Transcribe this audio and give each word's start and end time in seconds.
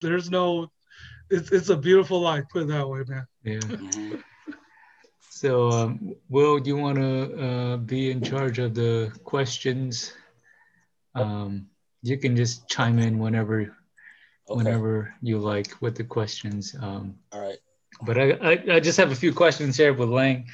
there's 0.00 0.30
no. 0.30 0.70
It's 1.28 1.50
it's 1.50 1.70
a 1.70 1.76
beautiful 1.76 2.20
life. 2.20 2.44
Put 2.52 2.62
it 2.62 2.68
that 2.68 2.88
way, 2.88 3.02
man. 3.08 3.26
Yeah. 3.42 4.18
So, 5.36 5.70
um, 5.70 6.16
Will, 6.30 6.58
do 6.58 6.70
you 6.70 6.78
want 6.78 6.96
to 6.96 7.44
uh, 7.44 7.76
be 7.76 8.10
in 8.10 8.22
charge 8.22 8.58
of 8.58 8.74
the 8.74 9.12
questions? 9.22 10.14
Um, 11.14 11.66
you 12.02 12.16
can 12.16 12.34
just 12.34 12.66
chime 12.68 12.98
in 12.98 13.18
whenever, 13.18 13.60
okay. 13.60 13.74
whenever 14.48 15.14
you 15.20 15.38
like 15.38 15.74
with 15.82 15.94
the 15.94 16.04
questions. 16.04 16.74
Um, 16.80 17.16
All 17.32 17.42
right. 17.42 17.58
But 18.00 18.16
I, 18.16 18.30
I, 18.30 18.76
I, 18.76 18.80
just 18.80 18.96
have 18.96 19.12
a 19.12 19.14
few 19.14 19.30
questions 19.34 19.76
here 19.76 19.92
with 19.92 20.08
Lang. 20.08 20.46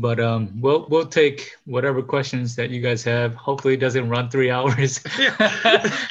But 0.00 0.20
um, 0.20 0.60
we'll 0.60 0.86
we'll 0.88 1.06
take 1.06 1.56
whatever 1.66 2.02
questions 2.02 2.54
that 2.54 2.70
you 2.70 2.80
guys 2.80 3.02
have. 3.02 3.34
Hopefully, 3.34 3.74
it 3.74 3.80
doesn't 3.80 4.08
run 4.08 4.30
three 4.30 4.50
hours. 4.56 5.02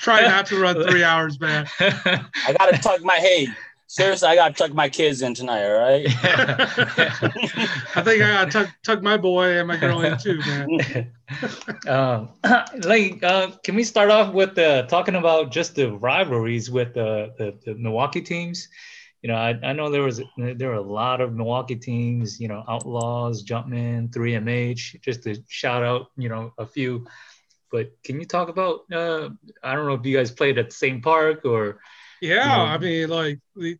Try 0.02 0.21
not 0.21 0.45
to 0.47 0.61
run 0.61 0.83
three 0.88 1.03
hours, 1.03 1.39
man. 1.39 1.67
I 1.79 2.55
gotta 2.57 2.77
tuck 2.77 3.02
my 3.03 3.15
hey. 3.15 3.47
Seriously, 3.89 4.27
I 4.27 4.35
gotta 4.35 4.53
tuck 4.53 4.73
my 4.73 4.89
kids 4.89 5.21
in 5.21 5.34
tonight. 5.34 5.63
All 5.63 5.79
right. 5.79 6.03
Yeah. 6.03 6.55
I 7.95 8.02
think 8.03 8.21
I 8.21 8.45
gotta 8.45 8.52
tuck 8.52 8.70
tuck 8.84 9.02
my 9.02 9.15
boy 9.15 9.59
and 9.59 9.67
my 9.70 9.77
girl 9.77 10.01
in 10.01 10.17
too, 10.17 10.40
man. 10.40 11.13
um, 11.88 12.29
like, 12.84 13.23
uh, 13.23 13.51
can 13.63 13.76
we 13.76 13.85
start 13.85 14.12
off 14.12 14.34
with 14.34 14.57
uh, 14.57 14.84
talking 14.88 15.15
about 15.15 15.51
just 15.54 15.76
the 15.76 15.93
rivalries 15.93 16.70
with 16.70 16.95
the, 16.95 17.34
the, 17.38 17.57
the 17.63 17.76
Milwaukee 17.76 18.21
teams? 18.21 18.67
You 19.21 19.30
know, 19.30 19.35
I, 19.35 19.57
I 19.63 19.73
know 19.73 19.89
there 19.89 20.03
was 20.03 20.21
there 20.38 20.70
were 20.70 20.76
a 20.76 20.81
lot 20.81 21.21
of 21.21 21.34
Milwaukee 21.34 21.76
teams, 21.76 22.39
you 22.39 22.48
know, 22.48 22.63
Outlaws, 22.67 23.43
Jumpman, 23.43 24.09
3MH, 24.09 25.02
just 25.02 25.23
to 25.23 25.41
shout 25.48 25.84
out, 25.84 26.07
you 26.17 26.30
know, 26.30 26.53
a 26.57 26.66
few. 26.66 27.07
But 27.71 27.91
can 28.03 28.20
you 28.20 28.26
talk 28.26 28.49
about? 28.49 28.81
Uh, 28.91 29.30
I 29.63 29.76
don't 29.76 29.88
know 29.88 29.95
if 29.95 30.05
you 30.05 30.16
guys 30.16 30.31
played 30.31 30.57
at 30.57 30.70
the 30.70 30.76
same 30.76 31.02
park 31.02 31.45
or. 31.45 31.80
Yeah, 32.21 32.43
you 32.43 32.57
know, 32.57 32.63
I 32.63 32.77
mean, 32.77 33.09
like 33.09 33.40
the, 33.55 33.77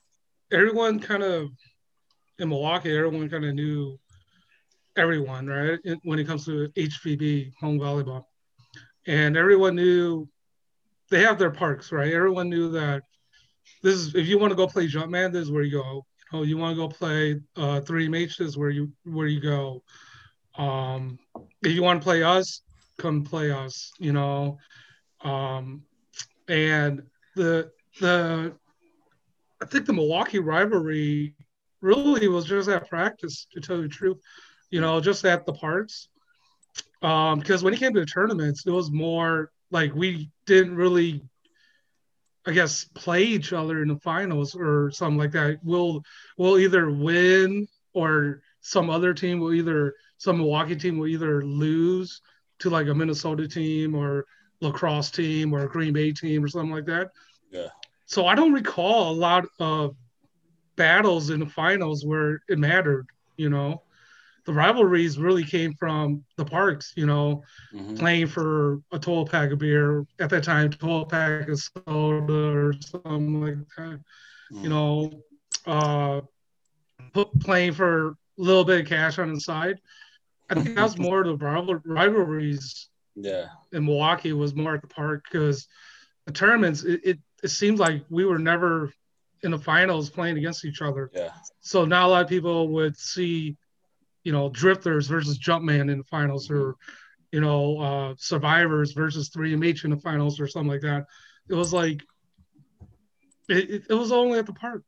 everyone 0.52 1.00
kind 1.00 1.24
of 1.24 1.50
in 2.40 2.50
Milwaukee, 2.50 2.96
everyone 2.96 3.30
kind 3.30 3.46
of 3.46 3.56
knew 3.56 4.00
everyone, 4.96 5.48
right? 5.48 5.80
When 6.04 6.20
it 6.20 6.28
comes 6.28 6.46
to 6.46 6.70
HVB 6.70 7.54
home 7.60 7.80
volleyball, 7.80 8.26
and 9.06 9.38
everyone 9.38 9.76
knew 9.76 10.28
they 11.10 11.22
have 11.22 11.40
their 11.40 11.52
parks, 11.52 11.92
right? 11.92 12.14
Everyone 12.14 12.50
knew 12.50 12.72
that 12.72 13.04
this 13.84 13.96
is 13.96 14.16
if 14.16 14.28
you 14.28 14.38
want 14.38 14.52
to 14.52 14.56
go 14.56 14.68
play 14.68 14.88
Jumpman, 14.88 15.32
this 15.32 15.44
is 15.44 15.52
where 15.52 15.64
you 15.64 15.72
go. 15.72 16.06
You 16.32 16.40
know, 16.40 16.44
you 16.44 16.58
want 16.58 16.76
to 16.76 16.88
go 16.88 16.90
play 16.90 17.40
uh, 17.56 17.82
3MH, 17.82 18.38
this 18.38 18.48
is 18.48 18.58
where 18.58 18.70
you 18.70 18.92
where 19.04 19.28
you 19.28 19.40
go. 19.40 19.84
Um, 20.58 21.20
if 21.64 21.72
you 21.72 21.84
want 21.84 22.02
to 22.02 22.04
play 22.04 22.24
us, 22.24 22.62
come 22.98 23.24
play 23.24 23.52
us. 23.52 23.92
You 24.00 24.14
know, 24.14 24.58
um, 25.22 25.84
and 26.48 27.04
the 27.36 27.72
the 28.00 28.54
I 29.62 29.66
think 29.66 29.86
the 29.86 29.94
Milwaukee 29.94 30.40
rivalry 30.40 31.36
really 31.82 32.28
was 32.28 32.46
just 32.46 32.70
at 32.70 32.90
practice, 32.90 33.48
to 33.52 33.62
tell 33.62 33.78
you 33.78 33.84
the 33.84 33.90
truth. 33.90 34.18
You 34.70 34.82
know, 34.82 35.00
just 35.00 35.26
at 35.26 35.46
the 35.46 35.54
parts. 35.54 36.10
Um, 37.02 37.40
because 37.40 37.64
when 37.64 37.74
it 37.74 37.80
came 37.80 37.94
to 37.94 38.00
the 38.00 38.06
tournaments, 38.06 38.66
it 38.66 38.72
was 38.72 38.92
more 38.92 39.52
like 39.72 39.94
we 39.94 40.30
didn't 40.46 40.76
really 40.76 41.22
I 42.48 42.52
guess 42.52 42.86
play 42.94 43.24
each 43.24 43.52
other 43.52 43.82
in 43.82 43.90
the 43.90 43.98
finals 43.98 44.56
or 44.56 44.90
something 44.92 45.18
like 45.18 45.32
that. 45.32 45.60
We'll 45.64 46.02
we'll 46.38 46.58
either 46.58 46.90
win 46.90 47.68
or 47.94 48.42
some 48.62 48.90
other 48.90 49.14
team 49.14 49.40
will 49.40 49.54
either 49.54 49.94
some 50.18 50.38
Milwaukee 50.38 50.78
team 50.78 50.98
will 50.98 51.08
either 51.08 51.44
lose 51.44 52.22
to 52.60 52.70
like 52.70 52.88
a 52.88 52.96
Minnesota 52.96 53.48
team 53.48 53.94
or 53.94 54.26
La 54.62 54.72
Crosse 54.72 55.12
team 55.12 55.54
or 55.54 55.66
a 55.66 55.70
Green 55.70 55.92
Bay 55.94 56.14
team 56.14 56.44
or 56.44 56.48
something 56.48 56.72
like 56.72 56.86
that. 56.86 57.12
Yeah. 57.52 57.68
So 58.06 58.26
I 58.26 58.34
don't 58.34 58.54
recall 58.54 59.12
a 59.12 59.14
lot 59.14 59.46
of 59.60 59.96
battles 60.78 61.30
in 61.30 61.42
the 61.42 61.46
finals 61.46 62.06
where 62.06 62.42
it 62.48 62.58
mattered, 62.58 63.08
you 63.36 63.50
know 63.50 63.84
the 64.48 64.54
rivalries 64.54 65.20
really 65.20 65.44
came 65.44 65.74
from 65.74 66.24
the 66.38 66.46
parks, 66.46 66.94
you 66.96 67.06
know, 67.06 67.44
mm-hmm. 67.74 67.98
playing 67.98 68.28
for 68.28 68.82
a 68.94 68.98
12 68.98 69.30
pack 69.30 69.52
of 69.52 69.60
beer 69.60 70.08
at 70.20 70.30
that 70.30 70.46
time, 70.46 70.70
12 70.70 71.10
pack 71.10 71.50
of 71.50 71.60
soda 71.60 72.58
or 72.58 72.74
something 72.80 73.42
like 73.42 73.58
that, 73.76 74.00
mm-hmm. 74.50 74.64
you 74.64 74.70
know, 74.70 75.12
uh, 75.66 76.22
playing 77.42 77.74
for 77.74 78.08
a 78.08 78.16
little 78.38 78.64
bit 78.64 78.80
of 78.80 78.88
cash 78.88 79.20
on 79.20 79.34
the 79.34 79.40
side. 79.42 79.82
I 80.50 80.54
think 80.56 80.76
that 80.76 80.82
was 80.82 80.98
more 80.98 81.26
of 81.26 81.40
the 81.40 81.82
rivalries. 81.84 82.88
Yeah. 83.16 83.48
In 83.74 83.86
Milwaukee 83.86 84.32
was 84.32 84.56
more 84.56 84.76
at 84.76 84.82
the 84.82 84.88
park 84.88 85.26
because 85.30 85.68
the 86.26 86.32
tournaments, 86.32 86.84
it, 86.84 87.02
it, 87.04 87.20
it 87.44 87.50
seemed 87.50 87.80
like 87.80 88.06
we 88.10 88.24
were 88.24 88.40
never 88.40 88.94
in 89.44 89.52
the 89.52 89.60
finals 89.60 90.10
playing 90.10 90.38
against 90.38 90.64
each 90.64 90.82
other. 90.82 91.12
Yeah. 91.14 91.32
So 91.60 91.84
now 91.84 92.08
a 92.08 92.10
lot 92.10 92.24
of 92.24 92.30
people 92.30 92.70
would 92.70 92.96
see 92.96 93.58
you 94.28 94.34
know, 94.34 94.50
drifters 94.50 95.08
versus 95.08 95.40
Jumpman 95.40 95.90
in 95.90 96.00
the 96.00 96.04
finals, 96.04 96.52
or 96.52 96.76
you 97.32 97.40
know, 97.40 97.80
uh, 97.80 98.14
survivors 98.18 98.92
versus 98.92 99.30
3MH 99.30 99.86
in 99.86 99.92
the 99.92 99.98
finals, 99.98 100.42
or 100.42 100.50
something 100.50 100.70
like 100.70 100.82
that. 100.82 101.06
It 101.48 101.54
was 101.54 101.72
like 101.72 102.04
it, 103.48 103.70
it, 103.70 103.84
it 103.90 103.94
was 103.94 104.12
only 104.12 104.38
at 104.38 104.46
the 104.46 104.52
park. 104.52 104.84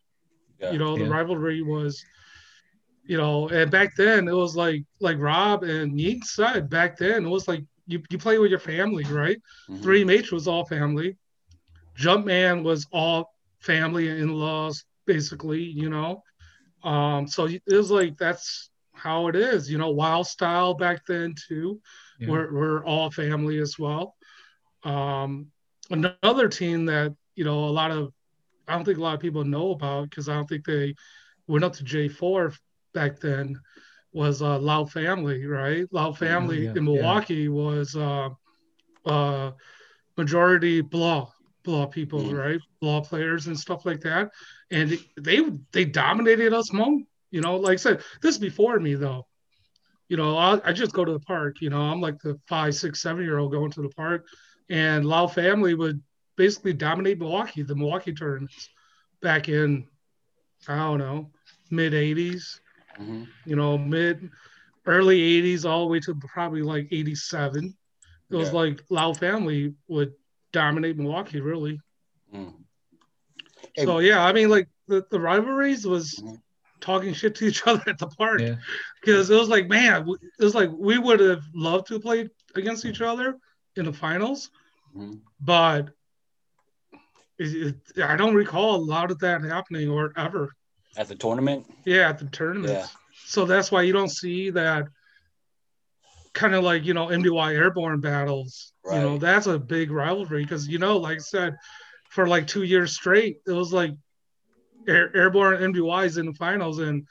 Yeah. 0.59 0.71
You 0.71 0.77
know, 0.79 0.97
the 0.97 1.05
yeah. 1.05 1.09
rivalry 1.11 1.61
was, 1.61 2.03
you 3.05 3.15
know, 3.15 3.47
and 3.47 3.71
back 3.71 3.95
then 3.95 4.27
it 4.27 4.35
was 4.35 4.57
like 4.57 4.83
like 4.99 5.17
Rob 5.19 5.63
and 5.63 5.93
Yeet 5.93 6.25
said 6.25 6.69
back 6.69 6.97
then 6.97 7.25
it 7.25 7.29
was 7.29 7.47
like 7.47 7.63
you, 7.87 8.03
you 8.09 8.17
play 8.17 8.39
with 8.39 8.49
your 8.49 8.59
family, 8.59 9.05
right? 9.05 9.37
Mm-hmm. 9.69 9.89
3MH 9.89 10.33
was 10.33 10.49
all 10.49 10.65
family. 10.65 11.15
Jumpman 11.97 12.61
was 12.61 12.87
all 12.91 13.33
family 13.61 14.09
and 14.09 14.19
in-laws, 14.19 14.83
basically, 15.05 15.63
you 15.63 15.89
know. 15.89 16.23
Um, 16.83 17.25
so 17.25 17.45
it 17.45 17.61
was 17.65 17.89
like 17.89 18.17
that's 18.17 18.69
how 19.01 19.27
it 19.27 19.35
is. 19.35 19.71
You 19.71 19.77
know, 19.77 19.89
wild 19.89 20.27
style 20.27 20.73
back 20.73 21.05
then 21.05 21.35
too. 21.47 21.79
Yeah. 22.19 22.29
We're 22.29 22.53
we're 22.53 22.85
all 22.85 23.09
family 23.11 23.59
as 23.59 23.79
well. 23.79 24.15
Um, 24.83 25.47
another 25.89 26.47
team 26.47 26.85
that 26.85 27.15
you 27.35 27.43
know 27.43 27.65
a 27.65 27.71
lot 27.71 27.91
of 27.91 28.13
I 28.67 28.73
don't 28.75 28.85
think 28.85 28.97
a 28.97 29.01
lot 29.01 29.15
of 29.15 29.19
people 29.19 29.43
know 29.43 29.71
about 29.71 30.09
because 30.09 30.29
I 30.29 30.35
don't 30.35 30.47
think 30.47 30.65
they 30.65 30.95
went 31.47 31.63
up 31.63 31.73
to 31.73 31.83
J4 31.83 32.55
back 32.93 33.19
then 33.19 33.59
was 34.11 34.41
uh, 34.41 34.59
Loud 34.59 34.91
Family, 34.91 35.45
right? 35.45 35.87
Loud 35.91 36.17
Family 36.17 36.65
yeah, 36.65 36.73
in 36.75 36.83
Milwaukee 36.83 37.43
yeah. 37.43 37.49
was 37.49 37.95
uh, 37.95 38.29
uh, 39.05 39.51
majority 40.17 40.81
blah 40.81 41.27
blah 41.63 41.85
people, 41.85 42.21
mm. 42.21 42.37
right? 42.37 42.59
Blah 42.79 43.01
players 43.01 43.47
and 43.47 43.59
stuff 43.59 43.85
like 43.85 44.01
that, 44.01 44.29
and 44.71 44.97
they 45.17 45.41
they 45.71 45.85
dominated 45.85 46.53
us 46.53 46.73
most 46.73 47.03
you 47.31 47.41
know, 47.41 47.57
like 47.57 47.73
I 47.73 47.75
said, 47.77 48.01
this 48.21 48.35
is 48.35 48.39
before 48.39 48.79
me 48.79 48.95
though. 48.95 49.25
You 50.07 50.17
know, 50.17 50.35
I, 50.37 50.59
I 50.65 50.73
just 50.73 50.93
go 50.93 51.05
to 51.05 51.13
the 51.13 51.19
park. 51.19 51.57
You 51.61 51.69
know, 51.69 51.81
I'm 51.81 52.01
like 52.01 52.19
the 52.19 52.39
five, 52.47 52.73
six, 52.73 53.01
seven 53.01 53.23
year 53.23 53.37
old 53.37 53.51
going 53.51 53.71
to 53.71 53.81
the 53.81 53.89
park, 53.89 54.25
and 54.69 55.05
Lau 55.05 55.27
family 55.27 55.75
would 55.75 56.01
basically 56.35 56.73
dominate 56.73 57.19
Milwaukee, 57.19 57.61
the 57.61 57.75
Milwaukee 57.75 58.13
tournaments 58.13 58.69
back 59.21 59.49
in, 59.49 59.85
I 60.67 60.77
don't 60.77 60.97
know, 60.97 61.29
mid 61.69 61.93
80s, 61.93 62.59
mm-hmm. 62.99 63.25
you 63.45 63.55
know, 63.55 63.77
mid, 63.77 64.29
early 64.85 65.19
80s, 65.41 65.69
all 65.69 65.81
the 65.81 65.91
way 65.91 65.99
to 65.99 66.15
probably 66.15 66.63
like 66.63 66.87
87. 66.91 67.75
It 68.31 68.35
was 68.35 68.47
yeah. 68.47 68.53
like 68.55 68.81
Lau 68.89 69.13
family 69.13 69.75
would 69.87 70.13
dominate 70.51 70.97
Milwaukee, 70.97 71.41
really. 71.41 71.79
Mm. 72.33 72.53
Hey, 73.75 73.85
so, 73.85 73.99
yeah, 73.99 74.23
I 74.23 74.33
mean, 74.33 74.49
like 74.49 74.69
the, 74.87 75.05
the 75.11 75.19
rivalries 75.19 75.85
was. 75.85 76.15
Mm-hmm 76.15 76.35
talking 76.81 77.13
shit 77.13 77.35
to 77.35 77.45
each 77.45 77.63
other 77.67 77.83
at 77.87 77.97
the 77.97 78.07
park 78.07 78.41
because 79.01 79.29
yeah. 79.29 79.35
it 79.35 79.39
was 79.39 79.49
like, 79.49 79.67
man, 79.67 80.07
it 80.39 80.43
was 80.43 80.55
like 80.55 80.69
we 80.71 80.97
would 80.97 81.19
have 81.19 81.43
loved 81.53 81.87
to 81.87 81.99
play 81.99 82.29
against 82.55 82.85
each 82.85 83.01
other 83.01 83.37
in 83.75 83.85
the 83.85 83.93
finals, 83.93 84.49
mm-hmm. 84.95 85.17
but 85.39 85.89
it, 87.37 87.75
it, 87.95 88.03
I 88.03 88.15
don't 88.15 88.35
recall 88.35 88.75
a 88.75 88.83
lot 88.83 89.11
of 89.11 89.19
that 89.19 89.43
happening 89.43 89.89
or 89.89 90.11
ever 90.17 90.53
at 90.97 91.07
the 91.07 91.15
tournament. 91.15 91.65
Yeah, 91.85 92.09
at 92.09 92.19
the 92.19 92.25
tournament. 92.25 92.73
Yeah. 92.73 92.87
So 93.25 93.45
that's 93.45 93.71
why 93.71 93.83
you 93.83 93.93
don't 93.93 94.09
see 94.09 94.49
that 94.51 94.87
kind 96.33 96.55
of 96.55 96.63
like 96.63 96.85
you 96.85 96.93
know 96.93 97.07
MDY 97.07 97.55
airborne 97.55 97.99
battles. 98.01 98.73
Right. 98.83 98.97
You 98.97 99.01
know, 99.01 99.17
that's 99.17 99.47
a 99.47 99.59
big 99.59 99.91
rivalry 99.91 100.43
because 100.43 100.67
you 100.67 100.79
know, 100.79 100.97
like 100.97 101.17
I 101.17 101.21
said, 101.21 101.55
for 102.09 102.27
like 102.27 102.47
two 102.47 102.63
years 102.63 102.93
straight, 102.93 103.41
it 103.45 103.51
was 103.51 103.71
like 103.71 103.91
Air, 104.89 105.15
Airborne 105.15 105.73
MDYs 105.73 106.17
in 106.17 106.25
the 106.25 106.33
finals, 106.33 106.79
and 106.79 107.07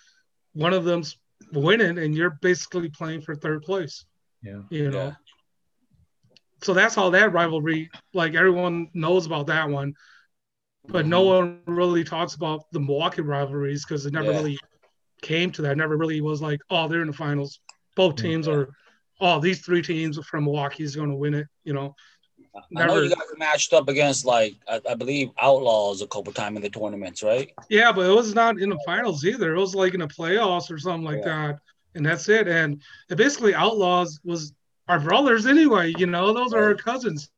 one 0.52 0.72
of 0.72 0.84
them's 0.84 1.16
winning, 1.52 1.98
and 1.98 2.14
you're 2.14 2.38
basically 2.42 2.88
playing 2.88 3.22
for 3.22 3.34
third 3.34 3.62
place. 3.62 4.04
Yeah, 4.42 4.62
you 4.70 4.90
know. 4.90 5.06
Yeah. 5.06 5.12
So 6.62 6.75
that's 6.75 6.98
all 6.98 7.10
that 7.12 7.32
rivalry, 7.32 7.88
like 8.14 8.34
everyone 8.34 8.88
knows 8.92 9.26
about 9.26 9.46
that 9.46 9.69
one, 9.69 9.94
but 10.88 11.02
mm-hmm. 11.02 11.10
no 11.10 11.22
one 11.22 11.60
really 11.66 12.02
talks 12.02 12.34
about 12.34 12.64
the 12.72 12.80
Milwaukee 12.80 13.22
rivalries 13.22 13.84
because 13.84 14.06
it 14.06 14.12
never 14.12 14.32
yeah. 14.32 14.38
really 14.38 14.58
came 15.22 15.52
to 15.52 15.62
that. 15.62 15.72
It 15.72 15.78
never 15.78 15.96
really 15.96 16.20
was 16.20 16.42
like, 16.42 16.60
oh, 16.70 16.88
they're 16.88 17.02
in 17.02 17.08
the 17.08 17.12
finals. 17.12 17.60
Both 17.94 18.16
teams 18.16 18.46
yeah. 18.46 18.54
are, 18.54 18.69
oh, 19.20 19.40
these 19.40 19.60
three 19.60 19.82
teams 19.82 20.19
from 20.26 20.44
Milwaukee 20.44 20.82
is 20.82 20.96
going 20.96 21.10
to 21.10 21.16
win 21.16 21.34
it. 21.34 21.46
You 21.62 21.75
know, 21.75 21.94
I 22.77 22.87
know 22.87 23.00
you 23.00 23.09
guys 23.09 23.19
matched 23.37 23.73
up 23.73 23.89
against 23.89 24.25
like 24.25 24.55
I, 24.69 24.81
I 24.91 24.95
believe 24.95 25.31
Outlaws 25.41 26.03
a 26.03 26.06
couple 26.06 26.33
times 26.33 26.56
in 26.56 26.62
the 26.62 26.71
tournaments, 26.71 27.23
right? 27.23 27.50
Yeah, 27.69 27.93
but 27.93 28.09
it 28.11 28.15
was 28.15 28.35
not 28.35 28.59
in 28.59 28.71
the 28.71 28.79
finals 28.85 29.25
either. 29.25 29.55
It 29.55 29.59
was 29.59 29.75
like 29.75 29.95
in 29.95 30.00
the 30.00 30.09
playoffs 30.09 30.71
or 30.71 30.79
something 30.79 31.05
like 31.05 31.25
Yeah. 31.25 31.49
that, 31.49 31.61
and 31.95 32.05
that's 32.05 32.29
it. 32.29 32.49
And 32.49 32.83
it 33.11 33.17
basically 33.17 33.55
Outlaws 33.55 34.21
was 34.25 34.53
our 34.89 35.00
brothers 35.00 35.47
anyway. 35.47 35.93
You 35.99 36.06
know, 36.06 36.33
those 36.33 36.53
are 36.53 36.65
our 36.65 36.75
cousins 36.75 37.31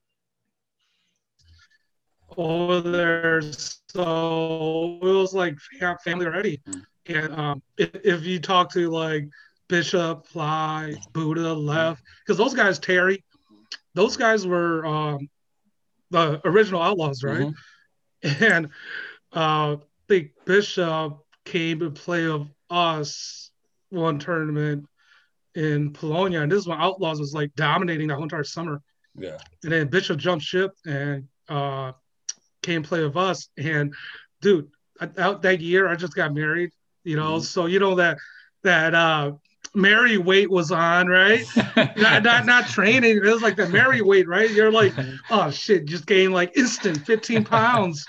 over 2.36 2.80
there. 2.80 3.42
So 3.42 4.98
it 5.02 5.04
was 5.04 5.34
like 5.34 5.58
fam- 5.78 5.98
family 6.04 6.26
already. 6.26 6.60
Mm. 6.68 6.82
And 7.06 7.32
um, 7.34 7.62
if, 7.76 7.90
if 8.04 8.24
you 8.24 8.38
talk 8.38 8.72
to 8.72 8.88
like 8.90 9.28
Bishop, 9.68 10.26
Fly, 10.26 10.94
Buddha, 11.12 11.52
Left, 11.52 12.02
because 12.24 12.38
those 12.38 12.54
guys, 12.54 12.78
Terry, 12.78 13.24
those 13.94 14.16
guys 14.16 14.46
were 14.46 14.84
um, 14.86 15.28
the 16.10 16.40
original 16.46 16.82
Outlaws, 16.82 17.22
right? 17.22 17.48
Mhm. 17.48 17.54
and 18.40 18.66
uh, 19.34 19.76
I 19.76 19.78
think 20.08 20.32
Bishop 20.44 21.18
came 21.44 21.80
to 21.80 21.90
play 21.90 22.26
of 22.26 22.48
us 22.68 23.50
one 23.90 24.18
tournament 24.18 24.86
in 25.54 25.92
Polonia, 25.92 26.42
and 26.42 26.50
this 26.52 26.60
is 26.60 26.68
when 26.68 26.78
Outlaws 26.80 27.18
was 27.18 27.32
like 27.34 27.54
dominating 27.54 28.08
the 28.08 28.14
whole 28.14 28.22
entire 28.24 28.44
summer. 28.44 28.80
Yeah. 29.16 29.38
And 29.64 29.72
then 29.72 29.88
Bishop 29.88 30.18
jumped 30.18 30.44
ship 30.44 30.72
and 30.86 31.26
uh, 31.48 31.92
came 32.62 32.82
play 32.82 33.02
with 33.02 33.16
us. 33.16 33.48
And 33.56 33.94
dude, 34.40 34.68
out 35.18 35.42
that 35.42 35.60
year 35.60 35.88
I 35.88 35.96
just 35.96 36.14
got 36.14 36.32
married, 36.34 36.70
you 37.04 37.16
know, 37.16 37.38
Mhm. 37.38 37.42
so 37.42 37.66
you 37.66 37.80
know 37.80 37.96
that 37.96 38.18
that 38.62 38.94
uh, 38.94 39.32
Mary 39.74 40.18
weight 40.18 40.50
was 40.50 40.72
on, 40.72 41.06
right? 41.06 41.44
not, 41.96 42.22
not 42.24 42.44
not 42.46 42.66
training. 42.68 43.16
It 43.18 43.22
was 43.22 43.42
like 43.42 43.56
the 43.56 43.68
Mary 43.68 44.02
weight, 44.02 44.26
right? 44.26 44.50
You're 44.50 44.72
like, 44.72 44.94
oh 45.30 45.50
shit, 45.50 45.84
just 45.84 46.06
gained 46.06 46.32
like 46.34 46.56
instant 46.56 47.06
15 47.06 47.44
pounds, 47.44 48.04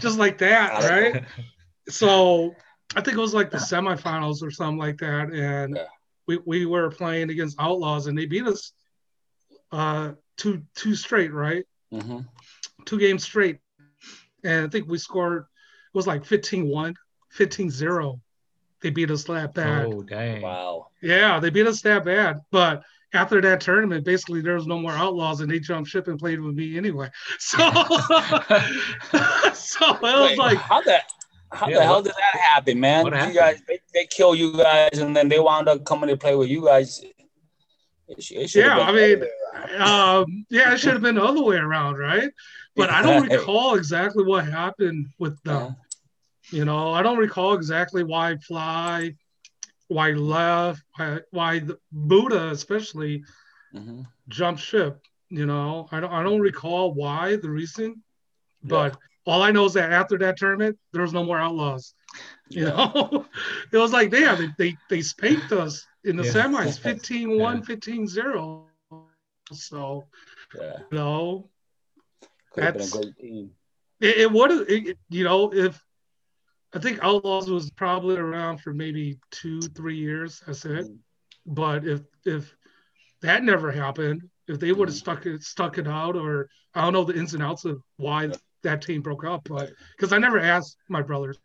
just 0.00 0.18
like 0.18 0.38
that, 0.38 0.82
right? 0.90 1.24
So 1.88 2.54
I 2.96 3.00
think 3.02 3.16
it 3.16 3.20
was 3.20 3.34
like 3.34 3.50
the 3.50 3.58
semifinals 3.58 4.42
or 4.42 4.50
something 4.50 4.78
like 4.78 4.98
that, 4.98 5.32
and 5.32 5.76
Yeah. 5.76 5.86
we, 6.26 6.38
we 6.46 6.66
were 6.66 6.90
playing 6.90 7.30
against 7.30 7.60
Outlaws, 7.60 8.06
and 8.06 8.16
they 8.16 8.26
beat 8.26 8.46
us 8.46 8.72
uh, 9.70 10.12
two 10.36 10.62
two 10.74 10.94
straight, 10.94 11.32
right? 11.32 11.64
hmm 11.90 12.20
Two 12.84 12.98
games 12.98 13.22
straight, 13.24 13.58
and 14.44 14.66
I 14.66 14.68
think 14.68 14.88
we 14.88 14.98
scored 14.98 15.42
it 15.42 15.96
was 15.96 16.06
like 16.06 16.24
15-1, 16.24 16.94
15-0. 17.36 18.20
They 18.82 18.90
beat 18.90 19.10
us 19.10 19.24
that 19.24 19.54
bad. 19.54 19.86
oh 19.86 20.02
dang. 20.02 20.42
Wow. 20.42 20.88
Yeah, 21.00 21.38
they 21.40 21.50
beat 21.50 21.66
us 21.66 21.80
that 21.82 22.04
bad, 22.04 22.40
but. 22.50 22.82
After 23.14 23.42
that 23.42 23.60
tournament, 23.60 24.06
basically 24.06 24.40
there 24.40 24.54
was 24.54 24.66
no 24.66 24.78
more 24.78 24.92
outlaws, 24.92 25.42
and 25.42 25.50
they 25.50 25.58
jumped 25.58 25.90
ship 25.90 26.08
and 26.08 26.18
played 26.18 26.40
with 26.40 26.54
me 26.54 26.78
anyway. 26.78 27.10
So, 27.38 27.58
so 29.54 29.94
it 29.94 30.02
was 30.02 30.30
Wait, 30.30 30.38
like 30.38 30.56
how 30.56 30.80
the 30.80 30.98
how 31.52 31.68
Yeah, 31.68 31.76
the 31.78 31.84
hell 31.84 31.94
what- 31.96 32.04
did 32.04 32.14
that 32.14 32.40
happen, 32.40 32.80
man? 32.80 33.02
what 33.04 33.12
You 33.12 33.18
happened? 33.18 33.36
guys 33.36 33.62
they, 33.68 33.78
they 33.92 34.06
kill 34.06 34.34
you 34.34 34.56
guys 34.56 34.98
and 34.98 35.14
then 35.14 35.28
they 35.28 35.38
wound 35.38 35.68
up 35.68 35.84
coming 35.84 36.08
to 36.08 36.16
play 36.16 36.34
with 36.34 36.48
you 36.48 36.64
guys. 36.64 37.02
It, 38.08 38.22
sh- 38.22 38.32
it 38.32 38.48
should 38.50 38.64
Yeah, 38.64 38.78
I 38.78 38.92
mean, 38.92 39.20
the 39.20 39.26
other 39.26 39.66
way 39.66 39.74
around. 39.76 40.22
um, 40.22 40.46
yeah, 40.48 40.72
it 40.72 40.78
should 40.78 40.94
have 40.94 41.02
been 41.02 41.16
the 41.16 41.22
other 41.24 41.42
way 41.42 41.56
around, 41.56 41.96
right? 41.98 42.30
But 42.76 42.88
I 42.88 43.02
don't 43.02 43.28
recall 43.30 43.74
exactly 43.74 44.24
what 44.24 44.46
happened 44.46 45.08
with 45.18 45.38
them. 45.42 45.76
You 46.52 46.64
know, 46.64 46.92
I 46.92 47.02
don't 47.02 47.18
recall 47.18 47.54
exactly 47.54 48.04
why 48.04 48.36
Fly, 48.36 49.14
why 49.88 50.10
Left, 50.12 50.82
why, 50.96 51.20
why 51.30 51.58
the 51.60 51.78
Buddha 51.90 52.50
especially 52.50 53.24
Mhm. 53.74 54.06
jumped 54.28 54.60
ship. 54.60 55.00
You 55.30 55.46
know, 55.46 55.88
I 55.90 56.00
don't 56.00 56.12
I 56.12 56.22
don't 56.22 56.40
recall 56.40 56.92
why 56.92 57.36
the 57.36 57.48
reason, 57.50 58.02
but 58.62 58.98
all 59.24 59.42
I 59.42 59.50
know 59.50 59.64
is 59.64 59.74
that 59.74 59.92
after 59.92 60.18
that 60.18 60.36
tournament, 60.36 60.78
there 60.92 61.02
was 61.02 61.14
no 61.14 61.24
more 61.24 61.38
outlaws. 61.38 61.94
You 62.50 62.66
Yeah. 62.66 62.70
know, 62.76 63.26
it 63.72 63.78
was 63.78 63.92
like 63.92 64.10
damn, 64.10 64.36
they 64.38 64.50
they, 64.58 64.76
they 64.90 65.00
spanked 65.02 65.52
us 65.52 65.86
in 66.04 66.16
the 66.16 66.24
Yeah. 66.24 66.32
semis 66.32 66.78
15 66.88 67.38
1, 67.38 67.62
15 67.62 68.06
0. 68.06 68.68
So, 69.52 70.06
Yeah. 70.54 70.78
you 70.90 70.98
know, 70.98 71.50
Could 72.52 72.64
have 72.64 72.74
been 72.74 72.82
a 72.82 72.84
That's- 72.86 72.92
great 72.92 73.16
team. 73.16 73.50
it, 74.00 74.16
it 74.18 74.30
would 74.32 74.50
have, 74.50 74.68
you 75.08 75.24
know, 75.24 75.52
if 75.54 75.82
I 76.74 76.78
think 76.78 77.00
Outlaws 77.02 77.50
was 77.50 77.70
probably 77.70 78.16
around 78.16 78.58
for 78.58 78.72
maybe 78.72 79.18
two, 79.30 79.60
three 79.60 79.96
years. 79.96 80.40
That's 80.46 80.64
it. 80.64 80.86
Mhm. 80.86 80.98
But 81.46 81.86
if 81.86 82.02
if 82.24 82.54
that 83.20 83.42
never 83.44 83.70
happened, 83.70 84.28
if 84.48 84.58
they 84.58 84.72
would 84.72 84.88
have 84.88 84.96
Mhm. 84.96 85.00
stuck 85.00 85.26
it 85.26 85.42
stuck 85.42 85.78
it 85.78 85.86
out, 85.86 86.16
or 86.16 86.48
I 86.74 86.82
don't 86.82 86.92
know 86.92 87.04
the 87.04 87.16
ins 87.16 87.34
and 87.34 87.42
outs 87.42 87.64
of 87.64 87.82
why 87.96 88.24
Yeah. 88.24 88.34
that 88.62 88.82
team 88.82 89.02
broke 89.02 89.24
up, 89.24 89.48
but 89.48 89.72
because 89.96 90.12
I 90.12 90.18
never 90.18 90.38
asked 90.38 90.78
my 90.88 91.02
brothers, 91.02 91.38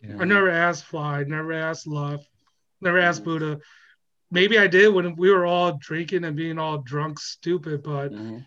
Yeah. 0.00 0.16
I 0.20 0.24
never 0.24 0.48
asked 0.48 0.84
Fly, 0.86 1.24
never 1.24 1.52
asked 1.52 1.86
Love, 1.86 2.24
never 2.80 2.98
asked 2.98 3.22
Mhm. 3.22 3.24
Buddha. 3.24 3.60
Maybe 4.30 4.58
I 4.58 4.68
did 4.68 4.94
when 4.94 5.16
we 5.16 5.30
were 5.30 5.44
all 5.46 5.76
drinking 5.78 6.24
and 6.24 6.36
being 6.36 6.58
all 6.58 6.78
drunk, 6.78 7.18
stupid, 7.18 7.82
but 7.82 8.12
Mhm. 8.12 8.46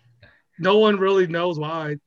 no 0.60 0.78
one 0.78 0.98
really 0.98 1.28
knows 1.28 1.60
why. 1.60 1.98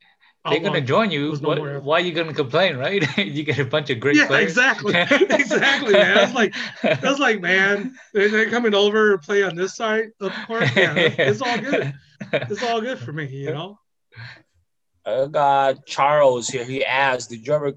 They're 0.48 0.60
gonna 0.60 0.80
join 0.80 1.10
you. 1.10 1.30
was 1.30 1.40
no 1.40 1.48
What, 1.48 1.82
why 1.82 1.96
are 1.98 2.00
you 2.00 2.12
gonna 2.12 2.34
complain, 2.34 2.76
right? 2.76 3.02
you 3.18 3.42
get 3.44 3.58
a 3.58 3.64
bunch 3.64 3.90
of 3.90 4.00
great 4.00 4.16
yeah, 4.16 4.26
players. 4.26 4.50
exactly, 4.50 4.94
exactly, 5.30 5.94
man. 5.94 6.18
It's 6.18 6.34
like 6.34 6.54
That's 6.82 7.18
like, 7.18 7.40
man, 7.40 7.94
they're, 8.12 8.28
they're 8.28 8.50
coming 8.50 8.74
over 8.74 9.12
to 9.12 9.18
play 9.18 9.42
on 9.42 9.54
this 9.54 9.74
side 9.74 10.10
of 10.20 10.32
the 10.34 10.46
court. 10.46 10.76
Yeah, 10.76 10.94
it's, 10.96 11.18
it's 11.18 11.40
all 11.42 11.58
good. 11.58 11.94
It's 12.32 12.62
all 12.62 12.80
good 12.80 12.98
for 12.98 13.12
me, 13.12 13.26
you 13.26 13.52
know. 13.52 13.78
I 15.06 15.26
got 15.26 15.86
Charles 15.86 16.48
here. 16.48 16.64
He 16.64 16.84
asked, 16.84 17.30
"Did 17.30 17.46
you 17.46 17.54
ever 17.54 17.72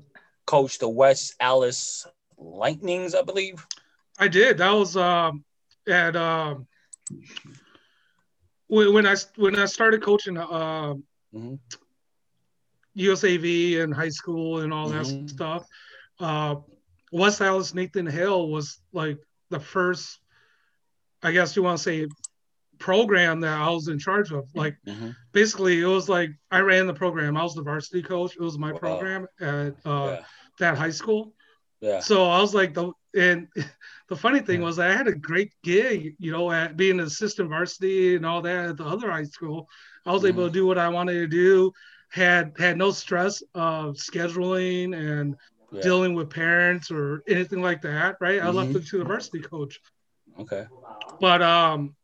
coach 0.45 0.79
the 0.79 0.89
West 0.89 1.35
Allis 1.39 2.05
Lightnings?" 2.37 3.15
I 3.15 3.21
believe. 3.21 3.65
I 4.19 4.27
did. 4.27 4.57
That 4.57 4.71
was 4.71 4.97
um 4.97 5.43
at 5.87 6.15
um 6.15 6.67
when, 8.67 8.93
when 8.93 9.05
I 9.07 9.15
when 9.35 9.57
I 9.57 9.65
started 9.65 10.01
coaching 10.01 10.37
um 10.37 11.03
Mhm. 11.33 11.59
USAV 12.97 13.81
and 13.81 13.93
high 13.93 14.09
school 14.09 14.61
and 14.61 14.73
all 14.73 14.89
that 14.89 15.05
stuff. 15.29 15.65
Uh, 16.19 16.55
West 17.11 17.41
Allis 17.41 17.73
Nathan 17.73 18.05
Hale 18.07 18.49
was 18.49 18.79
like 18.91 19.17
the 19.49 19.59
first, 19.59 20.19
I 21.23 21.31
guess 21.31 21.55
you 21.55 21.63
want 21.63 21.77
to 21.77 21.83
say, 21.83 22.07
program 22.79 23.39
that 23.41 23.59
I 23.59 23.69
was 23.69 23.87
in 23.87 23.97
charge 23.97 24.31
of. 24.31 24.45
Like 24.53 24.77
Mhm. 24.85 25.15
basically, 25.31 25.81
it 25.81 25.85
was 25.85 26.07
like 26.09 26.31
I 26.51 26.59
ran 26.59 26.85
the 26.87 26.93
program. 26.93 27.35
I 27.37 27.43
was 27.43 27.55
the 27.55 27.63
varsity 27.63 28.03
coach. 28.03 28.35
It 28.35 28.41
was 28.41 28.57
my 28.57 28.71
Wow. 28.71 28.77
program 28.77 29.27
at 29.39 29.73
uh, 29.85 30.17
Yeah. 30.19 30.25
that 30.59 30.77
high 30.77 30.91
school. 30.91 31.33
Yeah. 31.81 31.99
So 32.01 32.25
I 32.25 32.39
was 32.41 32.53
like 32.53 32.73
the 32.73 32.91
and 33.15 33.47
the 34.09 34.15
funny 34.15 34.41
thing 34.41 34.59
Yeah. 34.59 34.65
was 34.67 34.77
I 34.79 34.89
had 34.91 35.07
a 35.07 35.15
great 35.15 35.53
gig, 35.63 36.15
you 36.19 36.31
know, 36.31 36.51
at 36.51 36.77
being 36.77 36.99
an 36.99 37.05
assistant 37.07 37.49
varsity 37.49 38.15
and 38.15 38.25
all 38.25 38.41
that 38.43 38.69
at 38.69 38.77
the 38.77 38.85
other 38.85 39.09
high 39.11 39.23
school. 39.23 39.67
I 40.05 40.11
was 40.11 40.23
able 40.25 40.45
to 40.45 40.53
do 40.53 40.65
what 40.67 40.77
I 40.77 40.89
wanted 40.89 41.13
to 41.13 41.27
do. 41.27 41.71
Had 42.09 42.53
had 42.57 42.77
no 42.77 42.91
stress 42.91 43.41
of 43.53 43.95
scheduling 43.95 44.95
and 44.95 45.35
Yeah. 45.71 45.81
dealing 45.81 46.13
with 46.13 46.29
parents 46.29 46.89
or 46.91 47.21
anything 47.27 47.61
like 47.61 47.81
that. 47.81 48.17
Right. 48.21 48.41
I 48.41 48.49
left 48.49 48.75
it 48.75 48.85
to 48.87 48.97
the 48.99 49.03
varsity 49.05 49.41
coach. 49.41 49.79
Okay. 50.39 50.65
But 51.19 51.41
um, 51.41 51.95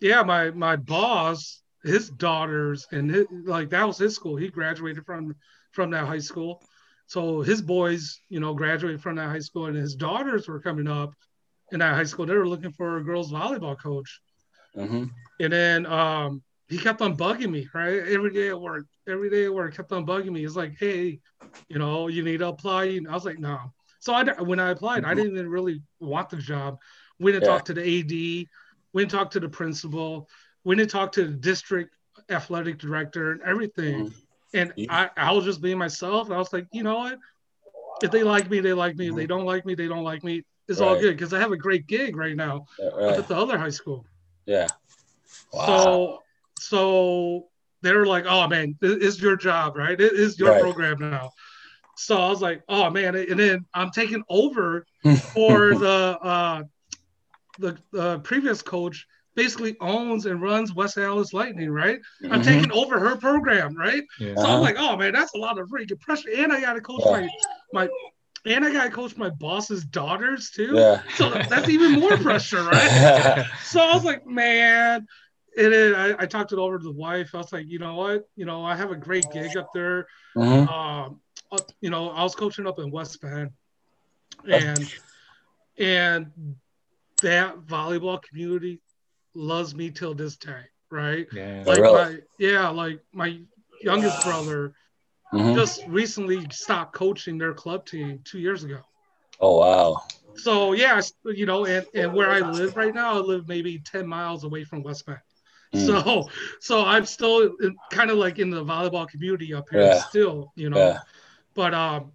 yeah, 0.00 0.22
my 0.22 0.50
my 0.50 0.76
boss, 0.76 1.62
his 1.84 2.10
daughters, 2.10 2.86
and 2.92 3.10
his, 3.10 3.26
like 3.44 3.70
that 3.70 3.86
was 3.86 3.98
his 3.98 4.14
school. 4.14 4.36
He 4.36 4.48
graduated 4.48 5.04
from 5.04 5.34
from 5.72 5.90
that 5.90 6.06
high 6.06 6.18
school. 6.18 6.62
So 7.06 7.40
his 7.42 7.62
boys, 7.62 8.20
you 8.28 8.40
know, 8.40 8.54
graduated 8.54 9.00
from 9.02 9.16
that 9.16 9.28
high 9.28 9.40
school, 9.40 9.66
and 9.66 9.76
his 9.76 9.94
daughters 9.94 10.48
were 10.48 10.60
coming 10.60 10.88
up 10.88 11.14
in 11.72 11.78
that 11.80 11.94
high 11.94 12.04
school. 12.04 12.26
They 12.26 12.36
were 12.36 12.48
looking 12.48 12.72
for 12.72 12.98
a 12.98 13.04
girls 13.04 13.32
volleyball 13.32 13.78
coach, 13.80 14.20
hmm 14.74 15.04
and 15.40 15.52
then 15.52 15.86
um, 15.86 16.42
he 16.68 16.78
kept 16.78 17.00
on 17.00 17.16
bugging 17.16 17.50
me, 17.50 17.68
right? 17.72 18.06
Every 18.08 18.30
day 18.30 18.48
at 18.48 18.60
work, 18.60 18.86
every 19.08 19.30
day 19.30 19.46
at 19.46 19.54
work, 19.54 19.74
kept 19.74 19.92
on 19.92 20.04
bugging 20.04 20.32
me. 20.32 20.40
He's 20.40 20.56
like, 20.56 20.76
"Hey, 20.78 21.20
you 21.68 21.78
know, 21.78 22.08
you 22.08 22.22
need 22.22 22.38
to 22.38 22.48
apply." 22.48 23.00
I 23.08 23.12
was 23.12 23.24
like, 23.24 23.38
"No." 23.38 23.72
So 24.00 24.14
I, 24.14 24.24
when 24.42 24.60
I 24.60 24.70
applied, 24.70 25.04
I 25.04 25.08
mm-hmm. 25.08 25.16
didn't 25.16 25.32
even 25.34 25.48
really 25.50 25.82
want 26.00 26.30
the 26.30 26.36
job. 26.36 26.78
We 27.18 27.32
didn't 27.32 27.44
Yeah. 27.44 27.50
talk 27.50 27.64
to 27.66 27.74
the 27.74 27.82
AD. 27.82 28.48
We 28.92 29.02
didn't 29.02 29.10
talk 29.10 29.30
to 29.32 29.40
the 29.40 29.48
principal. 29.48 30.28
We 30.64 30.76
didn't 30.76 30.90
talk 30.90 31.12
to 31.12 31.24
the 31.24 31.34
district 31.34 31.94
athletic 32.30 32.78
director 32.78 33.32
and 33.32 33.42
everything. 33.42 34.06
Mm-hmm. 34.06 34.18
And 34.54 34.72
Yeah. 34.76 35.08
I, 35.16 35.28
I 35.28 35.32
was 35.32 35.44
just 35.44 35.60
being 35.60 35.78
myself. 35.78 36.30
I 36.30 36.38
was 36.38 36.52
like, 36.52 36.66
you 36.72 36.82
know 36.82 36.98
what? 36.98 37.18
If 38.02 38.10
they 38.10 38.22
like 38.22 38.48
me, 38.48 38.60
they 38.60 38.72
like 38.72 38.96
me. 38.96 39.08
If 39.08 39.14
they 39.14 39.22
mm-hmm. 39.22 39.28
don't 39.28 39.46
like 39.46 39.66
me, 39.66 39.74
they 39.74 39.88
don't 39.88 40.04
like 40.04 40.22
me. 40.22 40.44
It's 40.68 40.80
all 40.80 40.98
good 41.00 41.16
because 41.16 41.32
I 41.32 41.38
have 41.38 41.52
a 41.52 41.56
great 41.56 41.86
gig 41.86 42.14
right 42.14 42.36
now 42.36 42.66
uh, 42.78 42.86
up 42.86 42.96
right. 42.96 43.18
at 43.18 43.28
the 43.28 43.36
other 43.36 43.56
high 43.58 43.70
school. 43.70 44.04
Yeah. 44.44 44.66
Wow. 45.52 45.66
So 45.66 46.22
so 46.58 47.46
they're 47.82 48.06
like, 48.06 48.24
oh 48.26 48.46
man, 48.48 48.76
it's 48.82 49.20
your 49.20 49.36
job, 49.36 49.76
right? 49.76 49.98
It 50.00 50.12
is 50.12 50.38
your 50.38 50.50
Right. 50.52 50.60
program 50.60 50.98
now. 50.98 51.30
So 51.96 52.16
I 52.20 52.28
was 52.28 52.40
like, 52.42 52.62
oh 52.68 52.90
man, 52.90 53.14
and 53.16 53.38
then 53.38 53.66
I'm 53.74 53.90
taking 53.90 54.22
over 54.28 54.84
for 55.34 55.74
the 55.76 56.18
uh 56.22 56.62
the, 57.58 57.76
the 57.92 58.20
previous 58.20 58.62
coach 58.62 59.06
basically 59.34 59.76
owns 59.80 60.26
and 60.26 60.40
runs 60.40 60.72
West 60.74 60.96
Allis 60.96 61.32
Lightning, 61.32 61.70
right? 61.70 61.98
I'm 62.30 62.40
Mhm. 62.40 62.44
taking 62.44 62.72
over 62.72 62.98
her 63.00 63.16
program, 63.16 63.74
right? 63.76 64.02
Yeah. 64.18 64.34
So 64.36 64.42
Uh-huh. 64.42 64.54
I'm 64.54 64.60
like, 64.60 64.76
oh 64.78 64.96
man, 64.96 65.12
that's 65.12 65.34
a 65.34 65.38
lot 65.38 65.58
of 65.58 65.68
freaking 65.68 66.00
pressure. 66.00 66.30
And 66.36 66.52
I 66.52 66.60
gotta 66.60 66.80
coach 66.80 67.02
Yeah. 67.04 67.12
my 67.12 67.28
my 67.72 67.88
and 68.46 68.64
I 68.64 68.72
gotta 68.72 68.90
coach 68.90 69.16
my 69.16 69.30
boss's 69.30 69.84
daughters 69.84 70.50
too. 70.50 70.76
Yeah. 70.76 71.02
So 71.16 71.30
that's 71.50 71.68
even 71.68 71.92
more 71.92 72.16
pressure, 72.18 72.62
right? 72.62 72.90
So 73.64 73.80
I 73.80 73.94
was 73.94 74.04
like, 74.04 74.26
man. 74.26 75.06
And 75.58 75.72
then 75.72 75.94
I, 75.96 76.22
I 76.22 76.26
talked 76.26 76.52
it 76.52 76.58
over 76.58 76.78
to 76.78 76.84
the 76.84 76.92
wife. 76.92 77.34
I 77.34 77.38
was 77.38 77.52
like, 77.52 77.66
you 77.66 77.80
know 77.80 77.96
what? 77.96 78.28
You 78.36 78.44
know, 78.44 78.64
I 78.64 78.76
have 78.76 78.92
a 78.92 78.96
great 78.96 79.28
gig 79.32 79.56
up 79.56 79.72
there. 79.74 80.06
Mhm. 80.36 80.68
Um, 80.68 81.20
up, 81.50 81.72
you 81.80 81.90
know, 81.90 82.10
I 82.10 82.22
was 82.22 82.36
coaching 82.36 82.66
up 82.66 82.78
in 82.78 82.90
West 82.92 83.20
Bend, 83.20 83.50
and 84.48 84.88
and 85.76 86.30
that 87.22 87.58
volleyball 87.62 88.22
community 88.22 88.80
loves 89.34 89.74
me 89.74 89.90
till 89.90 90.14
this 90.14 90.36
day, 90.36 90.62
right? 90.90 91.26
Yeah. 91.32 91.64
Like 91.66 91.80
really? 91.80 92.14
my 92.14 92.18
yeah, 92.38 92.68
like 92.68 93.00
my 93.12 93.40
youngest 93.82 94.22
brother 94.24 94.74
Mhm. 95.34 95.54
just 95.54 95.86
recently 95.88 96.46
stopped 96.50 96.94
coaching 96.94 97.36
their 97.36 97.52
club 97.52 97.84
team 97.84 98.20
two 98.24 98.38
years 98.38 98.62
ago. 98.64 98.80
Oh 99.40 99.58
wow. 99.58 100.02
So 100.36 100.72
yeah, 100.72 101.00
you 101.24 101.46
know, 101.46 101.66
and, 101.66 101.84
and 101.94 102.14
where 102.14 102.30
I 102.30 102.40
live 102.40 102.76
right 102.76 102.94
now, 102.94 103.14
I 103.14 103.18
live 103.18 103.48
maybe 103.48 103.78
10 103.80 104.06
miles 104.06 104.44
away 104.44 104.62
from 104.64 104.82
West 104.84 105.04
Bend. 105.04 105.18
Mm. 105.74 105.86
So 105.86 106.28
so 106.60 106.84
I'm 106.84 107.04
still 107.04 107.54
kind 107.90 108.10
of 108.10 108.16
like 108.16 108.38
in 108.38 108.50
the 108.50 108.64
volleyball 108.64 109.08
community 109.08 109.52
up 109.52 109.68
here 109.70 109.82
Yeah. 109.82 110.00
still, 110.00 110.52
you 110.56 110.70
know. 110.70 110.78
Yeah. 110.78 111.00
But 111.54 111.74
um 111.74 112.12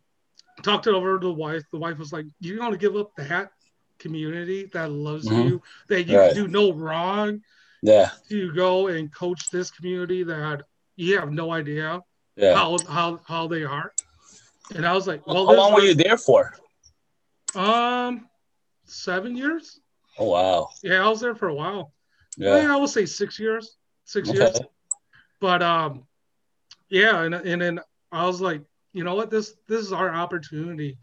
talked 0.63 0.87
it 0.87 0.93
over 0.93 1.19
to 1.19 1.27
the 1.27 1.33
wife. 1.33 1.63
The 1.71 1.77
wife 1.77 1.97
was 1.99 2.11
like, 2.11 2.25
You're 2.39 2.57
gonna 2.57 2.77
give 2.77 2.95
up 2.95 3.11
that 3.17 3.51
community 3.99 4.65
that 4.73 4.91
loves 4.91 5.29
Mhm. 5.29 5.45
you, 5.45 5.61
that 5.87 6.03
you 6.03 6.17
Right. 6.17 6.33
do 6.33 6.47
no 6.47 6.73
wrong 6.73 7.41
Yeah. 7.81 8.09
You 8.27 8.53
go 8.53 8.87
and 8.87 9.13
coach 9.13 9.49
this 9.51 9.69
community 9.69 10.23
that 10.23 10.63
you 10.95 11.19
have 11.19 11.31
no 11.31 11.51
idea 11.51 12.01
Yeah. 12.35 12.55
how 12.55 12.79
how 12.89 13.19
how 13.27 13.47
they 13.47 13.63
are. 13.63 13.93
And 14.73 14.85
I 14.85 14.93
was 14.93 15.05
like, 15.05 15.27
Well, 15.27 15.45
How 15.45 15.53
long 15.53 15.73
were 15.73 15.81
you 15.81 15.93
there 15.93 16.17
for? 16.17 16.53
Um 17.55 18.27
seven 18.85 19.35
years? 19.37 19.79
Oh 20.17 20.25
wow. 20.25 20.69
Yeah, 20.81 21.05
I 21.05 21.09
was 21.09 21.19
there 21.21 21.35
for 21.35 21.49
a 21.49 21.53
while. 21.53 21.92
Yeah. 22.37 22.57
Yeah, 22.63 22.73
I 22.73 22.77
will 22.77 22.87
say 22.87 23.05
six 23.05 23.39
years. 23.39 23.77
Six 24.05 24.29
Okay. 24.29 24.39
years. 24.39 24.59
But 25.39 25.61
um, 25.61 26.03
yeah, 26.89 27.21
and 27.23 27.33
and 27.35 27.61
then 27.61 27.79
I 28.11 28.25
was 28.25 28.41
like, 28.41 28.61
you 28.93 29.03
know 29.03 29.15
what, 29.15 29.29
this 29.29 29.55
this 29.67 29.81
is 29.81 29.93
our 29.93 30.09
opportunity 30.13 30.97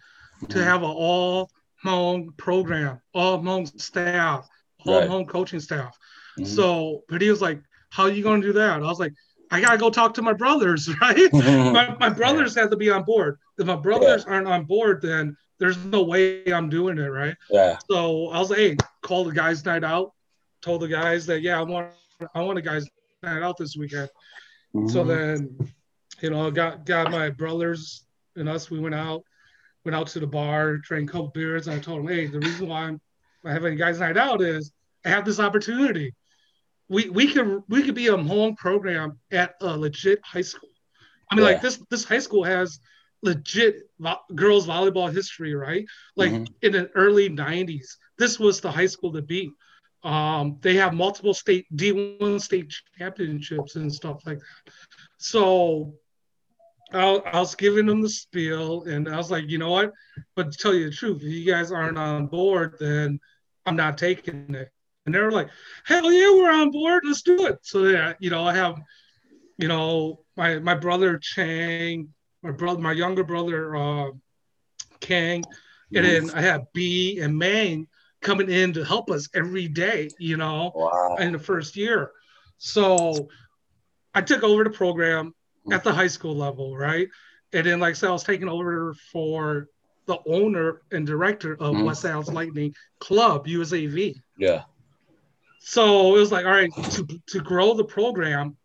to 0.49 0.59
Mhm. 0.59 0.65
have 0.65 0.83
an 0.83 0.91
all 0.91 1.51
home 1.83 2.35
program, 2.37 3.01
all 3.15 3.43
home 3.43 3.67
staff, 3.67 4.49
all 4.87 4.99
Right. 5.01 5.09
home 5.09 5.27
coaching 5.27 5.61
staff. 5.61 5.97
Mhm. 6.39 6.47
So, 6.47 7.05
but 7.09 7.21
he 7.21 7.31
was 7.31 7.41
like, 7.43 7.61
"How 7.91 8.05
are 8.05 8.11
you 8.11 8.23
going 8.23 8.41
to 8.43 8.47
do 8.49 8.53
that?" 8.55 8.75
I 8.83 8.87
was 8.87 9.01
like, 9.01 9.15
"I 9.51 9.61
gotta 9.61 9.79
go 9.79 9.91
talk 9.91 10.15
to 10.15 10.23
my 10.23 10.33
brothers, 10.33 10.89
right? 11.01 11.33
My, 11.73 11.97
my 11.99 12.09
brothers 12.11 12.55
have 12.57 12.71
to 12.71 12.77
be 12.77 12.91
on 12.91 13.05
board. 13.05 13.39
If 13.59 13.67
my 13.67 13.77
brothers 13.77 14.25
aren't 14.25 14.47
on 14.49 14.65
board, 14.65 15.03
then 15.03 15.37
there's 15.59 15.77
no 15.85 16.03
way 16.03 16.45
I'm 16.53 16.69
doing 16.69 16.99
it, 16.99 17.09
right?" 17.09 17.37
yeah. 17.51 17.79
So 17.91 18.29
I 18.29 18.39
was 18.39 18.51
like, 18.51 18.59
hey, 18.59 18.77
call 19.03 19.25
the 19.25 19.33
guys' 19.33 19.65
night 19.65 19.85
out. 19.85 20.13
Told 20.63 20.83
the 20.83 20.89
guys 20.89 21.27
that 21.27 21.41
yeah, 21.43 21.59
I 21.59 21.63
want 21.63 21.89
I 22.35 22.43
want 22.43 22.59
a 22.59 22.63
guys' 22.63 22.87
night 23.23 23.43
out 23.43 23.57
this 23.57 23.77
weekend. 23.77 24.11
So 24.89 25.05
Mhm. 25.05 25.09
then, 25.09 25.73
you 26.21 26.31
know, 26.31 26.51
got 26.51 26.85
got 26.85 27.11
my 27.11 27.31
brothers 27.31 28.05
and 28.37 28.49
us. 28.49 28.71
We 28.71 28.79
went 28.79 28.95
out, 28.95 29.25
went 29.85 29.97
out 29.97 30.07
to 30.09 30.21
the 30.21 30.27
bar, 30.27 30.77
drank 30.77 31.09
a 31.09 31.13
couple 31.13 31.29
beers, 31.29 31.67
and 31.67 31.77
I 31.77 31.81
told 31.81 32.01
them, 32.01 32.09
hey, 32.09 32.27
the 32.27 32.39
reason 32.41 32.69
why 32.69 32.83
I'm 32.85 33.01
having 33.45 33.73
a 33.75 33.77
guys' 33.77 34.01
night 34.01 34.19
out 34.19 34.43
is 34.43 34.71
I 35.05 35.09
have 35.09 35.25
this 35.25 35.41
opportunity. 35.41 36.15
We 36.89 37.09
we 37.09 37.33
could 37.33 37.63
we 37.69 37.83
could 37.83 37.95
be 37.95 38.09
a 38.09 38.17
home 38.17 38.55
program 38.57 39.19
at 39.31 39.55
a 39.63 39.77
legit 39.77 40.21
high 40.25 40.43
school. 40.43 40.69
I 41.31 41.37
mean, 41.37 41.45
Yeah. 41.47 41.53
like 41.53 41.63
this 41.63 41.83
this 41.89 42.05
high 42.05 42.19
school 42.19 42.45
has 42.45 42.81
legit 43.23 43.89
vo- 43.99 44.21
girls 44.35 44.67
volleyball 44.67 45.13
history, 45.13 45.55
right? 45.55 45.87
Like 46.17 46.33
Mhm. 46.33 46.55
in 46.63 46.73
the 46.73 46.91
early 46.95 47.29
'90s, 47.31 47.97
this 48.19 48.39
was 48.39 48.61
the 48.61 48.71
high 48.71 48.87
school 48.87 49.13
to 49.15 49.23
beat. 49.23 49.51
Um, 50.03 50.57
they 50.63 50.77
have 50.77 50.95
multiple 50.95 51.35
state 51.35 51.67
D1 51.75 52.41
state 52.41 52.73
championships 52.99 53.77
and 53.77 53.93
stuff 53.93 54.23
like 54.25 54.39
that. 54.39 54.73
So 55.19 55.95
I, 56.93 57.17
I 57.17 57.39
was 57.41 57.55
giving 57.55 57.87
them 57.87 58.01
the 58.01 58.09
spiel, 58.09 58.85
and 58.85 59.09
I 59.09 59.17
was 59.17 59.31
like, 59.31 59.49
you 59.49 59.59
know 59.59 59.71
what? 59.71 59.93
But 60.37 60.53
to 60.53 60.59
tell 60.59 60.75
you 60.75 60.87
the 60.91 60.97
truth, 60.97 61.23
if 61.23 61.29
you 61.29 61.51
guys 61.51 61.71
aren't 61.71 61.99
on 61.99 62.27
board, 62.27 62.77
then 62.81 63.21
I'm 63.67 63.77
not 63.77 63.99
taking 63.99 64.55
it. 64.55 64.71
And 65.07 65.15
they 65.15 65.21
were 65.21 65.33
like, 65.33 65.49
hell 65.85 66.11
yeah, 66.11 66.31
we're 66.31 66.53
on 66.53 66.71
board. 66.71 67.03
Let's 67.05 67.23
do 67.23 67.47
it. 67.47 67.59
So 67.63 67.85
yeah, 67.85 68.15
you 68.21 68.31
know, 68.31 68.45
I 68.45 68.55
have, 68.55 68.81
you 69.59 69.69
know, 69.69 70.25
my 70.37 70.59
my 70.59 70.75
brother 70.75 71.19
Chang, 71.19 72.09
my 72.43 72.51
brother, 72.51 72.81
my 72.81 72.93
younger 72.93 73.25
brother 73.25 73.77
uh, 73.77 74.11
Kang, 75.01 75.45
and 75.95 76.05
then 76.05 76.31
I 76.31 76.41
have 76.43 76.73
B 76.73 77.21
and 77.21 77.37
Mang 77.37 77.89
coming 78.21 78.51
in 78.51 78.73
to 78.75 78.85
help 78.85 79.11
us 79.11 79.29
every 79.35 79.69
day. 79.69 80.09
You 80.19 80.37
know, 80.37 80.73
Wow. 80.75 81.17
in 81.19 81.33
the 81.33 81.39
first 81.39 81.77
year. 81.77 82.11
So 82.59 83.29
I 84.15 84.21
took 84.21 84.43
over 84.43 84.65
the 84.65 84.71
program 84.71 85.35
at 85.73 85.85
the 85.85 85.93
high 85.93 86.07
school 86.09 86.35
level, 86.37 86.77
right? 86.77 87.09
And 87.53 87.67
then, 87.67 87.81
like 87.81 87.91
I 87.91 87.95
said, 87.95 88.11
I 88.11 88.13
was 88.13 88.23
taking 88.25 88.49
over 88.49 88.95
for 89.13 89.69
the 90.07 90.19
owner 90.27 90.83
and 90.91 91.07
director 91.07 91.53
of 91.55 91.75
Mhm. 91.75 91.85
West 91.85 92.05
Allis 92.05 92.29
Lightning 92.29 92.75
Club, 92.99 93.47
USAV. 93.47 94.21
Yeah. 94.37 94.65
So 95.61 96.17
it 96.17 96.19
was 96.19 96.33
like, 96.33 96.47
all 96.47 96.53
right, 96.53 96.73
to, 96.93 97.07
to 97.29 97.41
grow 97.41 97.75
the 97.75 97.85
program, 97.85 98.57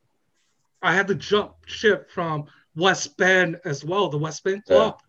I 0.82 0.94
had 0.94 1.08
to 1.08 1.16
jump 1.16 1.54
ship 1.66 2.10
from 2.10 2.46
West 2.76 3.18
Bend 3.18 3.60
as 3.66 3.84
well, 3.84 4.10
the 4.10 4.18
West 4.18 4.44
Bend 4.44 4.64
Yeah. 4.68 4.76
club. 4.76 5.02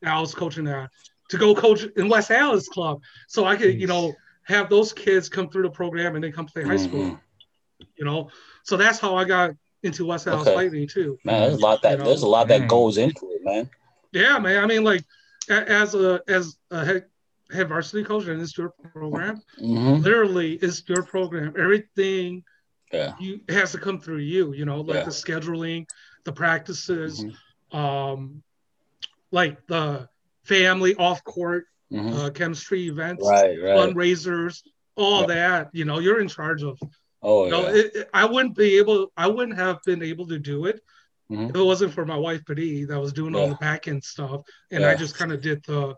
that 0.00 0.14
I 0.14 0.20
was 0.20 0.34
coaching 0.34 0.66
at 0.66 0.90
to 1.32 1.38
go 1.38 1.54
coach 1.54 1.84
in 1.96 2.08
West 2.08 2.30
Allis 2.30 2.68
club. 2.68 3.00
So 3.26 3.44
I 3.46 3.56
could, 3.56 3.80
you 3.80 3.86
know, 3.86 4.14
have 4.44 4.68
those 4.68 4.92
kids 4.92 5.28
come 5.28 5.48
through 5.48 5.62
the 5.62 5.70
program 5.70 6.14
and 6.14 6.22
then 6.22 6.30
come 6.30 6.46
play 6.46 6.62
high 6.62 6.76
school, 6.76 7.04
Mhm. 7.04 7.20
you 7.96 8.04
know. 8.04 8.28
So 8.64 8.76
that's 8.76 8.98
how 8.98 9.16
I 9.16 9.24
got 9.24 9.52
into 9.82 10.04
West 10.06 10.26
Allis 10.26 10.46
Okay. 10.46 10.54
Lightning 10.56 10.86
too. 10.86 11.18
Man, 11.24 11.40
there's 11.40 11.54
a 11.54 11.60
lot 11.60 11.80
that 11.82 11.92
You 11.92 11.98
know, 11.98 12.04
there's 12.04 12.22
a 12.22 12.28
lot 12.28 12.48
that 12.48 12.68
goes 12.68 12.98
into 12.98 13.30
it, 13.32 13.40
man. 13.42 13.70
Yeah, 14.12 14.38
man. 14.38 14.62
I 14.62 14.66
mean, 14.66 14.84
like 14.84 15.04
as 15.48 15.94
a 15.94 16.22
as 16.28 16.56
a 16.70 16.84
head, 16.84 17.06
head 17.50 17.68
varsity 17.68 18.04
coach 18.04 18.26
and 18.26 18.40
it's 18.42 18.56
your 18.58 18.70
program, 18.92 19.40
Mhm. 19.58 20.02
literally 20.04 20.54
it's 20.56 20.82
your 20.88 21.02
program. 21.02 21.54
Everything 21.58 22.44
Yeah. 22.92 23.14
you 23.18 23.40
it 23.48 23.54
has 23.54 23.72
to 23.72 23.78
come 23.78 23.98
through 24.00 24.18
you, 24.18 24.52
you 24.52 24.64
know, 24.66 24.82
like 24.82 24.96
Yeah. 24.96 25.04
the 25.04 25.10
scheduling, 25.10 25.86
the 26.24 26.32
practices, 26.32 27.24
Mhm. 27.24 27.76
um 27.76 28.42
like 29.30 29.66
the 29.66 30.08
family 30.44 30.94
off 30.96 31.22
court 31.24 31.64
Mhm. 31.92 32.14
uh, 32.16 32.30
chemistry 32.30 32.86
events, 32.88 33.26
Right, 33.28 33.56
right. 33.62 33.76
fundraisers, 33.76 34.62
all 34.96 35.20
Right. 35.20 35.28
that, 35.28 35.68
you 35.72 35.84
know, 35.84 35.98
you're 35.98 36.20
in 36.20 36.28
charge 36.28 36.62
of. 36.62 36.78
Oh 37.22 37.44
You 37.44 37.50
know, 37.52 37.62
yeah. 37.68 37.74
it, 37.76 37.96
it- 37.96 38.10
I 38.12 38.24
wouldn't 38.24 38.56
be 38.56 38.78
able 38.78 39.12
I 39.16 39.26
wouldn't 39.28 39.56
have 39.58 39.78
been 39.84 40.02
able 40.02 40.26
to 40.28 40.38
do 40.38 40.66
it 40.66 40.80
Mhm. 41.30 41.50
if 41.50 41.56
it 41.56 41.60
wasn't 41.62 41.92
for 41.94 42.04
my 42.04 42.16
wife 42.16 42.44
Padi 42.46 42.84
that 42.86 42.98
was 43.00 43.12
doing 43.12 43.34
all 43.36 43.48
the 43.48 43.54
back 43.56 43.86
end 43.88 44.02
stuff 44.02 44.40
and 44.72 44.84
I 44.84 44.94
just 44.96 45.16
kind 45.16 45.32
of 45.32 45.40
did 45.40 45.62
the 45.64 45.94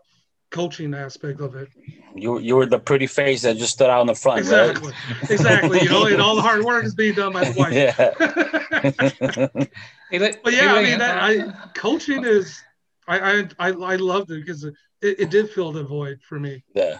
coaching 0.51 0.93
aspect 0.93 1.41
of 1.41 1.55
it. 1.55 1.69
You 2.15 2.37
you 2.39 2.55
were 2.55 2.67
the 2.67 2.77
pretty 2.79 3.07
face 3.07 3.41
that 3.41 3.57
just 3.57 3.73
stood 3.73 3.89
out 3.89 4.01
in 4.01 4.07
the 4.07 4.15
front, 4.15 4.39
Exactly. 4.39 4.93
exactly. 5.29 5.81
You 5.81 5.89
know, 5.89 6.05
and 6.05 6.21
all 6.21 6.35
the 6.35 6.41
hard 6.43 6.63
work 6.63 6.85
is 6.85 6.93
being 6.93 7.15
done 7.15 7.33
by 7.33 7.45
the 7.49 7.59
wife. 7.59 7.73
yeah. 7.83 9.65
But 10.43 10.53
yeah, 10.53 10.73
I 10.75 10.83
mean, 10.83 10.99
that, 10.99 11.17
uh, 11.17 11.51
I 11.51 11.67
coaching 11.73 12.23
is, 12.23 12.61
I 13.07 13.19
I 13.19 13.49
I, 13.59 13.69
I 13.71 13.95
loved 13.97 14.31
it 14.31 14.43
because 14.45 14.63
it, 14.63 14.73
it 15.01 15.29
did 15.29 15.49
fill 15.49 15.71
the 15.71 15.83
void 15.83 16.19
for 16.27 16.39
me. 16.39 16.63
yeah. 16.73 16.99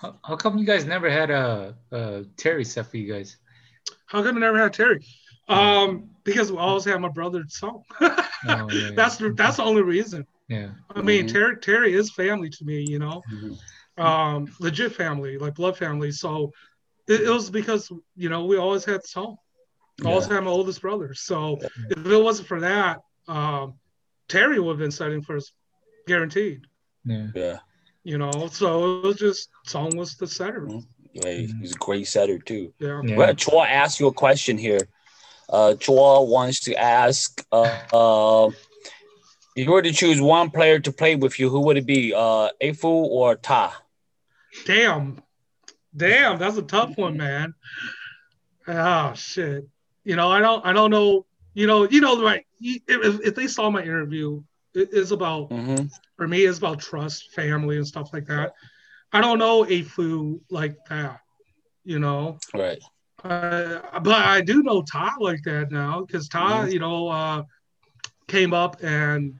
how, 0.00 0.18
how 0.24 0.36
come 0.36 0.58
you 0.58 0.66
guys 0.66 0.84
never 0.84 1.08
had 1.10 1.30
a, 1.30 1.76
a 1.92 2.24
Terry 2.36 2.64
set 2.64 2.86
for 2.86 2.96
you 2.96 3.12
guys? 3.12 3.36
How 4.06 4.22
come 4.22 4.36
I 4.36 4.40
never 4.40 4.58
had 4.58 4.72
Terry? 4.72 5.04
Um, 5.48 6.10
because 6.24 6.50
we 6.52 6.58
always 6.58 6.84
had 6.84 7.00
my 7.00 7.08
brother's 7.08 7.56
song. 7.56 7.82
Oh, 8.44 8.48
yeah, 8.48 8.66
yeah. 8.72 8.90
that's 8.96 9.18
the 9.18 9.32
that's 9.36 9.58
the 9.58 9.62
only 9.62 9.82
reason. 9.82 10.26
yeah. 10.48 10.70
I 10.96 11.00
mean, 11.00 11.26
Mhm. 11.26 11.32
Terry 11.32 11.56
Terry 11.58 11.94
is 11.94 12.10
family 12.10 12.50
to 12.50 12.64
me. 12.64 12.82
You 12.82 12.98
know, 12.98 13.22
Mhm. 13.32 13.56
um, 14.04 14.48
legit 14.58 14.96
family, 14.96 15.38
like 15.38 15.54
blood 15.54 15.76
family. 15.76 16.10
So 16.10 16.50
it, 17.06 17.20
it 17.20 17.30
was 17.30 17.50
because 17.50 17.88
you 18.16 18.28
know 18.28 18.44
we 18.46 18.56
always 18.56 18.84
had 18.84 19.04
song. 19.06 19.36
son. 20.00 20.10
Always 20.10 20.26
had 20.26 20.42
my 20.42 20.50
oldest 20.50 20.80
brother. 20.82 21.14
So 21.14 21.60
if 21.88 22.04
it 22.04 22.16
wasn't 22.22 22.48
for 22.48 22.58
that, 22.60 22.98
um, 23.28 23.74
Terry 24.32 24.58
would 24.58 24.72
have 24.72 24.78
been 24.78 24.90
setting 24.90 25.20
first, 25.20 25.52
guaranteed. 26.06 26.62
Yeah. 27.04 27.28
Yeah. 27.34 27.58
You 28.02 28.16
know, 28.16 28.48
so 28.50 29.00
it 29.00 29.06
was 29.06 29.16
just 29.16 29.50
song 29.66 29.94
was 29.94 30.16
the 30.16 30.26
setter. 30.26 30.62
Mhm. 30.62 30.86
Yeah, 31.12 31.30
he's 31.30 31.72
a 31.72 31.78
great 31.78 32.06
setter 32.06 32.38
too. 32.38 32.72
Yeah. 32.78 33.02
Yeah. 33.04 33.16
Well, 33.18 33.34
Chua 33.34 33.68
asked 33.68 34.00
you 34.00 34.06
a 34.06 34.12
question 34.12 34.56
here. 34.56 34.88
Uh, 35.50 35.74
Chua 35.76 36.26
wants 36.26 36.60
to 36.60 36.74
ask, 36.74 37.44
uh, 37.52 37.78
uh, 37.92 38.50
if 39.54 39.66
you 39.66 39.70
were 39.70 39.82
to 39.82 39.92
choose 39.92 40.18
one 40.18 40.48
player 40.50 40.80
to 40.80 40.90
play 40.90 41.14
with 41.14 41.38
you, 41.38 41.50
who 41.50 41.60
would 41.60 41.76
it 41.76 41.84
be? 41.84 42.14
Uh, 42.14 42.48
Afu 42.62 42.84
or 42.84 43.36
Ta? 43.36 43.82
Damn. 44.64 45.20
damn, 45.94 46.38
that's 46.38 46.56
a 46.56 46.62
tough 46.62 46.96
one, 46.96 47.18
man. 47.18 47.54
Oh 48.66 49.12
shit. 49.12 49.68
You 50.04 50.16
know, 50.16 50.30
I 50.30 50.40
don't, 50.40 50.64
I 50.64 50.72
don't 50.72 50.90
know. 50.90 51.26
You 51.52 51.66
know, 51.66 51.86
you 51.86 52.00
know, 52.00 52.22
right? 52.22 52.46
If, 52.62 53.20
if 53.26 53.34
they 53.34 53.46
saw 53.46 53.70
my 53.70 53.82
interview, 53.82 54.42
it's 54.74 55.10
about 55.10 55.50
Mm-hmm. 55.50 55.86
for 56.16 56.28
me, 56.28 56.42
it's 56.44 56.58
about 56.58 56.78
trust, 56.80 57.32
family, 57.32 57.76
and 57.76 57.86
stuff 57.86 58.10
like 58.12 58.26
that. 58.26 58.52
I 59.12 59.20
don't 59.20 59.38
know 59.38 59.64
Afu 59.64 60.40
like 60.50 60.76
that. 60.88 61.20
You 61.84 61.98
know, 61.98 62.38
Right. 62.54 62.78
uh, 63.24 64.00
but 64.00 64.22
I 64.24 64.40
do 64.40 64.62
know 64.62 64.82
Todd 64.82 65.14
like 65.20 65.42
that 65.44 65.70
now 65.70 66.04
because 66.04 66.28
Todd, 66.28 66.68
Mhm. 66.68 66.72
you 66.72 66.78
know, 66.78 67.08
uh, 67.08 67.42
came 68.28 68.54
up 68.54 68.76
and 68.82 69.34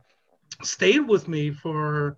stayed 0.62 1.00
with 1.08 1.28
me 1.28 1.50
for. 1.52 2.16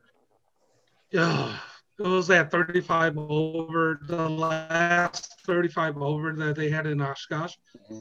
Uh, 1.16 1.56
it 1.99 2.02
was 2.02 2.26
that 2.26 2.50
35 2.50 3.16
over 3.18 4.00
the 4.08 4.28
last 4.28 5.40
35 5.46 5.96
over 5.99 6.32
that 6.32 6.56
they 6.56 6.68
had 6.68 6.87
in 6.87 7.00
Oshkosh. 7.00 7.54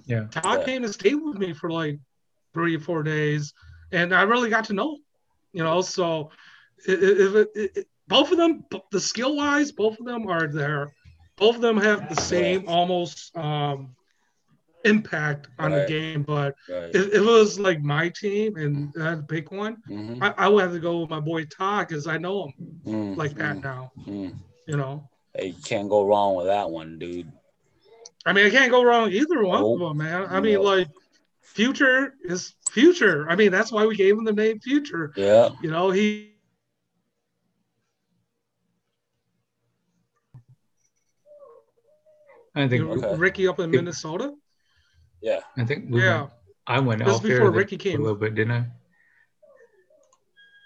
Yeah. 0.07 0.25
Todd 0.31 0.59
Yeah. 0.59 0.65
came 0.65 0.83
and 0.83 0.93
stayed 0.93 1.15
with 1.15 1.37
me 1.37 1.53
for 1.53 1.69
like 1.69 1.99
three 2.53 2.75
or 2.75 2.79
four 2.79 3.03
days, 3.03 3.53
and 3.91 4.13
I 4.13 4.23
really 4.23 4.49
got 4.49 4.65
to 4.65 4.73
know, 4.73 4.97
you 5.53 5.63
know. 5.63 5.81
So, 5.81 6.29
it, 6.87 7.03
it, 7.03 7.49
it, 7.55 7.71
it, 7.77 7.87
both 8.07 8.31
of 8.31 8.37
them, 8.37 8.65
the 8.91 8.99
skill 8.99 9.35
wise, 9.35 9.71
both 9.71 9.99
of 9.99 10.05
them 10.05 10.27
are 10.27 10.47
there. 10.47 10.91
Both 11.37 11.55
of 11.55 11.61
them 11.61 11.77
have 11.77 12.07
the 12.09 12.15
same 12.15 12.65
almost 12.67 13.35
um, 13.35 13.95
impact 14.83 15.47
on 15.59 15.73
the 15.73 15.81
game. 15.81 16.23
But 16.23 16.55
Right. 16.69 16.93
if, 16.93 17.07
if 17.07 17.13
it 17.15 17.21
was 17.21 17.59
like 17.59 17.81
my 17.81 18.09
team 18.09 18.55
and 18.55 18.91
that 18.93 19.27
big 19.27 19.51
one, 19.51 19.77
Mm-hmm. 19.89 20.21
I, 20.21 20.33
I 20.37 20.47
would 20.47 20.61
have 20.63 20.73
to 20.73 20.79
go 20.79 20.99
with 20.99 21.09
my 21.09 21.19
boy 21.19 21.45
Todd 21.45 21.87
because 21.87 22.07
I 22.07 22.17
know 22.17 22.45
him 22.45 22.53
Mm, 22.85 23.15
like 23.15 23.35
that 23.35 23.57
mm, 23.57 23.63
now. 23.63 23.91
mm. 24.07 24.33
You 24.67 24.77
know, 24.77 25.09
Hey, 25.33 25.47
you 25.47 25.61
can't 25.63 25.89
go 25.89 26.05
wrong 26.05 26.35
with 26.35 26.47
that 26.47 26.69
one, 26.69 26.99
dude. 26.99 27.31
I 28.25 28.33
mean, 28.33 28.45
I 28.45 28.49
can't 28.49 28.71
go 28.71 28.83
wrong 28.83 29.11
either 29.11 29.43
one 29.43 29.61
Nope. 29.61 29.73
of 29.73 29.79
them, 29.79 29.97
man. 29.97 30.27
I 30.29 30.39
mean, 30.41 30.59
Nope. 30.59 30.63
like, 30.63 30.87
Future 31.43 32.15
is 32.23 32.55
Future. 32.71 33.29
I 33.29 33.35
mean, 33.35 33.51
that's 33.51 33.71
why 33.71 33.85
we 33.85 33.95
gave 33.95 34.17
him 34.17 34.23
the 34.23 34.33
name 34.33 34.59
Future. 34.59 35.13
Yeah. 35.15 35.49
You 35.61 35.69
know, 35.69 35.91
he 35.91 36.33
I 42.55 42.67
think 42.67 42.83
Okay. 42.87 43.15
Ricky 43.17 43.47
up 43.47 43.59
in 43.59 43.71
Minnesota. 43.71 44.33
Yeah. 45.21 45.39
I 45.57 45.65
think 45.65 45.89
we 45.89 46.01
Yeah, 46.01 46.21
went, 46.21 46.31
I 46.67 46.79
went 46.79 47.05
This 47.05 47.15
is 47.15 47.21
there 47.21 47.31
before 47.39 47.51
Ricky 47.51 47.77
came. 47.77 47.99
a 47.99 48.03
little 48.03 48.17
bit, 48.17 48.35
didn't 48.35 48.51
I? 48.51 48.65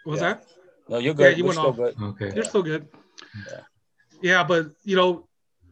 was 0.05 0.21
Yeah. 0.21 0.33
that? 0.33 0.45
No, 0.89 0.97
you're 0.99 1.13
Yeah, 1.13 1.27
good. 1.29 1.37
you 1.37 1.43
We're 1.43 1.47
went 1.49 1.57
still 1.59 1.69
off. 1.69 1.75
good. 1.75 1.95
Okay. 2.01 2.31
You're 2.33 2.45
still 2.45 2.63
good. 2.63 2.87
Yeah. 3.45 3.61
Yeah, 4.21 4.43
but 4.43 4.67
you 4.83 4.95
know, 4.95 5.27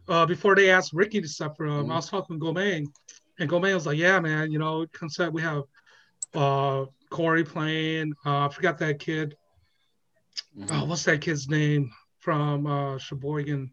uh, 0.08 0.26
before 0.26 0.54
they 0.54 0.70
asked 0.70 0.92
Ricky 0.92 1.20
to 1.20 1.28
step 1.28 1.56
for 1.56 1.66
him, 1.66 1.86
Mhm. 1.86 1.92
I 1.92 1.96
was 1.96 2.08
talking 2.08 2.38
to 2.38 2.44
Gomain, 2.44 2.92
and 3.38 3.48
Gomain 3.50 3.74
was 3.74 3.86
like, 3.86 3.98
"Yeah, 3.98 4.20
man, 4.20 4.50
you 4.50 4.58
know, 4.58 4.86
concept 4.92 5.32
we 5.32 5.42
have 5.42 5.64
uh, 6.34 6.86
Corey 7.10 7.44
playing. 7.44 8.12
Uh, 8.24 8.46
I 8.46 8.48
forgot 8.48 8.78
that 8.78 8.98
kid. 8.98 9.36
Mhm. 10.58 10.68
Oh, 10.70 10.84
what's 10.86 11.04
that 11.04 11.20
kid's 11.20 11.48
name 11.48 11.90
from 12.18 12.66
uh, 12.66 12.98
Sheboygan? 12.98 13.72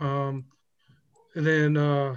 Um, 0.00 0.46
and 1.34 1.46
then 1.46 1.76
uh, 1.76 2.16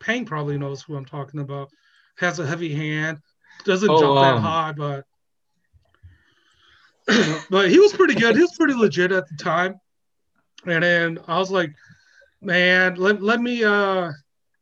Payne 0.00 0.24
probably 0.24 0.58
knows 0.58 0.82
who 0.82 0.96
I'm 0.96 1.04
talking 1.04 1.40
about. 1.40 1.70
Has 2.18 2.38
a 2.38 2.46
heavy 2.46 2.74
hand, 2.74 3.18
doesn't 3.64 3.90
Oh, 3.90 3.98
jump 3.98 4.20
that 4.20 4.36
um, 4.36 4.42
high, 4.42 4.72
but 4.72 5.04
but 7.50 7.70
he 7.70 7.78
was 7.78 7.92
pretty 7.92 8.14
good. 8.14 8.36
He 8.36 8.42
was 8.42 8.54
pretty 8.56 8.74
legit 8.74 9.12
at 9.12 9.28
the 9.28 9.36
time. 9.42 9.74
And 10.66 10.82
then 10.82 11.18
I 11.26 11.38
was 11.38 11.50
like, 11.50 11.72
man, 12.40 12.94
let, 12.96 13.22
let 13.22 13.40
me 13.40 13.64
uh 13.64 14.10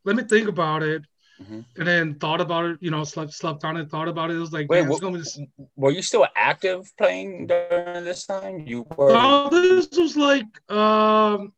let 0.05 0.17
me 0.17 0.23
think 0.23 0.49
about 0.49 0.83
it. 0.83 1.03
Mhm. 1.41 1.65
And 1.79 1.89
then 1.89 2.15
thought 2.17 2.41
about 2.41 2.67
it, 2.67 2.79
you 2.81 2.91
know, 2.91 3.03
slept 3.05 3.33
slept 3.33 3.65
on 3.65 3.77
it, 3.77 3.89
thought 3.91 4.09
about 4.09 4.31
it. 4.31 4.37
It 4.37 4.41
was 4.41 4.53
like, 4.53 4.69
Wait, 4.69 4.83
man, 4.83 4.85
it's 4.85 4.93
what- 4.93 5.01
gonna 5.01 5.13
be 5.15 5.19
this- 5.21 5.41
Were 5.77 5.91
you 5.91 6.03
still 6.03 6.27
active 6.37 6.91
playing 6.99 7.47
during 7.47 8.05
this 8.05 8.27
time? 8.27 8.67
You 8.67 8.87
were. 8.97 9.13
No, 9.13 9.49
this 9.49 9.89
was 9.97 10.17
like, 10.17 10.47
um, 10.71 11.53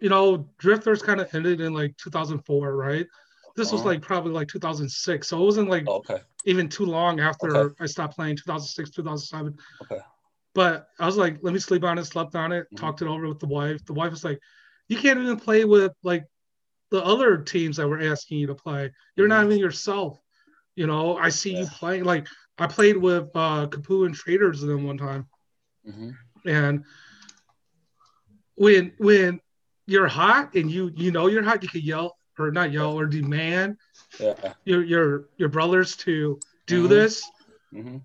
you 0.00 0.08
know, 0.08 0.48
Drifters 0.58 1.02
kind 1.02 1.20
of 1.20 1.34
ended 1.34 1.60
in 1.60 1.72
like 1.72 1.96
2004, 1.96 2.74
right? 2.76 3.06
This 3.56 3.70
was 3.72 3.80
Uh-huh. 3.82 3.90
like 3.90 4.02
probably 4.02 4.32
like 4.32 4.48
2006, 4.48 5.28
so 5.28 5.40
it 5.40 5.44
wasn't 5.44 5.68
like 5.70 5.84
Oh, 5.86 5.96
okay. 5.96 6.20
even 6.44 6.68
too 6.68 6.86
long 6.86 7.20
after 7.20 7.56
Okay. 7.56 7.74
I 7.80 7.86
stopped 7.86 8.16
playing 8.16 8.36
2006, 8.36 8.90
2007. 8.90 9.56
Okay. 9.82 10.00
But 10.54 10.88
I 10.98 11.06
was 11.06 11.16
like, 11.16 11.38
let 11.42 11.54
me 11.54 11.60
sleep 11.60 11.82
on 11.84 11.98
it, 11.98 12.04
slept 12.04 12.34
on 12.34 12.52
it, 12.52 12.66
Mhm. 12.72 12.76
talked 12.76 13.00
it 13.00 13.08
over 13.08 13.26
with 13.26 13.38
the 13.38 13.46
wife. 13.46 13.84
The 13.86 13.94
wife 13.94 14.10
was 14.10 14.24
like, 14.24 14.38
you 14.88 14.96
can't 14.98 15.18
even 15.18 15.38
play 15.38 15.64
with 15.64 15.92
like 16.02 16.24
the 16.92 17.02
other 17.02 17.38
teams 17.38 17.78
that 17.78 17.88
were 17.88 18.00
asking 18.00 18.38
you 18.38 18.46
to 18.46 18.54
play. 18.54 18.92
You're 19.16 19.26
not 19.26 19.46
even 19.46 19.58
yourself. 19.58 20.20
You 20.76 20.86
know, 20.86 21.16
I 21.16 21.30
see 21.30 21.54
you 21.56 21.64
Mm-hmm. 21.64 21.74
Playing. 21.76 22.04
Like 22.04 22.26
I 22.58 22.66
played 22.66 22.96
with 22.98 23.30
uh 23.34 23.66
Kapu 23.66 24.04
and 24.06 24.14
Traders 24.14 24.60
then 24.60 24.84
one 24.84 24.98
time. 24.98 25.26
hmm 25.84 26.10
And 26.46 26.84
when 28.56 28.92
when 28.98 29.40
you're 29.86 30.06
hot 30.06 30.54
and 30.54 30.70
you 30.70 30.92
you 30.94 31.10
know 31.10 31.26
you're 31.28 31.42
hot, 31.42 31.62
you 31.62 31.68
can 31.68 31.80
yell 31.80 32.16
or 32.38 32.50
not 32.50 32.72
yell 32.72 32.92
or 32.98 33.06
demand 33.06 33.76
Yeah. 34.20 34.52
your 34.64 34.84
your 34.84 35.24
your 35.38 35.48
brothers 35.48 35.96
to 36.04 36.38
do 36.66 36.84
Mhm. 36.84 36.88
this. 36.90 37.24
hmm 37.72 37.96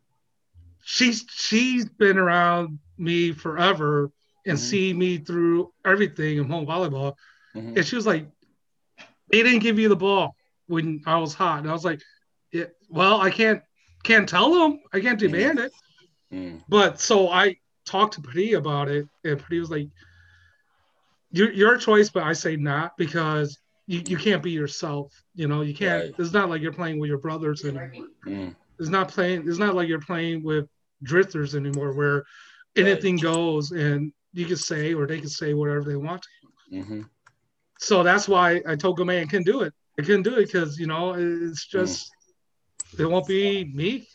She's 0.84 1.26
she's 1.30 1.86
been 1.86 2.18
around 2.18 2.80
me 2.98 3.34
forever 3.34 4.12
and 4.46 4.58
Mhm. 4.58 4.62
see 4.62 4.94
me 4.94 5.18
through 5.18 5.74
everything 5.84 6.38
in 6.38 6.46
home 6.48 6.66
volleyball. 6.66 7.16
hmm 7.54 7.76
And 7.76 7.86
she 7.86 7.96
was 7.98 8.08
like, 8.08 8.28
they 9.32 9.44
didn't 9.44 9.60
give 9.60 9.80
you 9.80 9.90
the 9.90 9.96
ball 9.96 10.36
when 10.68 11.02
I 11.06 11.18
was 11.18 11.34
hot. 11.34 11.60
And 11.60 11.70
I 11.70 11.74
was 11.74 11.86
like, 11.86 12.02
yeah, 12.52 12.66
well, 12.90 13.20
I 13.22 13.30
can't 13.30 13.62
can't 14.04 14.28
tell 14.28 14.52
them. 14.54 14.80
I 14.94 15.00
can't 15.00 15.20
demand 15.20 15.60
it. 15.60 15.72
mm 16.34 16.62
But 16.70 17.00
so 17.00 17.30
I 17.30 17.58
talked 17.86 18.14
to 18.16 18.22
Pretty 18.22 18.54
about 18.54 18.90
it, 18.90 19.08
and 19.24 19.40
Pretty 19.40 19.60
was 19.60 19.72
like, 19.72 19.88
"Your 21.32 21.52
your 21.52 21.78
choice," 21.78 22.10
but 22.10 22.24
I 22.24 22.34
say 22.34 22.56
not 22.56 22.98
because 22.98 23.58
you, 23.88 24.02
you 24.06 24.18
can't 24.18 24.44
be 24.44 24.52
yourself. 24.52 25.14
You 25.36 25.48
know, 25.48 25.62
you 25.62 25.74
can't. 25.74 26.04
Right. 26.04 26.14
It's 26.20 26.34
not 26.34 26.50
like 26.50 26.62
you're 26.62 26.74
playing 26.74 27.00
with 27.00 27.10
your 27.10 27.20
brothers 27.20 27.64
anymore. 27.66 27.92
mm 28.26 28.56
It's 28.80 28.90
not 28.90 29.10
playing. 29.10 29.48
It's 29.48 29.58
not 29.60 29.76
like 29.76 29.88
you're 29.88 30.02
playing 30.02 30.44
with 30.44 30.68
drifters 31.04 31.56
anymore, 31.56 31.94
where 31.94 32.24
anything 32.76 33.18
goes 33.18 33.72
and 33.72 34.12
you 34.34 34.46
can 34.46 34.56
say 34.58 34.94
or 34.94 35.08
they 35.08 35.20
can 35.20 35.30
say 35.30 35.54
whatever 35.54 35.84
they 35.84 35.96
want. 35.96 36.26
hmm 36.70 37.02
So 37.80 38.04
that's 38.04 38.28
why 38.28 38.62
I 38.68 38.76
told 38.76 38.98
Gourmet 38.98 39.22
I 39.22 39.26
couldn't 39.26 39.46
do 39.46 39.62
it. 39.62 39.74
I 40.00 40.04
couldn't 40.04 40.24
do 40.24 40.36
it 40.36 40.46
because 40.48 40.80
you 40.80 40.88
know 40.88 41.14
it's 41.14 41.66
just 41.66 42.12
it 42.98 43.06
won't 43.06 43.28
be 43.28 43.66
me. 43.66 44.08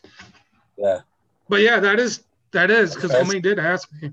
Yeah. 0.76 1.00
But 1.48 1.60
yeah, 1.60 1.80
that 1.80 1.98
is 1.98 2.22
that 2.52 2.70
is 2.70 2.94
because 2.94 3.10
That's- 3.10 3.26
Gourmet 3.26 3.40
did 3.40 3.58
ask 3.58 3.88
me. 4.00 4.12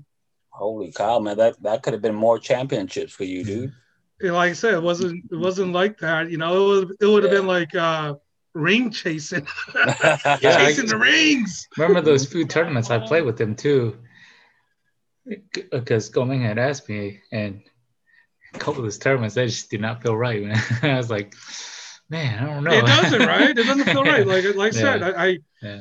Holy 0.50 0.92
cow, 0.92 1.18
man! 1.20 1.36
That 1.38 1.60
that 1.62 1.82
could 1.82 1.94
have 1.94 2.02
been 2.02 2.14
more 2.14 2.38
championships 2.38 3.12
for 3.12 3.24
you, 3.24 3.44
dude. 3.44 3.72
Yeah, 4.20 4.32
like 4.32 4.50
I 4.50 4.52
said, 4.52 4.74
it 4.74 4.82
wasn't 4.82 5.24
it 5.30 5.36
wasn't 5.36 5.72
like 5.72 5.98
that. 6.00 6.30
You 6.30 6.36
know, 6.36 6.54
it 6.54 6.68
would 6.86 6.96
it 7.00 7.06
would 7.06 7.22
have 7.24 7.32
Yeah. 7.32 7.38
been 7.38 7.46
like 7.46 7.74
uh 7.74 8.14
ring 8.52 8.90
chasing, 8.90 9.46
Yeah, 9.74 10.06
I- 10.24 10.36
chasing 10.66 10.86
the 10.86 10.98
rings. 10.98 11.66
Remember 11.78 12.00
those 12.02 12.26
few 12.26 12.44
tournaments 12.46 12.90
I 12.90 12.98
played 12.98 13.24
with 13.24 13.38
them 13.38 13.54
too? 13.56 13.96
Because 15.70 16.10
Goming 16.10 16.42
had 16.42 16.58
asked 16.58 16.88
me, 16.88 17.20
and 17.32 17.62
a 17.64 17.69
couple 18.58 18.78
of 18.80 18.84
those 18.84 18.98
tournaments, 18.98 19.34
they 19.34 19.46
just 19.46 19.70
did 19.70 19.80
not 19.80 20.02
feel 20.02 20.16
right. 20.16 20.42
Man. 20.42 20.60
I 20.82 20.96
was 20.96 21.10
like, 21.10 21.34
man, 22.08 22.38
I 22.42 22.46
don't 22.46 22.64
know. 22.64 22.72
It 22.72 22.86
doesn't, 22.86 23.26
right? 23.26 23.56
It 23.56 23.64
doesn't 23.64 23.84
feel 23.86 24.04
right. 24.04 24.26
Like 24.26 24.44
like 24.56 24.74
I 24.74 24.76
said, 24.76 25.02
I 25.02 25.26
I, 25.26 25.38
Yeah. 25.62 25.80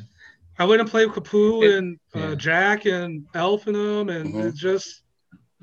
I 0.58 0.66
went 0.66 0.82
and 0.82 0.90
played 0.90 1.08
with 1.08 1.16
Kapu 1.16 1.64
It- 1.64 1.78
and 1.78 2.00
uh, 2.16 2.20
yeah. 2.20 2.36
Jack 2.36 2.86
and 2.86 3.26
Elf 3.34 3.68
and 3.68 3.76
them, 3.76 4.10
and 4.10 4.34
Mhm. 4.34 4.48
it 4.50 4.56
just 4.56 5.02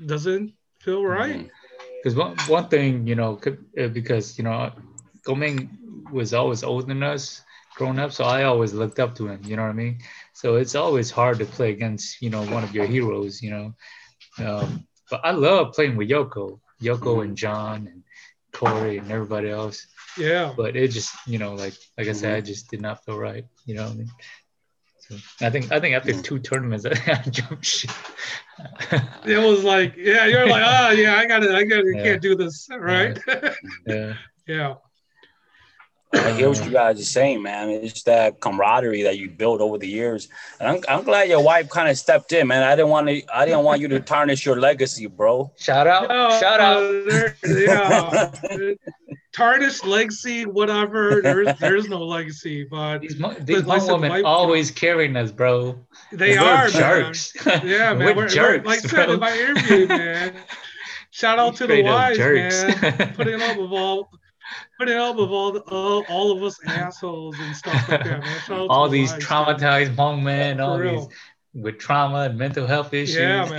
doesn't 0.05 0.53
feel 0.81 1.05
right. 1.05 1.39
Mhm. 1.39 1.49
Because 2.01 2.15
one, 2.15 2.35
one 2.47 2.67
thing, 2.69 3.07
you 3.07 3.15
know, 3.15 3.39
uh, 3.79 3.87
because, 3.87 4.37
you 4.37 4.43
know, 4.43 4.71
Goming 5.25 5.69
was 6.11 6.33
always 6.33 6.63
older 6.63 6.85
than 6.87 7.03
us 7.03 7.41
growing 7.75 7.99
up. 7.99 8.11
So 8.11 8.23
I 8.23 8.43
always 8.43 8.73
looked 8.73 8.99
up 8.99 9.15
to 9.15 9.27
him, 9.27 9.41
you 9.43 9.55
know 9.55 9.63
what 9.63 9.69
I 9.69 9.73
mean? 9.73 9.99
So 10.33 10.55
it's 10.55 10.75
always 10.75 11.11
hard 11.11 11.39
to 11.39 11.45
play 11.45 11.71
against, 11.71 12.21
you 12.21 12.29
know, 12.29 12.43
one 12.45 12.63
of 12.63 12.73
your 12.73 12.85
heroes, 12.85 13.41
you 13.41 13.51
know. 13.51 13.73
Um, 14.39 14.87
but 15.09 15.21
I 15.23 15.31
love 15.31 15.73
playing 15.73 15.95
with 15.97 16.09
Yoko, 16.09 16.59
Yoko 16.81 17.15
hmm. 17.15 17.21
and 17.21 17.37
John 17.37 17.87
and 17.87 18.03
Corey 18.51 18.97
and 18.97 19.11
everybody 19.11 19.49
else. 19.49 19.87
Yeah, 20.17 20.53
But 20.57 20.75
it 20.75 20.89
just, 20.89 21.11
you 21.27 21.37
know, 21.37 21.53
like 21.53 21.75
like 21.97 22.07
I 22.07 22.13
said, 22.13 22.35
I 22.35 22.39
hmm. 22.39 22.45
just 22.45 22.69
did 22.71 22.81
not 22.81 23.05
feel 23.05 23.17
right, 23.19 23.45
you 23.65 23.75
know 23.75 23.83
what 23.83 23.91
I 23.91 23.95
mean? 23.95 24.11
So 25.09 25.15
I 25.41 25.49
think 25.49 25.71
I 25.71 25.79
think 25.79 25.95
after 25.95 26.11
Mhm. 26.11 26.23
two 26.23 26.39
tournaments, 26.39 26.85
I 27.07 27.15
jumped 27.29 27.65
ship. 27.65 27.91
it 29.25 29.37
was 29.37 29.63
like 29.63 29.95
yeah, 29.95 30.25
you're 30.25 30.47
like 30.47 30.63
oh 30.65 30.89
yeah, 31.01 31.15
I 31.15 31.25
got 31.25 31.39
to 31.39 31.55
I 31.55 31.63
got 31.63 31.81
to 31.81 31.93
Yeah. 31.95 32.03
can't 32.03 32.21
do 32.21 32.35
this 32.35 32.67
right. 32.71 33.17
yeah. 33.85 34.13
yeah. 34.47 34.75
I 36.13 36.31
hear 36.31 36.47
what 36.49 36.63
you 36.63 36.71
guys 36.71 36.99
are 36.99 37.03
saying, 37.03 37.41
man. 37.43 37.69
It's 37.69 38.03
that 38.03 38.39
camaraderie 38.39 39.03
that 39.03 39.17
you 39.17 39.29
built 39.29 39.59
over 39.59 39.77
the 39.77 39.87
years, 39.87 40.29
and 40.59 40.69
I'm, 40.69 40.83
I'm 40.87 41.03
glad 41.03 41.27
your 41.27 41.43
wife 41.43 41.69
kind 41.69 41.89
of 41.89 41.97
stepped 41.97 42.31
in, 42.31 42.47
man. 42.47 42.63
I 42.63 42.75
didn't 42.75 42.89
want 42.91 43.07
to, 43.07 43.21
I 43.33 43.45
didn't 43.45 43.63
want 43.65 43.81
you 43.81 43.87
to 43.89 43.99
tarnish 43.99 44.45
your 44.45 44.57
legacy, 44.59 45.07
bro. 45.07 45.51
Shout 45.57 45.85
out, 45.85 46.07
No, 46.07 46.29
shout 46.39 46.59
out. 46.61 46.77
uh, 46.77 46.91
there- 47.09 47.35
yeah. 47.43 48.73
Tarnished 49.33 49.85
legacy, 49.85 50.45
whatever. 50.45 51.21
There's 51.21 51.55
there's 51.59 51.87
no 51.89 52.03
legacy, 52.03 52.63
but 52.63 52.99
These, 53.01 53.19
mo- 53.19 53.35
these 53.39 53.57
But 53.61 53.67
like 53.67 53.81
I 53.81 53.83
Hmong 53.83 53.85
said, 53.85 53.91
women 53.93 54.09
wife- 54.09 54.25
always 54.25 54.71
carrying 54.71 55.15
us, 55.15 55.31
bro. 55.31 55.77
they 56.11 56.31
We're 56.37 56.43
are 56.43 56.63
man. 56.63 56.71
jerks. 56.71 57.33
Yeah, 57.45 57.93
man. 57.93 57.97
We're, 57.99 58.15
We're, 58.15 58.27
jerks, 58.27 58.63
we're, 58.65 58.69
like 58.69 58.79
I 58.79 58.87
said 58.87 59.05
bro. 59.05 59.13
in 59.13 59.19
my 59.19 59.37
interview, 59.37 59.87
man. 59.87 60.33
Shout 61.11 61.37
out 61.37 61.55
to 61.57 61.67
the 61.67 61.83
wives, 61.83 62.17
man. 62.17 63.13
Putting 63.13 63.41
up 63.41 63.57
with 63.57 63.71
all, 63.71 64.09
putting 64.77 64.95
up 64.97 65.15
with 65.15 65.29
all, 65.29 65.51
the, 65.51 65.59
all, 65.61 66.03
all 66.09 66.31
of 66.35 66.43
us 66.43 66.59
assholes 66.65 67.35
and 67.39 67.55
stuff 67.55 67.89
like 67.89 68.03
that, 68.03 68.19
man. 68.21 68.39
Shout 68.41 68.59
out 68.59 68.63
to 68.67 68.67
all 68.69 68.89
these 68.89 69.11
wives, 69.11 69.25
traumatized 69.25 69.95
Hmong 69.95 70.21
men, 70.23 70.59
all 70.59 70.77
For 70.77 70.83
these 70.91 71.07
with 71.53 71.79
trauma 71.79 72.19
and 72.29 72.37
mental 72.37 72.67
health 72.67 72.93
issues. 72.93 73.15
Yeah, 73.17 73.49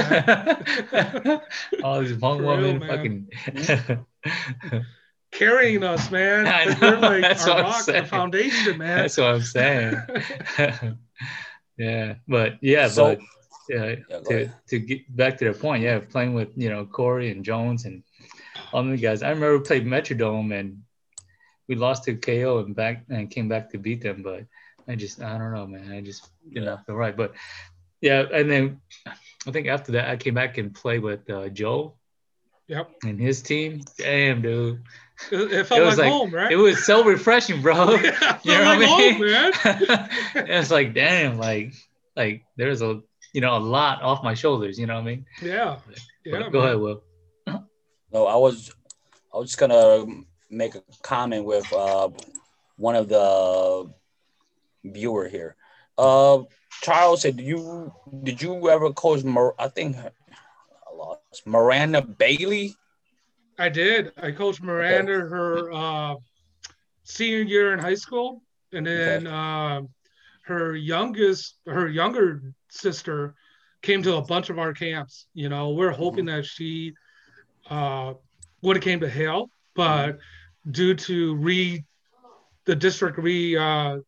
man. 0.93 1.41
all 1.85 2.01
these 2.01 2.13
Hmong 2.13 2.39
For 2.39 2.45
women 2.45 2.81
real, 2.81 2.89
fucking. 2.89 4.05
Carrying 5.31 5.85
us, 5.85 6.11
man. 6.11 6.47
I 6.47 6.65
'cause 6.65 6.81
know, 6.81 6.91
We're 6.93 7.01
like 7.01 7.21
that's 7.23 7.47
our 7.47 7.57
what 7.57 7.59
I'm 7.59 7.65
rock, 7.67 7.75
our 7.77 7.83
saying. 7.83 8.05
foundation, 8.07 8.79
man. 8.79 8.97
That's 8.99 9.17
what 9.19 9.27
I'm 9.27 9.43
saying. 9.43 9.97
yeah, 11.77 12.15
but 12.27 12.55
yeah, 12.63 12.89
So- 12.89 13.17
but 13.17 13.21
yeah, 13.69 13.97
Yeah, 14.09 14.19
to, 14.21 14.51
to 14.69 14.79
get 14.79 15.15
back 15.17 15.37
to 15.39 15.53
the 15.53 15.59
point, 15.59 15.83
yeah, 15.83 15.99
playing 16.01 16.33
with 16.33 16.49
you 16.57 16.71
know 16.71 16.87
Corey 16.87 17.31
and 17.31 17.45
Jones 17.45 17.85
and 17.85 18.03
all 18.73 18.85
the 18.85 18.97
guys. 18.97 19.23
I 19.23 19.29
remember 19.31 19.59
we 19.59 19.65
played 19.65 19.87
Metrodome 19.87 20.59
and 20.59 20.83
we 21.69 21.75
lost 21.75 22.05
to 22.05 22.15
KO 22.17 22.59
and 22.61 22.75
back 22.75 23.05
and 23.09 23.31
came 23.31 23.49
back 23.49 23.71
to 23.71 23.79
beat 23.79 24.03
them, 24.03 24.23
but 24.23 24.45
I 24.87 24.95
just 24.95 25.21
I 25.23 25.37
don't 25.39 25.53
know, 25.53 25.67
man. 25.67 25.93
I 25.93 26.01
just 26.01 26.29
did 26.53 26.63
Yeah. 26.63 26.71
not 26.71 26.87
feel 26.87 26.95
right. 26.97 27.17
But 27.17 27.35
yeah, 28.01 28.25
and 28.33 28.51
then 28.51 28.81
I 29.47 29.51
think 29.51 29.67
after 29.69 29.93
that 29.93 30.09
I 30.09 30.17
came 30.17 30.35
back 30.35 30.57
and 30.59 30.75
played 30.75 31.03
with 31.03 31.29
uh, 31.31 31.49
Joe 31.49 31.95
Yep. 32.69 32.91
and 33.05 33.21
his 33.21 33.43
team. 33.43 33.81
Damn, 33.97 34.43
dude, 34.43 34.83
It, 35.33 35.53
it 35.53 35.67
felt 35.67 35.81
It 35.81 35.85
was 35.85 35.97
like, 35.99 36.05
like- 36.05 36.13
home, 36.13 36.31
right? 36.35 36.53
it 36.53 36.57
was 36.57 36.85
so 36.85 37.03
refreshing, 37.05 37.61
bro. 37.63 37.75
yeah, 37.95 38.01
it 38.03 38.15
felt 38.15 38.45
You 38.45 38.53
know 38.53 38.65
like 38.65 38.79
what 38.81 38.89
I 38.89 39.11
home, 39.11 39.21
mean? 39.21 39.31
man. 40.35 40.47
it's 40.51 40.71
like 40.71 40.95
damn, 40.95 41.39
like 41.39 41.75
like 42.17 42.45
there's 42.57 42.83
a 42.83 43.01
you 43.35 43.41
know 43.43 43.57
a 43.57 43.59
lot 43.61 44.01
off 44.03 44.23
my 44.25 44.35
shoulders. 44.35 44.79
You 44.79 44.87
know 44.87 44.95
what 44.95 45.01
I 45.03 45.05
mean? 45.05 45.27
Yeah. 45.43 45.79
But 45.87 45.99
Yeah. 46.25 46.49
go 46.51 46.61
man. 46.61 46.69
ahead, 46.69 46.79
Will. 46.81 47.03
No, 48.13 48.27
I 48.27 48.37
was, 48.37 48.73
I 49.33 49.39
was 49.39 49.49
just 49.49 49.59
gonna 49.59 50.07
make 50.51 50.75
a 50.75 50.83
comment 51.03 51.45
with 51.45 51.71
uh, 51.73 52.09
one 52.77 52.97
of 52.97 53.09
the 53.09 53.93
viewer 54.85 55.29
here. 55.29 55.57
Uh, 55.97 56.43
Charles 56.81 57.23
said, 57.23 57.41
"You 57.41 57.93
did 58.23 58.41
you 58.41 58.71
ever 58.71 58.93
coach? 58.93 59.25
Mir- 59.25 59.55
I 59.59 59.69
think 59.69 59.97
I 59.97 60.11
lost 60.95 61.47
Miranda 61.47 62.03
Bailey. 62.03 62.75
I 63.59 63.69
did. 63.69 64.13
I 64.17 64.31
coached 64.31 64.63
Miranda 64.63 65.13
her 65.13 65.73
uh, 65.73 66.15
senior 67.03 67.43
year 67.43 67.73
in 67.73 67.81
high 67.81 67.95
school, 67.97 68.43
and 68.73 68.87
then 68.87 69.27
uh, 69.27 69.81
her 70.43 70.77
youngest, 70.77 71.57
her 71.67 71.89
younger 71.89 72.55
sister, 72.69 73.35
came 73.83 74.03
to 74.05 74.17
a 74.17 74.23
bunch 74.23 74.49
of 74.51 74.59
our 74.59 74.73
camps. 74.73 75.27
You 75.35 75.49
know, 75.49 75.71
we're 75.71 75.91
hoping 75.91 76.27
that 76.27 76.47
she 76.47 76.95
uh, 77.71 78.15
would 78.63 78.77
have 78.77 78.83
came 78.85 79.01
to 79.01 79.09
Hale, 79.09 79.51
but 79.75 80.19
due 80.71 80.95
to 80.95 81.35
re 81.37 81.85
the 82.65 82.75
district 82.77 83.19
re 83.19 83.57
uh, 83.57 83.99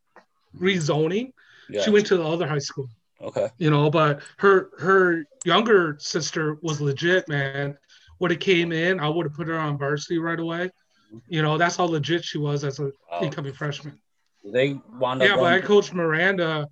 rezoning, 0.58 1.32
Yeah. 1.68 1.82
she 1.82 1.90
went 1.90 2.06
to 2.06 2.16
the 2.16 2.24
other 2.24 2.46
high 2.46 2.58
school 2.58 2.88
okay. 3.22 3.48
you 3.58 3.70
know 3.70 3.90
but 3.90 4.20
her 4.38 4.70
her 4.78 5.24
younger 5.44 5.96
sister 6.00 6.56
was 6.62 6.80
legit 6.80 7.28
man 7.28 7.76
when 8.18 8.30
it 8.32 8.40
came 8.40 8.72
in 8.72 8.98
i 9.00 9.08
would 9.08 9.24
have 9.26 9.34
put 9.34 9.46
her 9.46 9.58
on 9.58 9.78
varsity 9.78 10.18
right 10.18 10.40
away 10.40 10.68
you 11.28 11.40
know 11.42 11.56
that's 11.56 11.76
how 11.76 11.84
legit 11.84 12.24
she 12.24 12.38
was 12.38 12.64
as 12.64 12.80
a 12.80 12.90
Wow. 13.10 13.20
incoming 13.22 13.52
freshman 13.52 13.98
They 14.44 14.78
wound 14.98 15.22
up. 15.22 15.28
yeah 15.28 15.36
but 15.36 15.52
i 15.52 15.60
coached 15.60 15.94
miranda 15.94 16.66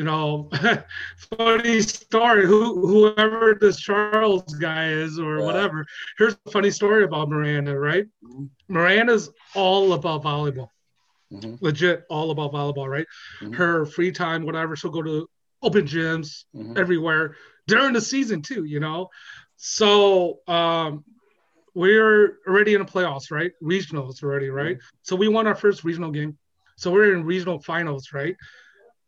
you 0.00 0.06
know 0.08 0.48
funny 1.36 1.80
story 1.82 2.46
who 2.46 2.86
whoever 2.92 3.58
this 3.60 3.78
charles 3.86 4.54
guy 4.54 4.88
is 4.88 5.18
or 5.18 5.38
Yeah. 5.38 5.46
whatever 5.48 5.86
here's 6.18 6.36
a 6.46 6.50
funny 6.50 6.70
story 6.70 7.04
about 7.04 7.28
miranda 7.28 7.78
right 7.78 8.06
Mhm. 8.24 8.48
miranda's 8.68 9.30
all 9.54 9.92
about 9.92 10.22
volleyball 10.22 10.70
Mhm, 11.32 11.58
legit 11.60 12.04
all 12.08 12.30
about 12.30 12.52
volleyball 12.52 12.88
right 12.96 13.06
Mhm. 13.42 13.54
her 13.60 13.84
free 13.86 14.12
time 14.12 14.46
whatever 14.46 14.74
she'll 14.76 14.90
go 14.98 15.02
to 15.02 15.28
open 15.62 15.84
gyms 15.84 16.44
mhm. 16.56 16.78
everywhere 16.78 17.36
during 17.66 17.92
the 17.92 18.00
season 18.00 18.42
too, 18.42 18.64
you 18.64 18.80
know. 18.80 19.08
So 19.56 20.38
um 20.48 21.04
we're 21.74 22.38
already 22.48 22.74
in 22.74 22.80
the 22.84 22.90
playoffs, 22.94 23.30
right? 23.30 23.52
Regionals 23.62 24.22
already, 24.22 24.50
right? 24.50 24.78
So 25.02 25.14
we 25.14 25.28
won 25.28 25.46
our 25.46 25.54
first 25.54 25.84
regional 25.84 26.10
game. 26.10 26.36
So 26.76 26.90
we're 26.90 27.12
in 27.14 27.24
regional 27.24 27.60
finals, 27.60 28.12
right? 28.12 28.36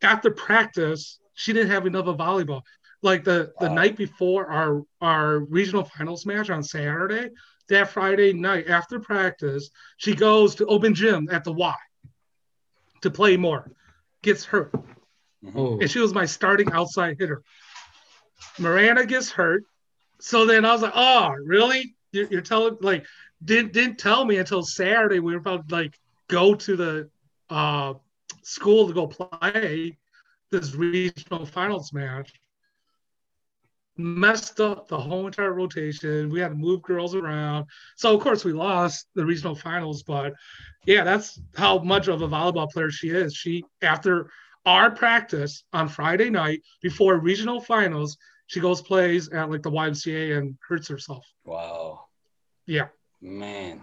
After 0.02 0.30
practice, 0.30 1.18
she 1.34 1.52
didn't 1.52 1.70
have 1.70 1.86
enough 1.86 2.06
of 2.06 2.16
volleyball. 2.18 2.62
Like 3.02 3.24
the 3.24 3.52
the 3.58 3.68
Wow. 3.68 3.74
night 3.74 3.96
before 3.96 4.46
our 4.46 4.82
our 5.00 5.40
regional 5.40 5.84
finals 5.84 6.24
match 6.26 6.50
on 6.50 6.62
Saturday, 6.62 7.30
that 7.68 7.90
Friday 7.90 8.32
night 8.32 8.68
after 8.68 9.00
practice, 9.00 9.70
she 9.96 10.14
goes 10.14 10.54
to 10.56 10.66
open 10.66 10.94
gym 10.94 11.28
at 11.30 11.44
the 11.44 11.52
Y 11.52 11.74
to 13.02 13.10
play 13.10 13.36
more. 13.36 13.70
Gets 14.22 14.44
hurt. 14.44 14.72
Oh, 15.56 15.80
and 15.80 15.90
she 15.90 15.98
was 15.98 16.14
my 16.14 16.26
starting 16.26 16.70
outside 16.72 17.16
hitter. 17.18 17.42
Miranda 18.58 19.04
gets 19.06 19.30
hurt, 19.30 19.64
so 20.20 20.46
then 20.46 20.64
I 20.64 20.72
was 20.72 20.82
like, 20.82 20.92
"Oh, 20.94 21.30
really? 21.44 21.96
You're, 22.12 22.28
you're 22.28 22.40
telling 22.42 22.76
like 22.80 23.06
didn't 23.44 23.72
didn't 23.72 23.98
tell 23.98 24.24
me 24.24 24.36
until 24.36 24.62
Saturday 24.62 25.18
we 25.18 25.32
were 25.32 25.38
about 25.38 25.68
to 25.68 25.74
like 25.74 25.98
go 26.28 26.54
to 26.54 26.76
the 26.76 27.10
uh, 27.50 27.94
school 28.42 28.87
to 28.87 28.92
go 28.92 29.07
play 29.07 29.96
this 30.50 30.74
regional 30.74 31.46
finals 31.46 31.92
match. 31.92 32.33
Messed 33.96 34.61
up 34.61 34.88
the 34.88 34.98
whole 34.98 35.26
entire 35.26 35.52
rotation. 35.52 36.31
We 36.31 36.40
had 36.40 36.48
to 36.48 36.55
move 36.55 36.83
girls 36.83 37.14
around. 37.14 37.66
So 37.96 38.14
of 38.14 38.22
course 38.22 38.44
we 38.44 38.52
lost 38.52 39.07
the 39.14 39.24
regional 39.24 39.55
finals, 39.55 40.02
but 40.02 40.33
yeah, 40.87 41.05
that's 41.05 41.40
how 41.57 41.78
much 41.78 42.09
of 42.09 42.22
a 42.22 42.28
volleyball 42.28 42.70
player 42.70 42.90
she 42.90 43.11
is. 43.11 43.35
She 43.35 43.64
after 43.83 44.31
our 44.64 44.90
practice 44.90 45.64
on 45.72 45.88
Friday 45.88 46.31
night 46.31 46.62
before 46.81 47.18
regional 47.18 47.61
finals, 47.61 48.16
she 48.46 48.61
goes 48.61 48.81
plays 48.81 49.28
at 49.31 49.50
like 49.50 49.62
the 49.62 49.70
YMCA 49.70 50.38
and 50.38 50.57
hurts 50.66 50.88
herself. 50.88 51.26
Wow. 51.44 52.07
Yeah. 52.66 52.88
Man. 53.20 53.81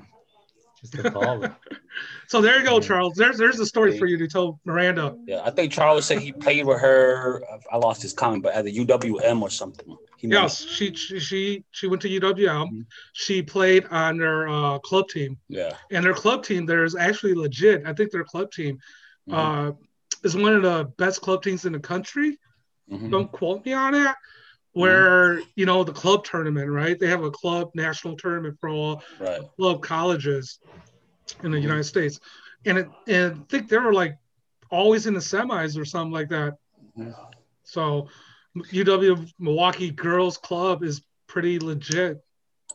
Just 0.80 0.96
a 0.96 1.04
baller. 1.04 1.56
So 2.28 2.39
there 2.42 2.60
you 2.60 2.65
go, 2.65 2.76
Yeah. 2.76 2.80
Charles. 2.88 3.15
There's 3.15 3.38
there's 3.38 3.60
a 3.60 3.65
story 3.65 3.98
for 3.98 4.06
you 4.06 4.18
to 4.20 4.28
tell 4.28 4.60
Miranda. 4.63 5.18
Yeah, 5.26 5.42
I 5.44 5.50
think 5.50 5.72
Charles 5.74 6.06
said 6.06 6.20
he 6.20 6.32
played 6.32 6.65
with 6.65 6.80
her. 6.80 7.44
I 7.72 7.78
lost 7.78 8.02
his 8.02 8.13
comment, 8.13 8.44
but 8.44 8.54
at 8.54 8.63
the 8.65 8.74
UWM 8.86 9.42
or 9.42 9.50
something. 9.50 9.98
He 10.18 10.28
might- 10.28 10.36
Yes, 10.36 10.63
she 10.63 10.94
she 10.96 11.20
she, 11.20 11.63
she 11.72 11.88
went 11.88 12.02
to 12.04 12.08
UWM. 12.08 12.68
Mhm. 12.72 12.86
She 13.13 13.42
played 13.42 13.86
on 13.92 14.18
their 14.18 14.48
uh, 14.48 14.78
club 14.80 15.10
team, 15.10 15.38
Yeah. 15.50 15.74
and 15.92 16.06
their 16.06 16.13
club 16.13 16.44
team 16.44 16.65
there 16.68 16.84
is 16.86 16.96
actually 16.96 17.34
legit. 17.34 17.84
I 17.86 17.94
think 17.94 18.12
their 18.12 18.24
club 18.24 18.52
team 18.52 18.78
Mhm, 19.28 19.34
uh, 19.34 19.72
is 20.24 20.36
one 20.38 20.54
of 20.56 20.62
the 20.62 20.86
best 20.98 21.22
club 21.22 21.42
teams 21.44 21.65
in 21.65 21.74
the 21.74 21.80
country. 21.80 22.38
mhm. 22.89 23.12
don't 23.12 23.32
quote 23.32 23.65
me 23.65 23.74
on 23.74 23.94
it 23.96 24.15
where 24.73 25.41
you 25.55 25.65
know 25.65 25.84
the 25.84 25.91
club 25.91 26.23
tournament 26.23 26.69
right 26.69 26.99
they 26.99 27.08
have 27.08 27.23
a 27.23 27.32
club 27.32 27.69
national 27.73 28.15
tournament 28.15 28.55
for 28.60 28.69
all 28.69 29.03
Right. 29.19 29.41
club 29.58 29.82
colleges 29.82 30.60
in 31.43 31.51
the 31.51 31.58
Mhm. 31.58 31.63
united 31.63 31.84
states 31.86 32.19
and, 32.65 32.77
it, 32.77 32.88
and 33.08 33.34
i 33.34 33.43
think 33.49 33.67
they 33.69 33.77
were 33.77 33.93
like 33.93 34.15
always 34.71 35.08
in 35.08 35.13
the 35.13 35.19
semis 35.19 35.77
or 35.77 35.86
something 35.86 36.12
like 36.13 36.29
that 36.29 36.55
Mhm. 36.97 37.15
so 37.63 38.08
uw 38.55 39.27
milwaukee 39.39 39.91
girls 39.91 40.38
club 40.38 40.84
is 40.84 41.01
pretty 41.27 41.60
legit 41.60 42.21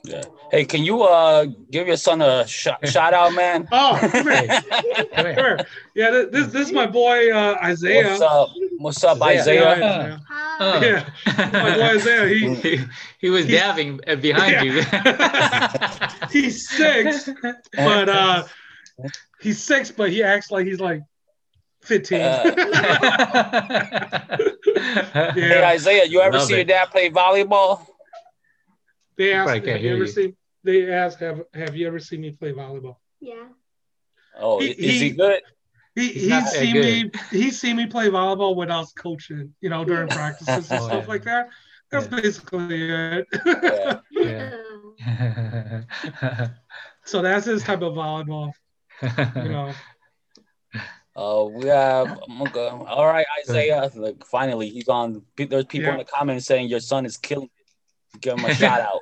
Yeah. 0.07 0.25
Hey, 0.51 0.67
can 0.67 0.85
you 0.85 1.03
uh 1.03 1.47
give 1.71 1.87
your 1.87 1.97
son 1.97 2.21
a 2.21 2.47
sh- 2.47 2.69
shout 2.85 3.15
out, 3.15 3.33
man? 3.35 3.67
oh 3.73 3.99
come 4.13 4.27
here, 4.31 4.49
Come 4.49 4.85
come 5.17 5.25
here. 5.27 5.35
here. 5.35 5.67
yeah 5.95 6.11
this, 6.11 6.27
this, 6.31 6.47
this 6.53 6.67
is 6.69 6.73
my 6.75 6.87
boy 6.87 7.33
uh, 7.33 7.57
isaiah 7.63 8.05
What's 8.11 8.21
up? 8.21 8.51
What's 8.77 9.05
up, 9.05 9.23
Isaiah. 9.23 9.63
Yeah, 9.63 9.71
Isaiah? 9.73 10.21
Isaiah. 10.61 11.15
Uh. 11.27 11.35
yeah 11.37 11.51
my 11.63 11.77
boy 11.77 11.83
isaiah 11.97 12.29
he, 12.29 12.55
he, 12.57 12.85
he 13.19 13.31
was 13.31 13.47
dabbing 13.47 14.01
uh, 14.07 14.17
behind 14.17 14.65
you. 14.67 14.83
he's 16.31 16.69
six 16.69 17.29
but 17.75 18.09
uh 18.09 18.45
he's 19.41 19.63
six 19.63 19.91
but 19.91 20.11
he 20.11 20.23
acts 20.23 20.51
like 20.51 20.67
he's 20.67 20.81
like 20.81 21.03
15 21.83 22.19
Hey, 25.15 25.35
yeah 25.37 25.69
Isaiah, 25.69 26.05
you 26.07 26.21
ever 26.21 26.39
Love 26.39 26.47
see 26.49 26.57
your 26.57 26.65
dad 26.65 26.87
play 26.91 27.11
volleyball? 27.11 27.87
they 29.17 29.33
asked 29.33 29.55
have 29.67 29.81
you 29.83 29.93
ever 29.93 30.05
you. 30.05 30.07
seen 30.07 30.37
they 30.65 30.91
asked 30.93 31.21
have 31.21 31.43
have 31.53 31.77
you 31.77 31.87
ever 31.87 31.99
seen 32.01 32.21
me 32.23 32.31
play 32.33 32.53
volleyball 32.53 32.97
Yeah. 33.21 33.35
Oh, 34.39 34.59
He- 34.61 34.71
is 34.71 34.77
he 35.01 35.09
he- 35.11 35.11
good? 35.11 35.43
He 35.95 36.09
He's 36.09 36.23
he 36.23 36.29
not 36.29 36.45
that 36.45 36.53
seen 36.53 36.75
me 36.75 37.11
he 37.31 37.51
seen 37.51 37.77
me 37.77 37.87
play 37.87 38.09
volleyball 38.09 38.57
when 38.57 38.71
I 38.71 38.79
was 38.79 38.93
coaching, 38.93 39.55
you 39.61 39.71
know, 39.71 39.85
during 39.85 40.09
practices 40.09 40.71
and 40.71 40.81
Oh, 40.83 40.87
stuff 40.87 41.05
yeah. 41.05 41.09
like 41.09 41.25
that. 41.25 41.49
That's 41.91 42.09
Yeah. 42.11 42.21
basically 42.21 42.91
it. 42.91 43.27
Yeah. 43.45 44.01
Yeah. 45.07 46.49
so 47.05 47.21
that's 47.23 47.47
his 47.47 47.63
type 47.63 47.83
of 47.83 47.95
volleyball, 48.01 48.53
you 49.03 49.49
know. 49.49 49.73
Uh, 51.17 51.45
we 51.45 51.67
have 51.67 52.19
okay. 52.43 52.69
all 52.69 53.07
right, 53.07 53.27
Isaiah. 53.41 53.89
Like 53.95 54.25
finally, 54.25 54.69
he's 54.71 54.89
on. 54.89 55.23
There's 55.37 55.65
people 55.67 55.91
in 55.93 55.99
the 55.99 56.05
comments 56.05 56.47
saying 56.47 56.69
your 56.69 56.81
son 56.81 57.07
is 57.07 57.17
killing. 57.17 57.51
it. 58.15 58.21
Give 58.21 58.37
him 58.39 58.45
a 58.45 58.55
shout 58.55 58.81
out. 58.81 59.01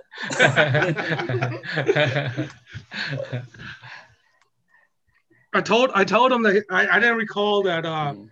I 5.52 5.60
told 5.60 5.90
I 5.94 6.04
told 6.04 6.32
him 6.32 6.42
that 6.44 6.64
I, 6.70 6.86
I 6.88 7.00
didn't 7.00 7.18
recall 7.18 7.62
that 7.64 7.84
uh 7.84 8.12
Mm. 8.14 8.28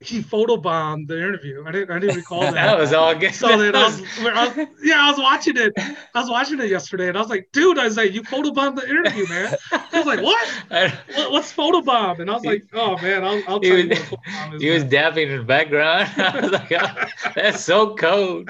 he 0.00 0.20
photobombed 0.20 1.06
the 1.06 1.16
interview. 1.18 1.62
I 1.66 1.70
didn't 1.70 1.90
I 1.94 1.98
didn't 2.00 2.16
recall 2.16 2.40
that 2.50 2.54
that. 2.54 2.78
was 2.78 2.92
all 2.92 3.14
good. 3.14 3.34
So 3.34 3.56
then 3.56 3.76
I 3.76 3.84
was, 3.86 4.02
I 4.20 4.48
was 4.48 4.68
yeah, 4.82 4.96
I 5.06 5.10
was 5.10 5.18
watching 5.20 5.56
it. 5.56 5.72
I 5.78 6.20
was 6.20 6.28
watching 6.30 6.58
it 6.60 6.68
yesterday 6.70 7.08
and 7.08 7.16
I 7.16 7.20
was 7.20 7.30
like, 7.30 7.48
dude, 7.52 7.78
I 7.78 7.84
was 7.84 7.96
like, 7.96 8.12
you 8.12 8.22
photobombed 8.22 8.76
the 8.80 8.88
interview, 8.88 9.26
man. 9.28 9.54
I 9.70 9.98
was 9.98 10.06
like, 10.06 10.22
what? 10.22 10.48
what 11.14 11.30
what's 11.32 11.52
photobomb? 11.52 12.18
And 12.20 12.30
I 12.30 12.34
was 12.34 12.44
like, 12.44 12.64
oh 12.72 12.96
man, 12.98 13.22
I'll, 13.22 13.42
I'll 13.46 13.60
He 13.60 13.68
tell 13.68 13.78
you 13.78 13.88
was- 13.90 13.98
what 14.10 14.20
photobomb 14.26 14.54
is. 14.56 14.62
He 14.62 14.70
was 14.70 14.82
man." 14.84 14.92
dapping 14.92 15.26
in 15.30 15.38
the 15.38 15.44
background. 15.44 16.10
I 16.16 16.40
was 16.40 16.50
like, 16.52 16.72
oh, 16.72 17.04
that's 17.36 17.64
so 17.64 17.94
cold. 17.94 18.48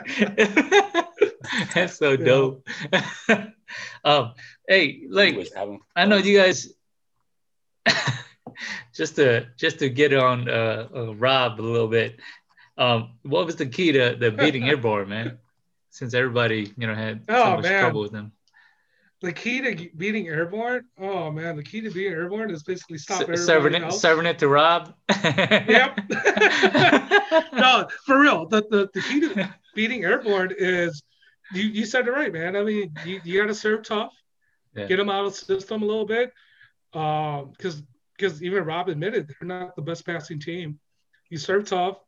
that's 1.74 1.96
so 1.98 2.12
Yeah. 2.12 2.24
dope. 2.24 2.68
um, 4.04 4.32
hey, 4.68 4.92
He 5.00 5.08
like 5.08 5.48
I 5.96 6.04
know 6.06 6.16
you 6.16 6.38
guys. 6.38 6.72
just 8.94 9.16
to 9.16 9.46
just 9.56 9.78
to 9.80 9.88
get 9.88 10.12
on 10.14 10.48
uh, 10.48 10.88
uh, 10.94 11.14
Rob 11.14 11.60
a 11.60 11.62
little 11.62 11.88
bit. 11.88 12.18
Um, 12.78 13.12
what 13.22 13.46
was 13.46 13.56
the 13.56 13.66
key 13.66 13.92
to 13.92 14.16
the 14.18 14.30
beating 14.30 14.68
airborne, 14.68 15.08
man? 15.08 15.38
Since 15.90 16.14
everybody 16.14 16.72
you 16.76 16.86
know 16.86 16.94
had 16.94 17.22
so 17.28 17.34
Oh, 17.42 17.56
much 17.56 17.64
man. 17.64 17.80
trouble 17.80 18.00
with 18.02 18.12
them. 18.12 18.32
the 19.20 19.32
key 19.32 19.60
to 19.60 19.90
beating 19.96 20.28
airborne. 20.28 20.84
Oh 20.98 21.30
man, 21.30 21.56
the 21.56 21.62
key 21.62 21.80
to 21.82 21.90
beating 21.90 22.12
airborne 22.12 22.50
is 22.50 22.62
basically 22.62 22.98
stop 22.98 23.28
S- 23.28 23.44
serving 23.44 23.74
it, 23.74 23.82
else. 23.82 24.00
serving 24.00 24.26
it 24.26 24.38
to 24.38 24.48
Rob. 24.48 24.94
Yep. 25.22 26.00
no, 27.52 27.88
for 28.06 28.18
real. 28.20 28.46
The, 28.46 28.62
the 28.70 28.88
the 28.94 29.00
key 29.02 29.20
to 29.20 29.54
beating 29.74 30.04
airborne 30.04 30.52
is 30.56 31.02
you 31.52 31.64
you 31.64 31.84
said 31.86 32.06
it 32.08 32.10
right, 32.10 32.32
man. 32.32 32.56
I 32.56 32.62
mean, 32.62 32.94
you, 33.04 33.20
you 33.24 33.40
got 33.40 33.48
to 33.48 33.54
serve 33.54 33.82
tough, 33.84 34.14
Yeah. 34.74 34.86
get 34.86 34.96
them 34.96 35.10
out 35.10 35.26
of 35.26 35.32
the 35.32 35.38
system 35.38 35.82
a 35.82 35.86
little 35.86 36.06
bit, 36.06 36.32
because 36.92 37.82
because 38.16 38.42
even 38.42 38.64
Rob 38.64 38.88
admitted 38.88 39.28
they're 39.28 39.48
not 39.48 39.74
the 39.76 39.82
best 39.82 40.04
passing 40.06 40.38
team. 40.38 40.78
You 41.30 41.38
serve 41.38 41.64
tough, 41.66 41.98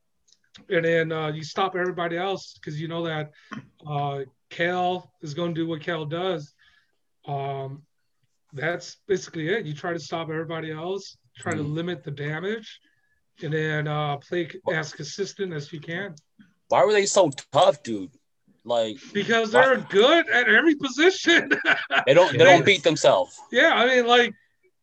and 0.68 0.84
then 0.84 1.12
uh, 1.12 1.28
you 1.28 1.42
stop 1.42 1.74
everybody 1.76 2.16
else 2.16 2.54
because 2.54 2.80
you 2.80 2.88
know 2.88 3.04
that 3.06 3.30
uh, 3.86 4.20
Cal 4.50 5.12
is 5.22 5.34
going 5.34 5.54
to 5.54 5.60
do 5.60 5.66
what 5.66 5.80
Cal 5.82 6.04
does. 6.04 6.54
Um, 7.26 7.82
that's 8.52 8.98
basically 9.08 9.48
it. 9.48 9.64
You 9.66 9.74
try 9.74 9.92
to 9.94 9.98
stop 9.98 10.28
everybody 10.28 10.70
else, 10.70 11.16
try 11.38 11.54
to 11.54 11.62
Mhm. 11.62 11.74
limit 11.74 12.04
the 12.04 12.10
damage, 12.10 12.78
and 13.42 13.52
then 13.52 13.88
uh, 13.88 14.18
play 14.18 14.48
as 14.70 14.92
consistent 14.92 15.52
as 15.52 15.72
you 15.72 15.80
can. 15.80 16.14
Why 16.68 16.84
were 16.84 16.92
they 16.92 17.06
so 17.06 17.30
tough, 17.52 17.82
dude? 17.82 18.10
Like 18.64 18.96
Because 19.12 19.50
they're 19.50 19.76
good 19.78 20.28
at 20.30 20.48
every 20.48 20.74
position. 20.76 21.50
they 22.06 22.14
don't 22.14 22.32
they 22.32 22.44
don't 22.44 22.64
beat 22.66 22.82
themselves. 22.82 23.40
yeah, 23.50 23.72
I 23.74 23.86
mean, 23.86 24.06
like 24.06 24.32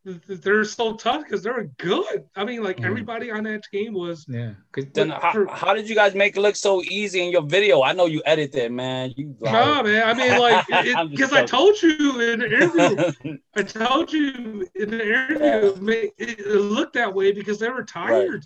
they're 0.03 0.63
so 0.65 0.95
tough 0.95 1.23
because 1.23 1.43
they're 1.43 1.65
good. 1.77 2.23
I 2.35 2.43
mean, 2.43 2.63
like 2.63 2.77
Mhm. 2.77 2.85
everybody 2.85 3.29
on 3.29 3.43
that 3.43 3.63
team 3.71 3.93
was. 3.93 4.25
yeah, 4.27 4.53
'cause- 4.71 4.85
Then 4.93 5.09
But 5.09 5.21
how, 5.21 5.31
for- 5.31 5.47
how 5.47 5.73
did 5.75 5.87
you 5.87 5.93
guys 5.95 6.15
make 6.15 6.35
it 6.35 6.41
look 6.41 6.55
so 6.55 6.81
easy 6.83 7.23
in 7.23 7.31
your 7.31 7.43
video? 7.43 7.83
I 7.83 7.93
know 7.93 8.07
you 8.07 8.21
edited, 8.25 8.71
man. 8.71 9.13
You 9.15 9.35
Nah, 9.39 9.83
man. 9.83 10.03
I 10.07 10.13
mean, 10.15 10.39
like, 10.39 10.65
because 11.11 11.33
I 11.33 11.45
told 11.45 11.79
you 11.83 12.19
in 12.19 12.39
the 12.39 12.53
interview, 12.53 13.37
I 13.55 13.61
told 13.63 14.11
you 14.11 14.67
in 14.73 14.89
the 14.89 15.03
interview, 15.05 15.85
it, 15.91 16.13
it 16.17 16.39
it 16.39 16.47
looked 16.47 16.93
that 16.93 17.13
way 17.13 17.31
because 17.31 17.59
they 17.59 17.69
were 17.69 17.83
tired. 17.83 18.45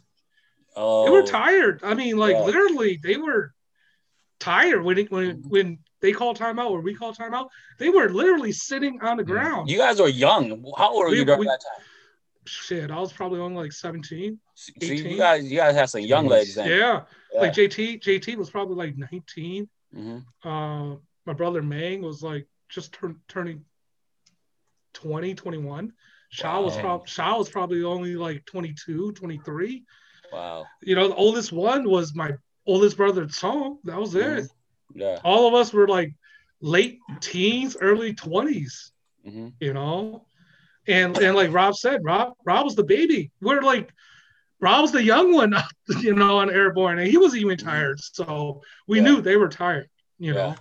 oh, 0.75 1.05
They 1.05 1.11
were 1.11 1.23
tired. 1.23 1.79
I 1.83 1.93
mean, 1.93 2.17
like 2.17 2.33
Yeah. 2.33 2.43
literally, 2.43 2.99
they 3.01 3.15
were 3.15 3.53
tired 4.41 4.83
when 4.83 4.97
it, 4.97 5.09
when 5.09 5.41
when 5.47 5.79
they 6.01 6.11
call 6.11 6.35
timeout 6.35 6.69
or 6.71 6.81
we 6.81 6.93
call 6.95 7.13
timeout. 7.13 7.47
They 7.79 7.89
were 7.89 8.09
literally 8.09 8.51
sitting 8.51 9.01
on 9.01 9.17
the 9.17 9.23
ground. 9.23 9.69
You 9.69 9.77
guys 9.77 9.99
were 9.99 10.07
young. 10.07 10.63
How 10.77 10.91
old 10.91 11.05
were 11.05 11.09
We- 11.11 11.19
you 11.19 11.25
during 11.25 11.39
we- 11.41 11.45
that 11.47 11.61
time? 11.61 11.85
Shit, 12.47 12.91
I 12.91 12.99
was 12.99 13.11
probably 13.11 13.39
only 13.39 13.63
like 13.63 13.71
17. 13.71 14.39
See, 14.53 14.73
you 14.97 15.17
guys, 15.17 15.49
you 15.51 15.57
guys 15.57 15.73
have 15.75 15.89
some 15.89 16.01
young 16.01 16.27
legs 16.27 16.53
then. 16.53 16.69
Yeah. 16.69 17.01
Yeah. 17.33 17.39
Like 17.41 17.53
JT, 17.53 17.99
JT 18.03 18.35
was 18.37 18.51
probably 18.51 18.75
like 18.75 18.95
19. 18.97 19.67
Mhm. 19.95 20.23
Uh, 20.43 20.97
my 21.25 21.33
brother 21.33 21.63
Mang 21.63 22.03
was 22.03 22.21
like 22.21 22.47
just 22.69 22.93
turn, 22.93 23.19
turning 23.27 23.65
20, 24.93 25.33
21. 25.35 25.93
Shaw 26.29 26.61
was 26.61 26.77
probably 26.77 27.07
Shaw 27.07 27.37
was 27.37 27.49
probably 27.49 27.83
only 27.83 28.15
like 28.15 28.45
22, 28.45 29.13
23. 29.13 29.83
Wow. 30.31 30.65
You 30.81 30.95
know, 30.95 31.07
the 31.07 31.15
oldest 31.15 31.51
one 31.51 31.89
was 31.89 32.13
my 32.13 32.33
oldest 32.67 32.97
brother 32.97 33.27
Song. 33.29 33.79
That 33.85 33.99
was 33.99 34.13
it. 34.15 34.21
Mhm. 34.43 34.49
Yeah. 34.95 35.19
All 35.23 35.47
of 35.47 35.53
us 35.55 35.73
were 35.73 35.87
like 35.87 36.13
late 36.61 36.99
teens, 37.21 37.77
early 37.79 38.13
20s. 38.13 38.91
hmm 39.25 39.49
you 39.59 39.73
know. 39.73 40.17
And 40.87 41.17
and 41.17 41.35
like 41.35 41.51
Rob 41.51 41.75
said, 41.75 42.01
Rob 42.03 42.33
Rob 42.45 42.65
was 42.65 42.75
the 42.75 42.83
baby. 42.83 43.31
We're 43.41 43.61
like 43.61 43.89
Rob 44.61 44.81
was 44.81 44.91
the 44.91 45.03
young 45.03 45.33
one, 45.33 45.53
you 45.99 46.13
know, 46.15 46.37
on 46.39 46.49
airborne, 46.51 46.99
and 46.99 47.07
he 47.07 47.17
was 47.17 47.35
even 47.35 47.57
tired. 47.57 47.99
So 47.99 48.61
we 48.87 48.97
Yeah. 48.97 49.03
knew 49.03 49.21
they 49.21 49.37
were 49.37 49.49
tired, 49.49 49.89
you 50.19 50.33
Yeah. 50.33 50.37
know. 50.37 50.55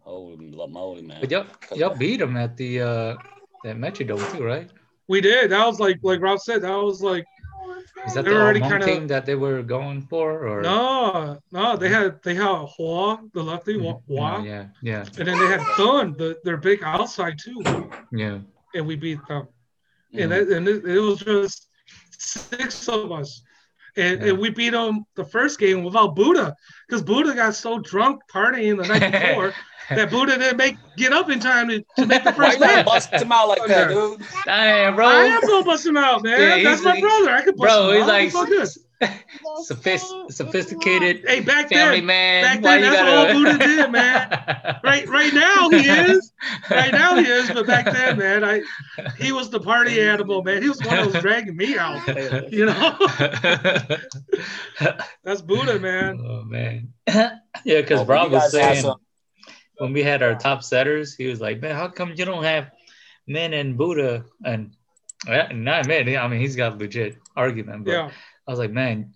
Holy 0.00 0.36
moly, 0.68 1.02
man. 1.02 1.18
but 1.20 1.30
y'all, 1.30 1.46
y'all 1.74 1.94
beat 1.94 2.18
them 2.18 2.36
at 2.36 2.56
the 2.56 2.80
uh, 2.80 3.16
that 3.62 3.76
Metrodome 3.76 4.36
too, 4.36 4.44
right? 4.44 4.70
We 5.08 5.20
did. 5.20 5.50
That 5.50 5.66
was 5.66 5.80
like 5.80 5.98
like 6.02 6.20
Rob 6.20 6.38
said, 6.40 6.62
that 6.62 6.76
was 6.76 7.02
like 7.02 7.26
Is 8.06 8.14
that 8.14 8.24
They 8.24 8.32
the 8.32 8.40
already 8.40 8.60
kinda- 8.60 8.84
team 8.84 9.06
that 9.08 9.26
they 9.26 9.36
were 9.36 9.62
going 9.62 10.02
for, 10.02 10.46
or 10.48 10.62
no, 10.62 11.38
no, 11.52 11.76
they 11.76 11.88
had 11.88 12.20
they 12.22 12.34
had 12.34 12.66
Hua, 12.76 13.20
the 13.32 13.42
lefty 13.42 13.74
mm-hmm. 13.74 14.12
Hua, 14.12 14.42
Yeah, 14.42 14.44
yeah, 14.44 14.66
yeah, 14.82 15.04
and 15.18 15.28
then 15.28 15.38
they 15.38 15.46
had 15.46 15.60
Thun, 15.76 16.14
the 16.18 16.36
their 16.42 16.56
big 16.56 16.82
outside 16.82 17.38
too, 17.38 17.62
yeah. 18.12 18.38
and 18.74 18.86
we 18.86 18.96
beat 18.96 19.20
them. 19.28 19.46
And 20.14 20.32
mm-hmm. 20.32 20.52
it, 20.52 20.56
and 20.56 20.68
it, 20.68 20.84
it 20.84 20.98
was 20.98 21.20
just 21.20 21.68
six 22.18 22.88
of 22.88 23.12
us. 23.12 23.42
And, 23.96 24.20
Yeah. 24.22 24.28
and 24.30 24.38
we 24.38 24.48
beat 24.50 24.70
them 24.70 25.04
the 25.16 25.24
first 25.24 25.58
game 25.60 25.84
without 25.84 26.16
Buddha 26.16 26.56
because 26.88 27.02
Buddha 27.02 27.34
got 27.34 27.54
so 27.54 27.78
drunk 27.78 28.22
partying 28.32 28.78
the 28.82 28.88
night 28.88 29.12
before 29.36 29.52
that 29.90 30.10
Buddha 30.10 30.38
didn't 30.38 30.56
make 30.56 30.76
get 30.96 31.12
up 31.12 31.30
in 31.30 31.40
time 31.40 31.68
to, 31.68 31.84
to 31.96 32.06
make 32.06 32.24
the 32.24 32.32
first 32.32 32.54
you 32.54 32.60
gotta 32.60 32.76
match. 32.76 32.86
bust 32.86 33.12
him 33.12 33.32
out 33.32 33.48
like 33.48 33.66
that, 33.66 33.88
dude? 33.88 34.20
Damn, 34.44 34.94
bro. 34.94 35.06
I 35.06 35.24
am 35.24 35.40
gonna 35.40 35.64
bust 35.64 35.86
him 35.86 35.96
out, 35.96 36.22
man. 36.22 36.58
Yeah, 36.60 36.70
That's 36.70 36.82
my 36.82 36.92
like- 36.92 37.02
brother. 37.02 37.30
I 37.30 37.42
could 37.42 37.56
bust 37.56 37.68
Bro, 37.70 37.90
him 37.90 37.94
he's 37.94 38.02
out. 38.02 38.08
like 38.08 38.26
It's 38.26 38.34
all 38.36 38.46
good. 38.46 38.68
sophist- 39.64 40.14
sophisticated 40.30 41.24
Hey, 41.26 41.40
back 41.40 41.68
family 41.70 41.96
then, 41.98 42.06
man. 42.06 42.42
back 42.44 42.62
then, 42.62 42.78
you 42.84 42.90
that's 42.90 43.02
gotta... 43.02 43.16
all 43.16 43.32
Buddha 43.32 43.58
did, 43.58 43.90
man. 43.90 44.78
right, 44.84 45.08
right 45.08 45.34
now 45.34 45.68
he 45.70 45.88
is. 45.88 46.32
Right 46.70 46.92
now 46.92 47.16
he 47.16 47.26
is, 47.28 47.50
but 47.50 47.66
back 47.66 47.86
then, 47.86 48.16
man, 48.18 48.44
I 48.44 48.62
he 49.18 49.32
was 49.32 49.50
the 49.50 49.58
party 49.58 50.00
animal, 50.00 50.44
man. 50.44 50.62
He 50.62 50.68
was 50.68 50.78
the 50.78 50.86
one 50.86 50.96
that 50.98 51.06
was 51.12 51.20
dragging 51.20 51.56
me 51.56 51.76
out. 51.76 52.00
You 52.52 52.66
know, 52.66 52.96
that's 55.24 55.42
Buddha, 55.42 55.78
man. 55.78 56.20
oh 56.24 56.44
man. 56.44 56.92
yeah, 57.06 57.80
because 57.80 58.06
Rob 58.06 58.30
was 58.32 58.52
saying 58.52 58.82
some- 58.82 59.00
when 59.82 59.92
we 59.92 60.02
had 60.04 60.22
our 60.22 60.36
top 60.36 60.62
setters, 60.62 61.16
he 61.16 61.26
was 61.26 61.40
like, 61.40 61.60
"Man, 61.60 61.74
how 61.74 61.88
come 61.88 62.14
you 62.16 62.24
don't 62.24 62.44
have 62.44 62.70
Min 63.26 63.52
and 63.52 63.76
Buddha?" 63.76 64.24
And 64.44 64.76
not 65.26 65.86
Min. 65.88 66.16
I 66.16 66.28
mean, 66.28 66.40
he's 66.40 66.54
got 66.56 66.74
a 66.74 66.76
legit 66.76 67.16
argument, 67.36 67.84
but 67.84 67.90
Yeah. 67.92 68.10
I 68.46 68.50
was 68.50 68.60
like, 68.60 68.70
"Man, 68.70 69.12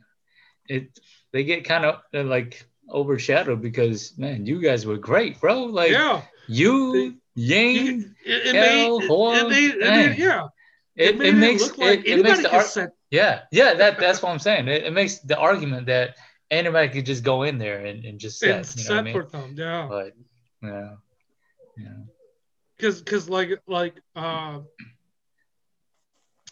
it 0.68 0.98
they 1.32 1.44
get 1.44 1.64
kind 1.64 1.84
of 1.84 1.94
uh, 2.12 2.24
like 2.24 2.66
overshadowed 2.90 3.62
because 3.62 4.18
man, 4.18 4.44
you 4.46 4.60
guys 4.60 4.84
were 4.86 4.96
great, 4.98 5.40
bro. 5.40 5.64
Like 5.64 5.92
Yeah. 5.92 6.22
you, 6.48 7.14
Yang, 7.36 7.74
You- 7.76 8.04
It, 8.24 8.46
it 8.48 8.52
Kel, 8.52 8.98
made, 8.98 9.06
it, 9.06 9.10
it 9.44 9.48
made, 9.48 9.78
made, 10.08 10.18
yeah. 10.18 10.48
it, 10.96 11.20
it 11.20 11.34
makes 11.34 11.78
like 11.78 12.02
it, 12.06 12.22
makes 12.24 12.42
the 12.42 12.48
can 12.48 12.60
ar- 12.60 12.64
set. 12.64 12.90
yeah 13.10 13.42
yeah 13.52 13.74
that 13.74 14.00
that's 14.00 14.20
what 14.22 14.30
I'm 14.32 14.38
saying. 14.40 14.66
It, 14.68 14.84
it 14.84 14.92
makes 14.92 15.18
the 15.18 15.36
argument 15.38 15.86
that 15.86 16.16
anybody 16.50 16.88
could 16.88 17.06
just 17.06 17.22
go 17.24 17.42
in 17.42 17.58
there 17.58 17.84
and, 17.84 18.04
and 18.04 18.18
just 18.18 18.42
and 18.42 18.64
set, 18.64 18.78
you 18.78 18.88
know 18.88 18.94
what 18.96 19.00
I 19.00 19.02
mean? 19.02 19.14
for 19.14 19.24
them, 19.30 19.54
yeah. 19.56 19.86
But 19.90 20.12
yeah, 20.66 20.94
yeah, 21.78 21.96
Because, 22.76 23.00
because 23.00 23.28
like, 23.28 23.50
like, 23.66 24.00
uh, 24.14 24.60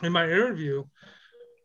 in 0.03 0.12
my 0.12 0.24
interview, 0.24 0.85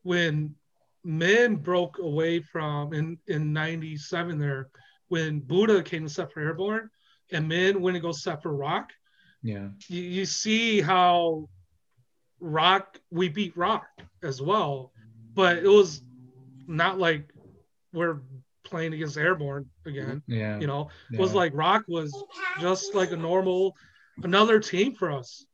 when 0.03 0.55
Min 1.03 1.55
broke 1.55 1.97
away 1.99 2.41
from 2.41 2.93
in 2.93 3.17
in 3.27 3.53
'97 3.53 4.38
there, 4.38 4.69
when 5.07 5.39
Buddha 5.39 5.81
came 5.81 6.03
to 6.03 6.09
set 6.09 6.31
for 6.31 6.41
airborne, 6.41 6.89
and 7.31 7.47
Min 7.47 7.81
went 7.81 7.95
to 7.95 8.01
go 8.01 8.12
set 8.12 8.43
for 8.43 8.53
rock, 8.53 8.91
yeah, 9.41 9.69
you, 9.88 10.01
you 10.01 10.25
see 10.25 10.81
how 10.81 11.49
Rock, 12.39 12.99
we 13.12 13.29
beat 13.29 13.55
Rock 13.57 13.88
as 14.23 14.41
well, 14.41 14.91
but 15.33 15.57
it 15.57 15.67
was 15.67 16.01
not 16.67 16.99
like 16.99 17.29
we're 17.91 18.19
playing 18.69 18.93
against 18.93 19.17
Airborne 19.17 19.65
again. 19.86 20.21
Yeah. 20.27 20.60
You 20.60 20.67
know, 20.67 20.89
it 21.12 21.19
was 21.19 21.34
like 21.34 21.51
Rock 21.55 21.84
was 21.88 22.12
just 22.60 22.93
like 22.95 23.12
a 23.12 23.17
normal, 23.17 23.75
another 24.23 24.60
team 24.60 24.93
for 24.95 25.12
us. 25.12 25.45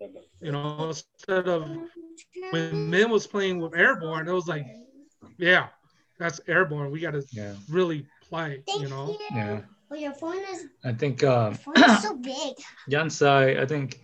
You 0.41 0.51
know, 0.51 0.87
instead 0.89 1.47
of 1.47 1.67
when 2.51 2.89
Min 2.89 3.09
was 3.09 3.27
playing 3.27 3.59
with 3.59 3.75
Airborne, 3.75 4.27
it 4.27 4.31
was 4.33 4.47
like, 4.47 4.65
yeah, 5.37 5.67
that's 6.19 6.39
Airborne. 6.47 6.91
We 6.91 6.99
got 6.99 7.11
to 7.11 7.23
Yeah. 7.31 7.53
really 7.69 8.05
play. 8.29 8.63
You 8.79 8.89
know, 8.89 9.17
Yeah. 9.31 9.61
Well, 9.89 9.99
your 9.99 10.13
phone 10.13 10.41
is, 10.51 10.65
I 10.83 10.93
think 10.93 11.23
uh, 11.23 11.51
your 11.51 11.53
phone 11.75 11.83
is 11.89 12.01
so 12.01 12.17
big. 12.17 12.53
Yansai, 12.89 13.59
I 13.59 13.65
think 13.67 13.99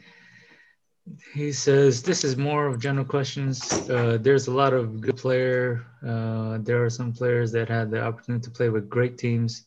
he 1.34 1.52
says 1.52 2.04
this 2.04 2.24
is 2.24 2.38
more 2.38 2.68
of 2.68 2.80
general 2.80 3.06
questions. 3.06 3.88
Uh, 3.90 4.18
there's 4.22 4.48
a 4.48 4.52
lot 4.52 4.74
of 4.74 5.02
good 5.02 5.18
player. 5.18 5.86
Uh, 6.06 6.58
there 6.62 6.84
are 6.84 6.90
some 6.90 7.12
players 7.12 7.52
that 7.52 7.70
had 7.70 7.92
the 7.92 8.02
opportunity 8.02 8.44
to 8.44 8.52
play 8.52 8.70
with 8.70 8.90
great 8.90 9.18
teams. 9.18 9.66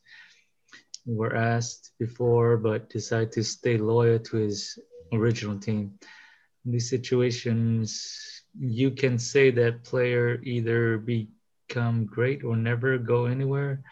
Were 1.07 1.37
asked 1.37 1.93
before, 1.99 2.57
but 2.57 2.89
decide 2.89 3.31
to 3.33 3.45
stay 3.45 3.77
loyal 3.77 4.19
to 4.21 4.37
his 4.39 4.79
original 5.13 5.59
team. 5.59 5.99
In 6.65 6.73
these 6.73 6.89
situations, 6.89 8.43
you 8.59 8.91
can 8.91 9.19
say 9.19 9.51
that 9.51 9.85
player 9.85 10.41
either 10.43 10.97
become 10.99 12.07
great 12.07 12.43
or 12.43 12.57
never 12.57 12.97
go 12.97 13.27
anywhere 13.27 13.83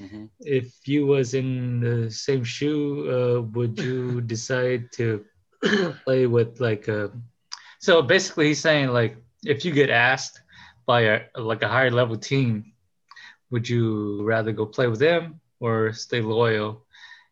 Mhm. 0.00 0.28
if 0.40 0.86
you 0.86 1.06
was 1.06 1.34
in 1.34 1.80
the 1.80 2.10
same 2.10 2.44
shoe, 2.44 3.08
uh, 3.10 3.40
would 3.52 3.78
you 3.78 4.20
decide 4.20 4.90
to 4.92 5.24
play 6.04 6.26
with 6.26 6.60
like 6.60 6.88
a? 6.88 7.10
So 7.78 8.02
basically, 8.02 8.48
he's 8.48 8.60
saying 8.60 8.88
like 8.88 9.16
if 9.44 9.64
you 9.64 9.72
get 9.72 9.90
asked 9.90 10.40
by 10.86 11.00
a 11.02 11.20
like 11.36 11.62
a 11.62 11.68
higher 11.68 11.90
level 11.90 12.16
team, 12.16 12.72
would 13.50 13.68
you 13.68 14.22
rather 14.24 14.52
go 14.52 14.66
play 14.66 14.86
with 14.86 14.98
them 14.98 15.40
or 15.60 15.92
stay 15.92 16.20
loyal 16.20 16.84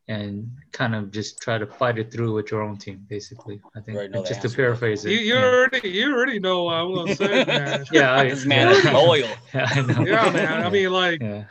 and 0.08 0.50
kind 0.72 0.94
of 0.94 1.10
just 1.10 1.40
try 1.40 1.58
to 1.58 1.66
fight 1.66 1.98
it 1.98 2.10
through 2.10 2.32
with 2.34 2.50
your 2.50 2.62
own 2.62 2.76
team? 2.76 3.06
Basically, 3.08 3.60
I 3.76 3.80
think 3.80 3.96
Already 3.96 4.12
know 4.12 4.22
the 4.22 4.28
just 4.28 4.42
to 4.42 4.48
paraphrase 4.50 5.04
it. 5.04 5.12
you, 5.12 5.18
you 5.18 5.34
yeah. 5.34 5.44
already 5.44 5.88
you 5.88 6.14
already 6.14 6.40
know 6.40 6.64
what 6.64 6.74
I'm 6.74 6.94
gonna 6.94 7.14
say, 7.14 7.44
man. 7.44 7.84
yeah, 7.92 8.14
I, 8.14 8.28
This 8.30 8.46
man 8.46 8.68
yeah. 8.68 8.74
is 8.74 8.84
loyal. 8.84 9.28
Yeah, 9.54 9.68
I 9.70 9.80
know. 9.82 10.04
Yeah, 10.04 10.30
man. 10.30 10.62
I 10.64 10.70
mean, 10.70 10.90
like 10.90 11.20
yeah. 11.20 11.44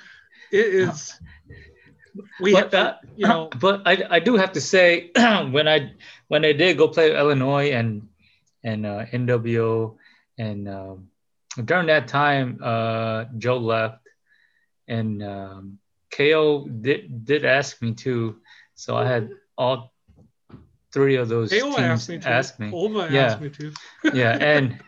it 0.52 0.66
is. 0.66 1.20
We 2.40 2.54
but 2.54 2.64
have, 2.64 2.72
that, 2.72 3.00
you 3.16 3.28
know, 3.28 3.50
but 3.60 3.82
I, 3.86 4.04
I 4.10 4.20
do 4.20 4.36
have 4.36 4.54
to 4.54 4.62
say 4.62 5.12
when 5.16 5.68
I 5.68 5.94
when 6.28 6.46
I 6.46 6.54
did 6.54 6.78
go 6.78 6.88
play 6.88 7.16
Illinois 7.16 7.72
and 7.72 8.08
and 8.64 8.86
uh, 8.86 9.06
NWO 9.06 9.96
and 10.38 10.68
um, 10.68 11.08
during 11.64 11.88
that 11.88 12.08
time 12.08 12.60
uh, 12.62 13.26
Joe 13.38 13.58
left 13.58 14.08
and 14.88 15.24
um, 15.24 15.80
KO 16.12 16.68
did 16.68 17.26
did 17.26 17.46
ask 17.46 17.82
me 17.82 17.94
too, 17.94 18.38
so 18.76 18.96
I 18.96 19.06
had 19.08 19.30
all 19.58 19.94
three 20.92 21.16
of 21.16 21.30
those 21.30 21.52
Kayla 21.52 21.76
teams 21.76 21.78
asked 21.78 22.10
me 22.10 22.18
to. 22.20 22.30
ask 22.30 22.60
me. 22.60 22.70
Yeah. 23.12 23.26
asked 23.26 23.42
me 23.42 23.50
to. 23.50 23.74
yeah, 24.14 24.38
and 24.40 24.80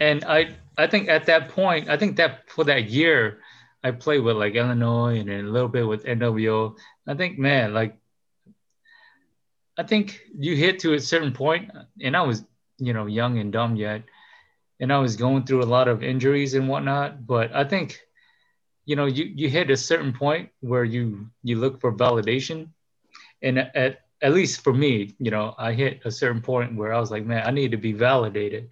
and 0.00 0.24
I 0.24 0.56
I 0.76 0.86
think 0.86 1.08
at 1.08 1.26
that 1.26 1.48
point 1.50 1.88
I 1.88 1.96
think 1.96 2.16
that 2.16 2.48
for 2.48 2.64
that 2.64 2.84
year 2.84 3.40
I 3.82 3.92
played 3.92 4.20
with 4.20 4.36
like 4.36 4.54
Illinois 4.54 5.20
and 5.20 5.30
a 5.30 5.42
little 5.42 5.68
bit 5.68 5.86
with 5.86 6.04
NWO. 6.04 6.76
I 7.06 7.14
think 7.14 7.38
man 7.38 7.74
like 7.74 7.96
I 9.78 9.84
think 9.84 10.20
you 10.36 10.56
hit 10.56 10.80
to 10.80 10.94
a 10.94 11.00
certain 11.00 11.32
point, 11.32 11.70
and 12.02 12.16
I 12.16 12.22
was 12.22 12.44
you 12.78 12.92
know 12.92 13.06
young 13.06 13.38
and 13.38 13.52
dumb 13.52 13.76
yet, 13.76 14.02
and 14.80 14.92
I 14.92 14.98
was 14.98 15.16
going 15.16 15.44
through 15.44 15.62
a 15.62 15.72
lot 15.76 15.88
of 15.88 16.02
injuries 16.02 16.54
and 16.54 16.68
whatnot. 16.68 17.26
But 17.26 17.54
I 17.54 17.64
think 17.64 18.00
you 18.84 18.96
know 18.96 19.06
you 19.06 19.24
you 19.24 19.48
hit 19.48 19.70
a 19.70 19.76
certain 19.76 20.12
point 20.12 20.50
where 20.60 20.84
you 20.84 21.28
you 21.44 21.56
look 21.56 21.80
for 21.80 21.92
validation, 21.92 22.70
and 23.40 23.58
at 23.58 24.00
at 24.20 24.32
least 24.34 24.62
for 24.64 24.72
me, 24.72 25.14
you 25.18 25.30
know, 25.30 25.54
I 25.56 25.72
hit 25.72 26.00
a 26.04 26.10
certain 26.10 26.42
point 26.42 26.74
where 26.74 26.92
I 26.92 26.98
was 26.98 27.10
like, 27.10 27.24
man, 27.24 27.46
I 27.46 27.50
need 27.50 27.70
to 27.70 27.76
be 27.76 27.92
validated. 27.92 28.70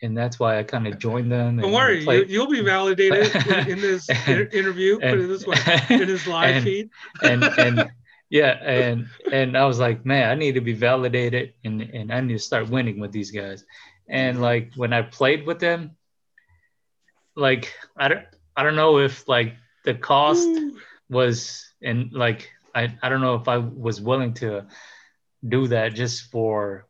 And 0.00 0.16
that's 0.16 0.38
why 0.38 0.58
I 0.58 0.62
kind 0.62 0.86
of 0.86 0.98
joined 0.98 1.30
them. 1.32 1.56
Don't 1.56 1.66
and 1.66 1.74
worry, 1.74 2.04
you, 2.04 2.24
you'll 2.28 2.50
be 2.50 2.60
validated 2.60 3.34
in, 3.66 3.80
this 3.80 4.08
inter- 4.08 4.48
interview. 4.52 4.98
Put 5.00 5.18
it 5.18 5.26
this 5.26 5.46
way, 5.46 5.56
in 5.90 6.06
this 6.06 6.26
live 6.34 6.56
and- 6.56 6.64
feed. 6.64 6.90
and 7.22 7.42
and 7.44 7.90
yeah, 8.30 8.58
and 8.62 9.08
and 9.32 9.56
I 9.56 9.64
was 9.64 9.78
like, 9.78 10.06
man, 10.06 10.30
I 10.30 10.34
need 10.34 10.54
to 10.54 10.60
be 10.60 10.72
validated 10.72 11.54
and 11.64 11.82
and 11.82 12.12
I 12.12 12.20
need 12.20 12.34
to 12.34 12.38
start 12.38 12.68
winning 12.68 13.00
with 13.00 13.12
these 13.12 13.30
guys. 13.30 13.64
And 14.08 14.40
like 14.40 14.72
when 14.76 14.92
I 14.92 15.02
played 15.02 15.46
with 15.46 15.58
them, 15.58 15.96
like 17.36 17.72
I 17.96 18.08
don't 18.08 18.24
I 18.56 18.62
don't 18.62 18.76
know 18.76 18.98
if 18.98 19.28
like 19.28 19.54
the 19.84 19.94
cost 19.94 20.46
Ooh. 20.46 20.78
was 21.08 21.70
and 21.82 22.12
like 22.12 22.50
I, 22.74 22.94
I 23.02 23.08
don't 23.08 23.20
know 23.20 23.34
if 23.34 23.48
I 23.48 23.58
was 23.58 24.00
willing 24.00 24.34
to 24.34 24.66
do 25.46 25.68
that 25.68 25.94
just 25.94 26.30
for 26.30 26.87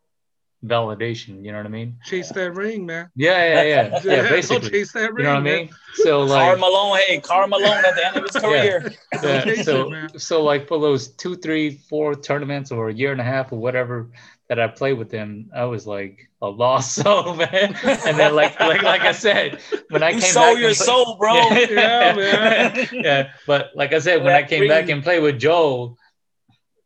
validation, 0.64 1.44
you 1.44 1.52
know 1.52 1.58
what 1.58 1.66
I 1.66 1.70
mean? 1.70 1.96
Chase 2.04 2.30
that 2.32 2.52
ring, 2.52 2.84
man. 2.86 3.10
Yeah, 3.14 3.62
yeah, 3.62 3.62
yeah. 3.62 4.00
Yeah, 4.04 4.22
Go 4.22 4.28
basically. 4.28 4.70
chase 4.70 4.92
that 4.92 5.12
You 5.16 5.22
know 5.22 5.30
what 5.30 5.36
I 5.38 5.40
man. 5.40 5.56
mean? 5.66 5.70
So 5.94 6.26
Karl 6.26 6.50
like 6.50 6.58
Malone, 6.58 6.98
hey, 7.06 7.20
Karl 7.20 7.48
Malone 7.48 7.84
at 7.84 7.94
the 7.94 8.06
end 8.06 8.16
of 8.16 8.22
his 8.24 8.42
career. 8.42 8.92
yeah, 9.22 9.44
Chase 9.44 9.64
so 9.64 9.92
it, 9.92 10.20
so 10.20 10.42
like 10.42 10.66
for 10.66 10.80
those 10.80 11.08
two, 11.08 11.36
three, 11.36 11.70
four 11.88 12.14
tournaments 12.14 12.72
or 12.72 12.88
a 12.88 12.92
year 12.94 13.12
and 13.12 13.20
a 13.20 13.24
half 13.24 13.52
or 13.52 13.58
whatever 13.58 14.10
that 14.48 14.58
I 14.58 14.66
played 14.66 14.94
with 14.94 15.10
them, 15.10 15.50
I 15.54 15.64
was 15.64 15.86
like 15.86 16.28
a 16.42 16.48
lost 16.48 16.94
soul, 17.02 17.34
man. 17.34 17.76
And 17.84 18.18
then 18.18 18.34
like 18.34 18.58
like 18.58 18.82
like 18.82 19.02
I 19.02 19.12
said, 19.12 19.60
when 19.90 20.02
I 20.02 20.10
You 20.10 20.20
came 20.20 20.32
sold 20.32 20.54
back 20.54 20.58
your 20.58 20.68
and 20.70 20.76
play- 20.76 20.86
soul, 20.86 21.16
bro. 21.18 21.34
Yeah, 21.34 22.14
man. 22.16 22.88
yeah, 22.92 23.30
but 23.46 23.70
like 23.76 23.92
I 23.92 24.00
said, 24.00 24.24
when 24.24 24.32
I 24.34 24.42
came 24.42 24.66
back 24.66 24.88
and 24.88 25.02
played 25.04 25.22
with 25.22 25.38
Joel, 25.38 25.96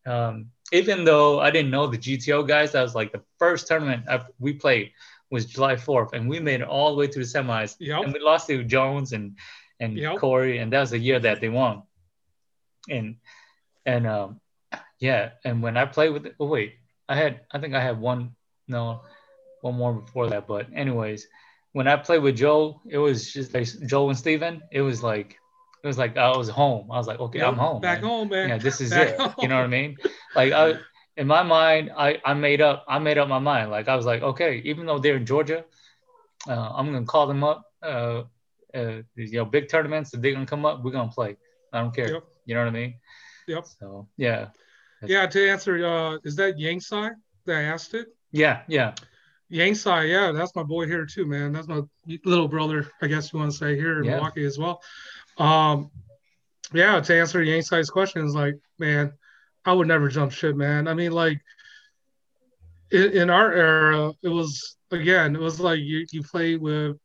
um, 0.07 0.51
even 0.73 1.05
though 1.05 1.39
I 1.41 1.51
didn't 1.51 1.71
know 1.71 1.87
the 1.87 1.99
GTO 1.99 2.49
guys, 2.49 2.73
that 2.73 2.83
was 2.83 2.95
like 2.95 3.13
the 3.13 3.23
first 3.39 3.67
tournament 3.69 4.05
I, 4.09 4.23
we 4.41 4.55
played 4.55 4.93
was 5.31 5.47
July 5.47 5.77
4th, 5.77 6.13
and 6.15 6.29
we 6.29 6.41
made 6.41 6.61
it 6.61 6.67
all 6.69 6.91
the 6.93 6.99
way 6.99 7.07
to 7.07 7.19
the 7.19 7.25
semis, 7.25 7.77
Yep. 7.79 8.05
and 8.05 8.13
we 8.13 8.21
lost 8.21 8.49
to 8.49 8.65
Jones 8.65 9.13
and 9.13 9.37
and 9.81 9.97
Yep. 9.97 10.19
Corey, 10.19 10.59
and 10.59 10.73
that 10.73 10.81
was 10.81 10.91
the 10.91 10.99
year 10.99 11.19
that 11.21 11.41
they 11.41 11.49
won. 11.49 11.83
And 12.89 13.17
and 13.87 14.07
um, 14.07 14.41
yeah, 14.99 15.31
and 15.45 15.63
when 15.63 15.77
I 15.77 15.85
played 15.87 16.11
with, 16.13 16.27
oh 16.41 16.47
wait, 16.47 16.75
I 17.09 17.17
had 17.17 17.41
I 17.51 17.59
think 17.59 17.75
I 17.75 17.81
had 17.81 18.01
one 18.01 18.35
no, 18.69 19.03
one 19.61 19.75
more 19.75 19.93
before 19.93 20.29
that, 20.29 20.47
but 20.47 20.67
anyways, 20.75 21.27
when 21.73 21.89
I 21.89 21.97
played 21.97 22.23
with 22.23 22.37
Joe, 22.37 22.81
it 22.89 22.99
was 22.99 23.33
just 23.33 23.53
like 23.53 23.67
Joe 23.87 24.09
and 24.09 24.19
Steven, 24.19 24.63
it 24.71 24.81
was 24.83 25.03
like 25.03 25.37
it 25.83 25.87
was 25.87 25.99
like 25.99 26.17
I 26.17 26.37
was 26.37 26.49
home. 26.49 26.91
I 26.91 26.97
was 26.99 27.07
like, 27.07 27.21
okay, 27.21 27.39
Yep, 27.41 27.49
I'm 27.49 27.57
home. 27.57 27.81
Back 27.81 28.03
man. 28.03 28.11
home, 28.11 28.29
man. 28.29 28.49
Yeah, 28.49 28.59
this 28.59 28.81
is 28.85 28.91
Back 28.91 29.09
it. 29.09 29.21
home. 29.21 29.35
You 29.43 29.49
know 29.49 29.57
what 29.57 29.65
I 29.65 29.69
mean? 29.69 29.97
Like 30.37 30.53
I 30.53 30.75
in 31.17 31.27
my 31.27 31.43
mind, 31.43 31.91
I, 31.97 32.21
I 32.25 32.35
made 32.35 32.61
up 32.61 32.85
I 32.89 32.99
made 32.99 33.19
up 33.19 33.29
my 33.29 33.39
mind. 33.39 33.71
Like 33.71 33.89
I 33.89 33.97
was 33.97 34.07
like, 34.07 34.23
okay, 34.23 34.63
even 34.65 34.87
though 34.87 34.99
they're 34.99 35.17
in 35.17 35.27
Georgia, 35.27 35.65
uh, 36.49 36.71
I'm 36.77 36.93
gonna 36.93 37.05
call 37.05 37.27
them 37.27 37.45
up. 37.45 37.65
Uh, 37.83 38.23
uh, 38.75 39.03
you 39.17 39.33
know, 39.39 39.45
big 39.45 39.69
tournaments. 39.69 40.15
If 40.15 40.23
they're 40.23 40.33
gonna 40.33 40.47
come 40.47 40.65
up, 40.65 40.83
we're 40.83 40.93
gonna 40.93 41.11
play. 41.11 41.37
I 41.73 41.81
don't 41.81 41.95
care. 41.95 42.13
Yep. 42.13 42.25
You 42.47 42.55
know 42.55 42.61
what 42.63 42.69
I 42.69 42.73
mean? 42.73 42.95
Yep. 43.49 43.67
So 43.79 44.09
yeah, 44.17 44.49
Yeah, 45.03 45.27
to 45.27 45.49
answer, 45.51 45.85
uh, 45.85 46.19
is 46.25 46.37
that 46.37 46.57
Yangsai 46.57 47.11
that 47.47 47.57
I 47.57 47.63
asked 47.65 47.95
it? 47.95 48.07
yeah, 48.31 48.63
yeah, 48.69 48.95
Yangsai, 49.53 50.09
yeah, 50.09 50.33
that's 50.33 50.55
my 50.57 50.63
boy 50.63 50.87
here 50.87 51.07
too, 51.07 51.27
man. 51.27 51.53
That's 51.53 51.69
my 51.69 51.83
little 52.25 52.49
brother, 52.49 52.87
I 53.03 53.07
guess 53.09 53.33
you 53.33 53.39
want 53.39 53.53
to 53.53 53.57
say 53.57 53.77
here 53.77 54.01
in 54.01 54.07
Yeah. 54.07 54.13
Milwaukee 54.13 54.45
as 54.45 54.59
well. 54.59 54.81
Um, 55.39 55.91
yeah, 56.73 57.01
to 57.01 57.15
answer 57.19 57.41
Yangsai's 57.41 57.91
question 57.91 58.25
is 58.27 58.35
like, 58.35 58.55
man, 58.79 59.13
I 59.65 59.73
would 59.73 59.89
never 59.89 60.09
jump 60.09 60.33
ship, 60.33 60.57
man. 60.57 60.89
I 60.89 60.95
mean, 60.95 61.13
like 61.13 61.39
in, 62.91 63.13
in 63.13 63.31
our 63.31 63.53
era, 63.53 64.13
it 64.23 64.29
was 64.29 64.77
again, 64.91 65.35
it 65.37 65.41
was 65.41 65.61
like 65.61 65.81
you 65.81 66.07
you 66.13 66.23
play 66.23 66.57
with, 66.57 66.97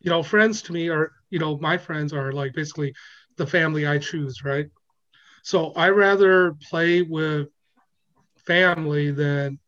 you 0.00 0.10
know, 0.10 0.22
friends 0.22 0.62
to 0.62 0.72
me 0.72 0.88
are, 0.88 1.10
you 1.30 1.38
know, 1.38 1.56
my 1.58 1.76
friends 1.76 2.12
are 2.12 2.32
like 2.32 2.52
basically 2.54 2.92
the 3.36 3.46
family 3.46 3.86
I 3.86 3.98
choose, 3.98 4.42
right? 4.44 4.66
So 5.42 5.72
I 5.72 5.90
rather 5.90 6.54
play 6.70 7.02
with 7.02 7.48
family 8.46 9.10
than 9.10 9.58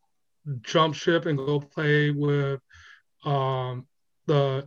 jump 0.63 0.95
ship 0.95 1.27
and 1.27 1.39
go 1.39 1.61
play 1.61 2.11
with 2.11 2.61
um, 3.25 3.87
the 4.27 4.67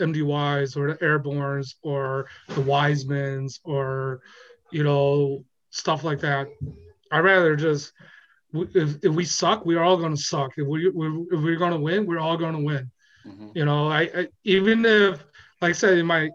MDYs 0.00 0.76
or 0.76 0.88
the 0.92 0.96
Airborns 0.98 1.74
or 1.82 2.26
the 2.48 2.62
Wisemans 2.62 3.60
or 3.64 4.20
you 4.70 4.82
know 4.84 5.44
stuff 5.70 6.04
like 6.04 6.20
that. 6.20 6.48
I 7.10 7.18
rather 7.18 7.56
just 7.56 7.92
if, 8.54 8.96
if 9.04 9.12
we 9.12 9.24
suck, 9.24 9.64
we're 9.64 9.82
all 9.82 9.96
going 9.96 10.14
to 10.14 10.20
suck. 10.20 10.52
If 10.56 10.66
we 10.66 10.86
if 10.88 10.94
we're 10.94 11.56
going 11.56 11.72
to 11.72 11.80
win, 11.80 12.06
we're 12.06 12.18
all 12.18 12.36
going 12.36 12.54
to 12.56 12.62
win. 12.62 12.90
Mhm. 13.26 13.50
You 13.54 13.64
know, 13.64 13.88
I, 13.88 14.02
I 14.02 14.28
even 14.44 14.84
if 14.84 15.24
like 15.60 15.70
I 15.70 15.72
said 15.72 15.98
in 15.98 16.06
my, 16.06 16.30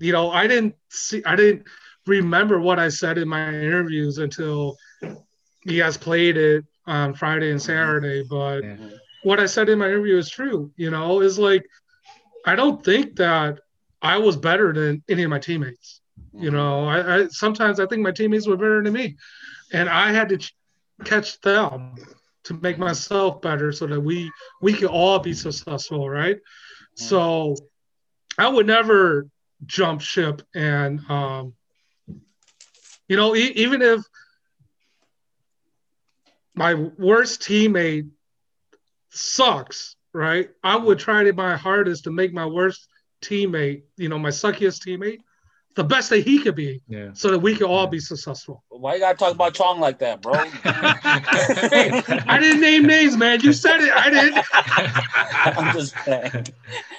you 0.00 0.12
know, 0.12 0.30
I 0.30 0.46
didn't 0.46 0.74
see, 0.90 1.22
I 1.24 1.36
didn't 1.36 1.66
remember 2.06 2.60
what 2.60 2.78
I 2.78 2.88
said 2.88 3.18
in 3.18 3.28
my 3.28 3.48
interviews 3.48 4.18
until 4.18 4.76
you 5.64 5.78
guys 5.78 5.96
played 5.96 6.36
it 6.36 6.64
on 6.86 7.14
Friday 7.14 7.50
and 7.50 7.60
mm-hmm. 7.60 7.72
Saturday. 7.72 8.22
But 8.22 8.62
what 9.22 9.40
I 9.40 9.46
said 9.46 9.68
in 9.68 9.78
my 9.78 9.86
interview 9.86 10.16
is 10.16 10.30
true. 10.30 10.70
You 10.76 10.90
know, 10.90 11.20
is 11.20 11.38
like 11.38 11.64
I 12.44 12.54
don't 12.54 12.84
think 12.84 13.16
that 13.16 13.60
I 14.02 14.18
was 14.18 14.36
better 14.36 14.72
than 14.72 15.02
any 15.08 15.22
of 15.22 15.30
my 15.30 15.38
teammates. 15.38 16.00
You 16.32 16.50
mm-hmm. 16.50 16.56
know, 16.56 16.84
I, 16.84 17.16
I 17.16 17.26
sometimes 17.28 17.80
I 17.80 17.86
think 17.86 18.02
my 18.02 18.12
teammates 18.12 18.46
were 18.46 18.56
better 18.56 18.82
than 18.82 18.92
me, 18.92 19.16
and 19.72 19.88
I 19.88 20.12
had 20.12 20.28
to 20.30 20.38
ch- 20.38 20.54
catch 21.04 21.40
them 21.40 21.94
to 22.44 22.54
make 22.54 22.78
myself 22.78 23.40
better 23.40 23.72
so 23.72 23.86
that 23.86 24.00
we 24.00 24.30
we 24.60 24.74
could 24.74 24.90
all 24.90 25.18
be 25.18 25.32
successful, 25.32 26.08
right? 26.08 26.36
Mm-hmm. 26.36 27.04
So 27.04 27.56
I 28.38 28.48
would 28.48 28.66
never 28.66 29.28
jump 29.66 30.00
ship 30.00 30.42
and 30.54 31.00
um, 31.08 31.54
you 33.08 33.16
know 33.16 33.34
e- 33.34 33.52
even 33.54 33.80
if 33.80 34.00
my 36.54 36.74
worst 36.74 37.40
teammate 37.42 38.10
sucks, 39.10 39.96
right? 40.12 40.50
I 40.62 40.76
would 40.76 40.98
try 40.98 41.24
to 41.24 41.32
my 41.32 41.56
hardest 41.56 42.04
to 42.04 42.10
make 42.10 42.32
my 42.32 42.46
worst 42.46 42.88
teammate, 43.22 43.82
you 43.96 44.08
know, 44.08 44.18
my 44.18 44.30
suckiest 44.30 44.86
teammate, 44.86 45.18
the 45.76 45.82
best 45.84 46.10
that 46.10 46.20
he 46.20 46.38
could 46.40 46.54
be, 46.54 46.80
Yeah. 46.86 47.10
so 47.14 47.30
that 47.32 47.38
we 47.40 47.56
could 47.56 47.66
all 47.66 47.88
be 47.88 47.98
successful. 47.98 48.62
Why 48.68 48.94
you 48.94 49.00
gotta 49.00 49.18
talk 49.18 49.34
about 49.34 49.54
Chong 49.54 49.80
like 49.80 49.98
that, 49.98 50.22
bro? 50.22 50.34
Hey, 50.34 52.02
I 52.28 52.38
didn't 52.40 52.60
name 52.60 52.84
names, 52.84 53.16
man. 53.16 53.40
You 53.40 53.52
said 53.52 53.80
it. 53.80 53.90
I 53.92 54.10
didn't. 54.10 54.44
I'm 55.58 55.74
just 55.74 55.94
saying. 56.04 56.46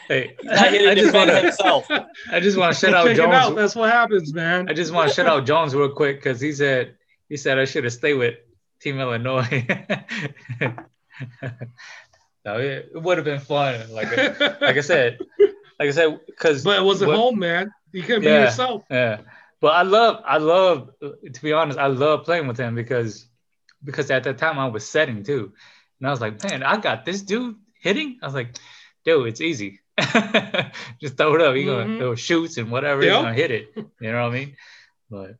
hey, 0.09 0.35
He's 0.41 0.51
I 0.51 0.95
just 0.95 1.13
wanna, 1.13 1.39
himself. 1.41 1.87
I 2.31 2.39
just 2.41 2.57
want 2.57 2.73
to 2.73 2.79
shout 2.79 2.93
out 2.93 3.05
Check 3.07 3.17
him 3.17 3.31
out. 3.31 3.43
Jones. 3.45 3.55
That's 3.55 3.75
what 3.75 3.91
happens, 3.91 4.33
man. 4.33 4.67
I 4.69 4.73
just 4.73 4.91
want 4.93 5.07
to 5.09 5.15
shout 5.15 5.27
out 5.27 5.45
Jones 5.45 5.73
real 5.73 5.89
quick 5.89 6.17
because 6.17 6.41
he 6.41 6.51
said 6.51 6.95
he 7.29 7.37
said 7.37 7.57
I 7.57 7.63
should 7.65 7.85
have 7.85 7.93
stayed 7.93 8.15
with 8.15 8.35
Team 8.85 8.99
Illinois. 8.99 9.65
no, 12.45 12.57
it, 12.59 12.91
it 12.93 13.01
would 13.01 13.17
have 13.17 13.25
been 13.25 13.39
fun. 13.39 13.91
Like 13.91 14.15
like 14.15 14.77
I 14.77 14.81
said, 14.81 15.17
like 15.79 15.87
I 15.87 15.91
said, 15.91 16.19
because 16.27 16.63
but 16.63 16.77
it 16.77 16.83
was 16.83 17.01
at 17.01 17.09
home, 17.09 17.39
man. 17.39 17.71
You 17.91 18.03
couldn't 18.03 18.21
be 18.21 18.27
yourself. 18.27 18.83
Yeah, 18.91 19.21
but 19.59 19.69
I 19.73 19.81
love, 19.81 20.21
I 20.23 20.37
love, 20.37 20.91
to 21.01 21.41
be 21.41 21.51
honest, 21.53 21.79
I 21.79 21.87
love 21.87 22.25
playing 22.25 22.45
with 22.47 22.57
him 22.59 22.75
because, 22.75 23.25
because 23.83 24.11
at 24.11 24.23
that 24.25 24.37
time 24.37 24.59
I 24.59 24.67
was 24.67 24.87
setting 24.87 25.23
too, 25.23 25.53
and 25.99 26.07
I 26.07 26.11
was 26.11 26.21
like, 26.21 26.43
man, 26.43 26.61
I 26.61 26.77
got 26.77 27.05
this 27.05 27.23
dude 27.23 27.55
hitting. 27.79 28.19
I 28.21 28.25
was 28.27 28.35
like, 28.35 28.55
dude, 29.03 29.27
it's 29.27 29.41
easy. 29.41 29.79
Just 31.01 31.17
throw 31.17 31.33
it 31.35 31.41
up. 31.41 31.55
You 31.55 31.63
Mhm. 31.65 31.65
gonna 31.65 31.97
throw 31.97 32.15
shoots 32.15 32.57
and 32.57 32.69
whatever. 32.69 33.01
Yep. 33.01 33.11
You're 33.11 33.21
gonna 33.23 33.33
hit 33.33 33.49
it. 33.51 33.71
You 33.75 34.11
know 34.11 34.21
what 34.21 34.35
I 34.35 34.39
mean? 34.39 34.55
But 35.09 35.37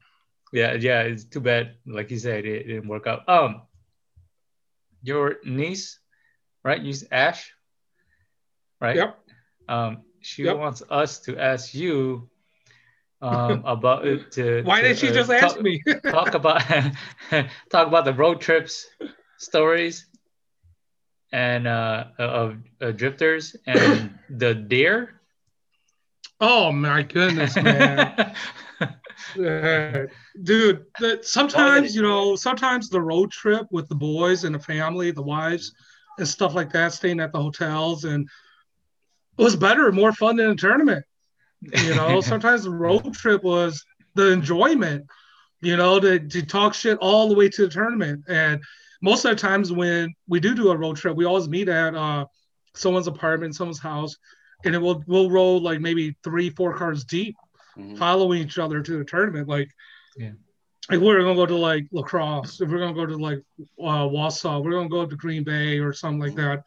yeah, 0.55 0.73
yeah, 0.73 1.01
it's 1.03 1.25
too 1.25 1.41
bad. 1.41 1.75
Like 1.85 2.11
you 2.11 2.19
said, 2.19 2.45
it, 2.45 2.61
it 2.61 2.67
didn't 2.67 2.89
work 2.89 3.07
out. 3.07 3.27
Um, 3.29 3.63
your 5.03 5.37
niece, 5.45 5.99
right? 6.63 6.81
You 6.81 6.93
Ash, 7.11 7.53
right? 8.81 8.97
Yep. 8.97 9.19
Um, 9.69 10.03
she 10.21 10.45
Yep. 10.45 10.55
wants 10.55 10.83
us 10.89 11.19
to 11.21 11.37
ask 11.37 11.73
you 11.73 12.29
um, 13.21 13.63
about 13.65 14.07
it 14.07 14.31
to. 14.33 14.63
Why 14.63 14.81
to, 14.81 14.87
didn't 14.87 14.97
she 14.97 15.11
uh, 15.11 15.11
just 15.11 15.31
talk, 15.39 15.57
ask 15.57 15.59
me? 15.61 15.83
talk 16.09 16.33
about 16.35 16.61
talk 17.71 17.87
about 17.87 18.05
the 18.05 18.13
road 18.13 18.41
trips 18.41 18.87
stories 19.37 20.07
and 21.31 21.67
uh, 21.67 22.05
of 22.19 22.57
uh, 22.81 22.91
drifters 22.91 23.55
and 23.67 24.17
the 24.29 24.53
deer. 24.55 25.21
oh 26.39 26.71
my 26.71 27.03
goodness, 27.03 27.59
man. 27.59 28.13
Dude 29.35 30.85
that 30.99 31.19
sometimes 31.23 31.95
you 31.95 32.01
know 32.01 32.35
sometimes 32.35 32.89
the 32.89 33.01
road 33.01 33.31
trip 33.31 33.67
with 33.71 33.87
the 33.87 33.95
boys 33.95 34.43
and 34.43 34.55
the 34.55 34.59
family 34.59 35.11
the 35.11 35.21
wives 35.21 35.73
and 36.17 36.27
stuff 36.27 36.53
like 36.53 36.71
that 36.73 36.93
staying 36.93 37.19
at 37.19 37.31
the 37.31 37.41
hotels 37.41 38.05
and 38.05 38.27
it 39.37 39.43
was 39.43 39.55
better 39.55 39.91
more 39.91 40.13
fun 40.13 40.37
than 40.37 40.51
a 40.51 40.55
tournament. 40.55 41.05
You 41.61 41.95
know 41.95 42.21
sometimes 42.31 42.63
the 42.63 42.71
road 42.71 43.13
trip 43.13 43.43
was 43.43 43.83
the 44.15 44.31
enjoyment 44.31 45.05
you 45.61 45.77
know 45.77 45.99
to, 45.99 46.19
to 46.19 46.45
talk 46.45 46.73
shit 46.73 46.97
all 46.99 47.29
the 47.29 47.35
way 47.35 47.49
to 47.49 47.63
the 47.63 47.69
tournament. 47.69 48.23
And 48.27 48.61
most 49.01 49.25
of 49.25 49.31
the 49.31 49.37
times 49.37 49.71
when 49.71 50.13
we 50.27 50.39
do 50.39 50.55
do 50.55 50.71
a 50.71 50.77
road 50.77 50.97
trip 50.97 51.15
we 51.15 51.25
always 51.25 51.47
meet 51.47 51.69
at 51.69 51.95
uh, 51.95 52.25
someone's 52.73 53.07
apartment 53.07 53.55
someone's 53.55 53.79
house 53.79 54.17
and 54.63 54.75
it 54.75 54.79
will 54.79 55.03
we'll 55.07 55.29
roll 55.29 55.61
like 55.61 55.79
maybe 55.79 56.15
three 56.23 56.49
four 56.49 56.75
cars 56.77 57.03
deep 57.03 57.35
Mhm. 57.77 57.97
following 57.97 58.41
each 58.41 58.57
other 58.57 58.81
to 58.81 58.97
the 58.97 59.05
tournament. 59.05 59.47
Like, 59.47 59.69
Yeah. 60.17 60.31
if 60.91 61.01
we're 61.01 61.19
gonna 61.21 61.35
go 61.35 61.45
to 61.45 61.55
like 61.55 61.87
La 61.91 62.01
Crosse, 62.03 62.61
if 62.61 62.69
we're 62.69 62.79
gonna 62.79 62.93
go 62.93 63.05
to 63.05 63.17
like 63.17 63.41
uh, 63.79 64.05
Wausau, 64.07 64.63
we're 64.63 64.71
gonna 64.71 64.89
go 64.89 65.05
to 65.05 65.15
Green 65.15 65.43
Bay 65.43 65.79
or 65.79 65.93
something 65.93 66.19
like 66.19 66.35
that. 66.35 66.63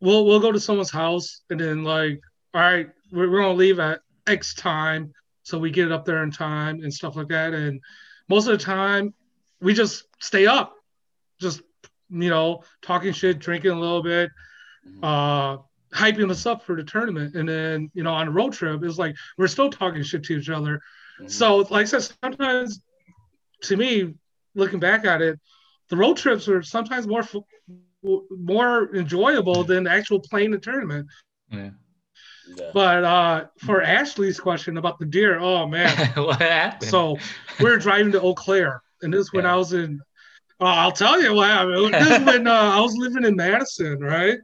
We'll 0.00 0.24
we'll 0.24 0.40
go 0.40 0.52
to 0.52 0.60
someone's 0.60 0.90
house 0.90 1.42
and 1.50 1.60
then 1.60 1.84
like, 1.84 2.20
all 2.54 2.60
right, 2.60 2.90
we're, 3.12 3.30
we're 3.30 3.40
gonna 3.42 3.54
leave 3.54 3.78
at 3.78 4.00
X 4.26 4.54
time, 4.54 5.12
so 5.42 5.58
we 5.58 5.70
get 5.70 5.86
it 5.86 5.92
up 5.92 6.04
there 6.04 6.22
in 6.22 6.30
time 6.30 6.82
and 6.82 6.92
stuff 6.92 7.14
like 7.16 7.28
that. 7.28 7.52
And 7.54 7.80
most 8.28 8.46
of 8.48 8.58
the 8.58 8.64
time, 8.64 9.14
we 9.60 9.74
just 9.74 10.04
stay 10.20 10.46
up, 10.46 10.74
just 11.40 11.62
you 12.10 12.28
know, 12.30 12.62
talking 12.82 13.12
shit, 13.12 13.38
drinking 13.38 13.70
a 13.70 13.80
little 13.80 14.02
bit, 14.02 14.30
Mhm. 14.86 15.02
uh, 15.04 15.62
hyping 15.94 16.30
us 16.30 16.46
up 16.46 16.62
for 16.64 16.76
the 16.76 16.84
tournament. 16.84 17.34
And 17.34 17.48
then 17.48 17.90
you 17.94 18.02
know, 18.02 18.12
on 18.12 18.28
a 18.28 18.30
road 18.30 18.52
trip, 18.52 18.82
it's 18.82 18.98
like 18.98 19.14
we're 19.38 19.48
still 19.48 19.70
talking 19.70 20.02
shit 20.02 20.24
to 20.24 20.38
each 20.38 20.48
other. 20.50 20.80
Mhm. 21.20 21.30
So, 21.30 21.58
like 21.58 21.82
I 21.82 21.84
said, 21.84 22.12
sometimes 22.22 22.80
to 23.62 23.76
me, 23.76 24.14
looking 24.54 24.80
back 24.80 25.04
at 25.04 25.22
it, 25.22 25.38
the 25.88 25.96
road 25.96 26.16
trips 26.16 26.48
are 26.48 26.62
sometimes 26.62 27.06
more 27.06 27.22
more 28.02 28.94
enjoyable 28.96 29.62
than 29.64 29.84
the 29.84 29.90
actual 29.90 30.20
playing 30.20 30.50
the 30.50 30.58
tournament. 30.58 31.06
Yeah. 31.50 31.70
Yeah. 32.56 32.70
But 32.74 33.04
uh, 33.04 33.44
for 33.58 33.82
Ashley's 33.82 34.40
question 34.40 34.76
about 34.76 34.98
the 34.98 35.06
deer, 35.06 35.38
oh 35.38 35.66
man. 35.66 35.96
what 36.16 36.40
happened? 36.40 36.90
So 36.90 37.16
we 37.60 37.66
were 37.70 37.78
driving 37.78 38.10
to 38.12 38.20
Eau 38.20 38.34
Claire, 38.34 38.82
and 39.02 39.12
this 39.12 39.20
is 39.26 39.32
when 39.32 39.44
Yeah. 39.44 39.54
I 39.54 39.56
was 39.56 39.72
in. 39.72 40.00
Uh, 40.60 40.64
I'll 40.64 40.92
tell 40.92 41.20
you 41.22 41.34
what 41.34 41.48
happened. 41.48 41.94
This 41.94 42.20
is 42.20 42.26
when 42.26 42.46
uh, 42.46 42.52
I 42.52 42.80
was 42.80 42.96
living 42.96 43.24
in 43.24 43.36
Madison, 43.36 44.00
right? 44.00 44.38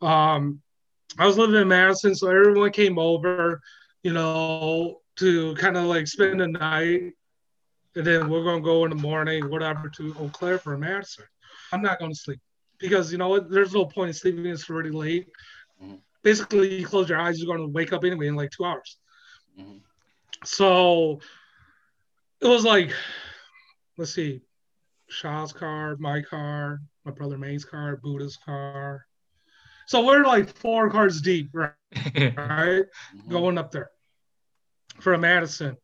Um, 0.00 0.60
I 1.18 1.26
was 1.26 1.38
living 1.38 1.60
in 1.60 1.68
Madison, 1.68 2.14
so 2.14 2.28
everyone 2.28 2.72
came 2.72 2.98
over, 2.98 3.60
you 4.02 4.12
know, 4.12 5.00
to 5.16 5.54
kind 5.54 5.76
of 5.76 5.84
like 5.84 6.06
spend 6.06 6.40
the 6.40 6.48
night, 6.48 7.12
and 7.94 8.06
then 8.06 8.28
we're 8.28 8.44
gonna 8.44 8.60
go 8.60 8.84
in 8.84 8.90
the 8.90 8.96
morning, 8.96 9.48
whatever, 9.48 9.88
to 9.88 10.14
Eau 10.20 10.28
Claire 10.32 10.58
for 10.58 10.76
Madison. 10.76 11.24
I'm 11.72 11.82
not 11.82 11.98
gonna 11.98 12.14
sleep 12.14 12.40
because 12.78 13.10
you 13.10 13.18
know? 13.18 13.40
There's 13.40 13.72
no 13.72 13.86
point 13.86 14.08
in 14.08 14.14
sleeping. 14.14 14.46
It's 14.46 14.68
already 14.68 14.90
late. 14.90 15.26
Mhm. 15.82 16.00
Basically, 16.22 16.80
you 16.80 16.86
close 16.86 17.08
your 17.08 17.18
eyes, 17.18 17.40
you're 17.40 17.56
gonna 17.56 17.68
wake 17.68 17.92
up 17.92 18.04
anyway 18.04 18.26
in 18.26 18.36
like 18.36 18.50
two 18.50 18.64
hours. 18.64 18.98
Mhm. 19.58 19.80
So 20.44 21.20
it 22.40 22.46
was 22.46 22.64
like, 22.64 22.92
let's 23.96 24.12
see, 24.12 24.42
Shaw's 25.08 25.52
car, 25.52 25.96
my 25.98 26.20
car, 26.20 26.80
my 27.04 27.12
brother 27.12 27.38
Mang's 27.38 27.64
car, 27.64 27.96
Buddha's 27.96 28.36
car. 28.36 29.05
So 29.86 30.04
we're 30.04 30.24
like 30.24 30.48
four 30.56 30.90
cars 30.90 31.20
deep, 31.20 31.50
right? 31.52 31.72
right? 31.94 32.84
Mhm. 33.14 33.28
Going 33.28 33.56
up 33.58 33.70
there 33.70 33.90
for 35.00 35.16
Madison. 35.16 35.76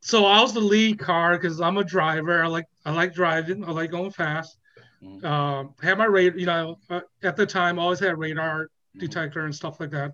So 0.00 0.24
I 0.26 0.40
was 0.40 0.52
the 0.52 0.60
lead 0.60 0.98
car 0.98 1.38
because 1.38 1.60
I'm 1.60 1.76
a 1.78 1.84
driver. 1.84 2.42
I 2.42 2.46
like 2.46 2.66
I 2.84 2.92
like 2.92 3.14
driving. 3.14 3.64
I 3.64 3.70
like 3.70 3.90
going 3.90 4.10
fast. 4.10 4.56
Mhm. 5.02 5.24
Um, 5.24 5.74
had 5.82 5.98
my 5.98 6.06
radar, 6.06 6.38
you 6.38 6.46
know, 6.46 6.78
uh, 6.90 7.00
at 7.22 7.36
the 7.36 7.46
time, 7.46 7.78
I 7.78 7.82
always 7.82 8.00
had 8.00 8.18
radar 8.18 8.68
detector 8.98 9.44
and 9.44 9.54
stuff 9.54 9.80
like 9.80 9.90
that. 9.90 10.12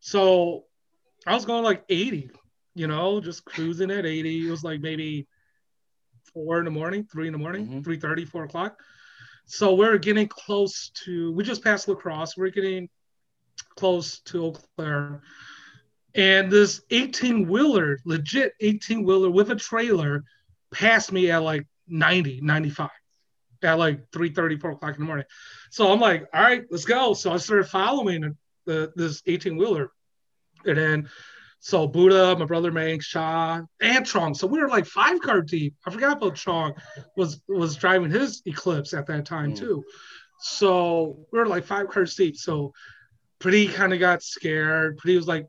So 0.00 0.64
I 1.26 1.34
was 1.34 1.44
going 1.44 1.64
like 1.64 1.84
80, 1.88 2.30
you 2.74 2.86
know, 2.86 3.20
just 3.20 3.44
cruising 3.44 3.90
at 3.90 4.06
80. 4.06 4.46
It 4.46 4.50
was 4.50 4.64
like 4.64 4.80
maybe 4.80 5.26
four 6.32 6.58
in 6.58 6.64
the 6.64 6.70
morning, 6.70 7.04
three 7.10 7.26
in 7.26 7.32
the 7.32 7.38
morning, 7.38 7.66
Mhm. 7.68 7.84
3:30, 7.84 8.24
4 8.24 8.44
o'clock. 8.44 8.80
So 9.46 9.74
we're 9.74 9.98
getting 9.98 10.28
close 10.28 10.90
to. 11.04 11.32
We 11.32 11.44
just 11.44 11.62
passed 11.62 11.88
La 11.88 11.94
Crosse. 11.94 12.36
We're 12.36 12.50
getting 12.50 12.88
close 13.76 14.20
to 14.20 14.46
Eau 14.46 14.56
Claire, 14.76 15.22
and 16.14 16.50
this 16.50 16.82
18 16.90 17.46
wheeler, 17.46 17.98
legit 18.04 18.54
18 18.60 19.04
wheeler 19.04 19.30
with 19.30 19.50
a 19.50 19.56
trailer, 19.56 20.24
passed 20.72 21.12
me 21.12 21.30
at 21.30 21.42
like 21.42 21.66
90, 21.88 22.40
95 22.40 22.90
at 23.62 23.78
like 23.78 24.10
3 24.12 24.32
4 24.34 24.70
o'clock 24.70 24.94
in 24.94 25.00
the 25.00 25.06
morning. 25.06 25.26
So 25.70 25.92
I'm 25.92 26.00
like, 26.00 26.26
all 26.32 26.42
right, 26.42 26.64
let's 26.70 26.84
go. 26.84 27.14
So 27.14 27.32
I 27.32 27.36
started 27.36 27.68
following 27.68 28.36
the, 28.64 28.92
this 28.96 29.22
18 29.26 29.56
wheeler. 29.56 29.90
And 30.64 30.78
then, 30.78 31.08
so 31.66 31.88
Buddha, 31.88 32.36
my 32.38 32.44
brother 32.44 32.70
Mang, 32.70 33.00
Shaw, 33.00 33.60
and 33.80 34.06
Chong. 34.06 34.34
So 34.34 34.46
we 34.46 34.60
were 34.60 34.68
like 34.68 34.86
five 34.86 35.18
car 35.20 35.40
deep. 35.40 35.74
I 35.84 35.90
forgot 35.90 36.16
about 36.18 36.36
Chong 36.36 36.74
was 37.16 37.42
was 37.48 37.74
driving 37.74 38.08
his 38.08 38.40
Eclipse 38.46 38.94
at 38.94 39.08
that 39.08 39.26
time 39.26 39.50
Mm. 39.52 39.58
too. 39.58 39.84
So 40.38 41.26
we 41.32 41.40
were 41.40 41.46
like 41.48 41.64
five 41.64 41.88
cars 41.88 42.14
deep. 42.14 42.36
So 42.36 42.72
Pretty 43.40 43.66
kind 43.66 43.92
of 43.92 43.98
got 43.98 44.22
scared. 44.22 44.96
Pretty 44.98 45.16
was 45.16 45.26
like, 45.26 45.48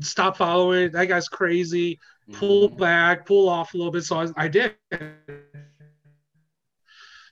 stop 0.00 0.36
following. 0.36 0.90
That 0.90 1.06
guy's 1.06 1.28
crazy 1.28 2.00
pull 2.32 2.68
Mhm. 2.70 2.78
back, 2.78 3.24
pull 3.24 3.48
off 3.48 3.74
a 3.74 3.76
little 3.76 3.92
bit. 3.92 4.02
So 4.02 4.18
I, 4.20 4.26
I 4.36 4.48
did. 4.48 4.74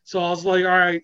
So 0.05 0.20
I 0.20 0.30
was 0.30 0.45
like, 0.45 0.64
all 0.64 0.70
right. 0.70 1.03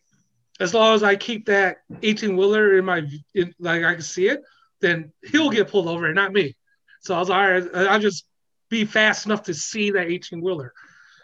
as 0.61 0.72
long 0.72 0.95
as 0.95 1.03
I 1.03 1.16
keep 1.16 1.47
that 1.47 1.78
18 2.03 2.37
wheeler 2.37 2.78
in 2.78 2.84
my 2.84 3.03
in, 3.34 3.53
like 3.59 3.82
I 3.82 3.95
can 3.95 4.03
see 4.03 4.28
it, 4.28 4.41
then 4.80 5.12
he'll 5.32 5.51
get 5.51 5.68
pulled 5.68 5.89
over 5.89 6.07
and 6.07 6.14
not 6.14 6.32
me. 6.32 6.55
So 7.07 7.14
I 7.14 7.18
was 7.20 7.30
all 7.30 7.40
right. 7.40 7.64
I'll 7.74 8.00
just 8.00 8.26
be 8.68 8.84
fast 8.84 9.26
enough 9.26 9.44
to 9.44 9.54
see 9.54 9.92
that 9.92 10.09
18 10.09 10.40
wheeler. 10.40 10.72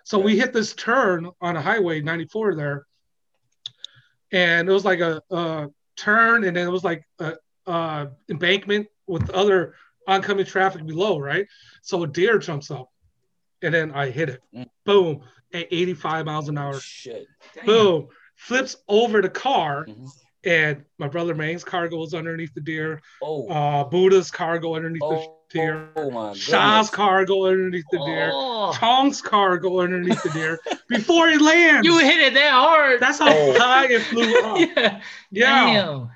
So 0.05 0.19
we 0.19 0.39
hit 0.39 0.53
this 0.53 0.75
turn 0.75 1.29
on 1.41 1.57
a 1.57 1.63
highway 1.63 2.01
94 2.01 2.55
there, 2.55 2.87
and 4.33 4.69
it 4.69 4.73
was 4.73 4.85
like 4.85 5.01
a, 5.01 5.21
a 5.31 5.69
turn, 5.97 6.45
and 6.45 6.57
then 6.57 6.67
it 6.67 6.71
was 6.71 6.85
like 6.85 7.05
a, 7.19 7.35
a 7.67 8.09
embankment 8.29 8.87
with 9.07 9.29
other 9.31 9.75
oncoming 10.07 10.47
traffic 10.47 10.87
below, 10.87 11.19
right? 11.19 11.47
So 11.83 12.03
a 12.03 12.07
deer 12.07 12.39
jumps 12.39 12.71
up, 12.71 12.89
and 13.61 13.75
then 13.75 13.93
I 13.93 14.11
hit 14.11 14.29
it. 14.29 14.41
Mm. 14.55 14.67
Boom, 14.85 15.21
at 15.53 15.67
85 15.71 16.27
miles 16.27 16.49
an 16.49 16.59
hour. 16.59 16.79
Shit. 16.81 17.27
Boom, 17.65 18.09
flips 18.37 18.77
over 18.89 19.21
the 19.21 19.31
car, 19.31 19.87
Mhm. 19.87 20.09
and 20.45 20.85
my 20.99 21.09
brother 21.09 21.35
Mang's 21.35 21.65
car 21.65 21.89
goes 21.89 22.15
underneath 22.15 22.55
the 22.55 22.61
deer. 22.61 23.01
Oh. 23.23 23.49
Uh, 23.49 23.85
Buddha's 23.85 24.31
car 24.31 24.59
go 24.59 24.75
underneath 24.75 25.03
oh, 25.05 25.15
the 25.15 25.42
deer. 25.53 25.89
oh 25.97 26.11
my 26.11 26.33
Shaw's 26.35 26.91
car 26.91 27.25
go 27.25 27.47
underneath 27.47 27.85
the 27.91 27.99
deer. 28.05 28.31
Oh, 28.33 28.73
Chong's 28.79 29.21
car 29.23 29.59
go 29.59 29.81
underneath 29.81 30.23
the 30.23 30.31
deer 30.31 30.59
before 30.89 31.29
he 31.29 31.39
lands. 31.39 31.87
you 31.87 31.99
hit 31.99 32.21
it 32.21 32.35
that 32.35 32.53
hard. 32.53 33.01
That's 33.01 33.19
how 33.19 33.29
Oh. 33.31 33.59
high 33.59 33.87
it 33.87 34.03
flew 34.03 34.35
up. 34.41 34.59
yeah. 34.77 35.01
Yeah. 35.31 35.67
Damn. 35.75 36.11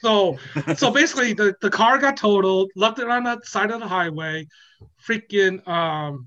So 0.00 0.38
so 0.76 0.90
basically 0.90 1.32
the, 1.32 1.54
the 1.60 1.70
car 1.70 1.98
got 1.98 2.16
totaled, 2.16 2.70
left 2.76 2.98
it 2.98 3.08
on 3.08 3.24
the 3.24 3.40
side 3.44 3.70
of 3.70 3.80
the 3.80 3.88
highway, 3.88 4.46
freaking 5.06 5.66
um 5.68 6.26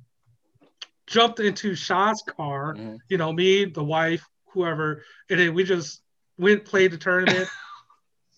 jumped 1.05 1.39
into 1.39 1.73
Shaw's 1.75 2.21
car, 2.23 2.73
Mhm. 2.75 2.97
you 3.07 3.17
know, 3.17 3.31
me, 3.31 3.65
the 3.65 3.83
wife, 3.83 4.27
whoever, 4.51 5.03
and 5.29 5.39
then 5.39 5.53
we 5.53 5.63
just 5.63 6.01
went 6.37 6.65
played 6.65 6.91
the 6.91 6.97
tournament. 6.97 7.47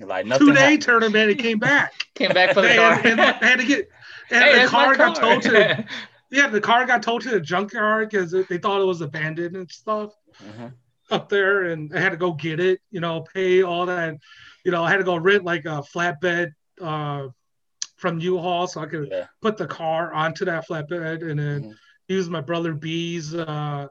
Like 0.01 0.25
nothing. 0.27 0.47
Two 0.47 0.53
day 0.53 0.61
happened. 0.61 0.81
tournament, 0.81 1.29
it 1.29 1.39
came 1.39 1.59
back. 1.59 1.91
Came 2.15 2.31
back 2.31 2.53
for 2.53 2.61
the 2.61 2.69
and, 2.69 2.77
car. 2.79 3.01
and 3.05 3.19
had 3.43 3.59
to 3.59 3.65
get 3.65 3.89
and 4.31 4.43
hey, 4.43 4.51
the 4.53 4.59
my 4.59 4.65
car 4.67 4.95
got 4.95 5.15
car. 5.15 5.33
towed 5.39 5.41
to 5.51 5.85
yeah, 6.31 6.47
the 6.47 6.61
car 6.61 6.85
got 6.85 7.01
towed 7.03 7.21
to 7.23 7.29
the 7.29 7.39
junkyard 7.39 8.09
because 8.09 8.31
they 8.31 8.57
thought 8.57 8.81
it 8.81 8.85
was 8.85 9.01
abandoned 9.01 9.55
and 9.55 9.69
stuff. 9.69 10.13
Mhm. 10.43 10.73
up 11.11 11.27
there 11.27 11.63
and 11.63 11.91
I 11.95 11.99
had 11.99 12.11
to 12.11 12.17
go 12.17 12.33
get 12.33 12.59
it, 12.59 12.79
you 12.91 12.99
know, 12.99 13.21
pay 13.33 13.63
all 13.63 13.87
that. 13.87 14.15
You 14.63 14.71
know, 14.71 14.83
I 14.83 14.91
had 14.91 14.97
to 14.97 15.03
go 15.03 15.15
rent 15.15 15.43
like 15.43 15.65
a 15.65 15.81
flatbed 15.81 16.51
uh, 16.79 17.29
from 17.97 18.19
U-Haul 18.19 18.67
so 18.67 18.81
I 18.81 18.85
could 18.85 19.07
Yeah. 19.11 19.25
put 19.41 19.57
the 19.57 19.65
car 19.65 20.13
onto 20.13 20.45
that 20.45 20.67
flatbed 20.67 21.27
and 21.27 21.39
then 21.39 21.63
Mhm. 21.63 21.75
use 22.07 22.29
my 22.29 22.41
brother 22.41 22.73
B's 22.75 23.33
uh, 23.33 23.87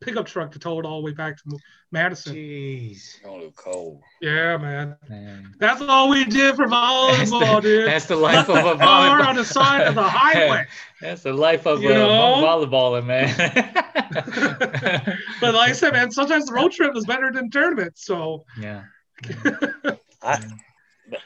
pickup 0.00 0.26
truck 0.26 0.50
to 0.52 0.58
tow 0.58 0.78
it 0.78 0.86
all 0.86 1.00
the 1.00 1.04
way 1.06 1.12
back 1.12 1.36
to 1.38 1.58
Madison. 1.90 2.34
Jeez. 2.36 3.16
Only 3.26 3.52
cold. 3.56 4.00
Yeah, 4.20 4.56
man. 4.56 4.96
Man. 5.08 5.54
That's 5.58 5.80
all 5.82 6.08
we 6.08 6.24
did 6.24 6.54
for 6.56 6.68
That's 6.68 7.30
volleyball, 7.30 7.56
the, 7.56 7.60
dude. 7.62 7.88
that's 7.88 8.06
the 8.06 8.16
life 8.16 8.48
of 8.48 8.56
a 8.56 8.62
Left 8.74 8.80
volleyball. 8.80 9.26
on 9.26 9.36
the 9.36 9.44
side 9.44 9.86
of 9.86 9.94
the 9.94 10.02
highway. 10.08 10.66
That's 11.00 11.22
the 11.22 11.32
life 11.32 11.66
of 11.66 11.82
You 11.82 11.90
a 11.90 11.94
know? 11.94 12.08
volleyballer, 12.08 13.04
man. 13.04 13.34
But 15.40 15.54
like 15.54 15.70
I 15.70 15.72
said, 15.72 15.92
man, 15.92 16.10
sometimes 16.12 16.46
the 16.46 16.52
road 16.52 16.72
trip 16.72 16.96
is 16.96 17.04
better 17.06 17.30
than 17.32 17.50
tournament. 17.50 17.98
So 17.98 18.44
yeah. 18.60 18.84
I, 20.22 20.40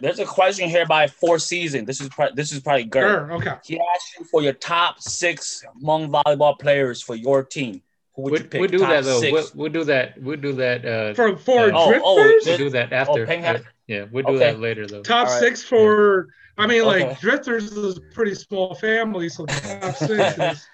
there's 0.00 0.18
a 0.18 0.24
question 0.24 0.68
here 0.68 0.86
by 0.86 1.08
Four 1.08 1.38
Season. 1.38 1.84
This 1.84 2.00
is 2.00 2.08
pro- 2.08 2.32
this 2.34 2.52
is 2.52 2.60
probably 2.60 2.84
Gert. 2.84 3.02
sure, 3.28 3.32
okay. 3.32 3.54
He 3.64 3.80
asked 3.94 4.14
you 4.18 4.24
for 4.26 4.42
your 4.42 4.52
top 4.52 5.00
six 5.00 5.64
Hmong 5.82 6.08
volleyball 6.10 6.58
players 6.58 7.02
for 7.02 7.14
your 7.16 7.42
team. 7.42 7.82
Who 8.14 8.22
would 8.22 8.32
We'll, 8.32 8.42
you 8.42 8.48
pick? 8.48 8.60
we'll 8.60 8.70
do 8.70 8.78
top 8.78 8.88
that 8.90 9.04
though. 9.04 9.20
six? 9.20 9.32
We'll, 9.32 9.64
we'll 9.64 9.72
do 9.72 9.84
that. 9.84 10.20
We'll 10.20 10.36
do 10.40 10.52
that. 10.54 10.84
Uh, 10.84 11.14
For 11.14 11.36
for 11.36 11.68
Yeah. 11.68 11.72
Oh, 11.74 11.88
drifters, 11.88 12.02
oh, 12.04 12.50
we'll 12.50 12.58
do 12.58 12.70
that 12.70 12.92
after. 12.92 13.26
Peng 13.26 13.42
had- 13.42 13.64
yeah, 13.86 14.04
we'll 14.12 14.24
do 14.24 14.32
Okay. 14.34 14.38
that 14.52 14.60
later 14.60 14.86
though. 14.86 15.02
top 15.02 15.26
All 15.28 15.32
right. 15.32 15.40
six 15.40 15.62
for 15.62 16.28
I 16.58 16.66
mean 16.66 16.82
Okay. 16.82 17.08
like 17.08 17.20
drifters 17.20 17.72
is 17.72 17.96
a 17.96 18.00
pretty 18.14 18.34
small 18.34 18.74
family, 18.74 19.28
so 19.28 19.46
top 19.46 19.94
six 19.96 20.38
is 20.38 20.66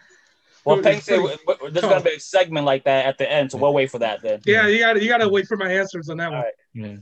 Well, 0.65 0.83
Peng 0.83 1.01
said 1.01 1.21
pretty 1.21 1.37
w- 1.47 1.59
w- 1.59 1.71
there's 1.73 1.85
gonna 1.87 2.03
be 2.03 2.17
a 2.17 2.21
segment 2.21 2.67
like 2.67 2.85
that 2.85 3.07
at 3.07 3.17
the 3.19 3.31
end, 3.31 3.53
so 3.53 3.59
we'll 3.59 3.73
wait 3.73 3.91
for 3.91 4.01
that 4.01 4.21
then. 4.23 4.41
yeah, 4.45 4.67
you 4.67 4.79
gotta 4.81 5.01
you 5.01 5.09
gotta 5.09 5.29
wait 5.29 5.47
for 5.47 5.57
my 5.57 5.73
answers 5.73 6.09
on 6.11 6.17
that 6.19 6.31
one. 6.31 6.39
All 6.39 6.45
right. 6.45 6.55
Yeah. 6.75 6.97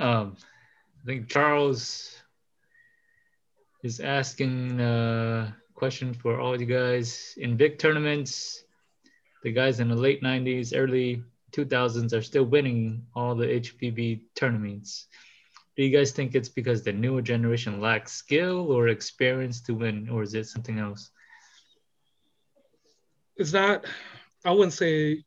Um, 0.00 0.36
I 1.02 1.06
think 1.06 1.28
Charles 1.28 2.16
is 3.82 4.00
asking 4.00 4.80
a 4.80 5.56
question 5.74 6.12
for 6.12 6.38
all 6.40 6.60
you 6.60 6.66
guys. 6.66 7.34
In 7.38 7.56
big 7.56 7.78
tournaments, 7.78 8.64
the 9.42 9.52
guys 9.52 9.80
in 9.80 9.88
the 9.88 9.94
late 9.96 10.22
90s, 10.22 10.72
early 10.74 11.22
2000s 11.52 12.12
are 12.12 12.22
still 12.22 12.44
winning 12.44 13.06
all 13.14 13.34
the 13.34 13.46
HVB 13.46 14.22
tournaments. 14.34 15.06
Do 15.76 15.82
you 15.84 15.96
guys 15.96 16.12
think 16.12 16.34
it's 16.34 16.48
because 16.48 16.82
the 16.82 16.92
newer 16.92 17.22
generation 17.22 17.80
lacks 17.80 18.12
skill 18.12 18.70
or 18.72 18.88
experience 18.88 19.60
to 19.62 19.74
win, 19.74 20.08
or 20.10 20.22
is 20.22 20.34
it 20.34 20.46
something 20.46 20.78
else? 20.78 21.10
It's 23.36 23.52
not 23.52 23.84
I 24.44 24.52
wouldn't 24.52 24.72
say 24.74 25.24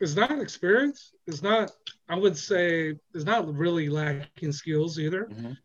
it's 0.00 0.16
not 0.16 0.40
experience. 0.40 1.12
It's 1.26 1.42
not 1.42 1.72
I 2.08 2.16
would 2.16 2.36
say 2.36 2.94
it's 3.14 3.24
not 3.24 3.52
really 3.54 3.88
lacking 3.88 4.38
skills 4.38 4.86
either. 4.86 5.26
Mhm. 5.26 5.56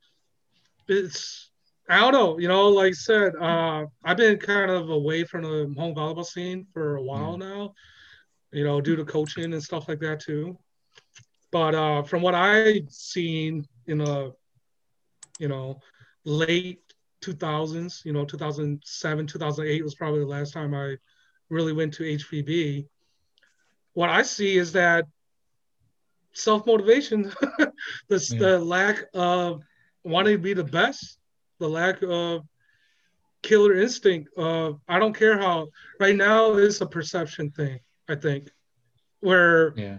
It's 0.87 1.52
I 1.93 1.99
don't 1.99 2.13
know, 2.13 2.39
you 2.39 2.47
know, 2.47 2.69
like 2.69 2.89
I 2.89 2.91
said, 2.91 3.33
uh, 3.39 3.85
I've 4.03 4.17
been 4.17 4.37
kind 4.37 4.71
of 4.71 4.89
away 4.89 5.23
from 5.23 5.43
the 5.43 5.65
Hmong 5.75 5.95
volleyball 5.95 6.25
scene 6.25 6.65
for 6.73 6.95
a 6.95 7.01
while 7.01 7.37
now, 7.37 7.73
you 8.51 8.63
know, 8.63 8.79
due 8.81 8.95
to 8.95 9.05
coaching 9.05 9.53
and 9.53 9.63
stuff 9.63 9.87
like 9.87 9.99
that 9.99 10.19
too. 10.19 10.57
But 11.51 11.75
uh, 11.75 12.03
from 12.03 12.21
what 12.21 12.35
I've 12.35 12.89
seen 12.89 13.67
in 13.87 13.99
the, 13.99 14.33
you 15.39 15.47
know, 15.47 15.79
late 16.25 16.81
2000s, 17.21 18.05
you 18.05 18.13
know, 18.13 18.25
2007, 18.25 19.27
2008 19.27 19.83
was 19.83 19.95
probably 19.95 20.19
the 20.21 20.25
last 20.25 20.53
time 20.53 20.73
I 20.73 20.95
really 21.49 21.73
went 21.73 21.93
to 21.95 22.03
HVB. 22.03 22.87
What 23.93 24.09
I 24.09 24.23
see 24.23 24.57
is 24.57 24.71
that 24.73 25.05
self 26.33 26.65
motivation, 26.65 27.23
the, 28.09 28.27
Yeah. 28.31 28.39
the 28.39 28.59
lack 28.59 29.05
of 29.13 29.61
wanting 30.03 30.33
to 30.33 30.41
be 30.41 30.53
the 30.53 30.63
best, 30.63 31.19
the 31.59 31.67
lack 31.69 32.01
of 32.03 32.43
killer 33.41 33.75
instinct 33.75 34.29
of 34.37 34.79
I 34.87 34.99
don't 34.99 35.13
care 35.13 35.37
how 35.37 35.67
right 35.99 36.15
now 36.15 36.53
it's 36.53 36.81
a 36.81 36.85
perception 36.85 37.51
thing, 37.51 37.79
I 38.07 38.15
think, 38.15 38.49
where 39.19 39.73
Yeah. 39.77 39.97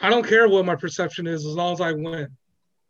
I 0.00 0.10
don't 0.10 0.26
care 0.26 0.48
what 0.48 0.66
my 0.66 0.76
perception 0.76 1.26
is 1.26 1.46
as 1.46 1.54
long 1.54 1.72
as 1.72 1.80
I 1.80 1.92
win 1.92 2.28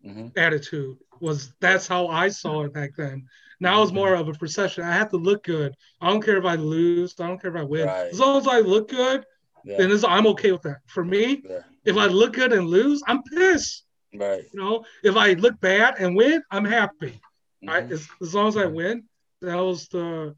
Mhm. 0.05 0.37
attitude 0.37 0.99
was 1.21 1.53
that's 1.61 1.87
how 1.87 2.09
I 2.09 2.29
saw 2.29 2.65
it 2.65 2.73
back 2.73 2.91
then. 2.97 3.27
Now 3.61 3.83
it's 3.83 3.93
more 3.93 4.15
of 4.15 4.29
a 4.29 4.33
perception. 4.35 4.85
I 4.85 4.93
have 4.93 5.11
to 5.11 5.17
look 5.17 5.45
good. 5.45 5.75
I 6.01 6.11
don't 6.11 6.23
care 6.23 6.37
if 6.37 6.45
I 6.45 6.57
lose. 6.57 7.15
I 7.19 7.27
don't 7.27 7.41
care 7.41 7.51
if 7.51 7.57
I 7.57 7.63
win. 7.63 7.87
Right. 7.87 8.11
As 8.13 8.19
long 8.21 8.37
as 8.39 8.47
I 8.47 8.61
look 8.61 8.89
good, 8.89 9.25
Yeah. 9.65 9.79
then 9.79 10.05
I'm 10.05 10.27
okay 10.29 10.53
with 10.53 10.63
that. 10.63 10.81
For 10.87 11.05
me, 11.05 11.43
yeah. 11.49 11.63
if 11.85 11.97
I 11.97 12.07
look 12.07 12.35
good 12.35 12.53
and 12.53 12.67
lose, 12.69 13.03
I'm 13.07 13.23
pissed. 13.23 13.85
Right. 14.15 14.45
You 14.53 14.61
know, 14.61 14.85
if 15.03 15.17
I 15.17 15.33
look 15.35 15.59
bad 15.61 15.95
and 15.99 16.15
win, 16.17 16.43
I'm 16.51 16.65
happy. 16.65 17.21
I, 17.67 17.81
Mhm. 17.83 17.91
as, 17.93 18.09
as 18.21 18.35
long 18.35 18.49
as 18.49 18.57
I 18.57 18.67
win, 18.67 19.05
that 19.43 19.57
was 19.57 19.89
the 19.89 20.35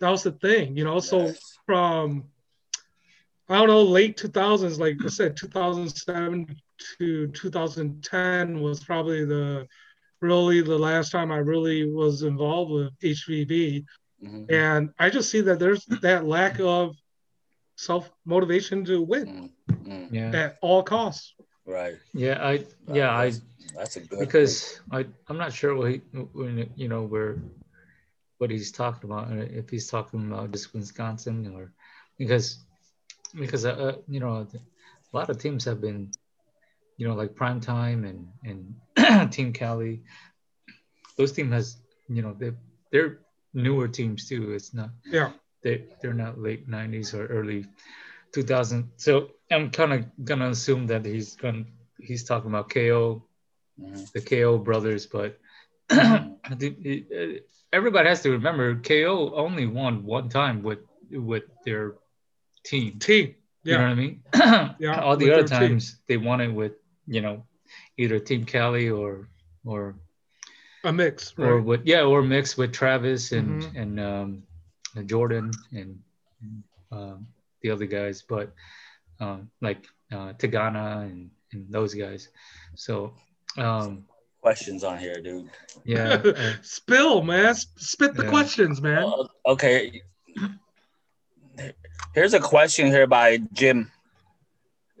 that 0.00 0.10
was 0.10 0.22
the 0.22 0.32
thing. 0.32 0.76
You 0.76 0.84
know, 0.84 1.00
so 1.00 1.32
from 1.66 2.24
I 3.48 3.56
don't 3.58 3.68
know 3.68 3.82
late 3.82 4.16
2000s, 4.16 4.78
like 4.78 4.96
I 5.04 5.08
said, 5.08 5.36
2007 5.36 6.54
to 6.98 7.26
2010 7.28 8.60
was 8.60 8.84
probably 8.84 9.24
the 9.24 9.66
really 10.20 10.60
the 10.60 10.78
last 10.78 11.10
time 11.12 11.30
I 11.32 11.38
really 11.38 11.90
was 11.90 12.22
involved 12.22 12.72
with 12.72 12.92
HVB, 13.00 13.84
Mhm. 14.22 14.50
and 14.50 14.90
I 14.98 15.10
just 15.10 15.30
see 15.30 15.40
that 15.42 15.58
there's 15.58 15.84
that 15.86 16.26
lack 16.26 16.58
of 16.60 16.96
self 17.76 18.10
motivation 18.24 18.84
to 18.86 19.00
win 19.02 19.52
Mhm. 19.68 19.76
Mhm. 19.86 20.08
Yeah. 20.12 20.30
at 20.40 20.58
all 20.60 20.82
costs. 20.82 21.34
Right. 21.68 21.98
Yeah. 22.14 22.38
I, 22.40 22.64
yeah, 22.92 23.12
I, 23.12 23.24
That's, 23.26 23.40
that's 23.76 23.96
a 23.96 24.00
good 24.00 24.18
because 24.20 24.80
I 24.90 25.04
I'm 25.28 25.36
not 25.36 25.52
sure 25.52 25.76
what 25.76 25.92
he 25.92 25.98
when 26.32 26.70
you 26.74 26.88
know 26.88 27.02
where 27.02 27.36
what 28.38 28.50
he's 28.50 28.72
talking 28.72 29.10
about 29.10 29.30
uh, 29.30 29.46
if 29.50 29.68
he's 29.68 29.88
talking 29.88 30.26
about 30.32 30.50
just 30.52 30.72
Wisconsin 30.72 31.52
or 31.54 31.72
because 32.16 32.64
because 33.38 33.66
uh, 33.66 33.72
uh, 33.72 33.96
you 34.08 34.20
know 34.20 34.46
a 35.12 35.16
lot 35.16 35.28
of 35.28 35.38
teams 35.38 35.64
have 35.64 35.80
been 35.80 36.10
you 36.96 37.06
know 37.06 37.14
like 37.14 37.34
prime 37.34 37.60
time 37.60 38.04
and 38.04 38.72
and 38.96 39.32
team 39.32 39.52
Cali 39.52 40.02
those 41.16 41.32
team 41.32 41.52
has 41.52 41.76
you 42.08 42.22
know 42.22 42.34
they 42.38 42.52
they're 42.90 43.18
newer 43.52 43.88
teams 43.88 44.28
too 44.28 44.52
it's 44.52 44.72
not 44.72 44.90
Yeah, 45.04 45.32
they 45.62 45.84
they're 46.00 46.14
not 46.14 46.40
late 46.40 46.68
90s 46.68 47.14
or 47.14 47.26
early 47.26 47.66
2000 48.32 48.90
so 48.96 49.30
I'm 49.50 49.70
kind 49.70 49.92
of 49.92 50.04
gonna 50.24 50.48
assume 50.50 50.86
that 50.88 51.04
he's 51.04 51.36
gonna 51.36 51.64
he's 51.98 52.24
talking 52.24 52.50
about 52.50 52.68
KO 52.70 53.22
Mhm. 53.80 54.12
the 54.12 54.20
KO 54.20 54.58
brothers, 54.58 55.06
but 55.06 55.38
I 55.90 56.54
think 56.58 56.78
it- 56.84 57.06
uh, 57.12 57.40
everybody 57.72 58.08
has 58.08 58.22
to 58.22 58.30
remember 58.30 58.74
KO 58.80 59.32
only 59.34 59.66
won 59.66 60.04
one 60.04 60.28
time 60.28 60.62
with 60.62 60.80
with 61.10 61.44
their 61.64 61.94
team. 62.64 62.98
team. 62.98 63.34
yeah. 63.62 63.72
You 63.72 63.78
know 63.78 63.84
what 63.84 63.90
I 63.90 63.94
mean? 63.94 64.74
Yeah, 64.78 65.00
All 65.04 65.16
the 65.16 65.26
with 65.26 65.34
other 65.34 65.48
their 65.48 65.58
team. 65.60 65.68
times 65.70 65.96
they 66.08 66.16
won 66.16 66.40
it 66.40 66.48
with, 66.52 66.72
you 67.06 67.20
know, 67.20 67.44
either 67.96 68.18
Team 68.18 68.44
Cali 68.44 68.90
or 68.90 69.28
or 69.64 69.94
A 70.84 70.92
mix, 70.92 71.34
or 71.38 71.60
with 71.60 71.86
yeah, 71.86 72.02
or 72.02 72.22
mix 72.22 72.56
with 72.56 72.72
Travis 72.72 73.32
and 73.32 73.62
Mhm. 73.62 73.80
and 73.80 74.00
um, 74.00 74.28
Jordan 75.06 75.50
and 75.72 75.98
um, 76.92 77.26
the 77.62 77.70
other 77.70 77.86
guys, 77.86 78.22
but 78.22 78.52
um, 79.20 79.50
like 79.60 79.84
uh, 80.12 80.32
Tagana 80.34 81.02
and, 81.02 81.30
and 81.52 81.66
those 81.70 81.94
guys. 81.94 82.28
So 82.74 83.12
um, 83.56 84.04
Questions 84.40 84.84
on 84.84 84.98
here, 84.98 85.20
dude. 85.20 85.50
yeah, 85.84 86.22
uh, 86.24 86.52
Spill, 86.62 87.22
man. 87.22 87.54
Spit 87.54 88.14
the 88.14 88.24
Yeah. 88.24 88.30
questions, 88.30 88.80
man. 88.80 89.02
Uh, 89.04 89.24
okay. 89.46 90.02
Here's 92.14 92.34
a 92.34 92.40
question 92.40 92.86
here 92.86 93.06
by 93.06 93.38
Jim, 93.52 93.90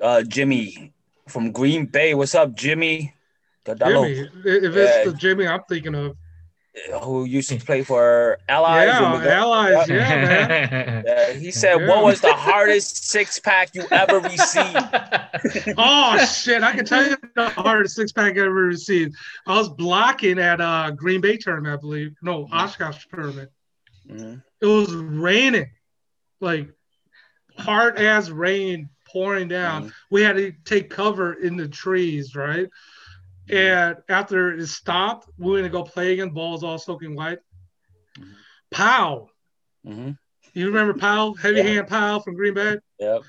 uh, 0.00 0.22
Jimmy 0.22 0.92
from 1.28 1.52
Green 1.52 1.86
Bay. 1.86 2.14
What's 2.14 2.34
up, 2.34 2.54
Jimmy? 2.54 3.14
Jimmy, 3.64 4.12
if 4.44 4.76
it's 4.76 4.96
Yeah. 4.96 5.04
the 5.04 5.12
Jimmy 5.16 5.46
I'm 5.46 5.60
thinking 5.68 5.94
of, 5.94 6.16
who 7.02 7.24
used 7.24 7.48
to 7.50 7.56
play 7.58 7.82
for 7.82 8.38
Allies. 8.48 8.86
yeah, 8.88 9.00
got- 9.00 9.26
allies, 9.26 9.88
yeah, 9.88 9.96
man. 9.96 11.04
Yeah, 11.06 11.32
he 11.44 11.50
said, 11.50 11.80
Yeah. 11.80 11.88
"What 11.88 12.04
was 12.04 12.20
the 12.20 12.32
hardest 12.32 13.08
six 13.08 13.38
pack 13.38 13.74
you 13.74 13.84
ever 13.90 14.20
received?" 14.20 14.76
Oh 15.78 16.18
shit! 16.24 16.62
I 16.62 16.72
can 16.74 16.84
tell 16.84 17.06
you 17.08 17.16
the 17.36 17.48
hardest 17.50 17.96
six 17.96 18.12
pack 18.12 18.36
I 18.36 18.40
ever 18.40 18.52
received. 18.52 19.14
I 19.46 19.56
was 19.56 19.68
blocking 19.68 20.38
at 20.38 20.60
uh 20.60 20.90
Green 20.92 21.20
Bay 21.20 21.36
tournament, 21.36 21.74
I 21.74 21.80
believe. 21.80 22.14
No, 22.22 22.48
Oshkosh 22.52 23.06
tournament. 23.12 23.50
Mhm. 24.10 24.42
It 24.60 24.66
was 24.66 24.92
raining, 24.94 25.70
like 26.40 26.68
hard 27.58 27.98
as 27.98 28.30
rain 28.32 28.88
pouring 29.06 29.48
down. 29.48 29.88
Mhm. 29.88 29.92
We 30.10 30.22
had 30.22 30.36
to 30.36 30.52
take 30.64 30.90
cover 30.90 31.34
in 31.34 31.56
the 31.56 31.68
trees, 31.68 32.34
right? 32.34 32.68
And 33.50 33.96
after 34.08 34.52
it 34.56 34.66
stopped, 34.66 35.28
we 35.38 35.52
went 35.52 35.64
to 35.64 35.70
go 35.70 35.82
play 35.82 36.12
again. 36.12 36.30
Balls 36.30 36.62
all 36.62 36.78
soaking 36.78 37.14
wet. 37.16 37.40
Mhm. 38.18 38.34
Pow! 38.70 39.28
Mhm. 39.86 40.18
You 40.54 40.66
remember 40.66 40.94
Powell, 40.94 41.34
heavy 41.34 41.58
Yeah. 41.58 41.62
hand 41.64 41.88
Powell 41.88 42.20
from 42.20 42.34
Green 42.34 42.54
Bay? 42.54 42.78
Yep. 42.98 43.22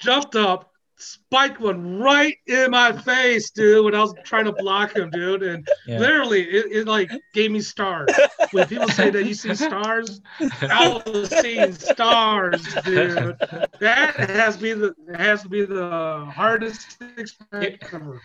jumped 0.00 0.34
up, 0.34 0.68
spiked 0.96 1.60
one 1.60 1.98
right 2.00 2.36
in 2.48 2.72
my 2.72 2.90
face, 2.92 3.50
dude, 3.50 3.84
when 3.84 3.94
I 3.94 4.00
was 4.00 4.14
trying 4.24 4.46
to 4.46 4.52
block 4.52 4.96
him, 4.96 5.10
dude. 5.10 5.44
And 5.44 5.68
Yeah. 5.86 6.00
literally, 6.00 6.42
it, 6.42 6.72
it 6.72 6.86
like 6.88 7.08
gave 7.34 7.52
me 7.52 7.60
stars. 7.60 8.10
When 8.50 8.66
people 8.66 8.88
say 8.88 9.10
that 9.10 9.24
you 9.24 9.34
see 9.34 9.54
stars, 9.54 10.20
I 10.62 11.00
was 11.06 11.30
seeing 11.30 11.72
stars, 11.72 12.66
dude. 12.84 13.36
That 13.78 14.16
has 14.16 14.56
to 14.56 14.62
be 14.62 14.72
the 14.72 14.94
has 15.14 15.42
to 15.42 15.48
be 15.48 15.64
the 15.64 16.24
hardest 16.34 16.98
six 16.98 17.36
pack 17.52 17.92
ever. 17.92 18.20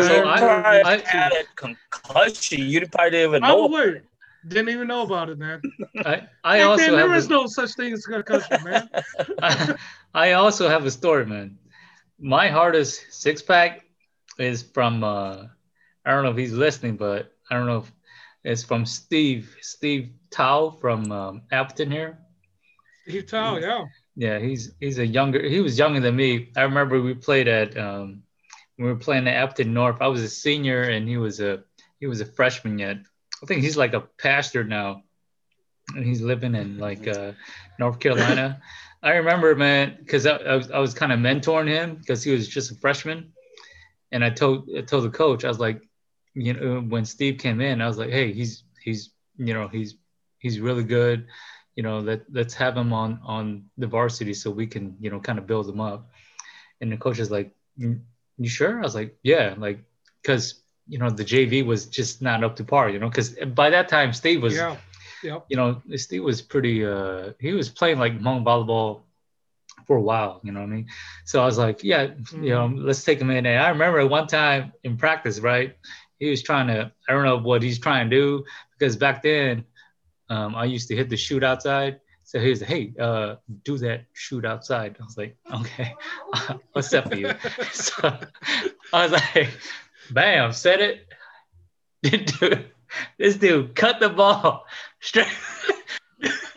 So 0.00 0.24
I 0.24 0.40
I- 0.82 1.02
had 1.04 1.32
a 1.32 1.44
concussion. 1.54 2.58
You 2.60 2.80
probably 2.86 3.10
didn't 3.10 3.28
even 3.30 3.42
know. 3.46 3.56
was 3.62 3.70
wait. 3.72 4.02
Didn't 4.46 4.68
even 4.70 4.88
know 4.88 5.02
about 5.02 5.28
it, 5.30 5.38
man. 5.38 5.62
I, 6.04 6.28
I 6.44 6.58
Back 6.58 6.66
also 6.68 6.96
there 6.96 7.08
have 7.08 7.14
is 7.14 7.26
a, 7.26 7.28
no 7.28 7.46
such 7.46 7.72
thing 7.74 7.92
as 7.92 8.04
a 8.06 8.10
concussion, 8.12 8.62
man. 8.62 8.88
I, 9.40 9.74
I 10.14 10.32
also 10.32 10.68
have 10.68 10.84
a 10.84 10.90
story, 10.90 11.26
man. 11.26 11.58
My 12.18 12.48
hardest 12.48 13.12
six 13.12 13.42
pack 13.42 13.84
is 14.38 14.62
from 14.62 15.02
uh, 15.04 15.46
I 16.04 16.10
don't 16.10 16.24
know 16.24 16.30
if 16.30 16.36
he's 16.36 16.52
listening, 16.52 16.96
but 16.96 17.32
I 17.50 17.54
don't 17.54 17.66
know 17.66 17.78
if 17.78 17.92
it's 18.44 18.62
from 18.64 18.84
Steve 18.86 19.56
Steve 19.60 20.10
Tao 20.30 20.70
from 20.70 21.10
um, 21.12 21.42
Appleton 21.52 21.90
here. 21.90 22.18
Steve 23.06 23.26
Tao, 23.26 23.56
yeah. 23.56 23.84
Yeah, 24.16 24.38
he's 24.38 24.72
he's 24.80 24.98
a 24.98 25.06
younger. 25.06 25.42
He 25.42 25.60
was 25.60 25.78
younger 25.78 26.00
than 26.00 26.16
me. 26.16 26.50
I 26.56 26.62
remember 26.62 27.00
we 27.00 27.14
played 27.14 27.48
at 27.48 27.76
um, 27.76 28.22
we 28.82 28.88
were 28.88 28.96
playing 28.96 29.28
at 29.28 29.34
Appleton 29.34 29.72
North. 29.72 29.98
I 30.00 30.08
was 30.08 30.22
a 30.22 30.28
senior 30.28 30.82
and 30.82 31.08
he 31.08 31.16
was 31.16 31.40
a 31.40 31.62
he 32.00 32.06
was 32.06 32.20
a 32.20 32.26
freshman 32.26 32.78
yet. 32.78 32.98
I 33.42 33.46
think 33.46 33.62
he's 33.62 33.76
like 33.76 33.94
a 33.94 34.00
pastor 34.00 34.64
now, 34.64 35.02
and 35.94 36.04
he's 36.04 36.20
living 36.20 36.54
in 36.54 36.78
like 36.78 37.06
uh, 37.06 37.32
North 37.78 37.98
Carolina. 38.00 38.60
I 39.02 39.14
remember, 39.14 39.54
man, 39.56 39.96
because 39.98 40.26
I, 40.26 40.36
I 40.36 40.56
was 40.56 40.70
I 40.70 40.78
was 40.78 40.94
kind 40.94 41.12
of 41.12 41.18
mentoring 41.18 41.68
him 41.68 41.96
because 41.96 42.22
he 42.22 42.32
was 42.32 42.48
just 42.48 42.70
a 42.70 42.74
freshman, 42.76 43.32
and 44.10 44.24
I 44.24 44.30
told 44.30 44.68
I 44.76 44.82
told 44.82 45.04
the 45.04 45.10
coach 45.10 45.44
I 45.44 45.48
was 45.48 45.60
like, 45.60 45.82
you 46.34 46.52
know, 46.52 46.80
when 46.80 47.04
Steve 47.04 47.38
came 47.38 47.60
in, 47.60 47.80
I 47.80 47.88
was 47.88 47.98
like, 47.98 48.10
hey, 48.10 48.32
he's 48.32 48.64
he's 48.82 49.10
you 49.36 49.54
know 49.54 49.68
he's 49.68 49.96
he's 50.38 50.60
really 50.60 50.84
good 50.84 51.26
you 51.74 51.82
know 51.82 52.00
let 52.00 52.20
let's 52.30 52.52
have 52.52 52.76
him 52.76 52.92
on 52.92 53.18
on 53.24 53.64
the 53.78 53.86
varsity 53.86 54.34
so 54.34 54.50
we 54.50 54.66
can 54.66 54.94
you 55.00 55.08
know 55.08 55.18
kind 55.18 55.38
of 55.38 55.46
build 55.46 55.66
him 55.66 55.80
up 55.80 56.10
and 56.82 56.92
the 56.92 56.96
coach 56.96 57.18
is 57.18 57.30
like 57.30 57.54
"Mm, 57.78 58.02
you 58.44 58.50
sure 58.50 58.78
i 58.78 58.82
was 58.82 58.94
like 58.94 59.16
yeah 59.22 59.54
like 59.58 59.78
because 60.22 60.62
you 60.88 60.98
know 60.98 61.10
the 61.10 61.24
jv 61.24 61.64
was 61.64 61.86
just 61.86 62.22
not 62.22 62.42
up 62.44 62.56
to 62.56 62.64
par 62.64 62.88
you 62.90 62.98
know 62.98 63.08
because 63.08 63.30
by 63.54 63.70
that 63.70 63.88
time 63.88 64.12
steve 64.12 64.42
was 64.42 64.54
Yeah. 64.54 64.76
Yep. 65.22 65.46
you 65.48 65.56
know 65.56 65.80
steve 65.96 66.24
was 66.24 66.42
pretty 66.42 66.84
uh 66.84 67.32
he 67.38 67.52
was 67.52 67.68
playing 67.68 67.98
like 67.98 68.18
hmong 68.18 68.44
volleyball 68.44 69.02
for 69.86 69.96
a 69.96 70.02
while 70.02 70.40
you 70.42 70.50
know 70.52 70.60
what 70.60 70.66
i 70.66 70.68
mean 70.70 70.86
so 71.24 71.40
i 71.40 71.44
was 71.44 71.58
like 71.58 71.82
yeah 71.84 72.08
you 72.32 72.50
know 72.50 72.66
let's 72.74 73.04
take 73.04 73.20
him 73.20 73.30
in 73.30 73.46
and 73.46 73.58
i 73.62 73.68
remember 73.68 74.04
one 74.06 74.26
time 74.26 74.72
in 74.82 74.96
practice 74.96 75.38
right 75.38 75.76
he 76.18 76.28
was 76.28 76.42
trying 76.42 76.66
to 76.66 76.90
i 77.08 77.12
don't 77.12 77.24
know 77.24 77.38
what 77.38 77.62
he's 77.62 77.78
trying 77.78 78.10
to 78.10 78.16
do 78.16 78.44
because 78.76 78.96
back 78.96 79.22
then 79.22 79.64
um, 80.28 80.54
I 80.54 80.64
used 80.64 80.88
to 80.88 80.96
hit 80.96 81.10
the 81.10 81.16
shoot 81.16 81.44
outside. 81.44 82.00
So 82.32 82.40
he 82.40 82.48
was 82.48 82.62
like, 82.62 82.70
hey, 82.70 82.94
uh, 82.98 83.34
do 83.62 83.76
that 83.76 84.06
shoot 84.14 84.46
outside. 84.46 84.96
I 84.98 85.04
was 85.04 85.18
like, 85.18 85.36
okay, 85.52 85.94
what's 86.72 86.90
up 86.94 87.10
for 87.10 87.14
you? 87.14 87.30
so 87.72 88.16
I 88.90 89.02
was 89.02 89.12
like, 89.12 89.50
bam, 90.10 90.50
set 90.54 90.80
it. 90.80 91.06
Dude, 92.02 92.70
this 93.18 93.36
dude 93.36 93.74
cut 93.74 94.00
the 94.00 94.08
ball 94.08 94.64
straight. 95.00 95.26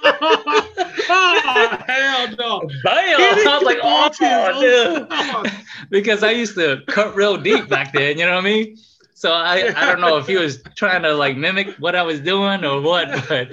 oh, 0.05 1.83
hell 1.85 2.35
no. 2.39 2.61
Bam! 2.85 3.19
I 3.19 3.57
was 3.57 3.63
like, 3.63 3.79
oh, 3.83 4.11
own- 4.21 5.43
dude. 5.43 5.51
because 5.89 6.23
I 6.23 6.31
used 6.31 6.55
to 6.55 6.83
cut 6.87 7.17
real 7.17 7.35
deep 7.35 7.67
back 7.67 7.91
then, 7.91 8.17
you 8.17 8.25
know 8.25 8.35
what 8.35 8.45
I 8.45 8.49
mean? 8.49 8.77
So 9.17 9.31
I, 9.31 9.71
I 9.75 9.85
don't 9.85 10.01
know 10.01 10.17
if 10.17 10.27
he 10.27 10.35
was 10.35 10.61
trying 10.75 11.01
to 11.03 11.13
like 11.13 11.37
mimic 11.37 11.69
what 11.79 11.95
I 11.95 12.03
was 12.03 12.19
doing 12.19 12.65
or 12.65 12.81
what, 12.81 13.07
but 13.29 13.47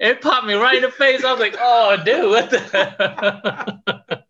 it 0.00 0.20
popped 0.20 0.44
me 0.44 0.54
right 0.54 0.74
in 0.74 0.82
the 0.82 0.90
face. 0.90 1.22
I 1.24 1.30
was 1.30 1.40
like, 1.40 1.54
oh, 1.58 1.96
dude, 2.04 2.28
what 2.30 2.50
the? 2.50 4.24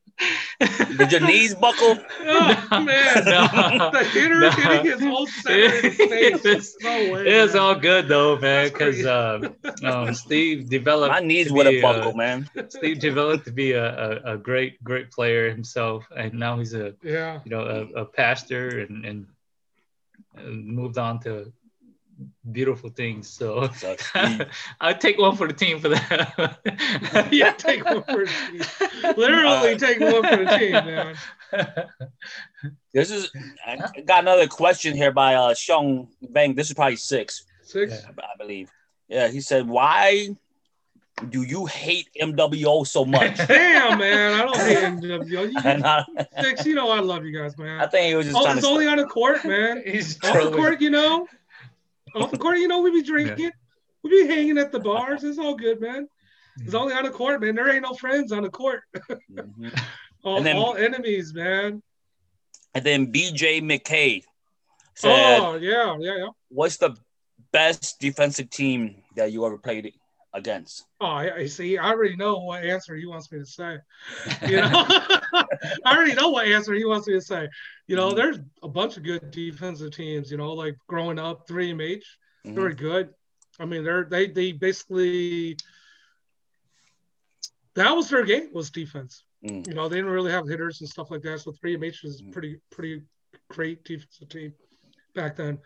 Did 0.96 1.10
your 1.10 1.20
knees 1.22 1.54
buckle? 1.56 1.98
Oh, 2.26 2.80
man. 2.80 3.14
No. 3.24 3.90
the 3.90 4.04
hitter 4.12 4.40
No. 4.40 4.50
hitting 4.50 4.84
his 4.92 5.00
whole 5.00 5.26
center 5.26 5.74
in 5.76 5.82
his 5.84 5.96
face. 5.96 6.44
It's- 6.44 6.76
no 6.82 7.12
way. 7.12 7.26
It 7.28 7.42
was 7.42 7.54
man. 7.54 7.62
all 7.62 7.74
good 7.74 8.06
though, 8.08 8.38
man, 8.38 8.68
because 8.68 9.04
um, 9.06 9.54
um, 9.84 10.14
Steve 10.14 10.68
developed. 10.68 11.12
My 11.12 11.20
knees 11.20 11.48
to 11.48 11.54
would 11.54 11.66
be, 11.66 11.80
have 11.80 11.82
buckled, 11.82 12.14
uh, 12.14 12.16
man. 12.18 12.48
Steve 12.68 12.98
developed 13.00 13.44
to 13.46 13.52
be 13.52 13.72
a, 13.72 13.84
a, 14.24 14.34
a 14.34 14.36
great, 14.38 14.82
great 14.84 15.10
player 15.10 15.50
himself, 15.50 16.04
and 16.16 16.34
now 16.34 16.58
he's 16.58 16.74
a 16.74 16.94
Yeah. 17.02 17.40
you 17.44 17.50
know 17.50 17.62
a, 17.94 18.02
a 18.02 18.04
pastor 18.04 18.80
and, 18.80 19.04
and 19.04 19.26
and 19.26 19.26
moved 20.42 20.98
on 20.98 21.20
to 21.20 21.52
beautiful 22.52 22.90
things. 22.90 23.28
So 23.28 23.68
I'd 24.80 25.00
take 25.00 25.18
one 25.18 25.36
for 25.36 25.46
the 25.48 25.54
team 25.54 25.80
for 25.80 25.88
that. 25.88 26.58
Yeah, 27.32 27.52
take 27.52 27.84
one 27.84 28.02
for 28.02 28.24
the 28.24 28.30
team. 28.50 29.14
Literally 29.16 29.76
take 29.76 30.00
one 30.00 30.22
for 30.22 30.44
the 30.44 30.58
team, 30.58 30.72
man. 30.72 31.16
this 32.92 33.10
is. 33.10 33.30
I 33.66 33.76
got 34.04 34.22
another 34.24 34.46
question 34.46 34.96
here 34.96 35.12
by 35.12 35.34
uh, 35.34 35.54
Sean 35.54 36.08
Bang. 36.30 36.54
This 36.54 36.68
is 36.68 36.74
probably 36.74 36.96
six, 36.96 37.44
Six. 37.62 38.04
I 38.06 38.36
believe. 38.38 38.70
Yeah, 39.08 39.28
he 39.28 39.40
said, 39.40 39.68
"Why 39.68 40.28
do 41.28 41.42
you 41.42 41.66
hate 41.66 42.08
MWO 42.20 42.86
so 42.86 43.04
much?" 43.04 43.36
Damn, 43.48 43.98
man. 43.98 44.32
I 44.34 44.44
don't 44.44 44.56
hate 44.56 44.78
MWO. 45.02 45.50
You, 45.52 45.58
I, 45.64 46.04
six, 46.42 46.66
you 46.66 46.74
know 46.74 46.90
I 46.90 47.00
love 47.00 47.24
you 47.24 47.36
guys, 47.36 47.56
man. 47.58 47.80
I 47.80 47.86
think 47.86 48.12
it 48.12 48.16
was 48.16 48.26
just 48.26 48.36
Oh, 48.38 48.42
trying 48.44 48.58
it's 48.58 48.66
to. 48.66 48.72
only 48.72 48.86
on 48.86 48.96
the 48.98 49.06
court, 49.06 49.44
man. 49.44 49.82
He's 49.86 50.22
Off 50.24 50.32
the 50.42 50.50
court, 50.50 50.80
you 50.80 50.90
know. 50.90 51.26
Off 52.14 52.30
the 52.30 52.38
court, 52.38 52.58
you 52.58 52.68
know, 52.68 52.80
we 52.80 52.90
be 52.90 53.02
drinking. 53.02 53.50
We 54.02 54.10
be 54.22 54.26
hanging 54.28 54.58
at 54.58 54.70
the 54.72 54.78
bars. 54.80 55.24
It's 55.24 55.38
all 55.38 55.54
good, 55.56 55.80
man. 55.80 56.06
It's 56.60 56.74
only 56.74 56.94
on 56.94 57.04
the 57.04 57.10
court, 57.10 57.40
man. 57.40 57.54
There 57.56 57.68
ain't 57.72 57.82
no 57.82 57.94
friends 57.94 58.30
on 58.30 58.42
the 58.44 58.50
court. 58.50 58.82
Mhm. 59.32 59.80
All, 60.22 60.36
And 60.36 60.46
then- 60.46 60.56
all 60.56 60.76
enemies, 60.76 61.32
man. 61.34 61.82
And 62.74 62.84
then 62.84 63.12
BJ 63.12 63.60
McKay 63.60 64.22
said, 64.94 65.38
Oh, 65.40 65.54
yeah, 65.56 65.96
yeah, 66.00 66.16
yeah. 66.18 66.26
"What's 66.48 66.76
the 66.76 66.96
best 67.52 67.98
defensive 68.00 68.50
team 68.50 69.02
that 69.16 69.30
you 69.32 69.44
ever 69.46 69.58
played 69.58 69.92
against?" 70.34 70.84
Oh, 71.00 71.06
I, 71.06 71.46
see. 71.46 71.78
I 71.78 71.90
already 71.90 72.16
know 72.16 72.38
what 72.40 72.62
answer 72.64 72.94
he 72.94 73.06
wants 73.06 73.32
me 73.32 73.38
to 73.38 73.46
say. 73.46 73.78
You 74.46 74.56
know, 74.56 74.84
I 75.84 75.96
already 75.96 76.14
know 76.14 76.28
what 76.30 76.46
answer 76.46 76.74
he 76.74 76.84
wants 76.84 77.06
me 77.08 77.14
to 77.14 77.20
say. 77.20 77.48
You 77.86 77.96
know, 77.96 78.12
Mhm. 78.12 78.16
there's 78.16 78.38
a 78.62 78.68
bunch 78.68 78.96
of 78.96 79.02
good 79.02 79.30
defensive 79.30 79.92
teams. 79.92 80.30
You 80.30 80.36
know, 80.36 80.52
like 80.52 80.76
growing 80.86 81.18
up, 81.18 81.46
three 81.48 81.70
MH, 81.72 82.04
Mhm. 82.46 82.54
very 82.54 82.74
good. 82.74 83.14
I 83.58 83.64
mean, 83.64 83.84
they're 83.84 84.04
they 84.04 84.26
they 84.28 84.52
basically 84.52 85.56
that 87.74 87.90
was 87.90 88.08
their 88.08 88.24
game 88.24 88.50
was 88.52 88.70
defense. 88.70 89.24
Mm. 89.44 89.66
You 89.66 89.74
know, 89.74 89.88
they 89.88 89.96
didn't 89.96 90.10
really 90.10 90.30
have 90.30 90.48
hitters 90.48 90.80
and 90.80 90.88
stuff 90.88 91.10
like 91.10 91.22
that. 91.22 91.40
So 91.40 91.52
3MH 91.52 92.02
was 92.02 92.22
Mm. 92.22 92.32
pretty 92.32 92.60
pretty 92.70 93.02
great 93.48 93.84
defensive 93.84 94.28
team 94.28 94.54
back 95.14 95.36
then. 95.36 95.58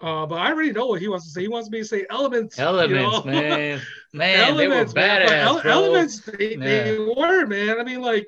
Uh, 0.00 0.26
but 0.26 0.34
I 0.36 0.52
already 0.52 0.72
know 0.72 0.86
what 0.86 1.00
he 1.00 1.08
wants 1.08 1.24
to 1.26 1.30
say. 1.30 1.42
He 1.42 1.48
wants 1.48 1.70
me 1.70 1.78
to 1.78 1.84
say 1.84 2.04
elements. 2.10 2.58
you 2.58 2.64
Elements, 2.64 3.24
know? 3.24 3.30
man. 3.32 3.80
Man, 4.12 4.56
they 4.56 4.66
were 4.66 4.74
elements, 4.74 4.94
man. 4.94 5.22
Ele- 5.28 5.60
elements, 5.66 6.20
they, 6.20 6.56
they 6.56 6.98
were, 6.98 7.46
man. 7.46 7.78
I 7.78 7.82
mean, 7.84 8.00
like 8.00 8.26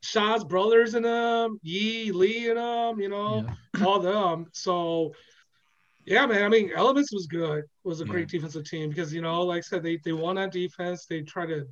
Shaw's 0.00 0.42
brothers 0.42 0.94
and 0.94 1.04
them, 1.04 1.60
Yi, 1.62 2.10
Lee 2.10 2.48
and 2.48 2.58
them, 2.58 3.00
you 3.00 3.08
know, 3.08 3.44
Yeah. 3.78 3.84
all 3.86 4.00
them. 4.00 4.46
So, 4.52 5.12
yeah, 6.06 6.26
man. 6.26 6.42
I 6.42 6.48
mean, 6.48 6.72
Elements 6.74 7.12
was 7.12 7.26
good. 7.28 7.64
Was 7.84 8.00
a 8.00 8.04
great 8.04 8.28
defensive 8.28 8.64
team 8.64 8.88
because 8.88 9.12
you 9.14 9.22
know, 9.22 9.42
like 9.42 9.58
I 9.58 9.60
said, 9.60 9.82
they 9.84 9.98
they 10.04 10.12
won 10.12 10.38
on 10.38 10.50
defense. 10.50 11.06
They 11.06 11.20
try 11.22 11.46
to. 11.46 11.66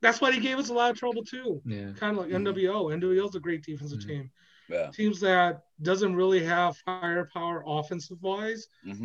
That's 0.00 0.20
why 0.20 0.32
they 0.32 0.40
gave 0.40 0.58
us 0.58 0.68
a 0.70 0.72
lot 0.74 0.90
of 0.90 0.96
trouble 0.98 1.22
too. 1.24 1.60
Yeah. 1.64 1.92
Kind 1.96 2.16
of 2.18 2.24
like 2.24 2.30
Mhm. 2.32 2.48
NWO. 2.52 2.92
NWO's 3.00 3.34
a 3.36 3.40
great 3.40 3.62
defensive 3.62 4.00
Mhm. 4.00 4.06
team. 4.08 4.30
Yeah. 4.68 4.90
Teams 4.92 5.20
that 5.20 5.62
doesn't 5.82 6.14
really 6.14 6.44
have 6.44 6.76
firepower 6.78 7.48
offensive 7.54 8.04
wise 8.06 8.50
hmm 8.84 8.96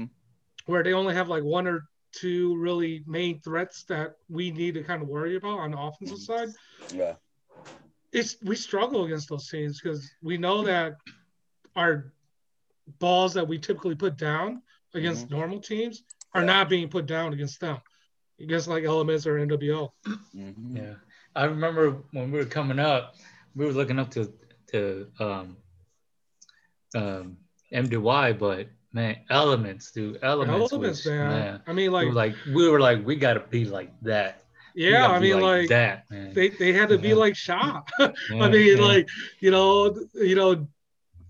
where 0.56 0.84
they 0.84 0.94
only 0.94 1.14
have 1.14 1.30
like 1.30 1.44
one 1.44 1.66
or 1.68 1.84
two 2.12 2.58
really 2.58 3.04
main 3.08 3.40
threats 3.42 3.84
that 3.86 4.16
we 4.30 4.52
need 4.52 4.74
to 4.74 4.84
kind 4.84 5.02
of 5.02 5.08
worry 5.08 5.36
about 5.36 5.60
on 5.60 5.72
the 5.72 5.78
offensive 5.80 6.18
side. 6.20 6.50
Yeah. 6.92 7.16
It's 8.12 8.38
we 8.44 8.56
struggle 8.56 9.06
against 9.06 9.30
those 9.30 9.48
teams 9.50 9.80
because 9.82 10.10
we 10.22 10.38
know 10.38 10.64
that 10.64 10.96
our 11.76 12.12
balls 13.00 13.34
that 13.34 13.48
we 13.48 13.58
typically 13.58 13.96
put 13.96 14.18
down 14.18 14.62
against 14.94 15.30
normal 15.30 15.60
teams 15.60 16.04
are 16.34 16.42
Yeah. 16.42 16.48
not 16.48 16.70
being 16.70 16.90
put 16.90 17.06
down 17.06 17.34
against 17.34 17.60
them, 17.60 17.78
against 18.40 18.68
like 18.68 18.84
Elements 18.84 19.26
or 19.26 19.38
NWO. 19.38 19.92
hmm 20.34 20.76
Yeah, 20.76 20.96
I 21.36 21.46
remember 21.46 22.04
when 22.12 22.32
we 22.32 22.40
were 22.40 22.46
coming 22.46 22.80
up, 22.80 23.16
we 23.56 23.66
were 23.66 23.72
looking 23.74 24.00
up 24.00 24.10
to 24.12 24.32
to 24.72 25.08
um, 25.20 25.58
um, 26.96 27.38
MDY, 27.74 28.38
but 28.38 28.68
man, 28.94 29.18
elements, 29.30 29.92
dude, 29.92 30.20
elements, 30.24 30.72
Elements, 30.72 31.06
was, 31.06 31.14
man. 31.14 31.28
man. 31.28 31.62
I 31.68 31.74
mean, 31.74 31.92
like, 31.92 32.08
were 32.08 32.14
like 32.14 32.36
we 32.54 32.70
were 32.70 32.80
like 32.80 33.06
we 33.06 33.16
gotta 33.16 33.42
be 33.42 33.66
like 33.66 33.92
that. 34.02 34.44
Yeah, 34.76 35.08
I 35.08 35.20
mean, 35.20 35.40
like, 35.42 35.70
that, 35.70 36.06
man. 36.12 36.34
they, 36.36 36.50
they 36.50 36.72
had 36.72 36.90
to 36.90 37.00
be 37.00 37.16
like 37.16 37.36
Shaw. 37.36 37.82
Yeah, 38.00 38.10
I 38.32 38.48
mean, 38.50 38.78
yeah, 38.78 38.84
like, 38.84 39.08
you 39.40 39.50
know, 39.50 39.98
you 40.14 40.36
know, 40.36 40.68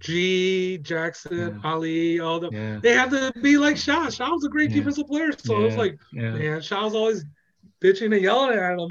G, 0.02 0.78
Jackson, 0.80 1.38
Yeah. 1.64 1.70
Ali, 1.70 2.20
all 2.20 2.40
the 2.42 2.50
yeah, 2.52 2.80
they 2.84 2.94
had 2.94 3.10
to 3.12 3.32
be 3.42 3.58
like 3.58 3.78
Shaw. 3.78 4.10
Shaw 4.10 4.32
was 4.32 4.44
a 4.44 4.50
great 4.50 4.70
Yeah. 4.70 4.78
defensive 4.78 5.08
player. 5.08 5.32
So 5.32 5.62
it 5.62 5.64
was 5.64 5.78
like, 5.78 5.98
yeah, 6.12 6.32
man, 6.32 6.62
Shaw's 6.62 6.94
always 6.94 7.24
bitching 7.82 8.14
and 8.14 8.22
yelling 8.22 8.58
at 8.60 8.78
him. 8.78 8.90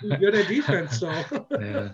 Good 0.18 0.34
at 0.34 0.48
defense. 0.48 0.98
So 0.98 1.12
yeah, 1.60 1.90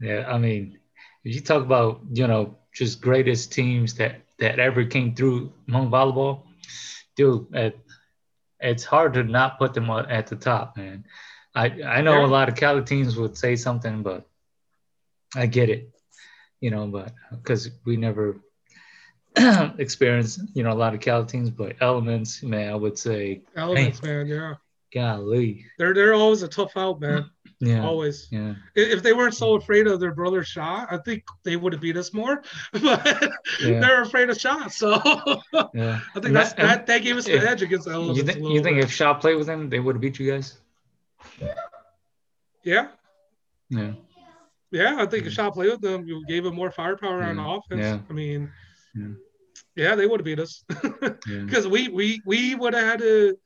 yeah. 0.00 0.24
I 0.32 0.38
mean, 0.38 0.78
you 1.22 1.40
talk 1.40 1.62
about 1.62 2.00
you 2.12 2.26
know 2.26 2.56
just 2.72 3.00
greatest 3.00 3.52
teams 3.52 3.94
that 3.94 4.22
that 4.38 4.58
ever 4.58 4.84
came 4.84 5.14
through 5.14 5.52
Hmong 5.68 5.90
volleyball, 5.90 6.42
dude, 7.14 7.46
it, 7.54 7.78
it's 8.58 8.84
hard 8.84 9.14
to 9.14 9.22
not 9.22 9.58
put 9.58 9.74
them 9.74 9.90
at 9.90 10.28
the 10.28 10.36
top, 10.36 10.76
man. 10.76 11.04
I 11.54 11.66
I 11.82 12.00
know 12.00 12.24
a 12.24 12.26
lot 12.26 12.48
of 12.48 12.54
Cali 12.54 12.82
teams 12.82 13.16
would 13.16 13.36
say 13.36 13.56
something, 13.56 14.02
but 14.02 14.26
I 15.34 15.46
get 15.46 15.68
it, 15.68 15.90
you 16.60 16.70
know, 16.70 16.86
but 16.86 17.12
because 17.30 17.70
we 17.84 17.96
never 17.96 18.40
experienced 19.36 20.40
you 20.54 20.62
know 20.62 20.72
a 20.72 20.74
lot 20.74 20.94
of 20.94 21.00
Cali 21.00 21.26
teams, 21.26 21.50
but 21.50 21.76
elements, 21.80 22.42
man, 22.42 22.72
I 22.72 22.76
would 22.76 22.98
say, 22.98 23.42
elements, 23.56 24.02
man, 24.02 24.26
yeah. 24.26 24.54
Golly, 24.92 25.64
They're 25.78 25.94
they're 25.94 26.14
always 26.14 26.42
a 26.42 26.48
tough 26.48 26.76
out, 26.76 27.00
man. 27.00 27.30
yeah, 27.60 27.84
Always. 27.84 28.28
yeah, 28.30 28.54
If 28.74 29.02
they 29.02 29.12
weren't 29.12 29.34
so 29.34 29.54
afraid 29.54 29.86
of 29.86 30.00
their 30.00 30.12
brother 30.14 30.42
Shaw, 30.42 30.86
I 30.90 30.96
think 30.98 31.24
they 31.44 31.56
would 31.56 31.72
have 31.74 31.82
beat 31.82 31.96
us 31.96 32.12
more. 32.14 32.42
But 32.72 33.04
Yeah. 33.60 33.80
they're 33.80 34.02
afraid 34.02 34.30
of 34.30 34.38
Shaw. 34.40 34.68
So 34.68 34.94
yeah. 35.74 36.00
I 36.14 36.20
think 36.20 36.32
that's 36.34 36.54
that- 36.54 36.86
that, 36.86 37.02
gave 37.02 37.16
us 37.16 37.26
the 37.26 37.38
edge 37.38 37.62
against 37.62 37.86
the. 37.86 38.00
You 38.00 38.22
think 38.22 38.38
you 38.38 38.62
think 38.62 38.76
bit. 38.76 38.84
if 38.84 38.92
Shaw 38.92 39.14
played 39.14 39.36
with 39.36 39.46
them, 39.46 39.68
they 39.68 39.78
would 39.80 39.94
have 39.96 40.00
beat 40.02 40.18
you 40.18 40.30
guys? 40.30 40.58
yeah. 42.64 42.88
Yeah, 43.68 43.92
Yeah, 44.72 44.96
I 44.98 45.06
think 45.06 45.26
if 45.26 45.32
Shaw 45.32 45.50
played 45.50 45.70
with 45.70 45.80
them, 45.80 46.04
you 46.06 46.24
gave 46.26 46.44
him 46.44 46.54
more 46.54 46.70
firepower 46.72 47.22
on 47.22 47.38
offense. 47.38 47.80
Yeah. 47.82 47.98
I 48.08 48.12
mean, 48.12 48.50
Yeah. 49.76 49.94
they 49.94 50.06
would 50.06 50.20
have 50.20 50.24
beat 50.24 50.40
us 50.40 50.64
because 51.26 51.68
we 51.68 51.88
we 51.88 52.20
we 52.26 52.54
would 52.56 52.74
have 52.74 52.84
had 52.84 52.98
to 53.00 53.36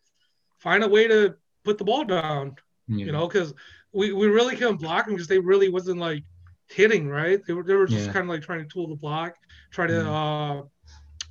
find 0.65 0.85
a 0.85 0.89
way 0.89 1.09
to 1.09 1.37
put 1.65 1.79
the 1.79 1.85
ball 1.85 2.05
down. 2.05 2.57
yeah. 2.89 3.07
You 3.07 3.13
know, 3.13 3.29
because 3.29 3.55
we, 3.93 4.13
we 4.13 4.29
really 4.29 4.57
couldn't 4.57 4.79
block 4.79 5.07
them 5.07 5.15
because 5.17 5.29
they 5.29 5.41
really 5.41 5.71
wasn't 5.71 6.01
like 6.01 6.25
hitting 6.69 7.09
right. 7.09 7.41
They 7.47 7.55
were 7.55 7.65
they 7.65 7.75
were 7.75 7.87
just 7.87 8.07
Yeah. 8.07 8.13
kind 8.13 8.25
of 8.25 8.31
like 8.31 8.43
trying 8.43 8.61
to 8.63 8.69
tool 8.73 8.89
the 8.89 8.97
block, 8.97 9.35
try 9.73 9.87
to 9.89 10.11
uh, 10.11 10.63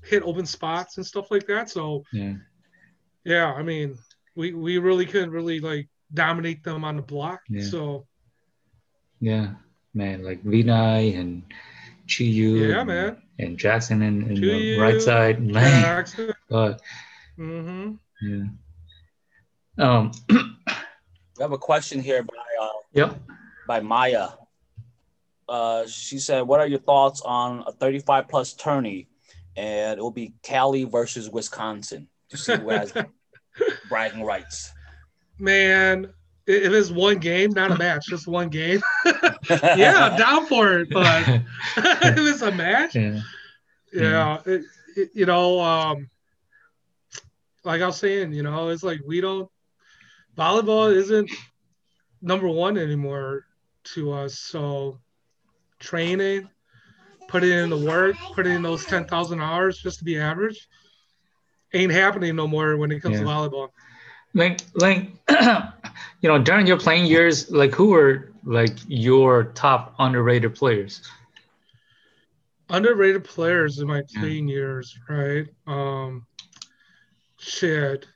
hit 0.04 0.24
open 0.24 0.46
spots 0.46 0.98
and 0.98 1.06
stuff 1.06 1.32
like 1.32 1.48
that. 1.48 1.70
So 1.70 2.04
yeah, 2.14 2.36
yeah, 3.26 3.54
I 3.54 3.64
mean, 3.64 3.98
we 4.36 4.54
we 4.54 4.78
really 4.80 5.06
couldn't 5.06 5.32
really 5.32 5.60
like 5.60 5.90
dominate 6.14 6.64
them 6.64 6.86
on 6.86 6.98
the 6.98 7.04
block. 7.04 7.42
So 7.60 8.08
yeah, 9.20 9.54
man, 9.94 10.24
like 10.24 10.44
Vinay 10.44 11.20
and 11.20 11.44
Chiyu, 12.08 12.70
yeah, 12.70 12.82
and, 12.82 12.88
man. 12.88 13.18
and 13.40 13.58
Jackson 13.58 14.02
in, 14.02 14.24
in 14.32 14.42
the 14.42 14.78
right 14.80 15.02
side, 15.02 15.42
man. 15.42 15.82
Jackson. 15.82 16.34
But 16.50 16.82
hmm 17.38 18.00
yeah, 18.22 18.46
um, 19.80 20.12
We 20.30 21.42
have 21.42 21.52
a 21.52 21.58
question 21.58 22.00
here 22.00 22.24
by 22.24 22.34
uh, 22.62 22.70
yep. 22.94 23.20
by 23.68 23.80
Maya. 23.80 24.30
Uh, 25.50 25.86
she 25.88 26.20
said, 26.20 26.42
"What 26.42 26.60
are 26.60 26.68
your 26.68 26.80
thoughts 26.80 27.22
on 27.22 27.64
a 27.66 27.72
35 27.72 28.28
plus 28.28 28.54
tourney, 28.54 29.08
and 29.56 30.00
it 30.00 30.02
will 30.02 30.12
be 30.12 30.34
Cali 30.44 30.84
versus 30.84 31.30
Wisconsin 31.30 32.08
to 32.30 32.38
see 32.38 32.56
who 32.56 32.70
has 32.70 32.94
bragging 33.90 34.24
rights." 34.24 34.72
Man, 35.40 36.14
if 36.46 36.72
it's 36.72 36.92
one 36.92 37.18
game, 37.18 37.52
not 37.52 37.72
a 37.72 37.78
match, 37.78 38.06
just 38.08 38.28
one 38.28 38.50
game. 38.50 38.82
yeah, 39.50 40.10
I'm 40.12 40.18
down 40.18 40.46
for 40.46 40.80
it. 40.80 40.90
But 40.92 41.28
if 41.78 42.18
it's 42.18 42.42
a 42.42 42.52
match, 42.52 42.96
yeah, 42.96 43.22
yeah, 43.92 44.42
it, 44.46 44.62
it, 44.96 45.10
you 45.14 45.26
know, 45.26 45.60
um, 45.60 46.10
like 47.64 47.82
I 47.82 47.88
was 47.88 47.98
saying, 47.98 48.34
you 48.34 48.44
know, 48.44 48.70
it's 48.70 48.84
like 48.84 49.00
we 49.06 49.20
don't 49.20 49.50
volleyball 50.38 50.94
isn't 50.94 51.30
number 52.22 52.48
one 52.48 52.78
anymore 52.78 53.46
to 53.84 54.12
us. 54.12 54.40
So 54.40 55.00
training, 55.80 56.50
putting 57.28 57.52
in 57.52 57.70
the 57.70 57.78
work, 57.78 58.16
putting 58.34 58.54
in 58.54 58.62
those 58.62 58.86
ten 58.86 59.06
thousand 59.06 59.42
hours 59.42 59.80
just 59.80 60.00
to 60.00 60.06
be 60.06 60.18
average, 60.18 60.68
ain't 61.74 61.92
happening 61.92 62.36
no 62.36 62.48
more 62.48 62.78
when 62.78 62.92
it 62.92 63.02
comes 63.02 63.18
to 63.20 63.24
volleyball. 63.26 63.70
like 64.34 64.62
like 64.74 65.10
you 66.22 66.30
know 66.30 66.40
during 66.40 66.66
your 66.68 66.80
playing 66.80 67.06
years, 67.06 67.52
like 67.52 67.74
who 67.74 67.88
were 67.88 68.32
like 68.44 68.78
your 68.88 69.46
top 69.46 69.96
underrated 70.00 70.56
players? 70.56 71.02
underrated 72.70 73.24
players 73.24 73.80
in 73.80 73.88
my 73.88 74.04
Yeah. 74.10 74.26
years, 74.26 74.98
right? 75.08 75.48
Um, 75.68 76.26
shit. 77.38 78.08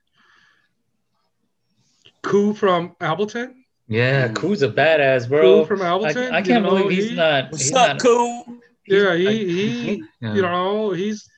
Koo 2.27 2.53
from 2.53 2.95
Appleton. 3.01 3.63
Yeah, 3.87 4.27
Mm. 4.27 4.35
Koo's 4.35 4.61
a 4.63 4.69
badass, 4.69 5.23
Koo 5.23 5.29
bro. 5.29 5.65
from 5.65 5.81
I, 5.81 5.93
Appleton. 5.95 6.33
I 6.33 6.39
you 6.39 6.45
can't 6.45 6.63
know, 6.63 6.69
believe 6.71 6.91
he's 6.91 7.09
he- 7.11 7.15
not. 7.15 7.51
What's 7.51 7.63
he's 7.63 7.73
up, 7.73 7.87
not, 7.93 8.01
cool? 8.01 8.43
he's- 8.83 9.03
Yeah, 9.03 9.15
he, 9.15 9.45
he 9.47 10.03
yeah, 10.21 10.33
you 10.33 10.41
know, 10.41 10.91
he's 10.91 11.29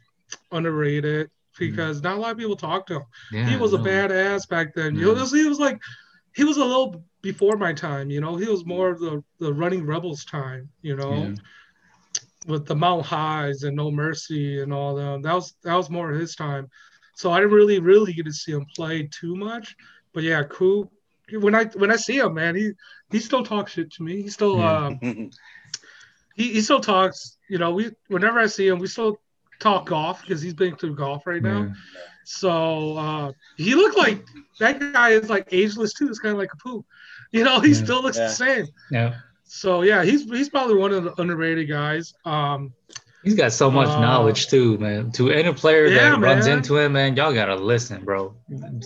underrated 0.52 1.30
because 1.58 2.02
not 2.02 2.18
a 2.18 2.20
lot 2.20 2.32
of 2.32 2.38
people 2.38 2.56
talk 2.56 2.88
to 2.88 2.96
him. 2.98 3.04
yeah, 3.32 3.48
he 3.50 3.56
was 3.58 3.74
a 3.74 3.78
badass 3.78 4.48
back 4.48 4.74
then. 4.74 4.96
Yeah. 4.96 5.02
You 5.08 5.16
know, 5.16 5.26
he 5.26 5.46
was 5.48 5.60
like, 5.60 5.80
he 6.36 6.44
was 6.44 6.58
a 6.58 6.66
little 6.66 7.04
before 7.22 7.58
my 7.58 7.74
time. 7.74 8.10
You 8.10 8.22
know, 8.22 8.36
he 8.38 8.48
was 8.48 8.66
more 8.66 8.90
of 8.90 9.00
the 9.00 9.24
the 9.40 9.54
running 9.54 9.86
rebels 9.86 10.24
time. 10.26 10.70
You 10.82 10.96
know, 10.96 11.14
Yeah. 11.14 11.36
with 12.48 12.66
the 12.66 12.76
Mount 12.76 13.06
Highs 13.06 13.64
and 13.64 13.76
No 13.76 13.92
Mercy 13.92 14.62
and 14.62 14.74
all 14.74 14.96
them. 14.96 15.22
That 15.22 15.34
was 15.34 15.54
that 15.64 15.76
was 15.76 15.90
more 15.90 16.12
of 16.12 16.20
his 16.20 16.36
time. 16.36 16.68
So 17.16 17.32
I 17.32 17.40
didn't 17.40 17.54
really 17.54 17.80
really 17.80 18.14
get 18.14 18.26
to 18.26 18.34
see 18.34 18.54
him 18.54 18.66
play 18.76 19.08
too 19.12 19.36
much. 19.36 19.76
But 20.14 20.24
yeah, 20.24 20.44
cool. 20.44 20.92
When 21.32 21.54
I 21.56 21.66
when 21.66 21.92
I 21.92 21.96
see 21.96 22.18
him, 22.18 22.34
man, 22.36 22.56
he 22.56 22.72
he 23.12 23.20
still 23.20 23.44
talks 23.44 23.74
shit 23.74 23.92
to 23.94 24.04
me. 24.04 24.22
He 24.22 24.30
still 24.30 24.60
um 24.62 25.00
he, 26.36 26.54
he 26.54 26.62
still 26.62 26.80
talks. 26.80 27.38
You 27.50 27.58
know, 27.58 27.72
we 27.72 27.92
whenever 28.08 28.40
I 28.40 28.48
see 28.48 28.68
him, 28.68 28.80
we 28.80 28.88
still 28.88 29.20
talk 29.60 29.88
golf 29.88 30.22
because 30.22 30.42
he's 30.42 30.54
been 30.54 30.76
to 30.78 30.96
golf 30.96 31.28
right 31.28 31.42
now. 31.44 31.64
Yeah. 31.64 31.74
So 32.26 32.98
uh, 32.98 33.32
he 33.58 33.76
looked 33.76 33.98
like 33.98 34.24
that 34.60 34.80
guy 34.80 35.10
is 35.10 35.30
like 35.30 35.48
ageless 35.52 35.94
too. 35.94 36.08
It's 36.10 36.20
kind 36.20 36.34
of 36.34 36.40
like 36.40 36.54
a 36.54 36.58
poo. 36.58 36.86
You 37.32 37.44
know, 37.44 37.60
he 37.60 37.70
Yeah. 37.70 37.84
still 37.84 38.02
looks 38.02 38.18
Yeah. 38.18 38.28
the 38.28 38.34
same. 38.34 38.66
Yeah. 38.90 39.14
So 39.44 39.82
yeah, 39.84 40.04
he's 40.04 40.24
he's 40.24 40.50
probably 40.50 40.76
one 40.76 40.92
of 40.92 41.04
the 41.04 41.22
underrated 41.22 41.70
guys. 41.70 42.14
Um, 42.26 42.74
He's 43.24 43.36
got 43.36 43.52
so 43.52 43.70
much 43.70 43.90
Uh, 43.90 44.00
knowledge 44.00 44.48
too, 44.48 44.78
man. 44.78 45.12
To 45.14 45.30
any 45.30 45.52
player 45.54 45.88
Yeah, 45.88 46.12
that 46.12 46.20
runs 46.22 46.48
man. 46.48 46.60
into 46.60 46.78
him, 46.78 46.94
man, 46.94 47.18
y'all 47.18 47.34
gotta 47.34 47.56
listen, 47.56 48.06
bro. 48.06 48.34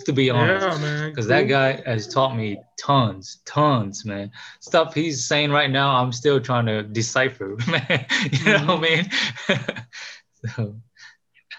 To 0.06 0.12
be 0.12 0.28
honest, 0.28 0.66
Yeah, 0.66 0.78
man. 0.84 1.10
because 1.10 1.28
that 1.28 1.42
guy 1.42 1.80
has 1.86 2.08
taught 2.08 2.36
me 2.36 2.58
tons, 2.76 3.40
tons, 3.44 4.04
man. 4.04 4.32
Stuff 4.60 4.92
he's 4.92 5.24
saying 5.26 5.52
right 5.52 5.70
now, 5.70 5.94
I'm 5.96 6.10
still 6.10 6.40
trying 6.40 6.66
to 6.66 6.82
decipher, 6.82 7.56
man. 7.68 8.06
you 8.32 8.44
know 8.44 8.76
what 8.76 8.78
I 8.78 8.80
mean? 8.80 9.10
so, 10.56 10.76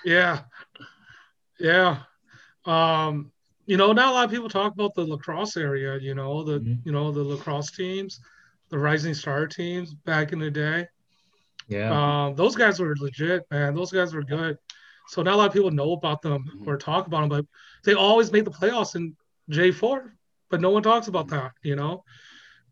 Yeah. 0.04 0.42
Yeah. 1.60 2.00
Um, 2.66 3.32
you 3.66 3.78
know, 3.78 3.94
not 3.94 4.10
a 4.10 4.12
lot 4.12 4.26
of 4.26 4.32
people 4.32 4.50
talk 4.50 4.74
about 4.74 4.94
the 4.96 5.06
La 5.06 5.18
Crosse 5.18 5.58
area, 5.58 5.98
you 6.00 6.14
know, 6.14 6.44
the 6.44 6.60
Mhm. 6.60 6.80
you 6.86 6.92
know, 6.92 7.12
the 7.12 7.24
La 7.24 7.38
Crosse 7.38 7.72
teams, 7.72 8.20
the 8.70 8.78
rising 8.78 9.14
star 9.14 9.48
teams 9.48 9.94
back 9.94 10.34
in 10.34 10.40
the 10.40 10.52
day. 10.52 10.88
Yeah, 11.68 12.26
Um, 12.28 12.36
those 12.36 12.56
guys 12.56 12.80
were 12.80 12.96
legit, 13.00 13.44
man. 13.50 13.74
Those 13.76 13.92
guys 13.92 14.14
were 14.14 14.24
good. 14.24 14.58
So 15.08 15.22
not 15.24 15.34
a 15.34 15.38
lot 15.38 15.48
of 15.48 15.54
people 15.54 15.72
know 15.72 15.94
about 15.94 16.22
them 16.22 16.46
Mhm. 16.58 16.68
or 16.68 16.78
talk 16.78 17.08
about 17.08 17.22
them, 17.22 17.30
but 17.30 17.46
they 17.84 17.94
always 17.94 18.32
make 18.32 18.46
the 18.46 18.52
playoffs 18.52 18.96
in 18.96 19.16
J4, 19.50 20.14
but 20.50 20.62
no 20.62 20.70
one 20.72 20.84
talks 20.84 21.08
about 21.08 21.28
that, 21.30 21.52
you 21.64 21.76
know. 21.76 22.04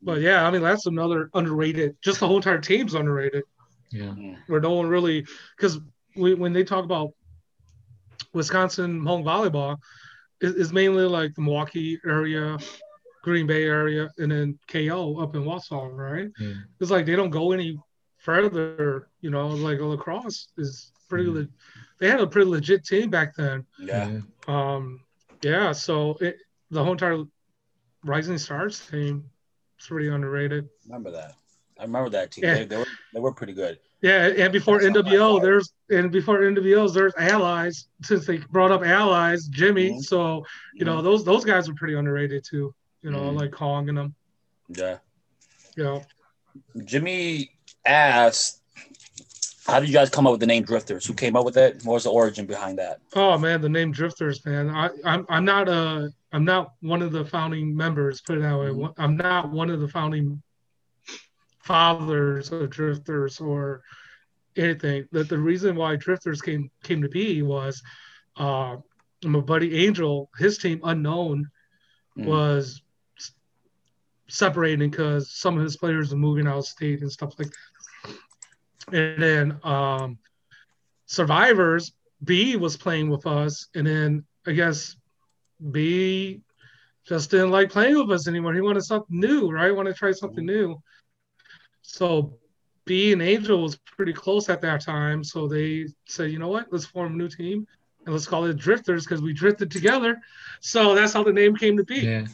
But 0.02 0.22
yeah, 0.22 0.46
I 0.46 0.52
mean 0.52 0.62
that's 0.62 0.86
another 0.86 1.30
underrated. 1.34 1.96
Just 2.02 2.20
the 2.20 2.28
whole 2.28 2.38
entire 2.38 2.60
team's 2.60 2.94
underrated, 2.94 3.44
yeah, 3.92 4.14
where 4.48 4.60
no 4.62 4.74
one 4.74 4.88
really 4.88 5.26
because 5.56 5.80
we, 6.16 6.34
when 6.34 6.54
they 6.54 6.64
talk 6.64 6.84
about 6.86 7.14
Wisconsin 8.34 9.02
Hmong 9.02 9.24
volleyball, 9.24 9.78
it, 10.42 10.56
it's 10.58 10.72
mainly 10.72 11.06
like 11.06 11.34
the 11.36 11.42
Milwaukee 11.42 12.00
area, 12.06 12.58
Green 13.24 13.48
Bay 13.48 13.64
area, 13.64 14.10
and 14.18 14.32
then 14.32 14.60
KO 14.68 15.18
up 15.20 15.36
in 15.36 15.44
Wausau, 15.44 15.96
right? 15.96 16.30
yeah. 16.40 16.54
it's 16.80 16.92
like 16.92 17.06
they 17.06 17.16
don't 17.16 17.30
go 17.30 17.52
any 17.52 17.80
further. 18.24 19.08
You 19.22 19.30
know, 19.30 19.48
like 19.50 19.80
La 19.80 19.96
Crosse 19.98 20.48
is 20.58 20.92
pretty. 21.10 21.26
Mhm. 21.30 21.34
Le- 21.36 21.48
they 22.00 22.10
had 22.10 22.20
a 22.20 22.28
pretty 22.28 22.50
legit 22.50 22.84
team 22.86 23.10
back 23.10 23.36
then. 23.36 23.66
Yeah. 23.80 24.20
Um, 24.48 25.02
yeah. 25.42 25.72
So 25.72 26.18
it, 26.20 26.38
the 26.72 26.84
whole 26.84 26.94
entire 26.94 27.24
Rising 28.04 28.38
Stars 28.38 28.86
team 28.88 29.30
is 29.80 29.88
pretty 29.88 30.08
underrated. 30.10 30.68
Remember 30.86 31.12
that. 31.12 31.36
I 31.80 31.84
remember 31.84 32.10
that 32.12 32.32
team. 32.32 32.46
Yeah. 32.46 32.56
They, 32.56 32.66
they 32.66 32.78
were 32.78 32.88
they 33.14 33.20
were 33.20 33.32
pretty 33.34 33.54
good. 33.54 33.80
Yeah, 34.02 34.28
and 34.28 34.52
before 34.52 34.82
That's 34.82 34.98
NWO, 34.98 35.42
there's 35.42 35.72
and 35.90 36.12
before 36.12 36.40
NWOs, 36.40 36.94
there's 36.94 37.14
allies. 37.18 37.88
Since 38.02 38.26
they 38.26 38.38
brought 38.38 38.70
up 38.72 38.84
allies, 38.84 39.48
Jimmy. 39.48 39.92
Mhm. 39.92 40.02
So 40.02 40.46
you 40.74 40.84
know 40.86 41.02
those 41.02 41.24
those 41.24 41.46
guys 41.46 41.70
were 41.70 41.76
pretty 41.76 41.94
underrated 41.94 42.44
too. 42.44 42.74
You 43.02 43.12
know, 43.12 43.22
Mhm. 43.32 43.40
like 43.40 43.52
Kong 43.52 43.88
and 43.90 43.98
them. 43.98 44.16
Yeah. 44.70 44.98
Yeah. 45.78 46.04
Jimmy 46.86 47.52
asked, 47.86 48.62
"How 49.66 49.80
did 49.80 49.90
you 49.90 49.94
guys 49.94 50.10
come 50.10 50.26
up 50.28 50.32
with 50.32 50.40
the 50.40 50.48
name 50.48 50.64
Drifters? 50.64 51.06
Who 51.06 51.14
came 51.14 51.36
up 51.36 51.46
with 51.46 51.58
it? 51.58 51.84
What 51.84 51.94
was 51.94 52.04
the 52.04 52.12
origin 52.12 52.46
behind 52.46 52.80
that?" 52.80 53.00
Oh 53.16 53.38
man, 53.38 53.62
the 53.62 53.70
name 53.70 53.92
Drifters, 53.92 54.46
man. 54.46 54.70
I, 54.70 54.90
I'm 55.06 55.26
I'm 55.30 55.46
not 55.46 55.70
a 55.70 56.12
I'm 56.32 56.46
not 56.46 56.74
one 56.82 57.02
of 57.02 57.12
the 57.12 57.26
founding 57.26 57.76
members. 57.76 58.22
Put 58.22 58.38
it 58.38 58.42
that 58.42 58.58
way. 58.58 58.68
Mhm. 58.68 58.94
I'm 58.98 59.18
not 59.18 59.52
one 59.52 59.70
of 59.70 59.80
the 59.80 59.88
founding 59.88 60.42
fathers 61.60 62.52
of 62.52 62.70
Drifters 62.70 63.40
or 63.40 63.82
anything. 64.58 65.08
That 65.12 65.30
the 65.30 65.38
reason 65.38 65.76
why 65.76 65.96
Drifters 65.96 66.42
came 66.42 66.70
came 66.84 67.02
to 67.02 67.10
be 67.10 67.42
was, 67.42 67.82
uh, 68.38 68.78
my 69.24 69.40
buddy 69.40 69.86
Angel, 69.86 70.30
his 70.38 70.58
team 70.58 70.82
Unknown, 70.84 71.50
Mhm. 72.18 72.26
was 72.26 72.82
separating 74.28 74.90
because 74.90 75.32
some 75.32 75.58
of 75.58 75.64
his 75.64 75.78
players 75.78 76.12
are 76.12 76.18
moving 76.18 76.48
out 76.48 76.58
of 76.58 76.66
state 76.66 77.02
and 77.02 77.12
stuff 77.12 77.34
like 77.38 77.48
that. 77.48 77.58
And 78.92 79.22
then 79.22 79.60
um, 79.64 80.18
Survivors 81.06 81.94
B 82.24 82.56
was 82.56 82.78
playing 82.78 83.10
with 83.10 83.26
us, 83.26 83.68
and 83.76 83.86
then 83.86 84.26
I 84.46 84.54
guess 84.54 84.96
B 85.72 86.42
just 87.06 87.32
didn't 87.32 87.52
like 87.52 87.70
playing 87.70 87.98
with 87.98 88.12
us 88.12 88.28
anymore. 88.28 88.54
He 88.54 88.62
wanted 88.62 88.84
something 88.84 89.20
new, 89.20 89.52
right? 89.52 89.76
Wanted 89.76 89.94
to 89.94 90.00
try 90.00 90.12
something 90.12 90.46
new. 90.46 90.82
So 91.82 92.38
B 92.86 93.12
and 93.12 93.22
Angel 93.22 93.62
was 93.62 93.76
pretty 93.76 94.14
close 94.14 94.50
at 94.50 94.62
that 94.62 94.82
time, 94.82 95.24
so 95.24 95.48
they 95.48 95.88
said, 96.08 96.32
you 96.32 96.40
know 96.40 96.48
what, 96.48 96.68
let's 96.72 96.86
form 96.86 97.14
a 97.14 97.18
new 97.18 97.30
team 97.30 97.68
and 98.06 98.14
let's 98.14 98.28
call 98.28 98.46
it 98.46 98.58
Drifters 98.58 99.06
because 99.06 99.22
we 99.22 99.34
drifted 99.34 99.70
together. 99.70 100.22
So 100.62 100.96
that's 100.96 101.14
how 101.14 101.24
the 101.24 101.34
name 101.34 101.56
came 101.56 101.78
to 101.78 101.84
be 101.84 102.26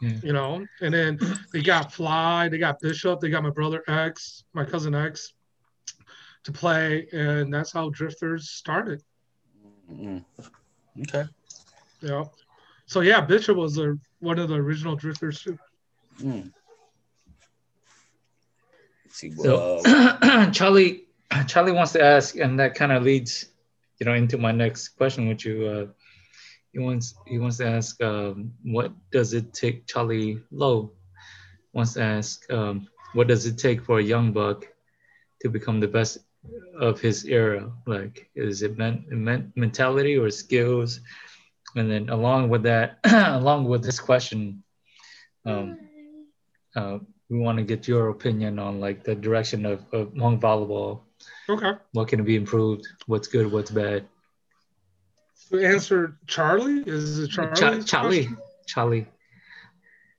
yeah. 0.00 0.14
you 0.22 0.32
know. 0.32 0.66
And 0.80 0.92
then 0.92 1.18
they 1.52 1.62
got 1.62 1.92
Fly, 1.92 2.48
they 2.48 2.58
got 2.58 2.80
Bishop, 2.80 3.20
they 3.20 3.30
got 3.30 3.42
my 3.42 3.50
brother 3.50 3.82
X, 3.88 4.44
my 4.52 4.64
cousin 4.64 4.94
X, 4.94 5.32
to 6.46 6.52
play, 6.52 7.06
and 7.12 7.52
that's 7.52 7.72
how 7.72 7.90
Drifters 7.90 8.50
started. 8.50 9.02
Mhm. 9.90 10.24
Okay. 11.02 11.24
Yeah. 12.00 12.24
so 12.86 13.00
yeah, 13.00 13.20
Bishop 13.20 13.56
was 13.56 13.78
a, 13.78 13.94
one 14.20 14.38
of 14.38 14.48
the 14.48 14.54
original 14.54 14.96
Drifters 14.96 15.42
too. 15.42 15.58
Mm. 16.20 16.52
See. 19.10 19.30
So 19.32 19.80
uh, 19.84 20.50
Charlie, 20.52 21.04
Charlie 21.46 21.72
wants 21.72 21.92
to 21.92 22.02
ask, 22.02 22.36
and 22.36 22.58
that 22.60 22.74
kind 22.74 22.92
of 22.92 23.02
leads, 23.02 23.46
you 23.98 24.06
know, 24.06 24.14
into 24.14 24.38
my 24.38 24.52
next 24.52 24.90
question 24.90 25.28
with 25.28 25.44
you. 25.44 25.66
Uh, 25.66 25.86
he 26.72 26.78
wants 26.78 27.14
he 27.26 27.38
wants 27.38 27.56
to 27.58 27.66
ask, 27.66 28.00
um, 28.02 28.52
what 28.62 28.92
does 29.10 29.32
it 29.34 29.52
take? 29.52 29.86
Charlie 29.86 30.40
Lowe 30.50 30.92
wants 31.72 31.94
to 31.94 32.02
ask, 32.02 32.50
um, 32.52 32.88
what 33.14 33.26
does 33.26 33.46
it 33.46 33.58
take 33.58 33.82
for 33.82 33.98
a 33.98 34.02
young 34.02 34.32
buck 34.32 34.66
to 35.42 35.48
become 35.48 35.80
the 35.80 35.88
best 35.88 36.18
of 36.78 37.00
his 37.00 37.24
era? 37.24 37.70
Like, 37.86 38.28
is 38.34 38.62
it 38.62 38.78
men, 38.78 39.04
men, 39.08 39.52
mentality 39.56 40.16
or 40.16 40.30
skills? 40.30 41.00
And 41.74 41.90
then 41.90 42.08
along 42.08 42.48
with 42.48 42.62
that, 42.62 42.98
along 43.04 43.64
with 43.64 43.84
this 43.84 44.00
question, 44.00 44.62
um, 45.44 45.78
uh, 46.74 46.98
we 47.28 47.38
want 47.38 47.58
to 47.58 47.64
get 47.64 47.88
your 47.88 48.08
opinion 48.08 48.58
on 48.58 48.80
like 48.80 49.04
the 49.04 49.14
direction 49.14 49.66
of, 49.66 49.84
of 49.92 50.14
Hmong 50.14 50.40
volleyball. 50.40 51.00
Okay. 51.48 51.72
What 51.92 52.08
can 52.08 52.24
be 52.24 52.36
improved? 52.36 52.86
What's 53.06 53.28
good? 53.28 53.50
What's 53.50 53.70
bad? 53.70 54.06
To 55.50 55.64
answer 55.64 56.18
Charlie, 56.26 56.82
is 56.86 57.18
it 57.18 57.30
Charlie? 57.30 57.54
Cha- 57.54 57.80
Charlie, 57.82 58.28
Charlie. 58.66 59.06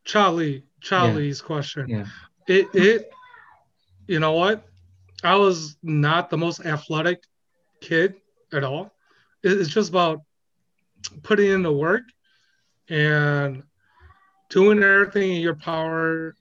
Charlie, 0.05 0.63
Charlie's 0.81 1.41
question. 1.41 1.89
Yeah. 1.89 2.05
It 2.47 2.67
it 2.73 3.11
you 4.07 4.19
know 4.19 4.33
what? 4.33 4.65
I 5.23 5.35
was 5.35 5.77
not 5.81 6.29
the 6.29 6.37
most 6.37 6.65
athletic 6.65 7.23
kid 7.81 8.15
at 8.53 8.63
all. 8.63 8.93
It's 9.43 9.69
just 9.69 9.89
about 9.89 10.21
putting 11.23 11.51
in 11.51 11.63
the 11.63 11.71
work 11.71 12.03
and 12.89 13.63
doing 14.49 14.81
everything 14.81 15.33
in 15.33 15.41
your 15.41 15.55
power 15.55 16.35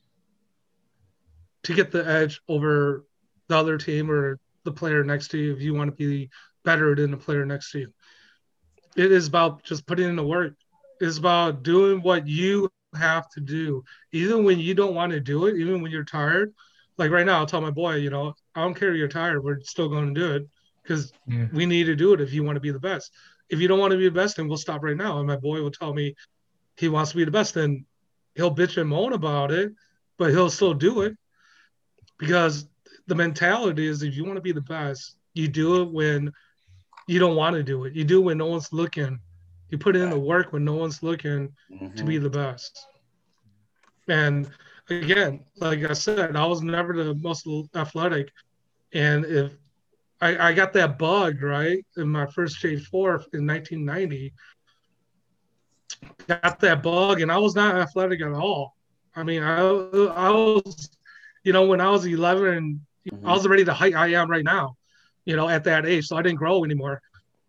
to 1.64 1.74
get 1.74 1.90
the 1.90 2.06
edge 2.06 2.40
over 2.48 3.04
the 3.48 3.56
other 3.56 3.78
team 3.78 4.10
or 4.10 4.38
the 4.64 4.72
player 4.72 5.02
next 5.04 5.28
to 5.28 5.38
you 5.38 5.52
if 5.52 5.60
you 5.60 5.74
want 5.74 5.90
to 5.90 5.96
be 5.96 6.30
better 6.64 6.94
than 6.94 7.10
the 7.10 7.16
player 7.16 7.44
next 7.44 7.72
to 7.72 7.80
you. 7.80 7.92
It 8.96 9.12
is 9.12 9.26
about 9.26 9.62
just 9.62 9.86
putting 9.86 10.08
in 10.08 10.16
the 10.16 10.26
work. 10.26 10.54
It's 11.00 11.18
about 11.18 11.62
doing 11.62 12.02
what 12.02 12.26
you 12.26 12.70
have 12.94 13.28
to 13.30 13.40
do, 13.40 13.84
even 14.12 14.44
when 14.44 14.58
you 14.58 14.74
don't 14.74 14.94
want 14.94 15.12
to 15.12 15.20
do 15.20 15.46
it, 15.46 15.56
even 15.56 15.82
when 15.82 15.92
you're 15.92 16.04
tired. 16.04 16.54
Like 16.96 17.10
right 17.10 17.26
now, 17.26 17.38
I'll 17.38 17.46
tell 17.46 17.60
my 17.60 17.70
boy, 17.70 17.96
you 17.96 18.10
know, 18.10 18.34
I 18.56 18.62
don't 18.62 18.74
care 18.74 18.90
if 18.90 18.96
you're 18.96 19.08
tired, 19.08 19.44
we're 19.44 19.60
still 19.60 19.88
going 19.88 20.14
to 20.14 20.20
do 20.20 20.34
it 20.34 20.48
because 20.82 21.12
Yeah. 21.26 21.46
we 21.52 21.66
need 21.66 21.84
to 21.84 21.96
do 21.96 22.12
it 22.14 22.20
if 22.20 22.32
you 22.32 22.42
want 22.42 22.56
to 22.56 22.60
be 22.60 22.70
the 22.70 22.80
best. 22.80 23.12
If 23.48 23.60
you 23.60 23.68
don't 23.68 23.78
want 23.78 23.92
to 23.92 23.98
be 23.98 24.08
the 24.08 24.14
best, 24.14 24.36
then 24.36 24.48
we'll 24.48 24.56
stop 24.56 24.82
right 24.82 24.96
now. 24.96 25.18
And 25.18 25.26
my 25.26 25.36
boy 25.36 25.62
will 25.62 25.70
tell 25.70 25.94
me 25.94 26.14
he 26.76 26.88
wants 26.88 27.10
to 27.12 27.16
be 27.16 27.24
the 27.24 27.30
best, 27.30 27.54
then 27.54 27.84
he'll 28.34 28.54
bitch 28.54 28.76
and 28.80 28.88
moan 28.88 29.12
about 29.12 29.50
it, 29.52 29.72
but 30.18 30.30
he'll 30.30 30.50
still 30.50 30.74
do 30.74 31.02
it 31.02 31.16
because 32.18 32.66
the 33.06 33.14
mentality 33.14 33.86
is 33.86 34.02
if 34.02 34.16
you 34.16 34.24
want 34.24 34.36
to 34.36 34.42
be 34.42 34.52
the 34.52 34.60
best, 34.60 35.16
you 35.34 35.48
do 35.48 35.82
it 35.82 35.90
when 35.90 36.32
you 37.06 37.18
don't 37.18 37.36
want 37.36 37.54
to 37.54 37.62
do 37.62 37.84
it. 37.84 37.94
You 37.94 38.04
do 38.04 38.20
it 38.20 38.24
when 38.24 38.38
no 38.38 38.46
one's 38.46 38.72
looking. 38.72 39.20
You 39.70 39.78
put 39.78 39.96
in 39.96 40.10
the 40.10 40.18
work 40.18 40.52
when 40.52 40.64
no 40.64 40.74
one's 40.74 41.02
looking 41.02 41.52
to 41.70 41.74
mhm. 41.74 42.06
be 42.06 42.18
the 42.18 42.30
best. 42.30 42.86
And 44.08 44.50
again, 44.88 45.44
like 45.56 45.82
I 45.84 45.92
said, 45.92 46.36
I 46.36 46.46
was 46.46 46.62
never 46.62 46.92
the 46.94 47.14
most 47.14 47.46
athletic. 47.74 48.30
And 48.92 49.24
if 49.24 49.52
I, 50.20 50.48
I 50.48 50.52
got 50.52 50.72
that 50.74 50.98
bug, 50.98 51.42
right, 51.42 51.84
in 51.96 52.08
my 52.08 52.26
first 52.26 52.62
J4 52.62 53.34
in 53.34 53.46
1990, 53.46 54.32
got 56.26 56.60
that 56.60 56.82
bug, 56.82 57.20
and 57.20 57.30
I 57.30 57.38
was 57.38 57.54
not 57.54 57.76
athletic 57.76 58.22
at 58.22 58.32
all. 58.32 58.74
I 59.14 59.22
mean, 59.22 59.42
I, 59.42 59.58
I 59.58 60.30
was, 60.30 60.90
you 61.44 61.52
know, 61.52 61.66
when 61.66 61.80
I 61.80 61.90
was 61.90 62.06
11, 62.06 62.80
I 63.06 63.12
was 63.12 63.20
mm-hmm. 63.20 63.46
already 63.46 63.62
the 63.62 63.74
height 63.74 63.94
I 63.94 64.08
am 64.08 64.30
right 64.30 64.44
now, 64.44 64.76
you 65.24 65.36
know, 65.36 65.48
at 65.48 65.64
that 65.64 65.86
age. 65.86 66.06
So 66.06 66.16
I 66.16 66.22
didn't 66.22 66.38
grow 66.38 66.64
anymore. 66.64 67.00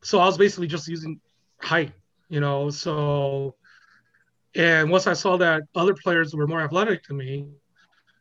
So 0.02 0.20
I 0.20 0.26
was 0.26 0.38
basically 0.38 0.68
just 0.68 0.88
using 0.88 1.20
height, 1.62 1.92
you 2.30 2.40
know. 2.40 2.70
So, 2.70 3.56
and 4.56 4.90
once 4.90 5.08
I 5.08 5.14
saw 5.14 5.38
that 5.38 5.64
other 5.76 5.94
players 5.94 6.34
were 6.34 6.48
more 6.48 6.62
athletic 6.62 7.06
than 7.08 7.18
me, 7.18 7.48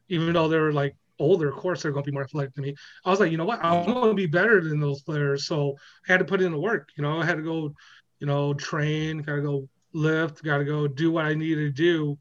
even 0.08 0.32
though 0.32 0.48
they 0.48 0.58
were 0.58 0.72
like 0.72 0.96
older, 1.18 1.48
of 1.48 1.56
course 1.56 1.82
they're 1.82 1.92
going 1.92 2.04
to 2.04 2.10
be 2.10 2.14
more 2.14 2.24
athletic 2.24 2.54
than 2.54 2.64
me. 2.64 2.74
I 3.04 3.10
was 3.10 3.20
like, 3.20 3.30
you 3.30 3.36
know 3.38 3.44
what? 3.44 3.64
I'm 3.64 3.84
going 3.84 4.08
to 4.10 4.14
be 4.14 4.26
better 4.26 4.60
than 4.60 4.80
those 4.80 5.02
players. 5.02 5.46
So 5.46 5.76
I 6.08 6.12
had 6.12 6.18
to 6.18 6.24
put 6.24 6.40
in 6.42 6.52
the 6.52 6.58
work. 6.58 6.90
You 6.96 7.02
know, 7.02 7.20
I 7.20 7.24
had 7.24 7.36
to 7.36 7.42
go, 7.42 7.72
you 8.20 8.26
know, 8.26 8.54
train, 8.54 9.18
got 9.22 9.36
to 9.36 9.42
go 9.42 9.68
lift, 9.92 10.42
got 10.42 10.58
to 10.58 10.64
go 10.64 10.86
do 10.86 11.10
what 11.10 11.24
I 11.26 11.34
needed 11.34 11.76
to 11.76 11.82
do 11.82 12.18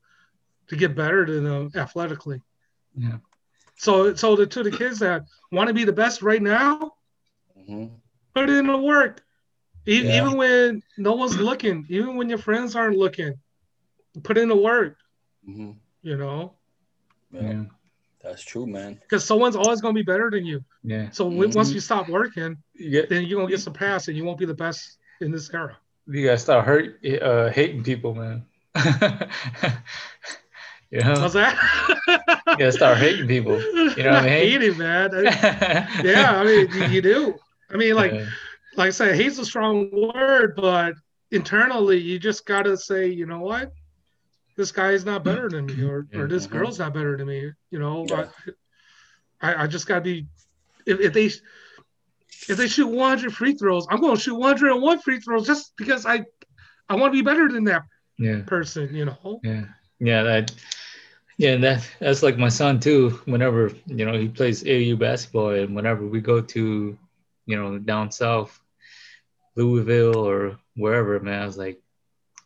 to 0.67 0.75
get 0.75 0.95
better 0.95 1.25
than 1.25 1.43
them 1.43 1.71
athletically. 1.75 2.41
Yeah. 2.97 3.17
So, 3.77 4.13
so 4.15 4.35
the, 4.35 4.45
to 4.47 4.63
the 4.63 4.71
kids 4.71 4.99
that 4.99 5.23
want 5.51 5.67
to 5.67 5.73
be 5.73 5.83
the 5.83 5.93
best 5.93 6.21
right 6.21 6.41
now, 6.41 6.93
hmm 7.67 7.85
put 8.33 8.49
in 8.49 8.67
the 8.67 8.77
work. 8.77 9.23
E- 9.87 10.03
Yeah. 10.03 10.17
Even 10.17 10.37
when 10.37 10.81
no 10.97 11.13
one's 11.13 11.37
looking, 11.37 11.85
even 11.89 12.15
when 12.17 12.29
your 12.29 12.37
friends 12.37 12.75
aren't 12.75 12.97
looking, 12.97 13.33
put 14.23 14.37
in 14.37 14.49
the 14.49 14.55
work. 14.55 14.97
hmm 15.45 15.71
You 16.01 16.17
know, 16.17 16.53
Yeah, 17.31 17.41
Yeah. 17.41 17.63
That's 18.25 18.43
true, 18.43 18.65
man. 18.67 18.99
because 19.01 19.23
someone's 19.23 19.55
always 19.55 19.79
going 19.81 19.93
to 19.95 19.99
be 20.03 20.03
better 20.13 20.29
than 20.29 20.45
you. 20.45 20.63
Yeah. 20.83 21.09
So 21.11 21.27
when, 21.27 21.49
Mhm. 21.51 21.55
once 21.55 21.71
you 21.73 21.79
stop 21.79 22.09
working, 22.09 22.57
You 22.73 22.89
get 22.91 23.09
then 23.09 23.23
you're 23.25 23.39
gonna 23.39 23.49
get 23.55 23.61
surpassed, 23.61 24.07
and 24.09 24.17
you 24.17 24.23
won't 24.25 24.39
be 24.39 24.45
the 24.45 24.53
best 24.65 24.97
in 25.21 25.31
this 25.31 25.53
era. 25.53 25.77
you 26.07 26.25
gotta 26.25 26.37
start 26.37 26.65
hurt 26.65 26.85
uh 27.21 27.49
hating 27.49 27.83
people, 27.83 28.13
man. 28.15 28.45
you 30.91 30.99
know? 31.01 31.19
How's 31.19 31.33
that? 31.33 31.55
You 32.47 32.57
gotta 32.57 32.71
start 32.71 32.97
hating 32.97 33.27
people. 33.27 33.59
You 33.97 34.03
know 34.03 34.11
what 34.11 34.23
I 34.23 34.25
mean? 34.29 34.61
Hating, 34.61 34.77
man. 34.77 35.09
I- 35.13 35.87
yeah, 36.03 36.39
I 36.39 36.43
mean, 36.43 36.67
you, 36.73 36.83
you 36.95 37.01
do. 37.01 37.35
I 37.71 37.77
mean, 37.77 37.95
like, 37.95 38.13
Yeah. 38.13 38.25
like 38.75 38.87
I 38.87 38.91
said, 38.91 39.15
hate's 39.15 39.39
a 39.39 39.45
strong 39.45 39.89
word, 39.91 40.55
but 40.55 40.93
internally, 41.31 41.97
you 41.97 42.19
just 42.19 42.45
gotta 42.45 42.77
say, 42.77 43.07
you 43.07 43.25
know 43.25 43.39
what, 43.39 43.71
this 44.55 44.71
guy 44.71 44.91
is 44.91 45.05
not 45.05 45.23
better 45.23 45.49
than 45.49 45.65
me, 45.65 45.83
or 45.83 46.07
or 46.15 46.27
this 46.27 46.47
Mhm. 46.47 46.51
girl's 46.51 46.79
not 46.79 46.93
better 46.93 47.17
than 47.17 47.27
me. 47.27 47.51
You 47.71 47.79
know, 47.79 48.05
Yeah. 48.09 48.27
I, 49.41 49.63
I, 49.63 49.67
just 49.67 49.85
gotta 49.87 50.01
be. 50.01 50.27
If, 50.85 50.99
if 50.99 51.13
they 51.13 51.25
if 51.25 52.57
they 52.57 52.67
shoot 52.67 52.87
100 52.87 53.33
free 53.33 53.53
throws, 53.53 53.85
I'm 53.89 53.99
going 54.01 54.15
to 54.15 54.21
shoot 54.21 54.35
101 54.35 54.99
free 54.99 55.19
throws 55.19 55.45
just 55.45 55.75
because 55.77 56.05
I 56.05 56.25
I 56.87 56.95
want 56.95 57.13
to 57.13 57.17
be 57.17 57.23
better 57.23 57.49
than 57.49 57.65
that 57.65 57.83
yeah. 58.17 58.41
person. 58.45 58.93
You 58.95 59.05
know. 59.05 59.39
Yeah, 59.43 59.65
yeah, 59.99 60.23
that, 60.23 60.51
yeah, 61.37 61.57
that 61.57 61.89
that's 61.99 62.23
like 62.23 62.37
my 62.37 62.49
son 62.49 62.79
too. 62.79 63.19
Whenever 63.25 63.71
you 63.87 64.05
know 64.05 64.17
he 64.17 64.29
plays 64.29 64.63
AAU 64.63 64.97
basketball, 64.97 65.49
and 65.49 65.75
whenever 65.75 66.05
we 66.05 66.21
go 66.21 66.39
to, 66.41 66.97
you 67.45 67.57
know, 67.57 67.77
down 67.77 68.11
south, 68.11 68.57
Louisville 69.55 70.17
or 70.17 70.57
wherever, 70.75 71.19
man, 71.19 71.41
I 71.41 71.45
was 71.45 71.57
like, 71.57 71.81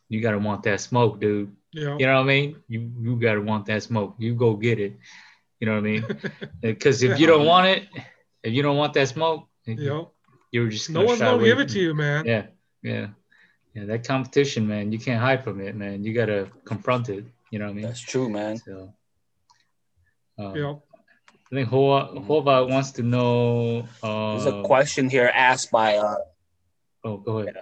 you 0.08 0.20
gotta 0.20 0.38
want 0.38 0.64
that 0.64 0.80
smoke, 0.80 1.20
dude. 1.20 1.54
You 1.72 1.84
know. 1.84 1.98
You 1.98 2.06
know 2.06 2.14
what 2.14 2.22
I 2.22 2.34
mean? 2.34 2.56
You 2.68 2.90
you 3.00 3.16
gotta 3.16 3.40
want 3.40 3.66
that 3.66 3.82
smoke. 3.82 4.14
You 4.18 4.34
go 4.34 4.54
get 4.54 4.78
it. 4.80 4.98
You 5.60 5.66
know 5.66 5.74
what 5.74 5.86
I 5.86 5.90
mean? 5.90 6.04
Because 6.60 7.02
if 7.02 7.18
you 7.20 7.26
don't 7.26 7.46
want 7.46 7.66
it, 7.68 7.88
if 8.42 8.52
you 8.52 8.62
don't 8.62 8.76
want 8.76 8.94
that 8.94 9.08
smoke, 9.08 9.46
You 9.66 9.76
know. 9.76 10.10
you're 10.50 10.68
just 10.68 10.90
No 10.90 11.04
one's 11.04 11.20
gonna 11.20 11.36
away 11.36 11.44
give 11.44 11.60
it 11.60 11.68
to 11.70 11.80
you, 11.80 11.94
man. 11.94 12.24
yeah, 12.26 12.46
yeah, 12.82 13.08
yeah. 13.74 13.84
That 13.84 14.04
competition, 14.06 14.66
man, 14.66 14.90
you 14.92 14.98
can't 14.98 15.20
hide 15.20 15.44
from 15.44 15.60
it, 15.60 15.76
man. 15.76 16.02
You 16.02 16.12
gotta 16.12 16.48
confront 16.64 17.08
it. 17.08 17.24
You 17.50 17.58
know 17.58 17.66
what 17.66 17.72
I 17.72 17.74
mean? 17.74 17.86
That's 17.86 18.00
true, 18.00 18.28
man. 18.28 18.56
So, 18.58 18.92
um, 20.38 20.56
You 20.56 20.62
know. 20.62 20.82
I 21.52 21.54
think 21.56 21.68
Hova, 21.68 22.20
Hova 22.20 22.64
wants 22.66 22.92
to 22.92 23.02
know. 23.02 23.88
Uh, 24.02 24.38
There's 24.38 24.46
a 24.46 24.62
question 24.62 25.10
here 25.10 25.30
asked 25.34 25.70
by 25.70 25.96
uh, 25.96 26.14
Oh, 27.02 27.16
go 27.16 27.38
ahead. 27.40 27.56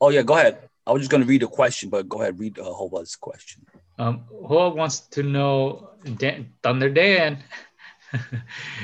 Oh 0.00 0.10
yeah, 0.10 0.22
go 0.22 0.34
ahead. 0.34 0.68
I 0.86 0.92
was 0.92 1.00
just 1.00 1.10
gonna 1.10 1.24
read 1.24 1.42
the 1.42 1.46
question, 1.46 1.88
but 1.90 2.08
go 2.08 2.20
ahead, 2.20 2.38
read 2.38 2.58
uh, 2.58 2.64
Hova's 2.64 3.16
question. 3.16 3.64
Um, 3.98 4.24
Hova 4.46 4.74
wants 4.74 5.00
to 5.16 5.22
know 5.22 5.90
Dan, 6.16 6.52
Thunder 6.62 6.90
Dan. 6.90 7.38
He 8.12 8.20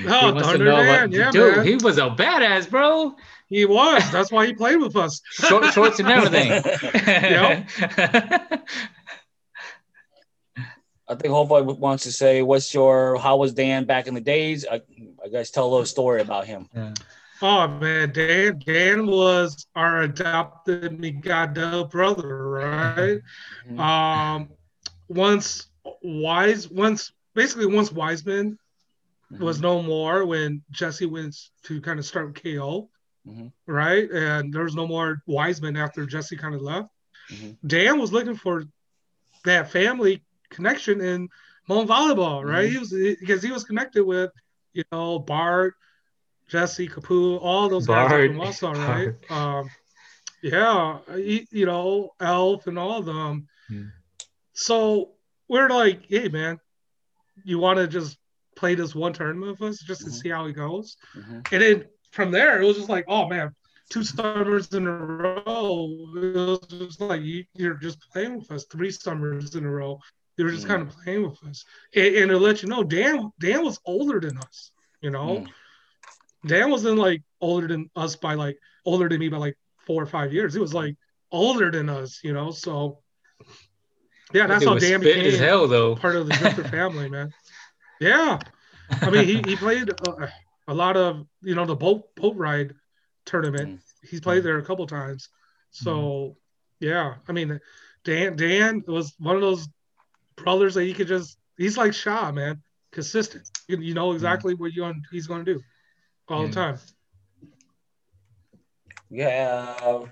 Oh, 0.09 0.33
wants 0.33 0.43
to 0.43 0.45
Thunder 0.45 0.65
know 0.65 0.77
Dan, 0.83 1.11
what- 1.11 1.19
yeah, 1.19 1.31
dude, 1.31 1.57
man. 1.59 1.67
he 1.67 1.77
was 1.77 1.99
a 1.99 2.09
badass, 2.11 2.69
bro. 2.69 3.15
He 3.47 3.65
was. 3.65 4.11
That's 4.11 4.33
why 4.33 4.47
he 4.47 4.55
played 4.55 4.79
with 4.81 4.97
us. 4.97 5.21
Short 5.31 5.73
shorts 5.73 6.01
and 6.01 6.09
everything. 6.09 6.51
I 11.09 11.17
think 11.17 11.33
Hova 11.35 11.63
wants 11.65 12.05
to 12.05 12.13
say, 12.13 12.43
"What's 12.43 12.73
your? 12.73 13.19
How 13.19 13.37
was 13.37 13.53
Dan 13.53 13.85
back 13.85 14.07
in 14.07 14.15
the 14.15 14.21
days?" 14.21 14.65
I, 14.71 14.81
I 15.25 15.29
guess 15.29 15.51
tell 15.51 15.67
a 15.67 15.71
little 15.71 15.87
story 15.87 16.21
about 16.21 16.47
him. 16.47 16.69
Yeah. 16.75 16.95
Oh 17.43 17.69
man, 17.69 18.13
Dan 18.13 18.61
Dan 18.65 19.07
was 19.07 19.67
our 19.75 20.03
adopted 20.03 20.99
Migado 20.99 21.91
brother, 21.91 22.49
right? 22.49 23.21
Mhm. 23.69 23.79
Um, 23.79 24.49
once 25.09 25.69
Wise, 26.03 26.69
once 26.69 27.13
basically 27.35 27.67
once 27.67 27.91
Wiseman 27.91 28.59
was 29.39 29.61
no 29.61 29.81
more 29.81 30.27
when 30.27 30.63
Jesse 30.71 31.07
went 31.07 31.37
to 31.65 31.81
kind 31.81 31.99
of 31.99 32.05
start 32.05 32.35
KO, 32.43 32.91
Mhm. 33.27 33.53
right? 33.67 34.11
And 34.11 34.53
there 34.53 34.65
was 34.65 34.75
no 34.75 34.87
more 34.87 35.23
Wiseman 35.27 35.77
after 35.77 36.05
Jesse 36.05 36.37
kind 36.37 36.55
of 36.55 36.61
left. 36.61 36.89
Mhm. 37.31 37.57
Dan 37.67 37.99
was 37.99 38.13
looking 38.13 38.35
for 38.35 38.65
that 39.45 39.71
family 39.71 40.23
connection 40.51 41.01
in 41.01 41.29
Hmong 41.69 41.87
volleyball, 41.87 42.45
right? 42.45 42.69
Mhm. 42.69 42.73
He 42.73 42.79
was 42.79 42.91
because 43.21 43.43
he 43.43 43.53
was 43.53 43.65
connected 43.65 44.05
with, 44.05 44.31
you 44.75 44.85
know, 44.93 45.19
Bart, 45.19 45.75
Jesse, 46.51 46.89
Capu, 46.89 47.39
all 47.41 47.69
those 47.69 47.87
guys 47.87 48.09
Bart. 48.11 48.31
up 48.31 48.37
from 48.37 48.41
Wausau, 48.41 48.89
right? 48.89 49.31
Um, 49.31 49.71
yeah, 50.43 50.99
he- 51.15 51.47
you 51.51 51.67
know, 51.67 52.11
Elf 52.21 52.67
and 52.67 52.79
all 52.79 52.99
of 52.99 53.05
them. 53.07 53.47
Hmm. 53.69 53.85
So 54.53 55.13
we're 55.49 55.69
like, 55.69 56.05
hey 56.09 56.29
man, 56.29 56.59
you 57.45 57.59
want 57.59 57.79
to 57.79 57.87
just 57.87 58.19
play 58.57 58.75
this 58.75 58.95
one 58.95 59.13
tournament 59.13 59.59
with 59.61 59.71
us 59.71 59.79
just 59.81 60.03
to 60.03 60.11
Mhm. 60.11 60.13
see 60.23 60.29
how 60.29 60.47
it 60.47 60.53
goes? 60.53 60.97
Mhm. 61.17 61.53
And 61.53 61.63
then 61.63 61.85
from 62.11 62.31
there, 62.33 62.61
it 62.61 62.67
was 62.67 62.77
just 62.77 62.89
like, 62.89 63.05
oh 63.09 63.29
man, 63.29 63.55
two 63.91 64.03
summers 64.05 64.73
in 64.73 64.87
a 64.87 64.93
row. 64.93 65.89
It 66.17 66.35
was 66.37 66.61
just 66.69 67.01
like 67.01 67.23
you, 67.23 67.45
you're 67.55 67.75
just 67.75 68.01
playing 68.13 68.39
with 68.39 68.51
us 68.51 68.65
three 68.65 68.91
summers 68.91 69.55
in 69.55 69.65
a 69.65 69.71
row. 69.71 69.99
They 70.37 70.45
were 70.45 70.51
just 70.51 70.65
Mm. 70.65 70.69
kind 70.69 70.83
of 70.83 70.89
playing 70.91 71.29
with 71.29 71.43
us, 71.45 71.65
and, 71.95 72.15
and 72.17 72.31
to 72.31 72.39
let 72.39 72.63
you 72.63 72.69
know, 72.69 72.83
Dan 72.83 73.31
Dan 73.39 73.65
was 73.65 73.79
older 73.85 74.21
than 74.21 74.37
us. 74.39 74.73
You 75.01 75.11
know, 75.11 75.39
Mm. 75.39 75.49
Dan 76.47 76.71
wasn't 76.71 76.99
like 76.99 77.23
older 77.41 77.69
than 77.69 77.91
us 77.97 78.17
by 78.17 78.35
like 78.35 78.59
older 78.85 79.09
than 79.09 79.21
me 79.21 79.29
by 79.29 79.37
like 79.37 79.59
four 79.87 80.03
or 80.03 80.07
five 80.07 80.33
years. 80.33 80.55
He 80.55 80.61
was 80.61 80.75
like 80.75 80.97
older 81.31 81.71
than 81.71 81.89
us. 81.89 82.21
You 82.23 82.33
know, 82.33 82.51
so 82.51 82.99
yeah, 84.33 84.47
that's 84.47 84.65
how 84.65 84.79
Dan 84.79 85.01
spit 85.01 85.17
as 85.19 85.33
became 85.33 85.39
hell, 85.39 85.69
though. 85.69 85.97
part 85.97 86.17
of 86.17 86.27
the 86.27 86.35
Drifter 86.35 86.65
family, 86.69 87.09
man. 87.09 87.33
Yeah, 88.01 88.39
I 89.03 89.11
mean, 89.11 89.25
he, 89.25 89.43
he 89.47 89.57
played 89.57 89.91
a, 89.91 90.33
a 90.69 90.75
lot 90.75 90.97
of 90.97 91.27
you 91.43 91.55
know 91.55 91.67
the 91.67 91.77
boat 91.77 92.15
boat 92.15 92.37
ride 92.37 92.75
tournament. 93.25 93.81
Mm. 93.81 94.09
He's 94.09 94.21
played 94.21 94.41
mm. 94.41 94.45
there 94.45 94.59
a 94.59 94.65
couple 94.65 94.87
times. 94.87 95.29
So 95.73 95.93
mm-hmm. 95.93 96.87
yeah, 96.87 97.15
I 97.29 97.33
mean, 97.33 97.61
Dan 98.05 98.37
Dan 98.37 98.83
was 98.87 99.15
one 99.19 99.37
of 99.37 99.43
those 99.43 99.69
brothers 100.37 100.75
that 100.75 100.87
you 100.87 100.95
could 100.95 101.09
just 101.09 101.37
he's 101.59 101.77
like 101.77 101.93
Shaw, 101.93 102.33
man, 102.33 102.63
consistent. 102.93 103.51
You, 103.69 103.79
you 103.79 103.95
know 103.95 104.09
mm-hmm. 104.09 104.17
exactly 104.17 104.55
what 104.55 104.73
you 104.73 104.91
he's 105.13 105.27
going 105.27 105.45
to 105.45 105.55
do 105.55 105.61
all 106.31 106.47
the 106.47 106.53
time. 106.53 106.79
We 109.11 109.21
have 109.21 110.11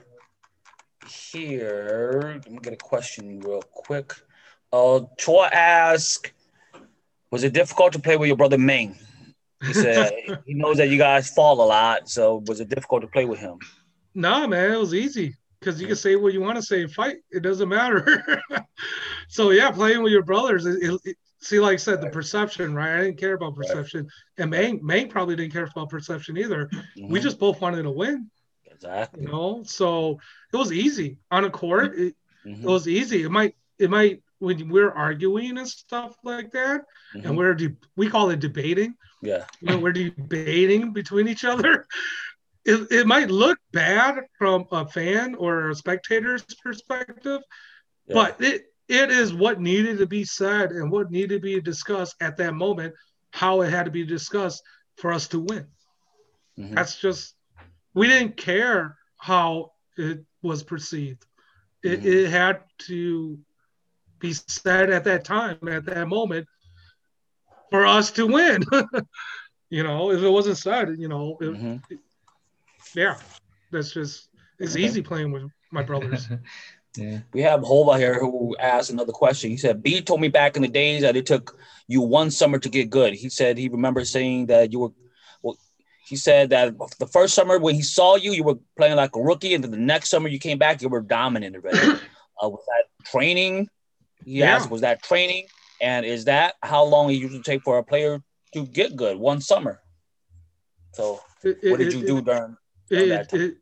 here. 1.06 2.40
Let 2.44 2.50
me 2.50 2.58
get 2.60 2.72
a 2.72 2.76
question 2.76 3.40
real 3.40 3.62
quick. 3.62 4.14
Uh, 4.72 5.00
Troy 5.16 5.44
asked, 5.46 6.32
"Was 7.30 7.44
it 7.44 7.52
difficult 7.52 7.92
to 7.92 7.98
play 8.00 8.16
with 8.16 8.26
your 8.26 8.36
brother 8.36 8.58
Ming?" 8.58 8.96
He 9.64 9.72
said 9.72 10.12
he 10.46 10.54
knows 10.54 10.78
that 10.78 10.88
you 10.88 10.98
guys 10.98 11.30
fall 11.30 11.62
a 11.62 11.66
lot, 11.66 12.08
so 12.08 12.42
was 12.46 12.60
it 12.60 12.68
difficult 12.68 13.02
to 13.02 13.08
play 13.08 13.24
with 13.24 13.38
him? 13.38 13.58
Nah, 14.14 14.46
man, 14.46 14.72
it 14.72 14.78
was 14.78 14.94
easy 14.94 15.36
because 15.60 15.80
you 15.80 15.86
can 15.86 15.96
say 15.96 16.16
what 16.16 16.32
you 16.32 16.40
want 16.40 16.56
to 16.56 16.62
say 16.62 16.82
and 16.82 16.92
fight. 16.92 17.16
It 17.30 17.42
doesn't 17.42 17.68
matter. 17.68 18.42
so 19.28 19.50
yeah, 19.50 19.70
playing 19.70 20.02
with 20.02 20.12
your 20.12 20.24
brothers. 20.24 20.66
It, 20.66 21.00
it- 21.04 21.16
see, 21.40 21.60
like 21.60 21.74
I 21.74 21.76
said, 21.76 22.00
the 22.00 22.10
perception, 22.10 22.74
right? 22.74 22.98
I 22.98 23.04
didn't 23.04 23.18
care 23.18 23.34
about 23.34 23.56
Right. 23.56 23.68
perception, 23.68 24.08
and 24.36 24.50
Mang 24.50 24.80
Mang 24.84 25.08
probably 25.08 25.36
didn't 25.36 25.52
care 25.52 25.64
about 25.64 25.90
perception 25.90 26.36
either. 26.36 26.68
We 26.96 27.18
Mhm. 27.18 27.22
just 27.22 27.38
both 27.38 27.60
wanted 27.60 27.82
to 27.82 27.90
win, 27.90 28.30
exactly. 28.66 29.22
you 29.22 29.28
know. 29.28 29.62
So 29.64 30.18
it 30.52 30.56
was 30.56 30.72
easy 30.72 31.18
on 31.30 31.44
a 31.44 31.50
court. 31.50 31.96
It, 31.98 32.16
Mhm. 32.44 32.62
it 32.62 32.66
was 32.66 32.88
easy. 32.88 33.22
It 33.22 33.30
might 33.30 33.54
it 33.78 33.90
might 33.90 34.22
when 34.40 34.68
we're 34.68 34.90
arguing 34.90 35.56
and 35.58 35.68
stuff 35.68 36.16
like 36.24 36.50
that, 36.50 36.84
Mhm. 37.14 37.24
and 37.26 37.36
we're 37.38 37.54
de- 37.54 37.76
we 37.96 38.08
call 38.08 38.30
it 38.30 38.40
debating. 38.40 38.94
yeah. 39.22 39.44
You 39.60 39.68
know, 39.70 39.78
we're 39.78 39.92
debating 39.92 40.92
between 40.92 41.28
each 41.28 41.44
other. 41.44 41.86
It, 42.64 42.86
it 42.90 43.06
might 43.06 43.30
look 43.30 43.58
bad 43.72 44.26
from 44.36 44.66
a 44.70 44.86
fan 44.86 45.34
or 45.36 45.70
a 45.70 45.74
spectator's 45.74 46.44
perspective, 46.62 47.40
yeah. 48.06 48.14
but 48.14 48.42
it 48.42 48.66
it 48.88 49.10
is 49.10 49.34
what 49.34 49.60
needed 49.60 49.98
to 49.98 50.06
be 50.06 50.24
said 50.24 50.72
and 50.72 50.90
what 50.90 51.10
needed 51.10 51.36
to 51.36 51.40
be 51.40 51.60
discussed 51.60 52.16
at 52.20 52.36
that 52.38 52.54
moment, 52.54 52.94
how 53.32 53.60
it 53.60 53.70
had 53.70 53.84
to 53.84 53.90
be 53.90 54.04
discussed 54.04 54.62
for 54.96 55.12
us 55.12 55.28
to 55.28 55.40
win. 55.40 55.66
Mhm. 56.58 56.74
That's 56.74 56.96
just 56.98 57.34
we 57.94 58.06
didn't 58.06 58.36
care 58.36 58.96
how 59.18 59.72
it 59.96 60.24
was 60.42 60.62
perceived. 60.62 61.26
It, 61.82 62.00
Mhm. 62.00 62.04
it 62.06 62.30
had 62.30 62.62
to 62.86 63.38
be 64.20 64.32
said 64.32 64.90
at 64.90 65.04
that 65.04 65.24
time, 65.24 65.58
at 65.68 65.84
that 65.84 66.08
moment, 66.08 66.48
for 67.70 67.86
us 67.86 68.10
to 68.12 68.26
win. 68.26 68.62
you 69.70 69.82
know, 69.82 70.10
if 70.10 70.22
it 70.22 70.28
wasn't 70.28 70.56
said, 70.56 70.96
you 70.98 71.08
know, 71.08 71.36
it, 71.40 71.54
Mhm. 71.54 71.82
yeah, 72.94 73.18
that's 73.70 73.92
just 73.92 74.28
it's 74.58 74.72
Okay. 74.74 74.84
easy 74.84 75.02
playing 75.02 75.30
with 75.30 75.50
my 75.70 75.82
brothers. 75.82 76.28
yeah. 76.96 77.20
We 77.32 77.42
have 77.42 77.60
Hova 77.62 77.98
here 77.98 78.18
who 78.18 78.56
asked 78.58 78.90
another 78.90 79.12
question. 79.12 79.50
He 79.50 79.56
said, 79.56 79.82
B 79.82 80.00
told 80.00 80.20
me 80.20 80.28
back 80.28 80.56
in 80.56 80.62
the 80.62 80.68
days 80.68 81.02
that 81.02 81.16
it 81.16 81.26
took 81.26 81.58
you 81.86 82.00
one 82.02 82.30
summer 82.30 82.58
to 82.58 82.68
get 82.68 82.90
good. 82.90 83.14
He 83.14 83.28
said 83.28 83.56
he 83.58 83.68
remembers 83.68 84.10
saying 84.10 84.46
that 84.46 84.72
you 84.72 84.80
were, 84.80 84.88
well, 85.42 85.56
he 86.06 86.16
said 86.16 86.50
that 86.50 86.74
the 86.98 87.06
first 87.06 87.34
summer 87.34 87.58
when 87.58 87.74
he 87.74 87.82
saw 87.82 88.16
you, 88.16 88.32
you 88.32 88.42
were 88.42 88.58
playing 88.76 88.96
like 88.96 89.14
a 89.14 89.20
rookie. 89.20 89.54
And 89.54 89.62
then 89.62 89.70
the 89.70 89.76
next 89.76 90.08
summer 90.10 90.28
you 90.28 90.38
came 90.38 90.58
back, 90.58 90.82
you 90.82 90.88
were 90.88 91.00
dominant 91.00 91.56
already. 91.56 91.78
uh, 92.42 92.48
was 92.48 92.64
that 92.66 93.04
training? 93.10 93.68
He 94.24 94.38
Yeah. 94.40 94.56
asked, 94.56 94.70
was 94.70 94.80
that 94.80 95.02
training? 95.02 95.46
And 95.80 96.04
is 96.04 96.24
that 96.24 96.54
how 96.62 96.84
long 96.84 97.10
it 97.10 97.14
usually 97.14 97.42
take 97.42 97.62
for 97.62 97.78
a 97.78 97.84
player 97.84 98.20
to 98.54 98.66
get 98.66 98.96
good? 98.96 99.16
One 99.18 99.40
summer. 99.40 99.80
So 100.94 101.20
It- 101.44 101.58
what 101.70 101.80
it- 101.80 101.84
did 101.84 101.92
you 101.92 102.00
it- 102.00 102.06
do 102.06 102.22
during? 102.22 102.56
it, 102.90 103.08
that 103.08 103.32
it- 103.34 103.56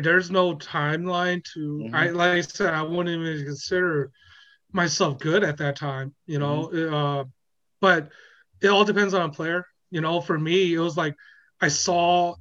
there's 0.00 0.30
no 0.30 0.54
timeline 0.56 1.44
to 1.54 1.88
Mhm. 1.90 1.94
I 1.94 2.10
like 2.10 2.30
I 2.38 2.40
said 2.40 2.72
I 2.74 2.82
wouldn't 2.82 3.08
even 3.08 3.44
consider 3.44 4.10
myself 4.72 5.18
good 5.18 5.44
at 5.44 5.58
that 5.58 5.76
time 5.76 6.14
you 6.26 6.38
know 6.38 6.68
Mm-hmm. 6.72 6.94
uh, 6.94 7.24
but 7.80 8.10
it 8.60 8.68
all 8.68 8.84
depends 8.84 9.14
on 9.14 9.28
a 9.28 9.32
player 9.32 9.66
you 9.90 10.00
know 10.00 10.20
for 10.20 10.38
me 10.38 10.74
it 10.74 10.78
was 10.80 10.96
like 10.96 11.14
I 11.60 11.68
saw 11.68 12.34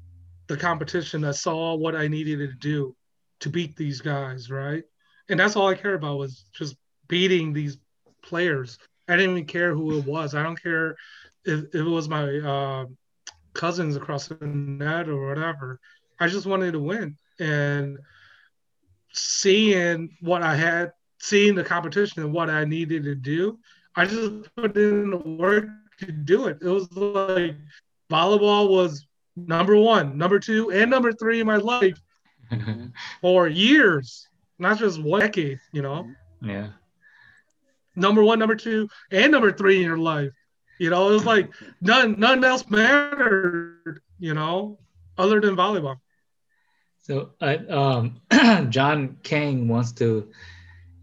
the 0.48 0.58
competition 0.58 1.24
I 1.26 1.32
saw 1.32 1.76
what 1.76 1.96
I 1.96 2.08
needed 2.08 2.38
to 2.40 2.48
do 2.58 2.96
to 3.42 3.50
beat 3.50 3.76
these 3.76 4.02
guys 4.02 4.50
right 4.50 4.84
and 5.30 5.40
that's 5.40 5.56
all 5.56 5.68
I 5.68 5.76
care 5.76 5.96
about 5.96 6.18
was 6.18 6.46
just 6.54 6.76
beating 7.08 7.54
these 7.54 7.78
players 8.24 8.78
I 9.08 9.16
didn't 9.18 9.32
even 9.32 9.46
care 9.46 9.74
who 9.74 9.98
it 10.00 10.06
was 10.06 10.36
I 10.36 10.44
don't 10.44 10.62
care 10.62 10.96
if, 11.44 11.66
if 11.66 11.76
it 11.76 11.84
was 11.84 12.08
my 12.08 12.38
uh, 12.40 12.86
cousins 13.54 13.96
across 13.98 14.28
the 14.28 14.38
net 14.46 15.10
or 15.10 15.28
whatever 15.28 15.80
I 16.20 16.28
just 16.28 16.46
wanted 16.46 16.74
to 16.74 16.80
win. 16.80 17.18
And 17.40 18.00
seeing 19.14 20.16
what 20.22 20.42
I 20.44 20.56
had, 20.56 20.94
seeing 21.20 21.56
the 21.56 21.64
competition 21.64 22.24
and 22.24 22.34
what 22.34 22.50
I 22.50 22.66
needed 22.66 23.04
to 23.04 23.16
do, 23.16 23.60
I 23.96 24.06
just 24.06 24.56
put 24.56 24.76
in 24.78 25.12
the 25.12 25.18
work 25.18 25.66
to 26.00 26.12
do 26.12 26.48
it. 26.48 26.58
It 26.62 26.68
was 26.68 26.92
like 26.94 27.56
volleyball 28.10 28.70
was 28.70 29.06
number 29.36 29.76
one, 29.76 30.18
number 30.18 30.40
two, 30.40 30.72
and 30.72 30.90
number 30.90 31.12
three 31.12 31.40
in 31.40 31.48
my 31.48 31.58
life 31.58 32.00
for 33.22 33.48
years, 33.48 34.28
not 34.60 34.78
just 34.80 35.02
one 35.02 35.22
decade, 35.22 35.60
you 35.72 35.82
know, 35.82 36.10
yeah. 36.42 36.70
number 37.96 38.24
one, 38.24 38.40
number 38.40 38.56
two, 38.56 38.90
and 39.12 39.32
number 39.32 39.52
three 39.52 39.78
in 39.78 39.84
your 39.84 39.98
life. 39.98 40.32
You 40.80 40.90
know, 40.90 41.10
it 41.10 41.14
was 41.14 41.26
like 41.26 41.52
none, 41.82 42.20
none 42.20 42.44
else 42.44 42.70
mattered, 42.70 44.02
you 44.20 44.34
know, 44.34 44.80
other 45.18 45.40
than 45.40 45.56
volleyball. 45.56 45.98
So, 47.02 47.32
I, 47.42 47.56
um, 47.58 48.22
John 48.70 49.18
Kang 49.24 49.68
wants 49.68 49.92
to 49.94 50.30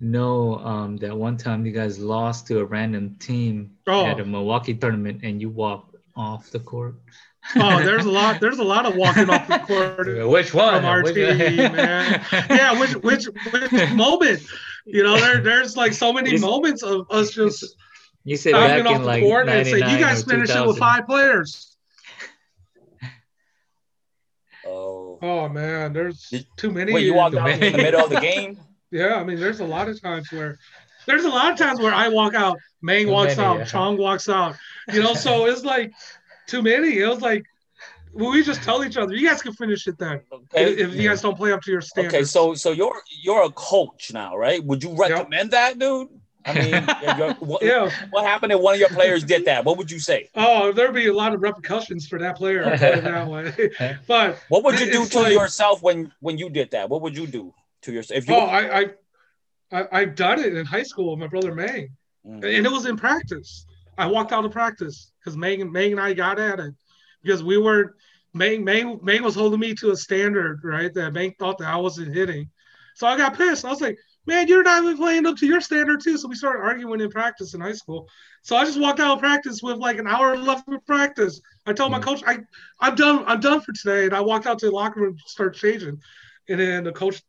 know 0.00 0.56
um, 0.58 0.96
that 0.98 1.16
one 1.16 1.36
time 1.36 1.66
you 1.66 1.72
guys 1.72 1.98
lost 1.98 2.46
to 2.48 2.60
a 2.60 2.64
random 2.64 3.16
team 3.18 3.72
Oh. 3.86 4.06
at 4.06 4.20
a 4.20 4.24
Milwaukee 4.24 4.74
tournament 4.74 5.20
and 5.24 5.40
you 5.40 5.48
walked 5.50 5.96
off 6.14 6.50
the 6.50 6.60
court. 6.60 6.94
Oh, 7.56 7.82
there's 7.82 8.04
a 8.04 8.10
lot. 8.20 8.40
There's 8.40 8.58
a 8.58 8.64
lot 8.64 8.86
of 8.86 8.94
walking 8.94 9.28
off 9.30 9.48
the 9.48 9.58
court 9.58 10.06
Which 10.28 10.54
one? 10.54 10.74
from 10.76 10.84
our 10.84 11.02
Which 11.02 11.14
team, 11.14 11.28
man. 11.56 12.24
Yeah, 12.50 12.78
which 12.78 12.92
which 12.96 13.24
which 13.52 13.72
moment? 13.92 14.42
You 14.86 15.02
know, 15.02 15.18
there 15.18 15.40
there's 15.42 15.76
like 15.76 15.92
so 15.94 16.12
many 16.12 16.28
It's- 16.28 16.42
moments 16.42 16.82
of 16.82 17.06
us 17.10 17.30
just 17.30 17.74
You 18.24 18.36
said 18.36 18.52
back 18.52 18.84
knocking 18.84 18.86
off 18.86 18.94
in 18.96 19.00
the 19.02 19.06
like 19.06 19.22
court 19.22 19.48
and 19.48 19.66
say, 19.66 19.78
"You 19.78 19.98
guys 19.98 20.22
finished 20.22 20.54
it 20.54 20.66
with 20.66 20.78
five 20.78 21.06
players." 21.06 21.76
Oh, 25.20 25.48
man, 25.48 25.92
there's 25.92 26.32
too 26.56 26.70
many. 26.70 26.92
wait, 26.92 27.04
you 27.04 27.14
walked 27.14 27.36
out 27.36 27.50
in 27.50 27.72
the 27.72 27.78
middle 27.78 28.04
of 28.04 28.10
the 28.10 28.20
game? 28.20 28.58
Yeah, 28.90 29.16
I 29.16 29.22
mean, 29.24 29.38
there's 29.38 29.60
a 29.60 29.66
lot 29.66 29.86
of 29.90 30.00
times 30.00 30.32
where 30.32 30.58
there's 31.04 31.24
a 31.24 31.28
lot 31.28 31.52
of 31.52 31.58
times 31.58 31.78
where 31.78 31.92
I 31.92 32.08
walk 32.08 32.34
out, 32.34 32.58
Mang 32.80 33.08
walks 33.08 33.36
many, 33.36 33.46
out, 33.46 33.58
yeah. 33.58 33.64
Chong 33.66 33.98
walks 33.98 34.30
out. 34.30 34.56
You 34.90 35.02
know, 35.02 35.12
so 35.12 35.44
it's 35.44 35.62
like 35.62 35.92
too 36.46 36.62
many. 36.62 36.96
It 36.98 37.06
was 37.06 37.20
like 37.20 37.44
we 38.14 38.42
just 38.42 38.62
tell 38.62 38.84
each 38.84 38.96
other, 38.96 39.14
"You 39.14 39.28
guys 39.28 39.42
can 39.42 39.52
finish 39.52 39.86
it 39.86 39.98
then." 39.98 40.22
Okay. 40.32 40.72
If 40.72 40.94
you 40.94 41.08
guys 41.08 41.20
don't 41.20 41.36
play 41.36 41.52
up 41.52 41.60
to 41.62 41.70
your 41.70 41.82
standards. 41.82 42.14
Okay, 42.14 42.24
so 42.24 42.54
so 42.54 42.72
you're 42.72 43.02
you're 43.22 43.42
a 43.42 43.50
coach 43.50 44.12
now, 44.12 44.36
right? 44.36 44.64
Would 44.64 44.82
you 44.82 44.96
recommend 44.96 45.50
that, 45.50 45.78
dude? 45.78 46.08
I 46.46 46.54
mean, 46.54 47.34
what, 47.40 47.62
yeah. 47.62 47.90
what 48.10 48.24
happened 48.24 48.52
if 48.52 48.60
one 48.60 48.74
of 48.74 48.80
your 48.80 48.88
players 48.90 49.24
did 49.24 49.44
that? 49.46 49.64
What 49.64 49.76
would 49.78 49.90
you 49.90 49.98
say? 49.98 50.28
Oh, 50.34 50.72
there'd 50.72 50.94
be 50.94 51.08
a 51.08 51.12
lot 51.12 51.34
of 51.34 51.42
repercussions 51.42 52.06
for 52.08 52.18
that 52.20 52.36
player. 52.36 52.64
I'll 52.64 52.70
put 52.78 52.82
it 52.98 53.04
that 53.04 53.28
way. 53.28 53.98
But 54.06 54.38
What 54.48 54.64
would 54.64 54.78
you 54.80 54.90
do 54.90 55.04
to 55.06 55.20
like- 55.20 55.32
yourself 55.32 55.82
when 55.82 56.12
when 56.20 56.38
you 56.38 56.48
did 56.50 56.70
that? 56.70 56.88
What 56.88 57.02
would 57.02 57.16
you 57.16 57.26
do 57.26 57.52
to 57.82 57.92
yourself? 57.92 58.18
If 58.18 58.28
you 58.28 58.34
oh, 58.34 58.40
I, 58.46 58.80
I, 58.80 58.86
I, 59.72 59.88
I've 59.92 60.14
done 60.14 60.38
it 60.40 60.54
in 60.54 60.64
high 60.64 60.82
school 60.84 61.10
with 61.10 61.18
my 61.20 61.26
brother 61.26 61.54
Mang, 61.54 61.88
Mm. 62.26 62.42
and 62.56 62.66
it 62.66 62.72
was 62.72 62.84
in 62.86 62.96
practice. 62.96 63.64
I 63.96 64.06
walked 64.06 64.32
out 64.32 64.44
of 64.44 64.50
practice 64.52 65.12
because 65.20 65.36
Mang, 65.36 65.62
and 65.62 65.72
Mang 65.72 65.92
and 65.92 66.00
I 66.00 66.12
got 66.14 66.38
at 66.40 66.58
it 66.58 66.74
because 67.22 67.42
we 67.44 67.58
were 67.58 67.94
Mang, 68.34 68.64
Mang, 68.64 68.98
Mang 69.02 69.22
was 69.22 69.34
holding 69.36 69.60
me 69.60 69.72
to 69.76 69.92
a 69.92 69.96
standard, 69.96 70.60
right? 70.64 70.92
That 70.94 71.12
Mang 71.12 71.34
thought 71.38 71.58
that 71.58 71.68
I 71.68 71.76
wasn't 71.76 72.14
hitting, 72.14 72.50
so 72.96 73.06
I 73.06 73.16
got 73.16 73.36
pissed. 73.36 73.64
I 73.64 73.70
was 73.70 73.80
like, 73.80 73.96
"Man, 74.26 74.48
you're 74.48 74.62
not 74.62 74.82
even 74.82 74.96
playing 74.96 75.26
up 75.26 75.36
to 75.38 75.46
your 75.46 75.60
standard 75.60 76.00
too." 76.02 76.16
So 76.18 76.28
we 76.28 76.34
started 76.34 76.60
arguing 76.62 77.00
in 77.00 77.10
practice 77.10 77.54
in 77.54 77.60
high 77.60 77.72
school. 77.72 78.08
So 78.42 78.56
I 78.56 78.64
just 78.64 78.80
walked 78.80 79.00
out 79.00 79.14
of 79.14 79.20
practice 79.20 79.62
with 79.62 79.78
like 79.78 79.98
an 79.98 80.06
hour 80.06 80.36
left 80.36 80.68
of 80.68 80.84
practice. 80.86 81.40
I 81.66 81.72
told 81.72 81.92
my 81.92 81.98
Mhm. 81.98 82.02
coach, 82.04 82.22
"I, 82.26 82.38
I'm 82.80 82.94
done. 82.94 83.24
I'm 83.26 83.40
done 83.40 83.60
for 83.60 83.72
today." 83.72 84.06
And 84.06 84.14
I 84.14 84.20
walked 84.20 84.46
out 84.46 84.58
to 84.60 84.66
the 84.66 84.72
locker 84.72 85.00
room, 85.00 85.16
to 85.16 85.22
start 85.28 85.54
changing, 85.54 86.00
and 86.48 86.60
then 86.60 86.84
the 86.84 86.92
coach 86.92 87.22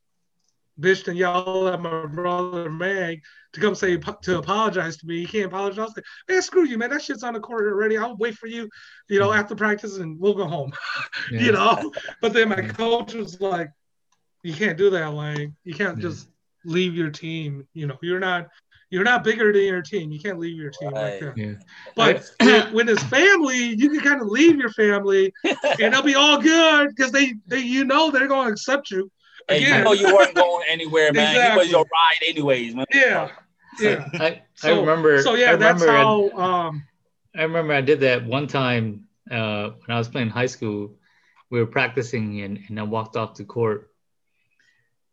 bitched 0.80 1.08
and 1.08 1.18
yelled 1.18 1.68
at 1.68 1.80
my 1.80 2.06
brother 2.06 2.70
Mang 2.70 3.20
to 3.52 3.60
come 3.60 3.74
say 3.74 3.98
to 3.98 4.38
apologize 4.38 4.96
to 4.98 5.06
me. 5.06 5.20
He 5.20 5.26
can't 5.26 5.46
apologize. 5.46 5.78
I 5.78 5.82
was 5.82 5.96
like, 5.96 6.06
man, 6.28 6.40
screw 6.40 6.64
you, 6.64 6.78
man. 6.78 6.88
That 6.88 7.02
shit's 7.02 7.22
on 7.22 7.34
the 7.34 7.40
court 7.40 7.66
already. 7.66 7.98
I'll 7.98 8.16
wait 8.16 8.36
for 8.36 8.46
you, 8.46 8.70
you 9.08 9.18
know, 9.18 9.30
after 9.32 9.54
practice 9.54 9.98
and 9.98 10.18
we'll 10.18 10.34
go 10.34 10.46
home. 10.46 10.72
Yeah. 11.30 11.40
You 11.40 11.52
know? 11.52 11.92
But 12.22 12.32
then 12.32 12.48
my 12.48 12.62
coach 12.62 13.12
was 13.14 13.40
like, 13.40 13.70
You 14.42 14.54
can't 14.54 14.78
do 14.78 14.88
that, 14.90 15.12
Lang. 15.12 15.54
You 15.64 15.74
can't 15.74 15.98
Yeah. 15.98 16.02
just 16.08 16.28
leave 16.64 16.94
your 16.94 17.10
team. 17.10 17.66
You 17.74 17.86
know, 17.86 17.98
you're 18.02 18.20
not 18.20 18.48
you're 18.90 19.04
not 19.04 19.22
bigger 19.22 19.52
than 19.52 19.62
your 19.62 19.82
team. 19.82 20.10
You 20.10 20.18
can't 20.18 20.38
leave 20.38 20.56
your 20.56 20.70
team 20.70 20.92
Right. 20.92 21.12
like 21.12 21.20
that. 21.20 21.38
Yeah. 21.38 21.54
But 21.94 22.28
when, 22.40 22.72
when 22.72 22.88
it's 22.88 23.02
family, 23.04 23.74
you 23.74 23.88
can 23.90 24.00
kind 24.00 24.20
of 24.20 24.26
leave 24.28 24.56
your 24.56 24.70
family 24.70 25.32
and 25.44 25.94
they'll 25.94 26.02
be 26.02 26.16
all 26.16 26.40
good 26.40 26.88
because 26.88 27.12
they, 27.12 27.34
they 27.46 27.60
you 27.60 27.84
know 27.84 28.10
they're 28.10 28.28
gonna 28.28 28.50
accept 28.50 28.90
you. 28.90 29.10
And 29.48 29.62
you 29.62 29.70
know 29.70 29.92
you 29.92 30.14
weren't 30.14 30.34
going 30.34 30.64
anywhere, 30.68 31.12
man. 31.12 31.52
You 31.52 31.58
was 31.58 31.70
your 31.70 31.84
ride 31.84 32.28
anyways, 32.28 32.74
man. 32.74 32.86
Yeah. 32.92 33.30
Yeah. 33.78 34.04
I, 34.14 34.42
I 34.62 34.70
remember. 34.70 35.22
So 35.22 35.34
yeah, 35.34 35.52
I 35.52 35.56
that's 35.56 35.80
remember 35.82 36.32
how. 36.36 36.38
Um, 36.38 36.84
I 37.36 37.42
remember 37.42 37.72
I 37.72 37.80
did 37.80 38.00
that 38.00 38.24
one 38.26 38.48
time 38.48 39.04
uh, 39.30 39.70
when 39.86 39.94
I 39.94 39.98
was 39.98 40.08
playing 40.08 40.30
high 40.30 40.46
school. 40.46 40.96
We 41.50 41.58
were 41.58 41.66
practicing 41.66 42.40
and, 42.42 42.60
and 42.68 42.78
I 42.78 42.82
walked 42.84 43.16
off 43.16 43.34
the 43.34 43.44
court. 43.44 43.89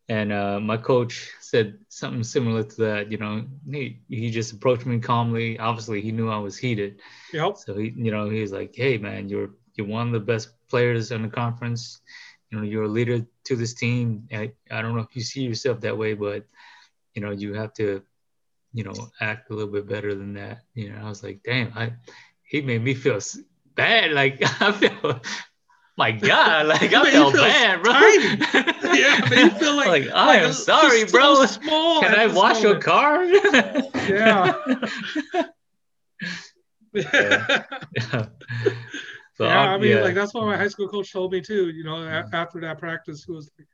And 0.09 0.31
uh, 0.31 0.59
my 0.61 0.77
coach 0.77 1.31
said 1.41 1.79
something 1.89 2.23
similar 2.23 2.63
to 2.63 2.75
that. 2.77 3.11
You 3.11 3.17
know, 3.17 3.45
he, 3.69 3.99
he 4.07 4.31
just 4.31 4.53
approached 4.53 4.85
me 4.85 4.99
calmly. 4.99 5.59
Obviously, 5.59 6.01
he 6.01 6.11
knew 6.13 6.29
I 6.29 6.37
was 6.37 6.57
heated. 6.57 7.01
yep. 7.33 7.57
So 7.57 7.77
he, 7.77 7.93
you 7.95 8.11
know, 8.11 8.29
he 8.29 8.41
was 8.41 8.53
like, 8.53 8.73
"Hey, 8.73 8.97
man, 8.97 9.27
you're 9.27 9.49
you're 9.75 9.87
one 9.87 10.07
of 10.07 10.13
the 10.13 10.19
best 10.19 10.49
players 10.69 11.11
in 11.11 11.23
the 11.23 11.27
conference. 11.27 12.01
You 12.49 12.57
know, 12.57 12.63
you're 12.63 12.83
a 12.83 12.87
leader 12.87 13.25
to 13.45 13.55
this 13.55 13.73
team. 13.73 14.27
I, 14.31 14.51
I 14.71 14.81
don't 14.81 14.95
know 14.95 15.01
if 15.01 15.15
you 15.15 15.21
see 15.21 15.41
yourself 15.41 15.81
that 15.81 15.97
way, 15.97 16.13
but 16.13 16.45
you 17.13 17.21
know, 17.21 17.31
you 17.31 17.53
have 17.53 17.73
to, 17.73 18.01
you 18.73 18.83
know, 18.83 18.93
act 19.19 19.49
a 19.49 19.53
little 19.53 19.71
bit 19.71 19.87
better 19.87 20.15
than 20.15 20.33
that. 20.35 20.59
You 20.73 20.91
know, 20.91 20.99
I 21.03 21.09
was 21.09 21.23
like, 21.23 21.41
damn, 21.43 21.73
I 21.75 21.93
he 22.43 22.61
made 22.61 22.83
me 22.83 22.93
feel 22.93 23.19
bad. 23.75 24.11
Like 24.11 24.39
I 24.61 24.71
feel, 24.71 25.21
my 25.97 26.11
God, 26.11 26.67
like 26.67 26.93
I 26.93 27.11
felt 27.11 27.33
feel 27.33 27.43
bad, 27.43 27.83
bro. 27.83 27.93
Yeah, 28.97 29.43
you 29.43 29.49
feel 29.59 29.75
like- 29.75 29.87
like 29.87 30.09
I 30.09 30.25
like 30.27 30.41
am 30.41 30.49
a- 30.49 30.53
sorry, 30.53 31.07
so 31.07 31.11
bro. 31.11 31.45
small 31.45 32.01
Can 32.01 32.15
I 32.15 32.27
wash 32.27 32.61
your 32.61 32.79
moment. 32.79 32.83
car? 32.83 33.23
Yeah. 34.07 34.53
Yeah. 36.93 38.23
So, 39.35 39.45
yeah, 39.45 39.61
um, 39.61 39.69
I 39.69 39.77
mean, 39.77 39.91
yeah. 39.91 40.01
like 40.01 40.15
that's 40.15 40.33
what 40.33 40.45
my 40.47 40.57
high 40.57 40.67
school 40.67 40.87
coach 40.87 41.13
told 41.13 41.31
me 41.31 41.41
too. 41.41 41.69
You 41.69 41.83
know, 41.83 41.97
a- 42.01 42.27
after 42.33 42.59
that 42.61 42.79
practice, 42.79 43.23
he 43.23 43.31
was 43.31 43.51
like, 43.59 43.67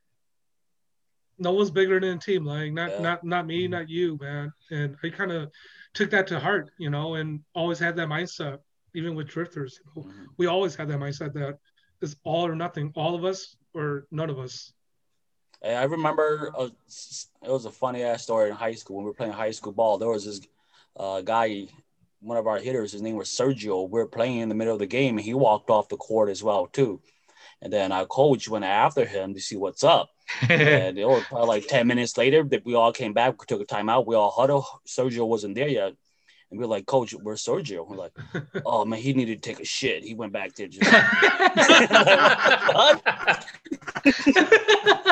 "No 1.39 1.53
one's 1.53 1.71
bigger 1.71 2.01
than 2.01 2.17
a 2.17 2.19
team. 2.19 2.43
Like, 2.43 2.73
not 2.73 2.89
Yeah. 2.89 2.99
not 2.99 3.23
not 3.23 3.47
me, 3.47 3.69
not 3.69 3.87
you, 3.87 4.17
man." 4.19 4.51
And 4.71 4.97
I 5.03 5.09
kind 5.09 5.31
of 5.31 5.49
took 5.93 6.09
that 6.09 6.27
to 6.27 6.39
heart, 6.41 6.69
you 6.79 6.89
know, 6.89 7.15
and 7.15 7.39
always 7.55 7.79
had 7.79 7.95
that 7.95 8.09
mindset. 8.09 8.57
Even 8.93 9.15
with 9.15 9.29
drifters, 9.29 9.79
you 9.95 10.03
know, 10.03 10.09
Mhm. 10.09 10.25
we 10.37 10.47
always 10.47 10.75
had 10.75 10.89
that 10.89 10.99
mindset 10.99 11.31
that 11.35 11.57
it's 12.01 12.17
all 12.25 12.45
or 12.45 12.55
nothing, 12.57 12.91
all 12.95 13.15
of 13.15 13.23
us 13.23 13.55
or 13.73 14.05
none 14.11 14.29
of 14.29 14.39
us. 14.39 14.73
Hey, 15.63 15.75
I 15.75 15.83
remember 15.85 16.51
s- 16.87 17.27
it 17.41 17.49
was 17.49 17.65
a 17.65 17.71
funny 17.71 18.03
ass 18.03 18.23
story 18.23 18.49
in 18.49 18.55
high 18.55 18.73
school 18.73 18.97
when 18.97 19.05
we 19.05 19.11
were 19.11 19.15
playing 19.15 19.31
high 19.31 19.51
school 19.51 19.71
ball. 19.71 19.97
There 19.97 20.09
was 20.09 20.25
this 20.25 20.41
uh, 20.97 21.21
guy, 21.21 21.67
one 22.19 22.37
of 22.37 22.47
our 22.47 22.57
hitters. 22.59 22.91
His 22.91 23.01
name 23.01 23.15
was 23.15 23.29
Sergio. 23.29 23.89
We 23.89 23.99
were 23.99 24.07
playing 24.07 24.39
in 24.39 24.49
the 24.49 24.55
middle 24.55 24.73
of 24.73 24.79
the 24.79 24.85
game, 24.85 25.17
and 25.17 25.23
he 25.25 25.33
walked 25.33 25.69
off 25.69 25.87
the 25.87 25.95
court 25.95 26.29
as 26.29 26.43
well 26.43 26.67
too. 26.67 27.01
And 27.61 27.71
then 27.71 27.93
our 27.93 28.05
coach 28.05 28.49
went 28.49 28.65
after 28.65 29.05
him 29.05 29.33
to 29.35 29.39
see 29.39 29.55
what's 29.55 29.85
up. 29.85 30.09
and 30.49 30.97
it 30.97 31.05
was 31.07 31.23
probably 31.25 31.47
like 31.47 31.67
ten 31.67 31.87
minutes 31.87 32.17
later 32.17 32.43
that 32.43 32.65
we 32.65 32.75
all 32.75 32.91
came 32.91 33.13
back. 33.13 33.39
We 33.39 33.45
took 33.45 33.61
a 33.61 33.65
timeout. 33.65 34.05
We 34.05 34.15
all 34.15 34.31
huddled. 34.31 34.65
Sergio 34.85 35.25
wasn't 35.25 35.55
there 35.55 35.69
yet. 35.69 35.93
And 36.51 36.59
we 36.59 36.65
were 36.65 36.67
like, 36.67 36.85
Coach, 36.85 37.13
where's 37.13 37.43
Sergio? 37.43 37.87
We're 37.87 37.95
like, 37.97 38.11
oh 38.65 38.83
man, 38.85 38.99
he 38.99 39.13
needed 39.13 39.41
to 39.41 39.49
take 39.49 39.61
a 39.61 39.65
shit. 39.65 40.03
He 40.03 40.13
went 40.13 40.33
back 40.33 40.55
there 40.55 40.67
just 40.67 40.91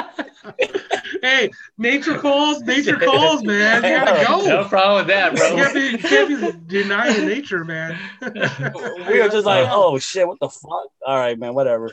hey, 1.22 1.49
nature 1.77 2.18
calls, 2.18 2.61
nature 2.61 2.97
calls, 2.97 3.43
man. 3.43 3.84
You 3.84 3.89
gotta 3.89 4.26
go. 4.27 4.45
no 4.45 4.63
problem 4.65 5.05
with 5.05 5.07
that, 5.07 5.34
You 5.34 5.38
bro. 5.38 5.55
can't 5.55 5.73
be, 5.73 5.81
you 5.81 5.97
can't 5.97 6.68
be 6.69 6.81
denying 6.81 7.26
nature, 7.26 7.63
man. 7.63 7.97
we 8.22 9.19
were 9.22 9.30
just 9.30 9.45
like, 9.45 9.68
oh 9.69 9.97
shit, 9.99 10.27
what 10.27 10.39
the 10.39 10.49
fuck? 10.49 10.88
All 11.05 11.18
right, 11.18 11.38
man, 11.38 11.53
whatever. 11.53 11.91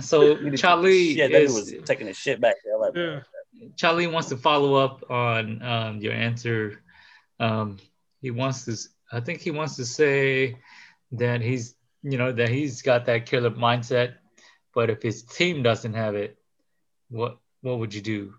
So 0.00 0.50
Charlie 0.56 1.14
yeah, 1.14 1.28
that 1.28 1.42
is 1.42 1.54
was 1.54 1.74
taking 1.84 2.08
a 2.08 2.14
shit 2.14 2.40
back 2.40 2.56
there. 2.64 2.78
Like, 2.78 2.94
yeah. 2.94 3.20
Charlie 3.76 4.06
wants 4.06 4.28
to 4.28 4.36
follow 4.36 4.74
up 4.74 5.10
on 5.10 5.62
um, 5.62 6.00
your 6.00 6.12
answer. 6.12 6.82
Um, 7.38 7.78
he 8.20 8.30
wants 8.30 8.64
to. 8.66 8.76
I 9.12 9.20
think 9.20 9.40
he 9.40 9.50
wants 9.50 9.76
to 9.76 9.84
say 9.84 10.56
that 11.12 11.40
he's, 11.40 11.74
you 12.02 12.16
know, 12.16 12.30
that 12.32 12.48
he's 12.48 12.82
got 12.82 13.06
that 13.06 13.26
killer 13.26 13.50
mindset, 13.50 14.14
but 14.74 14.90
if 14.90 15.02
his 15.02 15.22
team 15.22 15.62
doesn't 15.62 15.94
have 15.94 16.14
it, 16.14 16.39
what 17.10 17.38
what 17.60 17.78
would 17.78 17.92
you 17.94 18.00
do? 18.00 18.34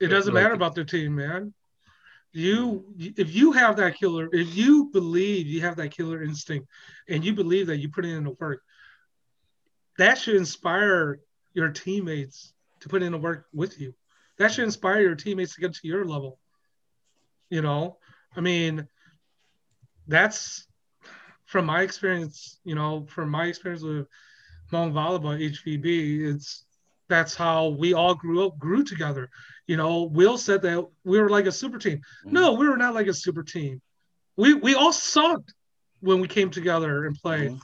It 0.00 0.08
doesn't 0.08 0.34
Like- 0.34 0.42
matter 0.42 0.54
about 0.54 0.74
the 0.74 0.84
team, 0.84 1.14
man. 1.14 1.54
You, 2.32 2.84
if 2.98 3.34
you 3.34 3.52
have 3.52 3.76
that 3.76 3.96
killer, 3.96 4.28
if 4.30 4.54
you 4.54 4.90
believe 4.92 5.46
you 5.46 5.62
have 5.62 5.76
that 5.76 5.92
killer 5.92 6.22
instinct, 6.22 6.68
and 7.08 7.24
you 7.24 7.32
believe 7.34 7.68
that 7.68 7.78
you 7.78 7.88
put 7.88 8.04
in 8.04 8.24
the 8.24 8.30
work, 8.32 8.62
that 9.96 10.18
should 10.18 10.34
inspire 10.36 11.20
your 11.54 11.70
teammates 11.70 12.52
to 12.80 12.90
put 12.90 13.02
in 13.02 13.12
the 13.12 13.18
work 13.18 13.46
with 13.54 13.80
you. 13.80 13.94
That 14.36 14.52
should 14.52 14.64
inspire 14.64 15.00
your 15.00 15.14
teammates 15.14 15.54
to 15.54 15.62
get 15.62 15.72
to 15.74 15.88
your 15.88 16.04
level. 16.04 16.38
You 17.48 17.62
know, 17.62 17.98
I 18.36 18.42
mean, 18.42 18.86
that's 20.06 20.66
from 21.46 21.64
my 21.64 21.80
experience. 21.80 22.60
You 22.64 22.74
know, 22.74 23.06
from 23.08 23.30
my 23.30 23.46
experience 23.46 23.82
with 23.82 24.08
Hmong 24.70 24.92
volleyball 24.92 25.38
HVB, 25.40 26.34
it's 26.34 26.64
that's 27.08 27.34
how 27.34 27.68
we 27.68 27.94
all 27.94 28.14
grew 28.14 28.46
up, 28.46 28.58
grew 28.58 28.82
together. 28.82 29.30
You 29.66 29.76
know, 29.76 30.02
Will 30.04 30.38
said 30.38 30.62
that 30.62 30.84
we 31.04 31.20
were 31.20 31.30
like 31.30 31.46
a 31.46 31.52
super 31.52 31.78
team. 31.78 32.00
No, 32.24 32.52
we 32.54 32.68
were 32.68 32.76
not 32.76 32.94
like 32.94 33.06
a 33.06 33.14
super 33.14 33.42
team. 33.42 33.80
We 34.36 34.54
we 34.54 34.74
all 34.74 34.92
sucked 34.92 35.54
when 36.00 36.20
we 36.20 36.28
came 36.28 36.50
together 36.50 37.06
and 37.06 37.16
played. 37.16 37.52
Mhm. 37.52 37.60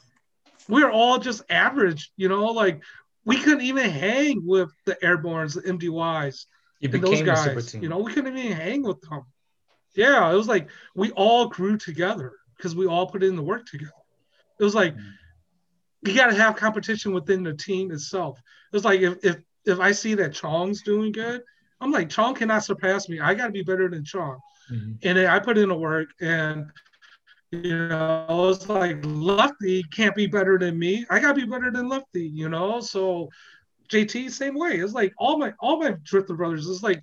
We 0.69 0.83
were 0.85 0.91
all 0.91 1.19
just 1.19 1.43
average, 1.51 2.12
you 2.16 2.29
know, 2.29 2.47
like 2.47 2.83
we 3.24 3.37
couldn't 3.37 3.62
even 3.62 3.91
hang 3.91 4.47
with 4.47 4.70
the 4.85 4.97
airborns, 5.03 5.55
the 5.55 5.62
MDYs, 5.62 6.47
and 6.83 7.03
those 7.03 7.11
became 7.20 7.29
a 7.29 7.37
super 7.37 7.55
guys. 7.61 7.74
You 7.74 7.89
know, 7.89 7.99
we 7.99 8.12
couldn't 8.12 8.37
even 8.37 8.53
hang 8.57 8.83
with 8.83 9.01
them. 9.03 9.23
Yeah, 9.95 10.31
it 10.31 10.37
was 10.37 10.49
like 10.49 10.70
we 10.95 11.11
all 11.12 11.49
grew 11.49 11.77
together 11.77 12.33
because 12.57 12.74
we 12.77 12.87
all 12.87 13.07
put 13.09 13.23
in 13.23 13.37
the 13.37 13.43
work 13.43 13.66
together. 13.66 13.93
It 14.59 14.65
was 14.65 14.74
like 14.74 14.95
Mhm. 14.97 15.12
You 16.05 16.15
got 16.15 16.27
to 16.27 16.35
have 16.35 16.57
competition 16.57 17.12
within 17.12 17.43
the 17.43 17.55
team 17.55 17.91
itself. 17.93 18.41
It's 18.73 18.85
like 18.85 19.01
if 19.01 19.24
if 19.24 19.37
if 19.65 19.79
I 19.79 19.93
see 19.93 20.15
that 20.15 20.33
Chong's 20.33 20.83
doing 20.83 21.12
good, 21.12 21.43
I'm 21.81 21.93
like 21.93 22.09
Chong 22.09 22.35
cannot 22.35 22.65
surpass 22.65 23.09
me. 23.09 23.20
I 23.20 23.35
got 23.35 23.47
to 23.47 23.53
be 23.53 23.62
better 23.62 23.89
than 23.89 24.05
Chong. 24.05 24.39
Mhm. 24.70 24.99
And 25.03 25.19
then 25.19 25.27
I 25.27 25.39
put 25.39 25.59
in 25.59 25.69
the 25.69 25.74
work, 25.74 26.09
and 26.20 26.70
you 27.51 27.89
know, 27.89 28.49
it's 28.49 28.69
like 28.69 28.99
Lefty 29.05 29.83
can't 29.85 30.15
be 30.15 30.27
better 30.27 30.59
than 30.59 30.79
me. 30.79 31.05
I 31.11 31.20
gotta 31.20 31.35
be 31.35 31.45
better 31.45 31.70
than 31.70 31.89
Lefty. 31.89 32.27
You 32.27 32.49
know, 32.49 32.81
so 32.81 33.29
JT 33.89 34.31
same 34.31 34.55
way. 34.55 34.79
It's 34.79 34.95
like 34.95 35.12
all 35.19 35.39
my 35.39 35.53
all 35.61 35.79
my 35.79 35.95
drifter 36.03 36.35
brothers. 36.35 36.69
It's 36.69 36.83
like 36.83 37.03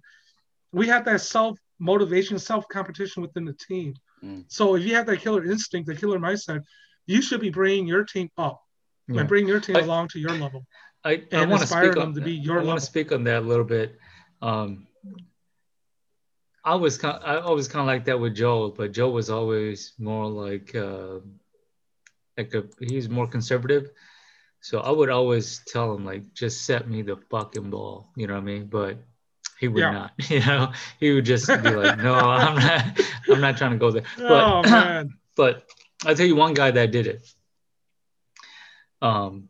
we 0.72 0.88
have 0.88 1.06
that 1.06 1.22
self 1.22 1.58
motivation, 1.80 2.40
self 2.40 2.68
competition 2.68 3.22
within 3.22 3.46
the 3.46 3.54
team. 3.54 3.94
Mm. 4.24 4.46
So 4.48 4.76
if 4.76 4.84
you 4.84 4.96
have 4.96 5.06
that 5.06 5.22
killer 5.22 5.46
instinct, 5.46 5.88
the 5.88 5.96
killer 5.96 6.20
mindset, 6.20 6.64
you 7.06 7.22
should 7.22 7.42
be 7.42 7.52
bringing 7.52 7.88
your 7.88 8.04
team 8.04 8.30
up 8.38 8.62
Yeah. 9.10 9.19
and 9.22 9.27
bring 9.30 9.48
your 9.48 9.60
team 9.60 9.76
I- 9.77 9.80
along 9.81 10.07
to 10.10 10.19
your 10.19 10.31
level. 10.31 10.65
I, 11.03 11.23
I 11.31 11.45
want 11.45 11.49
to 11.49 11.61
inspire 11.61 11.86
speak 11.86 11.94
them 11.95 12.10
on 12.10 12.14
to 12.15 12.22
be 12.22 12.36
that. 12.38 12.44
your 12.44 12.56
I 12.56 12.57
want 12.57 12.68
level. 12.68 12.80
to 12.81 12.86
speak 12.86 13.11
on 13.14 13.23
that 13.23 13.38
a 13.40 13.45
little 13.45 13.64
bit. 13.65 13.98
Um, 14.41 14.86
I 16.65 16.76
was 16.76 16.98
kind, 16.98 17.15
of, 17.18 17.23
I 17.23 17.40
always 17.41 17.68
kind 17.69 17.81
of 17.81 17.88
like 17.88 18.03
that 18.06 18.19
with 18.19 18.36
Joe, 18.36 18.69
but 18.76 18.91
Joe 18.91 19.10
was 19.10 19.30
always 19.30 19.94
more 19.98 20.27
like, 20.27 20.76
uh, 20.76 21.19
like 22.38 22.53
a 22.53 22.65
he's 22.81 23.07
more 23.10 23.27
conservative. 23.27 23.91
So 24.61 24.81
I 24.81 24.91
would 24.91 25.10
always 25.10 25.61
tell 25.68 25.94
him 25.95 26.06
like, 26.06 26.34
just 26.34 26.65
set 26.65 26.90
me 26.90 27.02
the 27.02 27.15
fucking 27.31 27.69
ball, 27.69 28.10
you 28.18 28.27
know 28.27 28.34
what 28.34 28.41
I 28.41 28.44
mean? 28.44 28.65
But 28.65 28.98
he 29.57 29.69
would 29.69 29.80
Yeah. 29.80 29.91
not, 29.91 30.11
you 30.30 30.41
know. 30.41 30.73
He 30.99 31.11
would 31.14 31.26
just 31.26 31.48
be 31.48 31.69
like, 31.72 31.98
no, 31.99 32.14
I'm 32.14 32.56
not, 32.56 32.99
I'm 33.30 33.41
not 33.41 33.57
trying 33.57 33.72
to 33.72 33.77
go 33.77 33.91
there. 33.91 34.03
oh 34.19 34.61
But 34.64 34.69
man, 34.69 35.14
but 35.38 35.64
I'll 36.06 36.14
tell 36.15 36.26
you 36.27 36.36
one 36.36 36.53
guy 36.53 36.72
that 36.72 36.91
did 36.91 37.07
it. 37.07 37.26
Um, 39.02 39.50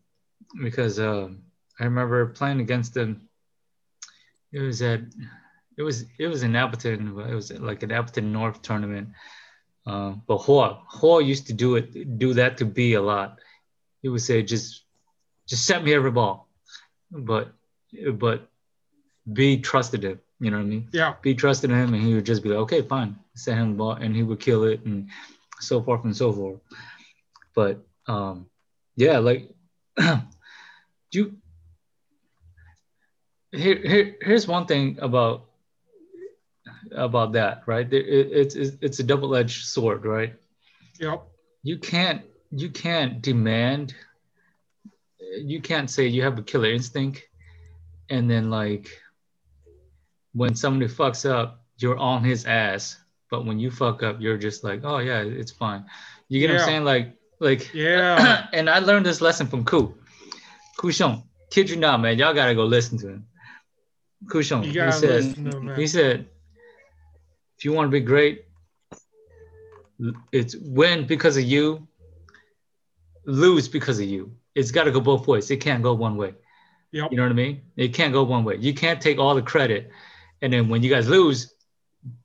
because 0.61 0.99
um, 0.99 1.43
I 1.79 1.85
remember 1.85 2.27
playing 2.27 2.59
against 2.59 2.95
him. 2.95 3.27
It 4.51 4.59
was 4.59 4.81
at, 4.81 5.01
it 5.77 5.83
was 5.83 6.05
it 6.17 6.27
was 6.27 6.43
in 6.43 6.55
Appleton. 6.55 7.19
It 7.19 7.33
was 7.35 7.51
like 7.51 7.83
an 7.83 7.91
Appleton 7.91 8.31
North 8.33 8.61
tournament. 8.61 9.09
Uh, 9.85 10.13
but 10.27 10.37
Hoa 10.37 10.81
Hoa 10.87 11.23
used 11.23 11.47
to 11.47 11.53
do 11.53 11.75
it, 11.75 12.19
do 12.19 12.33
that 12.33 12.57
to 12.57 12.65
B 12.65 12.93
a 12.93 13.01
lot. 13.01 13.39
He 14.01 14.09
would 14.09 14.21
say, 14.21 14.43
just 14.43 14.83
just 15.47 15.65
set 15.65 15.83
me 15.83 15.93
every 15.93 16.11
ball, 16.11 16.47
but 17.11 17.53
but 18.13 18.47
B 19.31 19.59
trusted 19.59 20.03
him. 20.03 20.19
You 20.39 20.51
know 20.51 20.57
what 20.57 20.63
I 20.63 20.67
mean? 20.67 20.89
yeah, 20.93 21.15
B 21.21 21.33
trusted 21.33 21.69
him, 21.69 21.93
and 21.93 22.03
he 22.03 22.13
would 22.13 22.25
just 22.25 22.43
be 22.43 22.49
like, 22.49 22.59
okay, 22.59 22.81
fine, 22.81 23.17
set 23.35 23.57
him 23.57 23.71
the 23.71 23.77
ball, 23.77 23.91
and 23.93 24.15
he 24.15 24.23
would 24.23 24.39
kill 24.39 24.63
it, 24.63 24.85
and 24.85 25.09
so 25.59 25.81
forth 25.81 26.03
and 26.05 26.15
so 26.15 26.31
forth. 26.31 26.59
But 27.55 27.85
um, 28.07 28.47
yeah, 28.95 29.19
like 29.19 29.49
you. 31.11 31.37
Here, 33.51 33.75
here, 33.77 34.15
here's 34.21 34.47
one 34.47 34.67
thing 34.67 34.99
about 35.01 35.45
about 36.91 37.33
that, 37.33 37.63
right? 37.65 37.91
It- 37.91 38.31
it's 38.31 38.55
it's 38.55 38.77
it's 38.81 38.99
a 38.99 39.03
double-edged 39.03 39.65
sword, 39.65 40.05
right? 40.05 40.33
yep, 40.99 41.23
You 41.63 41.77
can't 41.77 42.21
you 42.51 42.69
can't 42.69 43.21
demand. 43.21 43.95
You 45.41 45.61
can't 45.61 45.89
say 45.89 46.07
you 46.07 46.21
have 46.23 46.37
a 46.37 46.43
killer 46.43 46.71
instinct, 46.71 47.23
and 48.09 48.29
then 48.29 48.49
like 48.49 48.89
when 50.33 50.55
somebody 50.55 50.91
fucks 50.91 51.29
up, 51.29 51.65
you're 51.77 51.97
on 51.97 52.23
his 52.23 52.45
ass. 52.45 52.97
But 53.31 53.45
when 53.45 53.59
you 53.59 53.69
fuck 53.71 54.01
up, 54.03 54.17
you're 54.19 54.37
just 54.37 54.63
like, 54.63 54.81
oh 54.83 54.99
yeah, 54.99 55.21
it's 55.21 55.51
fine. 55.51 55.85
You 56.29 56.39
get 56.39 56.49
what 56.49 56.53
I'm 56.53 56.59
saying? 56.67 56.83
Like, 56.83 57.15
like, 57.39 57.73
yeah. 57.73 58.47
and 58.53 58.69
I 58.69 58.79
learned 58.79 59.05
this 59.05 59.21
lesson 59.21 59.47
from 59.47 59.65
Ku. 59.65 59.95
Ku 60.77 60.91
Shong, 60.91 61.23
kid 61.49 61.69
you 61.69 61.75
not, 61.75 61.99
man. 61.99 62.17
Y'all 62.17 62.33
gotta 62.33 62.55
go 62.55 62.65
listen 62.65 62.97
to 62.99 63.07
him. 63.09 63.27
Ku 64.29 64.43
Shong, 64.43 64.63
You 64.63 64.83
he 64.83 64.91
said, 64.91 65.23
him, 65.23 65.75
he 65.75 65.87
said, 65.87 66.27
if 67.57 67.65
you 67.65 67.73
want 67.73 67.87
to 67.87 67.91
be 67.91 67.99
great, 67.99 68.45
it's 70.31 70.55
win 70.55 71.05
because 71.05 71.37
of 71.37 71.43
you, 71.43 71.87
lose 73.25 73.67
because 73.67 73.99
of 73.99 74.05
you. 74.05 74.33
It's 74.55 74.71
got 74.71 74.85
to 74.85 74.91
go 74.91 74.99
both 74.99 75.27
ways. 75.27 75.51
It 75.51 75.57
can't 75.57 75.83
go 75.83 75.93
one 75.93 76.17
way. 76.17 76.33
Yep. 76.91 77.11
You 77.11 77.17
know 77.17 77.23
what 77.23 77.31
I 77.31 77.35
mean? 77.35 77.61
It 77.75 77.89
can't 77.89 78.13
go 78.13 78.23
one 78.23 78.43
way. 78.43 78.55
You 78.57 78.73
can't 78.73 78.99
take 78.99 79.19
all 79.19 79.35
the 79.35 79.41
credit, 79.41 79.91
and 80.41 80.51
then 80.51 80.69
when 80.69 80.81
you 80.81 80.89
guys 80.89 81.07
lose, 81.07 81.53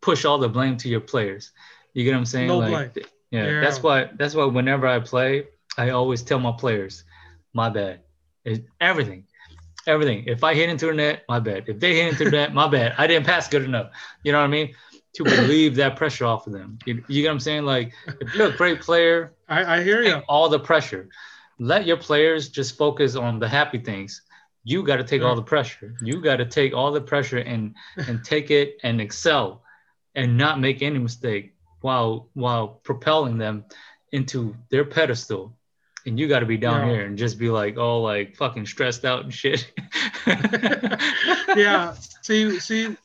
push 0.01 0.25
all 0.25 0.39
the 0.39 0.49
blame 0.49 0.77
to 0.79 0.89
your 0.89 1.01
players. 1.01 1.53
You 1.93 2.05
get 2.05 2.13
what 2.13 2.19
I'm 2.19 2.27
saying? 2.27 2.49
No 2.49 2.59
like, 2.59 2.95
blame. 2.95 3.07
Yeah, 3.35 3.47
Yeah. 3.47 3.61
That's 3.65 3.83
why. 3.83 3.97
That's 4.19 4.35
why 4.35 4.45
whenever 4.59 4.87
I 4.87 4.99
play, 5.01 5.31
I 5.77 5.91
always 5.91 6.23
tell 6.23 6.39
my 6.49 6.53
players, 6.63 7.05
"My 7.53 7.69
bad." 7.79 7.97
It, 8.45 8.65
everything, 8.81 9.25
everything. 9.87 10.25
If 10.27 10.45
I 10.45 10.53
hit 10.55 10.69
into 10.69 10.87
the 10.87 10.95
net, 10.95 11.25
my 11.29 11.41
bad. 11.41 11.65
If 11.67 11.81
they 11.81 11.93
hit 11.97 12.07
into 12.13 12.25
the 12.25 12.31
net, 12.39 12.55
my 12.55 12.69
bad. 12.69 12.95
I 12.99 13.07
didn't 13.07 13.27
pass 13.27 13.49
good 13.49 13.65
enough. 13.65 13.89
You 14.25 14.33
know 14.33 14.39
what 14.39 14.45
I 14.45 14.57
mean? 14.59 14.75
To 15.17 15.25
relieve 15.25 15.77
that 15.77 15.97
pressure 15.97 16.27
off 16.27 16.47
of 16.49 16.53
them. 16.53 16.79
You, 16.87 17.03
you 17.09 17.23
get 17.23 17.29
what 17.29 17.35
I'm 17.35 17.41
saying? 17.41 17.65
Like, 17.65 17.93
if 18.21 18.35
you're 18.35 18.49
a 18.49 18.57
great 18.57 18.81
player, 18.81 19.33
I, 19.49 19.77
I 19.77 19.83
hear 19.83 20.03
you. 20.03 20.17
all 20.29 20.49
the 20.49 20.59
pressure. 20.59 21.09
Let 21.59 21.87
your 21.87 21.97
players 21.97 22.49
just 22.49 22.77
focus 22.77 23.15
on 23.17 23.39
the 23.39 23.49
happy 23.49 23.79
things. 23.79 24.23
You 24.65 24.83
got 24.83 24.97
to 24.97 25.05
take 25.05 25.23
all 25.23 25.37
the 25.37 25.43
pressure. 25.55 25.95
You 26.03 26.21
got 26.21 26.37
to 26.37 26.47
take 26.47 26.75
all 26.75 26.91
the 26.93 27.01
pressure 27.01 27.39
and 27.39 27.75
and 27.97 28.25
take 28.25 28.51
it 28.51 28.79
and 28.83 29.01
excel, 29.01 29.63
and 30.15 30.37
not 30.37 30.59
make 30.61 30.83
any 30.83 30.99
mistake 30.99 31.54
while 31.85 32.31
while 32.33 32.67
propelling 32.83 33.37
them 33.37 33.63
into 34.11 34.57
their 34.71 34.87
pedestal. 34.87 35.55
and 36.07 36.19
you 36.19 36.27
got 36.29 36.41
to 36.41 36.47
be 36.47 36.57
down 36.57 36.87
Yeah. 36.87 36.95
here 36.95 37.07
and 37.07 37.17
just 37.19 37.39
be 37.39 37.51
like 37.51 37.77
all 37.77 38.03
like 38.03 38.37
fucking 38.37 38.65
stressed 38.67 39.05
out 39.05 39.23
and 39.25 39.33
shit. 39.33 39.71
yeah. 41.57 41.95
See, 42.23 42.59
see, 42.61 42.97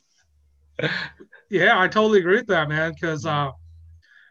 yeah, 1.49 1.79
I 1.79 1.87
totally 1.87 2.19
agree 2.19 2.37
with 2.37 2.47
that, 2.47 2.69
man. 2.69 2.93
Because, 2.93 3.25
uh, 3.25 3.51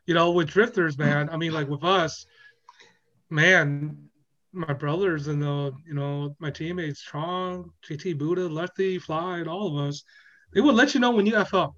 you 0.06 0.14
know, 0.14 0.30
with 0.32 0.48
drifters, 0.48 0.96
man, 0.98 1.28
I 1.30 1.36
mean, 1.36 1.52
like 1.52 1.68
with 1.68 1.84
us, 1.84 2.24
man, 3.30 4.08
my 4.52 4.72
brothers 4.72 5.28
and 5.28 5.42
the, 5.42 5.72
you 5.86 5.94
know, 5.94 6.34
my 6.38 6.50
teammates, 6.50 7.00
Strong, 7.00 7.70
JT 7.88 8.16
Buddha, 8.18 8.48
Lefty, 8.48 8.98
Fly, 8.98 9.38
and 9.38 9.48
all 9.48 9.66
of 9.78 9.86
us, 9.88 10.04
they 10.54 10.60
would 10.62 10.74
let 10.74 10.94
you 10.94 11.00
know 11.00 11.10
when 11.10 11.26
you 11.26 11.36
F 11.36 11.52
up, 11.54 11.74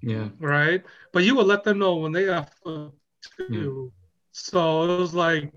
yeah, 0.00 0.28
right? 0.38 0.82
But 1.12 1.24
you 1.24 1.34
would 1.36 1.46
let 1.46 1.64
them 1.64 1.78
know 1.78 1.96
when 1.96 2.12
they 2.12 2.28
F 2.28 2.50
up 2.66 2.94
too. 3.36 3.92
So 4.32 4.84
it 4.84 4.98
was 4.98 5.14
like, 5.14 5.52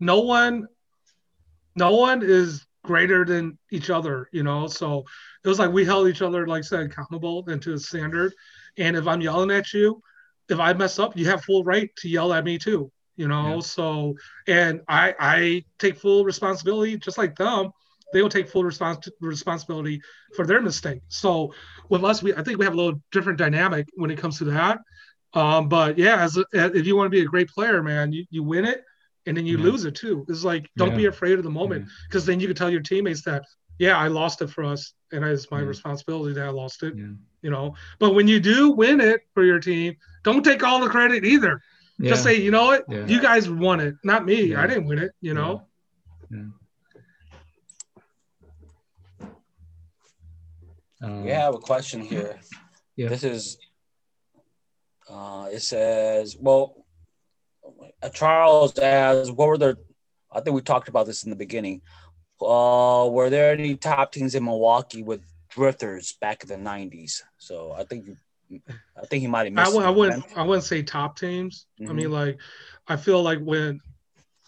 no 0.00 0.20
one, 0.20 0.66
no 1.76 1.94
one 1.94 2.22
is 2.22 2.66
greater 2.84 3.24
than 3.24 3.58
each 3.70 3.90
other, 3.90 4.28
you 4.32 4.42
know. 4.42 4.66
So 4.66 5.04
it 5.44 5.48
was 5.48 5.58
like 5.58 5.70
we 5.70 5.84
held 5.84 6.08
each 6.08 6.22
other, 6.22 6.46
like 6.46 6.58
I 6.58 6.62
said, 6.62 6.80
accountable 6.86 7.44
and 7.48 7.62
to 7.62 7.74
a 7.74 7.78
standard. 7.78 8.34
And 8.76 8.96
if 8.96 9.06
I'm 9.06 9.20
yelling 9.20 9.50
at 9.50 9.72
you, 9.72 10.02
if 10.48 10.60
I 10.60 10.72
mess 10.72 10.98
up, 10.98 11.16
you 11.16 11.26
have 11.26 11.44
full 11.44 11.64
right 11.64 11.90
to 11.96 12.08
yell 12.08 12.32
at 12.32 12.44
me 12.44 12.58
too, 12.58 12.90
you 13.16 13.28
know. 13.28 13.54
Yeah. 13.54 13.60
So 13.60 14.14
and 14.46 14.80
I 14.88 15.14
I 15.18 15.64
take 15.78 15.98
full 15.98 16.24
responsibility, 16.24 16.96
just 16.96 17.18
like 17.18 17.36
them. 17.36 17.70
They 18.12 18.22
will 18.22 18.28
take 18.30 18.48
full 18.48 18.62
respons- 18.62 19.10
responsibility 19.20 20.00
for 20.34 20.46
their 20.46 20.60
mistake. 20.62 21.00
So 21.08 21.52
with 21.88 22.04
us, 22.04 22.22
we 22.22 22.34
I 22.34 22.42
think 22.42 22.58
we 22.58 22.64
have 22.64 22.74
a 22.74 22.76
little 22.76 23.00
different 23.12 23.38
dynamic 23.38 23.88
when 23.96 24.10
it 24.10 24.18
comes 24.18 24.38
to 24.38 24.44
that. 24.44 24.78
Um, 25.34 25.68
but 25.68 25.98
yeah, 25.98 26.22
as, 26.22 26.36
a, 26.38 26.44
if 26.54 26.86
you 26.86 26.96
want 26.96 27.06
to 27.06 27.10
be 27.10 27.20
a 27.20 27.26
great 27.26 27.48
player, 27.50 27.82
man, 27.82 28.12
you, 28.12 28.24
you 28.30 28.42
win 28.42 28.64
it 28.64 28.82
and 29.26 29.36
then 29.36 29.44
you 29.44 29.58
Yeah. 29.58 29.64
lose 29.64 29.84
it 29.84 29.94
too. 29.94 30.24
It's 30.28 30.42
like 30.44 30.70
don't 30.76 30.96
be 30.96 31.04
afraid 31.06 31.38
of 31.38 31.44
the 31.44 31.50
moment 31.50 31.86
because 32.08 32.24
then 32.24 32.40
you 32.40 32.46
can 32.46 32.56
tell 32.56 32.70
your 32.70 32.80
teammates 32.80 33.22
that 33.24 33.44
yeah, 33.78 33.96
I 33.96 34.08
lost 34.08 34.42
it 34.42 34.50
for 34.50 34.64
us, 34.64 34.92
and 35.12 35.24
it's 35.24 35.50
my 35.52 35.60
Yeah. 35.60 35.66
responsibility 35.66 36.34
that 36.34 36.44
I 36.46 36.50
lost 36.50 36.82
it. 36.82 36.94
yeah, 36.96 37.12
You 37.42 37.50
know, 37.50 37.74
but 38.00 38.12
when 38.14 38.26
you 38.26 38.40
do 38.40 38.70
win 38.72 39.00
it 39.00 39.20
for 39.34 39.44
your 39.44 39.60
team, 39.60 39.96
don't 40.24 40.42
take 40.42 40.64
all 40.64 40.80
the 40.80 40.88
credit 40.88 41.24
either. 41.24 41.62
yeah. 42.00 42.10
Just 42.10 42.24
say, 42.24 42.40
you 42.40 42.50
know 42.50 42.64
what, 42.66 42.86
Yeah. 42.88 43.06
you 43.06 43.20
guys 43.20 43.48
won 43.48 43.78
it, 43.80 43.94
not 44.02 44.24
me. 44.24 44.46
Yeah. 44.46 44.62
I 44.62 44.66
didn't 44.66 44.86
win 44.86 44.98
it. 44.98 45.12
You 45.20 45.34
know. 45.34 45.62
Um, 51.02 51.24
Yeah, 51.26 51.38
I 51.38 51.44
have 51.44 51.54
a 51.54 51.58
question 51.58 52.00
here. 52.00 52.38
Yeah. 52.96 53.10
This 53.10 53.22
is, 53.22 53.58
uh, 55.08 55.48
it 55.52 55.62
says, 55.62 56.36
well, 56.36 56.84
Charles 58.12 58.76
asks, 58.76 59.30
what 59.30 59.46
were 59.46 59.56
the, 59.56 59.78
I 60.32 60.40
think 60.40 60.56
we 60.56 60.62
talked 60.62 60.88
about 60.88 61.06
this 61.06 61.22
in 61.22 61.30
the 61.30 61.36
beginning. 61.36 61.80
Uh, 62.42 63.08
were 63.08 63.30
there 63.30 63.52
any 63.52 63.76
top 63.76 64.10
teams 64.10 64.34
in 64.34 64.42
Milwaukee 64.44 65.04
with 65.04 65.20
drifters 65.48 66.16
back 66.20 66.42
in 66.42 66.48
the 66.48 66.56
90s? 66.56 67.22
So 67.36 67.70
I 67.70 67.84
think 67.84 68.06
you, 68.48 68.60
I 69.00 69.06
think 69.06 69.20
he 69.20 69.28
might 69.28 69.46
have 69.46 69.56
I, 69.56 69.70
missed 69.70 69.86
I 69.86 69.90
wouldn't 69.90 70.24
I 70.36 70.42
wouldn't 70.42 70.64
say 70.64 70.82
top 70.82 71.16
teams. 71.16 71.66
I 71.80 71.84
Mhm. 71.84 71.94
mean, 71.94 72.10
like, 72.10 72.40
I 72.88 72.96
feel 72.96 73.22
like 73.22 73.38
when, 73.38 73.80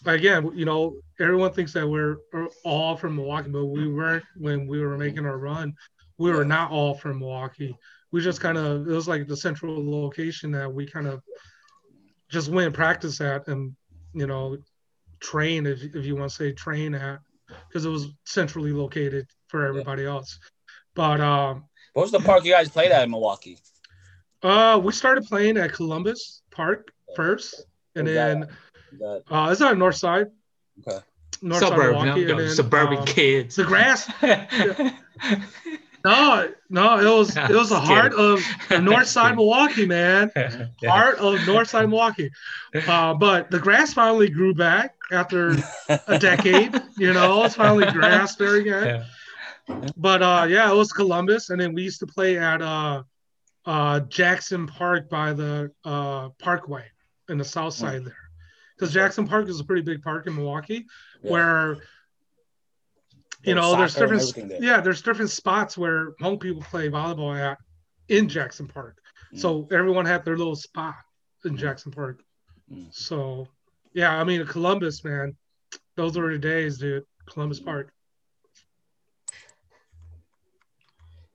again, 0.06 0.50
you 0.56 0.64
know, 0.64 0.96
everyone 1.20 1.52
thinks 1.52 1.72
that 1.74 1.86
we're 1.86 2.16
all 2.64 2.96
from 2.96 3.14
Milwaukee, 3.14 3.50
but 3.50 3.66
we 3.66 3.86
weren't 3.86 4.24
when 4.36 4.66
we 4.66 4.80
were 4.80 4.98
making 4.98 5.24
our 5.24 5.38
run. 5.38 5.76
We 6.20 6.30
were 6.30 6.44
not 6.44 6.70
all 6.70 6.92
from 6.94 7.20
Milwaukee. 7.20 7.74
We 8.12 8.20
just 8.20 8.42
kind 8.42 8.58
of 8.58 8.86
it 8.86 8.92
was 8.92 9.08
like 9.08 9.26
the 9.26 9.36
central 9.36 9.74
location 9.90 10.50
that 10.52 10.70
we 10.70 10.86
kind 10.86 11.06
of 11.06 11.22
just 12.28 12.50
went 12.50 12.66
and 12.66 12.74
practice 12.74 13.22
at, 13.22 13.48
and 13.48 13.74
you 14.12 14.26
know, 14.26 14.58
train 15.20 15.64
if 15.64 15.82
if 15.82 16.04
you 16.04 16.16
want 16.16 16.30
to 16.30 16.36
say 16.36 16.52
train 16.52 16.94
at, 16.94 17.20
because 17.66 17.86
it 17.86 17.88
was 17.88 18.08
centrally 18.26 18.70
located 18.70 19.28
for 19.48 19.64
everybody 19.64 20.04
else. 20.04 20.38
But 20.94 21.22
um, 21.22 21.64
What 21.94 22.02
was 22.02 22.10
the 22.10 22.20
park 22.20 22.44
you 22.44 22.52
guys 22.52 22.68
played 22.68 22.92
at 22.92 23.02
in 23.04 23.10
Milwaukee? 23.10 23.58
uh, 24.42 24.78
we 24.82 24.92
started 24.92 25.24
playing 25.24 25.56
at 25.56 25.72
Columbus 25.72 26.42
Park 26.50 26.92
first, 27.16 27.64
and 27.94 28.06
Was 28.06 28.14
then 28.14 28.48
That, 28.98 29.22
uh, 29.30 29.48
it's 29.50 29.62
on 29.62 29.78
north 29.78 29.96
side. 29.96 30.26
Okay. 30.86 30.98
North 31.40 31.60
side 31.60 31.68
suburban, 31.70 32.04
Milwaukee, 32.04 32.24
no, 32.26 32.30
and 32.32 32.40
then, 32.40 32.50
suburban 32.50 32.98
um, 32.98 33.06
kids. 33.06 33.56
The 33.56 33.64
grass. 33.64 34.10
No, 36.04 36.48
no, 36.68 36.98
it 36.98 37.18
was 37.18 37.36
it 37.50 37.50
was 37.50 37.68
the 37.68 37.80
heart 37.80 38.14
of 38.14 38.42
the 38.68 38.80
north 38.90 39.06
side 39.06 39.36
Milwaukee, 39.36 39.86
man. 39.86 40.30
Heart 40.84 41.18
of 41.18 41.46
north 41.46 41.68
side 41.68 41.88
Milwaukee. 41.88 42.30
Uh, 42.86 43.14
but 43.14 43.50
the 43.50 43.58
grass 43.58 43.92
finally 43.92 44.30
grew 44.30 44.54
back 44.54 44.94
after 45.12 45.56
a 45.88 46.18
decade. 46.18 46.80
You 46.96 47.12
know, 47.12 47.44
it's 47.44 47.54
finally 47.56 47.90
grass 47.90 48.36
there 48.36 48.56
again. 48.56 49.04
Yeah. 49.68 49.86
But 49.96 50.22
uh, 50.22 50.46
yeah, 50.48 50.70
it 50.70 50.74
was 50.74 50.92
Columbus, 50.92 51.50
and 51.50 51.60
then 51.60 51.74
we 51.74 51.82
used 51.82 52.00
to 52.00 52.06
play 52.06 52.38
at 52.38 52.60
uh, 52.62 53.02
uh, 53.66 54.00
Jackson 54.00 54.66
Park 54.66 55.08
by 55.10 55.32
the 55.32 55.70
uh, 55.84 56.30
Parkway 56.38 56.86
in 57.28 57.38
the 57.38 57.44
south 57.44 57.74
side 57.74 58.04
there, 58.04 58.30
because 58.76 58.92
Jackson 58.92 59.28
Park 59.28 59.48
is 59.48 59.60
a 59.60 59.64
pretty 59.64 59.82
big 59.82 60.02
park 60.02 60.26
in 60.26 60.34
Milwaukee, 60.34 60.86
Yeah. 61.22 61.30
where 61.30 61.76
you 63.42 63.54
know 63.54 63.76
there's 63.76 63.94
different 63.94 64.34
there. 64.34 64.62
yeah 64.62 64.80
there's 64.80 65.02
different 65.02 65.30
spots 65.30 65.78
where 65.78 66.12
Hmong 66.20 66.40
people 66.40 66.62
play 66.62 66.88
volleyball 66.88 67.38
at 67.38 67.58
in 68.08 68.28
Jackson 68.28 68.66
Park. 68.66 68.98
So 69.32 69.68
everyone 69.70 70.06
had 70.06 70.24
their 70.24 70.36
little 70.36 70.56
spot 70.56 70.96
in 71.44 71.56
Jackson 71.56 71.92
Park. 71.92 72.20
Mm. 72.72 72.92
So 72.92 73.46
yeah, 73.94 74.20
I 74.20 74.24
mean 74.24 74.44
Columbus, 74.46 75.04
man, 75.04 75.36
those 75.96 76.18
were 76.18 76.32
the 76.32 76.38
days, 76.38 76.78
dude. 76.78 77.04
Columbus 77.26 77.60
Park. 77.60 77.92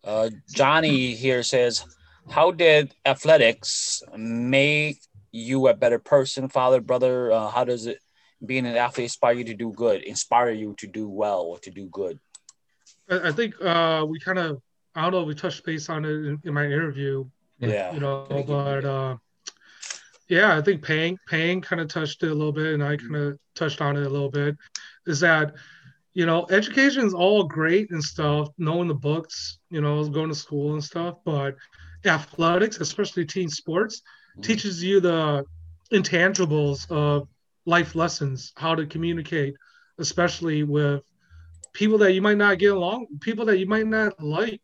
Uh, 0.04 0.30
Johnny 0.54 1.16
here 1.16 1.42
says, 1.42 1.86
"How 2.30 2.52
did 2.52 2.94
athletics 3.06 4.04
make 4.16 5.00
you 5.32 5.68
a 5.68 5.74
better 5.74 6.00
person, 6.00 6.50
father, 6.50 6.82
brother? 6.82 7.32
Uh, 7.32 7.50
how 7.50 7.64
does 7.64 7.88
it 7.88 8.00
being 8.46 8.66
an 8.66 8.76
athlete 8.76 9.06
inspire 9.06 9.34
you 9.34 9.44
to 9.46 9.54
do 9.54 9.72
good, 9.72 10.02
inspire 10.04 10.52
you 10.52 10.76
to 10.80 10.88
do 10.88 11.08
well 11.08 11.42
or 11.42 11.60
to 11.60 11.72
do 11.72 11.88
good?" 11.88 12.20
I, 13.10 13.32
think 13.32 13.54
uh, 13.62 14.06
we 14.08 14.20
kind 14.20 14.40
of 14.40 14.62
I 14.96 15.02
don't 15.04 15.12
know 15.12 15.24
we 15.24 15.36
touched 15.36 15.64
base 15.66 15.90
on 15.90 16.06
it 16.06 16.10
in, 16.10 16.42
in 16.44 16.54
my 16.54 16.66
interview, 16.66 17.26
Yeah. 17.60 17.94
You 17.94 18.00
know, 18.00 18.26
but 18.48 18.86
uh, 18.86 19.18
yeah, 20.28 20.58
I 20.58 20.62
think 20.62 20.84
Pang 20.84 21.18
Pang 21.28 21.62
kind 21.62 21.82
of 21.82 21.88
touched 21.88 22.24
it 22.24 22.32
a 22.32 22.34
little 22.34 22.52
bit, 22.54 22.74
and 22.74 22.84
I 22.84 22.98
kind 22.98 23.16
of 23.16 23.40
touched 23.54 23.82
on 23.82 23.96
it 23.98 24.06
a 24.06 24.10
little 24.10 24.32
bit. 24.32 24.56
Is 25.06 25.20
that 25.20 25.54
you 26.14 26.26
know, 26.26 26.48
education 26.50 27.06
is 27.06 27.14
all 27.14 27.44
great 27.44 27.92
and 27.92 28.02
stuff, 28.02 28.48
knowing 28.58 28.88
the 28.88 28.94
books, 28.94 29.60
you 29.70 29.82
know, 29.82 30.08
going 30.08 30.30
to 30.30 30.36
school 30.36 30.74
and 30.74 30.84
stuff, 30.84 31.18
but 31.26 31.56
athletics, 32.06 32.80
especially 32.80 33.26
team 33.26 33.50
sports, 33.50 34.02
Mhm. 34.38 34.44
teaches 34.44 34.82
you 34.82 35.02
the 35.02 35.46
intangibles 35.92 36.90
of 36.90 37.28
life 37.66 37.96
lessons, 37.96 38.54
how 38.56 38.76
to 38.76 38.86
communicate, 38.86 39.56
especially 39.98 40.64
with 40.64 41.04
people 41.74 41.98
that 42.00 42.14
you 42.14 42.22
might 42.22 42.38
not 42.38 42.60
get 42.60 42.74
along, 42.74 43.08
people 43.22 43.46
that 43.46 43.58
you 43.58 43.66
might 43.66 43.88
not 43.88 44.22
like, 44.22 44.62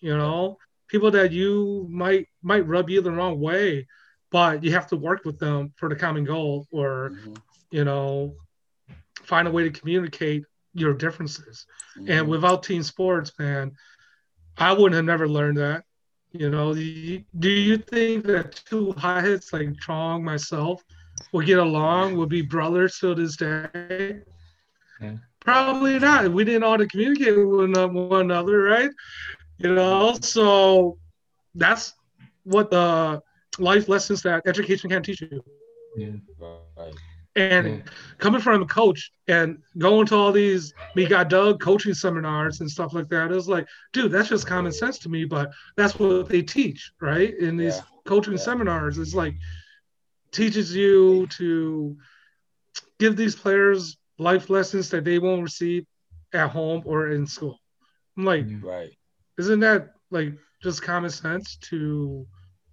you 0.00 0.16
know, 0.16 0.58
people 0.88 1.10
that 1.10 1.32
you 1.32 1.86
might 1.88 2.26
might 2.42 2.66
rub 2.66 2.90
you 2.90 3.00
the 3.00 3.10
wrong 3.12 3.40
way, 3.40 3.86
but 4.30 4.62
you 4.64 4.72
have 4.72 4.88
to 4.88 4.96
work 4.96 5.24
with 5.24 5.38
them 5.38 5.72
for 5.76 5.88
the 5.88 5.96
common 5.96 6.24
goal 6.24 6.66
or, 6.70 7.12
Mhm. 7.12 7.36
you 7.70 7.84
know, 7.84 8.34
find 9.22 9.46
a 9.46 9.50
way 9.50 9.64
to 9.64 9.70
communicate 9.70 10.44
your 10.74 10.94
differences. 10.94 11.66
Mhm. 11.96 12.10
And 12.10 12.28
without 12.28 12.62
team 12.62 12.82
sports, 12.82 13.32
man, 13.38 13.72
I 14.56 14.72
wouldn't 14.72 14.94
have 14.94 15.04
never 15.04 15.28
learned 15.28 15.58
that. 15.58 15.84
You 16.32 16.48
know, 16.48 16.74
do 16.74 16.80
you, 16.80 17.24
do 17.38 17.48
you 17.48 17.76
think 17.78 18.24
that 18.26 18.52
two 18.52 18.92
high 18.92 19.20
hits 19.20 19.52
like 19.52 19.78
Chong, 19.80 20.22
myself, 20.24 20.84
will 21.32 21.44
get 21.44 21.58
along, 21.58 22.16
We'll 22.16 22.26
be 22.26 22.42
brothers 22.42 22.98
to 22.98 23.14
this 23.14 23.36
day? 23.36 24.20
Yeah. 25.00 25.16
Probably 25.40 25.98
not. 25.98 26.30
We 26.32 26.44
didn't 26.44 26.60
know 26.62 26.70
how 26.70 26.76
to 26.76 26.86
communicate 26.86 27.36
with 27.36 27.74
one 27.94 28.20
another, 28.30 28.62
right? 28.62 28.90
You 29.58 29.74
know, 29.74 30.16
so 30.20 30.98
that's 31.54 31.94
what 32.44 32.70
the 32.70 33.22
life 33.58 33.88
lessons 33.88 34.22
that 34.22 34.42
education 34.46 34.90
can 34.90 35.02
teach 35.02 35.20
you. 35.22 35.42
Yeah. 35.96 36.08
Right. 36.76 36.94
And 37.36 37.66
Yeah. 37.66 37.82
coming 38.18 38.40
from 38.40 38.62
a 38.62 38.66
coach 38.66 39.12
and 39.28 39.58
going 39.78 40.06
to 40.06 40.16
all 40.16 40.32
these 40.32 40.74
we 40.94 41.06
got 41.06 41.28
Doug 41.30 41.60
coaching 41.60 41.94
seminars 41.94 42.60
and 42.60 42.68
stuff 42.70 42.92
like 42.92 43.08
that, 43.10 43.30
it 43.30 43.34
was 43.34 43.48
like, 43.48 43.66
dude, 43.92 44.10
that's 44.10 44.28
just 44.28 44.46
common 44.46 44.72
sense 44.72 44.98
to 45.00 45.08
me, 45.08 45.24
but 45.24 45.50
that's 45.76 45.98
what 45.98 46.28
they 46.28 46.42
teach, 46.42 46.92
right? 47.00 47.36
In 47.38 47.56
these 47.56 47.76
Yeah. 47.76 47.82
coaching 48.06 48.36
seminars, 48.36 48.98
it's 48.98 49.14
like 49.14 49.34
teaches 50.32 50.74
you 50.74 51.26
to 51.28 51.96
give 52.98 53.16
these 53.16 53.34
players 53.34 53.96
life 54.18 54.50
lessons 54.50 54.90
that 54.90 55.04
they 55.04 55.18
won't 55.18 55.42
receive 55.42 55.86
at 56.32 56.50
home 56.50 56.82
or 56.84 57.08
in 57.10 57.26
school. 57.26 57.58
I'm 58.16 58.24
like, 58.24 58.46
Right. 58.62 58.90
isn't 59.38 59.60
that 59.60 59.90
like 60.10 60.34
just 60.62 60.82
common 60.82 61.10
sense 61.10 61.56
to 61.70 62.26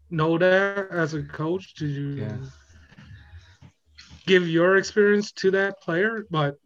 know 0.09 0.37
that 0.37 0.89
as 0.91 1.13
a 1.13 1.23
coach? 1.23 1.75
To 1.75 1.85
Yeah. 1.87 2.37
give 4.25 4.47
your 4.47 4.77
experience 4.77 5.31
to 5.33 5.51
that 5.51 5.81
player, 5.81 6.25
but 6.29 6.57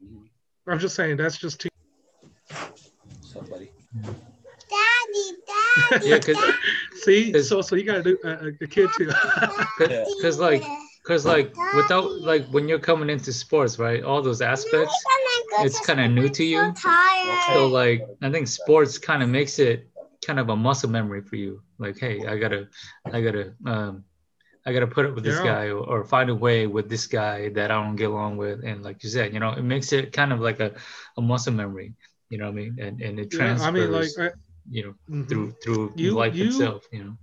I'm 0.67 0.79
just 0.79 0.95
saying 0.95 1.17
that's 1.17 1.37
just 1.37 1.59
too. 1.61 1.69
Somebody. 3.21 3.71
Daddy, 4.03 5.37
daddy. 5.91 6.07
Yeah, 6.09 6.19
'cause- 6.19 6.35
daddy. 6.35 6.57
See, 7.03 7.41
so 7.41 7.61
so 7.61 7.75
you 7.75 7.83
gotta 7.83 8.03
do 8.03 8.17
a, 8.23 8.47
a 8.63 8.67
kid 8.67 8.89
too. 8.97 9.11
Because 9.77 10.39
like, 10.39 10.63
because 11.03 11.25
like, 11.25 11.53
without 11.73 12.21
like 12.21 12.47
when 12.49 12.67
you're 12.67 12.79
coming 12.79 13.09
into 13.09 13.33
sports, 13.33 13.79
right? 13.79 14.03
All 14.03 14.21
those 14.21 14.41
aspects. 14.41 15.03
it's 15.59 15.79
kinda 15.85 16.07
new 16.07 16.29
to 16.29 16.43
you. 16.43 16.73
So 17.53 17.67
like, 17.67 18.07
I 18.21 18.29
think 18.31 18.47
sports 18.47 18.97
kind 18.97 19.23
of 19.23 19.29
makes 19.29 19.59
it 19.59 19.89
kind 20.25 20.39
of 20.39 20.49
a 20.49 20.55
muscle 20.55 20.89
memory 20.89 21.21
for 21.21 21.35
you. 21.35 21.61
Like, 21.79 21.97
hey, 21.99 22.25
I 22.25 22.37
gotta, 22.37 22.67
I 23.11 23.21
gotta, 23.21 23.53
um, 23.65 24.03
I 24.65 24.73
gotta 24.73 24.87
put 24.87 25.05
up 25.07 25.15
with 25.15 25.23
this 25.23 25.39
Yeah. 25.39 25.53
guy 25.55 25.65
or, 25.67 25.79
or 25.79 26.05
find 26.05 26.29
a 26.29 26.35
way 26.35 26.67
with 26.67 26.87
this 26.89 27.07
guy 27.07 27.49
that 27.49 27.71
I 27.71 27.83
don't 27.83 27.95
get 27.95 28.09
along 28.11 28.37
with. 28.37 28.63
And 28.63 28.83
like 28.83 29.03
you 29.03 29.09
said, 29.09 29.33
you 29.33 29.39
know, 29.39 29.51
it 29.53 29.63
makes 29.63 29.91
it 29.93 30.13
kind 30.13 30.31
of 30.31 30.39
like 30.39 30.59
a, 30.59 30.73
a 31.17 31.21
muscle 31.21 31.53
memory. 31.53 31.93
You 32.29 32.37
know 32.37 32.45
what 32.45 32.51
I 32.51 32.55
mean? 32.55 32.77
And 32.79 33.01
and 33.01 33.19
it 33.19 33.31
Yeah, 33.31 33.37
transfers. 33.37 33.67
I 33.67 33.71
mean, 33.71 33.91
like, 33.91 34.11
I, 34.19 34.29
you 34.69 34.83
know, 34.83 34.93
mhm. 35.15 35.27
through 35.27 35.51
through 35.63 35.93
You- 35.95 36.13
life 36.13 36.35
you- 36.35 36.47
itself. 36.47 36.85
You 36.91 37.03
know. 37.05 37.17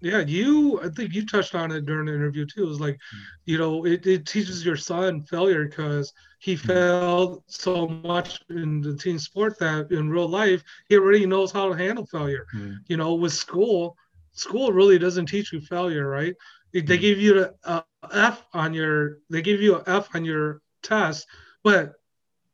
Yeah, 0.00 0.18
you. 0.18 0.80
I 0.82 0.88
think 0.88 1.14
you 1.14 1.24
touched 1.24 1.54
on 1.54 1.70
it 1.70 1.86
during 1.86 2.06
the 2.06 2.14
interview 2.14 2.44
too. 2.44 2.64
It 2.64 2.68
was 2.68 2.80
like, 2.80 2.98
you 3.46 3.56
know, 3.56 3.86
it, 3.86 4.04
it 4.04 4.26
teaches 4.26 4.64
your 4.66 4.76
son 4.76 5.22
failure 5.22 5.64
because 5.68 6.12
he 6.40 6.56
failed 6.56 7.44
so 7.46 7.86
much 7.86 8.40
in 8.50 8.80
the 8.80 8.96
team 8.96 9.18
sport 9.20 9.58
that 9.60 9.92
in 9.92 10.10
real 10.10 10.28
life 10.28 10.64
he 10.88 10.96
already 10.96 11.24
knows 11.24 11.52
how 11.52 11.68
to 11.68 11.76
handle 11.76 12.04
failure. 12.04 12.46
Mm. 12.52 12.78
You 12.88 12.96
know, 12.96 13.14
with 13.14 13.32
school, 13.32 13.96
school 14.32 14.72
really 14.72 14.98
doesn't 14.98 15.26
teach 15.26 15.52
you 15.52 15.60
failure, 15.60 16.08
right? 16.08 16.34
They, 16.72 16.80
they 16.80 16.98
Mm. 16.98 17.00
give 17.00 17.20
you 17.20 17.46
a, 17.64 17.74
a 18.02 18.08
F 18.12 18.44
on 18.52 18.74
your, 18.74 19.18
they 19.30 19.40
give 19.40 19.60
you 19.60 19.76
an 19.76 19.82
F 19.86 20.08
on 20.16 20.24
your 20.24 20.62
test, 20.82 21.28
but 21.62 21.92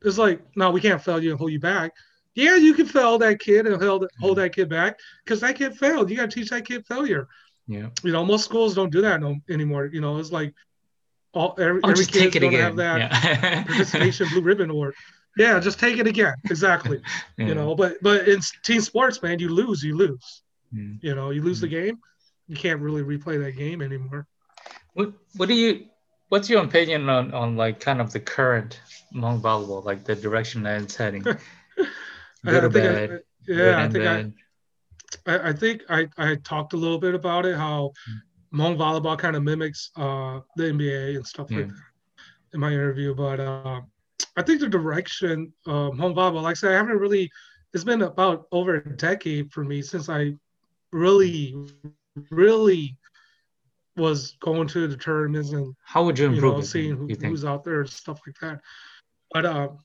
it's 0.02 0.19
like, 0.19 0.43
no, 0.55 0.70
we 0.70 0.82
can't 0.82 1.01
fail 1.02 1.23
you 1.23 1.31
and 1.31 1.39
hold 1.39 1.52
you 1.52 1.60
back. 1.60 1.93
Yeah, 2.34 2.56
you 2.56 2.74
can 2.74 2.86
fail 2.86 3.18
that 3.18 3.40
kid 3.40 3.66
and 3.66 3.82
hold, 3.82 4.06
hold 4.20 4.38
that 4.38 4.55
kid 4.55 4.68
back 4.68 4.98
because 5.24 5.40
that 5.40 5.56
kid 5.56 5.76
failed. 5.76 6.09
You 6.10 6.16
got 6.16 6.30
to 6.30 6.40
teach 6.40 6.50
that 6.50 6.64
kid 6.64 6.86
failure 6.86 7.26
Yeah. 7.66 7.88
you 8.02 8.12
know 8.12 8.24
most 8.24 8.44
schools 8.44 8.74
don't 8.74 8.92
do 8.92 9.02
that 9.02 9.20
no, 9.20 9.36
anymore 9.50 9.86
you 9.92 10.00
know 10.00 10.18
it's 10.18 10.32
like 10.32 10.55
all 11.34 11.55
every, 11.59 11.80
Oh, 11.84 11.90
every 11.90 12.06
kid's 12.06 12.34
it 12.34 12.40
gonna 12.40 12.48
again. 12.48 12.60
have 12.62 12.76
that 12.76 12.98
yeah. 13.00 13.64
participation 13.70 14.28
blue 14.28 14.40
ribbon 14.42 14.70
award 14.70 14.94
yeah 15.36 15.60
just 15.60 15.78
take 15.78 15.98
it 15.98 16.06
again 16.06 16.34
exactly 16.48 17.00
Yeah. 17.38 17.46
you 17.48 17.55
know 17.55 17.74
but 17.74 17.98
but 18.02 18.26
in 18.28 18.40
team 18.64 18.80
sports 18.80 19.22
man 19.22 19.38
you 19.38 19.48
lose 19.50 19.82
you 19.82 19.96
lose 19.96 20.42
Mm. 20.74 20.98
you 21.02 21.14
know 21.14 21.30
you 21.30 21.40
lose 21.42 21.60
the 21.60 21.66
Mm-hmm. 21.66 21.86
game 21.86 21.98
you 22.46 22.56
can't 22.56 22.80
really 22.80 23.02
replay 23.02 23.36
that 23.44 23.52
game 23.56 23.80
anymore 23.82 24.26
What 24.94 25.12
What 25.38 25.48
do 25.48 25.55
you? 25.55 25.86
What's 26.30 26.48
your 26.50 26.62
opinion 26.64 27.09
on 27.09 27.32
on 27.32 27.56
like 27.56 27.80
kind 27.80 28.00
of 28.02 28.12
the 28.12 28.20
current 28.20 28.80
Hmong 29.14 29.40
volleyball, 29.40 29.82
like 29.90 30.05
the 30.05 30.14
direction 30.14 30.62
that 30.64 30.82
it's 30.82 30.94
heading? 30.96 31.24
Good 32.44 32.65
I, 32.65 32.66
or 32.66 32.69
I 32.69 32.94
think 32.94 33.10
I- 33.12 33.52
yeah 33.52 33.78
i 33.78 33.89
think 33.89 34.05
bad? 34.05 34.32
I, 35.27 35.48
I 35.48 35.52
think 35.52 35.82
i 35.89 36.09
i 36.19 36.35
talked 36.36 36.73
a 36.74 36.77
little 36.77 36.98
bit 36.98 37.15
about 37.15 37.47
it 37.47 37.56
how 37.56 37.93
Hmong 38.52 38.77
volleyball 38.77 39.19
kind 39.19 39.36
of 39.36 39.43
mimics 39.43 39.90
uh 39.97 40.40
the 40.56 40.65
nba 40.65 41.16
and 41.16 41.27
stuff 41.27 41.51
like 41.51 41.69
that 41.69 41.74
in 42.55 42.60
my 42.60 42.70
interview 42.73 43.15
but 43.15 43.40
uh 43.40 43.81
i 44.36 44.43
think 44.43 44.60
the 44.60 44.69
direction 44.69 45.52
of 45.66 45.94
Hmong 45.94 46.15
volleyball 46.15 46.43
like 46.43 46.52
i 46.52 46.55
said 46.55 46.73
i 46.73 46.77
haven't 46.77 46.98
really 46.98 47.31
it's 47.74 47.85
been 47.85 48.02
about 48.02 48.47
over 48.52 48.77
a 48.77 48.97
decade 48.97 49.52
for 49.52 49.65
me 49.65 49.82
since 49.82 50.09
i 50.09 50.32
really 50.93 51.55
really 52.31 52.97
was 53.97 54.36
going 54.40 54.69
to 54.69 54.86
the 54.86 54.97
tournaments 54.97 55.52
and 55.52 55.74
How 55.85 56.05
would 56.05 56.19
you 56.19 56.32
you 56.32 56.40
know 56.40 56.60
seeing 56.60 56.97
who, 56.97 57.09
you 57.09 57.16
who's 57.16 57.44
out 57.44 57.65
there 57.65 57.81
and 57.81 57.90
stuff 57.90 58.20
like 58.27 58.36
that. 58.40 58.60
But 59.32 59.44
um 59.44 59.78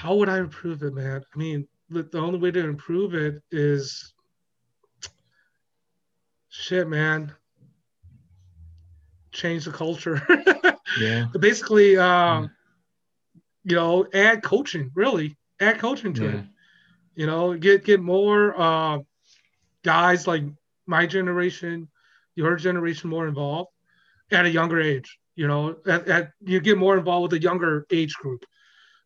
how 0.00 0.14
would 0.14 0.30
i 0.30 0.38
improve 0.38 0.82
it 0.82 0.94
man 0.94 1.22
i 1.34 1.38
mean 1.38 1.66
the, 1.90 2.02
the 2.04 2.18
only 2.18 2.38
way 2.38 2.50
to 2.50 2.60
improve 2.60 3.14
it 3.14 3.42
is 3.50 4.14
shit 6.48 6.88
man 6.88 7.32
change 9.32 9.64
the 9.66 9.70
culture 9.70 10.20
Yeah. 10.96 11.26
basically 11.38 11.96
uh 11.98 12.42
Mm. 12.42 12.50
you 13.64 13.76
know 13.76 14.06
add 14.14 14.42
coaching 14.42 14.90
really 14.94 15.36
add 15.60 15.78
coaching 15.78 16.14
to 16.14 16.24
Yeah. 16.24 16.38
it 16.38 16.44
you 17.16 17.26
know 17.26 17.54
get 17.54 17.84
get 17.84 18.00
more 18.00 18.58
uh 18.60 18.98
guys 19.84 20.26
like 20.26 20.44
my 20.86 21.06
generation 21.06 21.88
your 22.36 22.56
generation 22.56 23.10
more 23.10 23.28
involved 23.28 23.70
at 24.32 24.46
a 24.46 24.50
younger 24.50 24.80
age 24.80 25.18
you 25.36 25.46
know 25.46 25.76
at, 25.86 26.08
at 26.08 26.30
you 26.40 26.60
get 26.60 26.78
more 26.78 26.96
involved 26.96 27.32
with 27.32 27.40
a 27.40 27.42
younger 27.42 27.86
age 27.90 28.14
group 28.14 28.44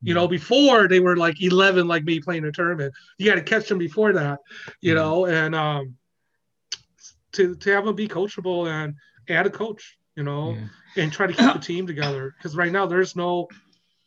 you 0.06 0.14
know 0.14 0.28
before 0.28 0.86
they 0.88 1.00
were 1.00 1.16
like 1.16 1.40
11 1.40 1.88
like 1.88 2.04
me 2.04 2.20
playing 2.20 2.44
a 2.44 2.52
tournament 2.52 2.92
you 3.18 3.26
got 3.26 3.36
to 3.36 3.42
catch 3.42 3.68
them 3.68 3.78
before 3.78 4.12
that 4.12 4.38
you 4.80 4.92
Mhm. 4.92 4.96
know 4.96 5.26
and 5.26 5.54
um 5.54 5.96
to 7.32 7.54
to 7.56 7.70
have 7.70 7.84
them 7.84 7.94
be 7.94 8.08
coachable 8.08 8.68
and 8.68 8.94
add 9.28 9.46
a 9.46 9.50
coach 9.50 9.98
you 10.16 10.22
know 10.22 10.56
Yeah. 10.96 11.02
and 11.02 11.12
try 11.12 11.26
to 11.26 11.32
keep 11.32 11.52
the 11.52 11.58
team 11.58 11.86
together 11.86 12.34
because 12.36 12.56
right 12.56 12.70
now 12.72 12.86
there's 12.86 13.16
no 13.16 13.48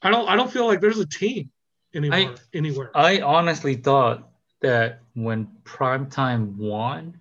i 0.02 0.10
don't 0.10 0.28
i 0.30 0.36
don't 0.36 0.52
feel 0.52 0.65
like 0.68 0.82
there's 0.82 0.99
a 0.99 1.06
team 1.07 1.49
anymore 1.94 2.36
anywhere 2.53 2.91
I 2.95 3.22
honestly 3.22 3.76
thought 3.76 4.30
that 4.61 5.02
when 5.14 5.48
primetime 5.64 6.56
won, 6.57 7.19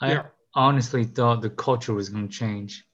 I 0.00 0.12
Yeah. 0.12 0.26
honestly 0.54 1.04
thought 1.04 1.40
the 1.42 1.50
culture 1.50 1.94
was 1.94 2.08
going 2.10 2.28
to 2.28 2.34
change, 2.34 2.84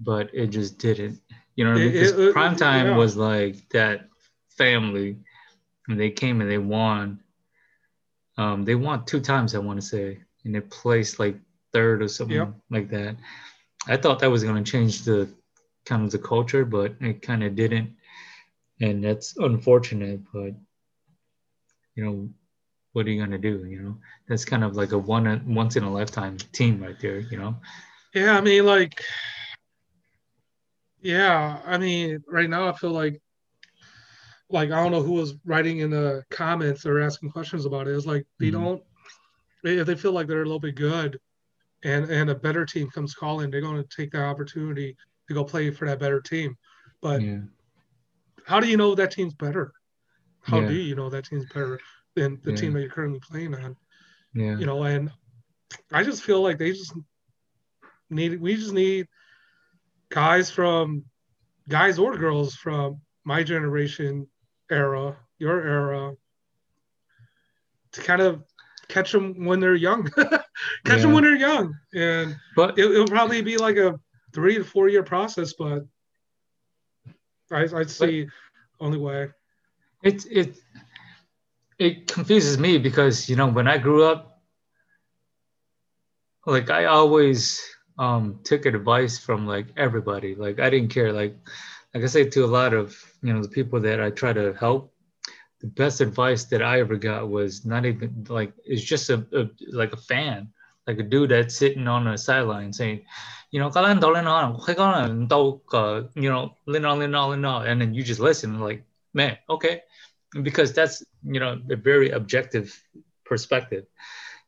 but 0.00 0.30
it 0.34 0.48
just 0.48 0.78
didn't. 0.78 1.20
You 1.54 1.64
know 1.64 1.72
what 1.72 1.80
I 1.80 1.82
It- 1.82 1.84
mean? 1.84 1.92
Because 1.92 2.12
it- 2.12 2.18
it- 2.28 2.34
primetime 2.34 2.84
yeah. 2.86 2.96
was 2.96 3.16
like 3.16 3.56
that 3.70 4.08
family, 4.56 5.16
and 5.88 5.98
they 6.00 6.10
came 6.10 6.40
and 6.40 6.50
they 6.50 6.58
won. 6.58 7.20
Um, 8.36 8.64
they 8.64 8.74
won 8.74 9.04
two 9.04 9.20
times, 9.20 9.54
I 9.54 9.58
want 9.58 9.80
to 9.80 9.86
say, 9.86 10.18
and 10.44 10.54
they 10.54 10.60
placed 10.60 11.18
like 11.18 11.36
third 11.72 12.02
or 12.02 12.08
something 12.08 12.52
Yep. 12.52 12.54
like 12.70 12.88
that. 12.90 13.16
I 13.86 13.96
thought 13.96 14.18
that 14.20 14.30
was 14.30 14.44
going 14.44 14.62
to 14.62 14.70
change 14.70 15.02
the 15.02 15.28
kind 15.84 16.04
of 16.04 16.10
the 16.10 16.18
culture, 16.18 16.64
but 16.64 16.94
it 17.00 17.22
kind 17.22 17.42
of 17.44 17.54
didn't, 17.56 17.90
and 18.80 19.02
that's 19.04 19.36
unfortunate. 19.38 20.20
But 20.32 20.54
you 21.94 22.04
know, 22.04 22.28
what 22.92 23.06
are 23.06 23.10
you 23.10 23.20
gonna 23.20 23.38
do? 23.38 23.64
You 23.66 23.80
know, 23.82 23.96
that's 24.28 24.44
kind 24.44 24.64
of 24.64 24.76
like 24.76 24.92
a 24.92 24.98
one 24.98 25.42
once 25.54 25.76
in 25.76 25.84
a 25.84 25.92
lifetime 25.92 26.36
team 26.52 26.82
right 26.82 26.98
there. 27.00 27.20
You 27.20 27.38
know, 27.38 27.54
yeah 28.14 28.36
i 28.36 28.40
mean 28.40 28.64
like 28.66 29.00
yeah 31.00 31.60
i 31.66 31.78
mean 31.78 32.22
right 32.28 32.48
now 32.50 32.68
i 32.68 32.72
feel 32.72 32.90
like 32.92 33.20
like 34.50 34.70
i 34.70 34.82
don't 34.82 34.92
know 34.92 35.02
who 35.02 35.12
was 35.12 35.34
writing 35.44 35.78
in 35.78 35.90
the 35.90 36.22
comments 36.30 36.84
or 36.86 37.00
asking 37.00 37.30
questions 37.30 37.64
about 37.64 37.86
it 37.88 37.94
it's 37.94 38.06
like 38.06 38.26
they 38.38 38.48
Mhm. 38.48 38.52
don't 38.52 38.82
if 39.64 39.86
they 39.86 39.94
feel 39.94 40.12
like 40.12 40.26
they're 40.26 40.42
a 40.42 40.44
little 40.46 40.60
bit 40.60 40.74
good 40.74 41.18
and 41.84 42.10
and 42.10 42.30
a 42.30 42.34
better 42.34 42.64
team 42.66 42.90
comes 42.90 43.14
calling 43.14 43.50
they're 43.50 43.60
going 43.60 43.82
to 43.82 43.96
take 43.96 44.10
that 44.12 44.24
opportunity 44.24 44.96
to 45.28 45.34
go 45.34 45.44
play 45.44 45.70
for 45.70 45.86
that 45.86 45.98
better 45.98 46.20
team 46.20 46.56
but 47.00 47.20
yeah, 47.22 47.40
how 48.46 48.60
do 48.60 48.68
you 48.68 48.76
know 48.76 48.94
that 48.94 49.10
team's 49.10 49.34
better? 49.34 49.72
How 50.42 50.60
Yeah. 50.60 50.68
do 50.68 50.74
you 50.74 50.94
know 50.94 51.08
that 51.08 51.24
team's 51.24 51.46
better 51.46 51.80
than 52.14 52.38
the 52.42 52.50
Yeah. 52.52 52.56
team 52.56 52.72
that 52.74 52.80
you're 52.80 52.90
currently 52.90 53.20
playing 53.20 53.54
on? 53.54 53.76
yeah, 54.34 54.58
You 54.58 54.66
know, 54.66 54.82
and 54.84 55.10
I 55.92 56.02
just 56.02 56.22
feel 56.22 56.42
like 56.42 56.58
they 56.58 56.72
just 56.72 56.92
need 58.10 58.40
we 58.40 58.54
just 58.54 58.72
need 58.72 59.06
guys 60.10 60.50
from 60.50 61.04
guys 61.68 61.98
or 61.98 62.16
girls 62.16 62.54
from 62.54 63.00
my 63.24 63.42
generation 63.42 64.26
era, 64.70 65.16
your 65.38 65.60
era, 65.60 66.14
to 67.92 68.00
kind 68.02 68.22
of 68.22 68.42
catch 68.88 69.12
them 69.12 69.44
when 69.44 69.60
they're 69.60 69.74
young, 69.74 70.08
catch 70.84 71.02
them 71.02 71.12
when 71.12 71.24
they're 71.24 71.36
young, 71.36 71.74
and 71.94 72.36
but 72.56 72.78
it, 72.78 72.90
it'll 72.90 73.06
probably 73.06 73.42
be 73.42 73.56
like 73.56 73.76
a 73.76 73.98
three 74.32 74.56
to 74.56 74.64
four 74.64 74.88
year 74.88 75.02
process, 75.02 75.54
but 75.58 75.84
I, 77.50 77.66
I'd 77.74 77.90
see 77.90 78.26
only 78.80 78.98
way. 78.98 79.28
it 80.02 80.26
it 80.30 80.56
it 81.78 82.06
confuses 82.06 82.58
me 82.58 82.78
because 82.78 83.28
you 83.28 83.36
know 83.36 83.48
when 83.48 83.68
I 83.68 83.78
grew 83.78 84.04
up, 84.04 84.42
like 86.46 86.70
I 86.70 86.86
always 86.86 87.62
um 87.98 88.40
took 88.42 88.66
advice 88.66 89.18
from 89.18 89.46
like 89.46 89.66
everybody. 89.76 90.34
Like 90.34 90.60
I 90.60 90.70
didn't 90.70 90.90
care. 90.90 91.12
Like 91.12 91.36
like 91.94 92.02
I 92.02 92.06
say 92.06 92.24
to 92.24 92.44
a 92.44 92.46
lot 92.46 92.74
of 92.74 93.00
you 93.22 93.32
know 93.32 93.40
the 93.40 93.48
people 93.48 93.80
that 93.80 94.00
I 94.00 94.10
try 94.10 94.32
to 94.32 94.52
help. 94.54 94.92
The 95.60 95.68
best 95.68 96.00
advice 96.00 96.44
that 96.46 96.60
I 96.60 96.80
ever 96.80 96.96
got 96.96 97.30
was 97.30 97.64
not 97.64 97.86
even 97.86 98.26
like 98.28 98.52
it's 98.64 98.82
just 98.82 99.08
a, 99.08 99.24
a 99.32 99.48
like 99.70 99.92
a 99.92 99.96
fan, 99.96 100.48
like 100.86 100.98
a 100.98 101.02
dude 101.02 101.30
that's 101.30 101.56
sitting 101.56 101.86
on 101.86 102.04
the 102.04 102.18
sideline 102.18 102.72
saying, 102.72 103.06
you 103.50 103.60
know, 103.60 103.70
"Ka 103.70 103.80
lên 103.80 104.00
đâu, 104.00 104.10
lên 104.10 104.24
đâu, 104.24 104.58
khuấy 104.58 104.74
có 104.76 104.92
là 104.92 105.08
đâu, 105.30 105.62
uh, 105.72 106.04
you 106.16 106.30
know, 106.30 106.50
lên 106.66 106.82
on, 106.82 106.98
lên 106.98 107.12
on, 107.12 107.30
lên 107.30 107.42
on," 107.44 107.66
and 107.66 107.80
then 107.80 107.94
you 107.94 108.02
just 108.02 108.20
listen 108.20 108.60
like, 108.60 108.82
man, 109.14 109.36
okay, 109.48 109.80
because 110.42 110.72
that's 110.74 111.02
you 111.22 111.40
know 111.40 111.56
a 111.70 111.76
very 111.76 112.10
objective 112.10 112.66
perspective. 113.24 113.84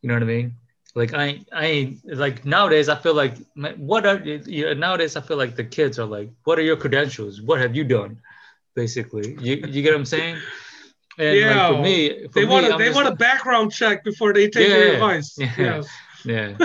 You 0.02 0.08
know 0.08 0.14
what 0.16 0.22
I 0.22 0.26
mean? 0.26 0.52
Like 0.96 1.14
I 1.14 1.40
I 1.52 1.98
like 2.04 2.44
nowadays 2.46 2.88
I 2.90 2.96
feel 2.96 3.14
like 3.14 3.36
my- 3.56 3.74
what 3.74 4.06
are 4.06 4.18
you 4.24 4.74
nowadays 4.76 5.16
I 5.16 5.22
feel 5.22 5.38
like 5.38 5.56
the 5.56 5.64
kids 5.64 6.00
are 6.00 6.06
like 6.06 6.30
what 6.44 6.58
are 6.58 6.62
your 6.62 6.78
credentials? 6.78 7.42
What 7.42 7.60
have 7.60 7.76
you 7.76 7.84
done? 7.84 8.20
Basically, 8.76 9.36
you 9.40 9.56
you 9.66 9.82
get 9.82 9.92
what 9.92 9.98
I'm 9.98 10.06
saying? 10.06 10.42
And 11.18 11.46
like 11.46 11.56
Yeah. 11.56 11.66
for 11.66 11.76
me, 11.76 12.26
for 12.28 12.40
They 12.40 12.46
want 12.46 12.66
to 12.66 12.74
they 12.78 12.90
want 12.90 13.08
a 13.08 13.16
background 13.16 13.72
check 13.72 14.04
before 14.04 14.32
they 14.34 14.48
take 14.48 14.72
your 14.74 14.84
Yeah, 14.84 14.94
advice. 14.94 15.38
yeah. 15.58 15.78
Yes. 15.78 15.88
yeah 16.24 16.58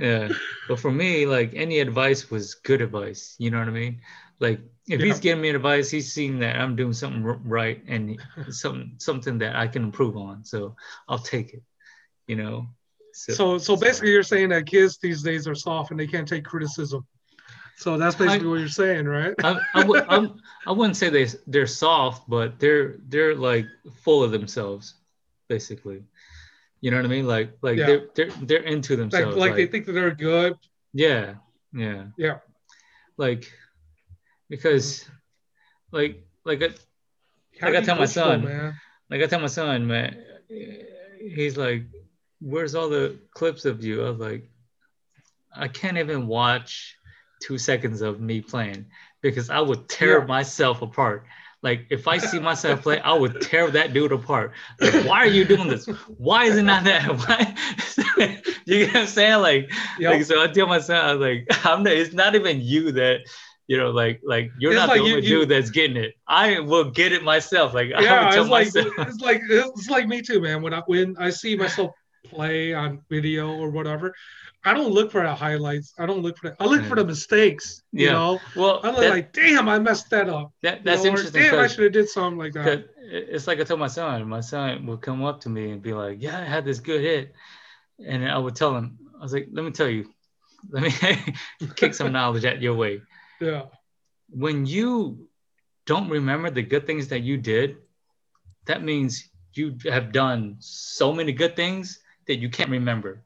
yeah 0.00 0.28
but 0.66 0.78
for 0.80 0.90
me 0.92 1.26
like 1.26 1.52
any 1.54 1.80
advice 1.80 2.30
was 2.30 2.54
good 2.54 2.80
advice 2.82 3.36
you 3.38 3.50
know 3.50 3.58
what 3.58 3.68
i 3.68 3.72
mean 3.72 4.00
like 4.40 4.60
if 4.88 5.02
he's 5.02 5.20
giving 5.20 5.42
me 5.42 5.50
advice 5.50 5.90
he's 5.90 6.12
seeing 6.12 6.38
that 6.40 6.56
i'm 6.56 6.76
doing 6.76 6.92
something 6.92 7.22
right 7.22 7.82
and 7.88 8.18
something 8.50 8.94
something 8.98 9.38
that 9.38 9.56
i 9.56 9.66
can 9.68 9.82
improve 9.84 10.16
on 10.16 10.44
so 10.44 10.76
i'll 11.08 11.18
take 11.18 11.54
it 11.54 11.62
you 12.28 12.36
know 12.36 12.66
So 13.18 13.58
so 13.58 13.76
basically, 13.76 14.10
you're 14.12 14.22
saying 14.22 14.50
that 14.50 14.66
kids 14.66 14.98
these 14.98 15.22
days 15.22 15.48
are 15.48 15.54
soft 15.54 15.90
and 15.90 15.98
they 15.98 16.06
can't 16.06 16.26
take 16.28 16.44
criticism. 16.44 17.06
So 17.76 17.96
that's 17.96 18.16
basically 18.16 18.48
what 18.48 18.58
you're 18.58 18.68
saying, 18.68 19.06
right? 19.06 19.34
I, 19.44 19.60
I, 19.74 19.84
would, 19.84 20.04
I'm, 20.08 20.40
I 20.66 20.72
wouldn't 20.72 20.96
say 20.96 21.10
they 21.10 21.26
they're 21.46 21.66
soft, 21.68 22.28
but 22.28 22.58
they're 22.58 22.96
they're 23.08 23.34
like 23.36 23.66
full 24.02 24.22
of 24.24 24.30
themselves, 24.32 24.94
basically. 25.48 26.02
You 26.80 26.90
know 26.90 26.96
what 26.96 27.06
I 27.06 27.08
mean? 27.08 27.26
Like 27.26 27.56
like 27.62 27.78
Yeah. 27.78 27.86
they're 27.86 28.06
they're 28.14 28.30
they're 28.42 28.62
into 28.62 28.94
Like 28.94 28.98
themselves. 29.10 29.36
like 29.36 29.54
they 29.54 29.66
think 29.66 29.86
that 29.86 29.92
they're 29.92 30.14
good. 30.14 30.56
yeah, 30.92 31.34
yeah, 31.72 32.04
Yeah. 32.16 32.38
like 33.16 33.52
because 34.48 35.08
like 35.92 36.24
like 36.44 36.62
I, 36.62 36.68
How 37.60 37.66
Like 37.68 37.68
I 37.68 37.70
do 37.70 37.78
you 37.78 37.86
tell 37.86 37.96
my 37.96 38.04
son. 38.06 38.44
man. 38.44 38.74
like 39.10 39.22
I 39.22 39.26
tell 39.26 39.40
my 39.40 39.46
son, 39.48 39.86
man, 39.86 40.16
he's 41.20 41.56
like, 41.56 41.82
"Where's 42.40 42.74
all 42.74 42.88
the 42.88 43.16
clips 43.32 43.64
of 43.64 43.82
you?" 43.84 44.04
I 44.04 44.10
was 44.10 44.18
like, 44.20 44.50
"I 45.54 45.68
can't 45.68 45.98
even 45.98 46.26
watch 46.26 46.96
two 47.42 47.58
seconds 47.58 48.00
of 48.02 48.20
me 48.20 48.40
playing 48.40 48.86
because 49.22 49.50
I 49.50 49.60
would 49.60 49.88
tear 49.88 50.20
Yeah. 50.20 50.26
myself 50.26 50.82
apart." 50.82 51.24
Like 51.60 51.86
if 51.90 52.06
I 52.06 52.18
see 52.18 52.38
myself 52.38 52.82
play, 52.86 53.00
I 53.00 53.12
would 53.14 53.40
tear 53.40 53.68
that 53.72 53.92
dude 53.92 54.12
apart. 54.12 54.52
Like, 54.80 55.04
why 55.04 55.18
are 55.18 55.26
you 55.26 55.44
doing 55.44 55.66
this? 55.68 55.86
Why 56.16 56.44
is 56.44 56.56
it 56.56 56.62
not 56.62 56.84
that? 56.84 57.02
Why? 58.16 58.34
you 58.64 58.84
get 58.86 58.94
what 58.94 59.00
I'm 59.02 59.06
saying? 59.08 59.42
Like, 59.42 59.70
Yeah. 59.98 60.10
like 60.10 60.24
so 60.24 60.40
I 60.42 60.46
tell 60.48 60.68
myself, 60.68 61.04
I 61.04 61.14
was 61.14 61.20
like, 61.20 61.46
I'm 61.66 61.82
not, 61.82 61.92
it's 61.94 62.14
not 62.14 62.36
even 62.36 62.60
you 62.60 62.92
that, 62.92 63.22
you 63.66 63.76
know, 63.76 63.90
like 63.90 64.20
like 64.24 64.52
you're 64.60 64.70
It's 64.72 64.78
not 64.78 64.88
like 64.88 64.98
the 64.98 65.04
only 65.08 65.22
you- 65.26 65.40
dude 65.40 65.48
that's 65.48 65.70
getting 65.70 65.96
it. 65.96 66.14
I 66.28 66.60
will 66.60 66.90
get 66.92 67.10
it 67.12 67.24
myself. 67.24 67.74
Like 67.74 67.90
I 67.92 68.02
yeah, 68.02 68.24
would 68.26 68.32
tell 68.34 68.42
it's 68.44 68.50
like 68.50 68.74
myself. 68.74 69.08
it's 69.08 69.20
like 69.20 69.40
it's 69.50 69.88
like 69.90 70.06
me 70.06 70.22
too, 70.22 70.40
man. 70.40 70.62
When 70.62 70.72
I 70.72 70.82
when 70.86 71.16
I 71.18 71.30
see 71.30 71.56
myself 71.56 71.90
play 72.24 72.74
on 72.74 73.00
video 73.08 73.50
or 73.56 73.70
whatever, 73.70 74.14
I 74.64 74.74
don't 74.74 74.90
look 74.92 75.10
for 75.12 75.22
the 75.22 75.34
highlights. 75.34 75.94
I 75.98 76.06
don't 76.06 76.20
look 76.22 76.36
for 76.38 76.50
the, 76.50 76.56
I 76.62 76.66
look 76.66 76.84
for 76.84 76.96
the 76.96 77.04
mistakes. 77.04 77.82
You 77.92 78.06
Yeah. 78.06 78.12
know, 78.12 78.40
Well, 78.56 78.80
I 78.82 78.88
look 78.90 79.00
that- 79.00 79.10
like, 79.10 79.32
damn, 79.32 79.68
I 79.68 79.78
messed 79.78 80.10
that 80.10 80.28
up. 80.28 80.52
that, 80.62 80.78
You 80.78 80.84
that's 80.84 81.04
know, 81.04 81.10
or, 81.10 81.12
interesting 81.12 81.42
Damn, 81.42 81.60
I 81.60 81.66
should 81.68 81.84
have 81.84 81.92
did 81.92 82.08
something 82.08 82.38
like 82.38 82.52
that. 82.54 82.88
it's 83.00 83.46
like 83.46 83.60
I 83.60 83.64
told 83.64 83.80
my 83.80 83.86
son. 83.88 84.28
My 84.28 84.40
son 84.40 84.84
would 84.86 85.00
come 85.00 85.24
up 85.24 85.40
to 85.42 85.48
me 85.48 85.70
and 85.70 85.80
be 85.82 85.94
like, 85.94 86.20
"Yeah, 86.20 86.38
I 86.38 86.44
had 86.44 86.64
this 86.64 86.80
good 86.80 87.00
hit," 87.00 87.32
and 88.04 88.28
I 88.28 88.36
would 88.36 88.54
tell 88.56 88.76
him, 88.76 88.98
"I 89.18 89.22
was 89.22 89.32
like, 89.32 89.48
let 89.52 89.64
me 89.64 89.70
tell 89.70 89.88
you, 89.88 90.12
let 90.70 90.82
me 90.82 90.90
kick 91.76 91.94
some 91.94 92.12
knowledge 92.12 92.44
at 92.44 92.60
your 92.60 92.74
way. 92.74 93.00
Yeah, 93.40 93.66
When 94.30 94.66
you 94.66 95.28
don't 95.86 96.10
remember 96.10 96.50
the 96.50 96.62
good 96.62 96.86
things 96.86 97.08
that 97.08 97.20
you 97.20 97.38
did, 97.38 97.76
that 98.66 98.82
means 98.82 99.30
you 99.54 99.78
have 99.84 100.12
done 100.12 100.56
so 100.58 101.12
many 101.12 101.32
good 101.32 101.56
things 101.56 102.00
that 102.28 102.36
you 102.38 102.48
can't 102.48 102.70
remember. 102.70 103.24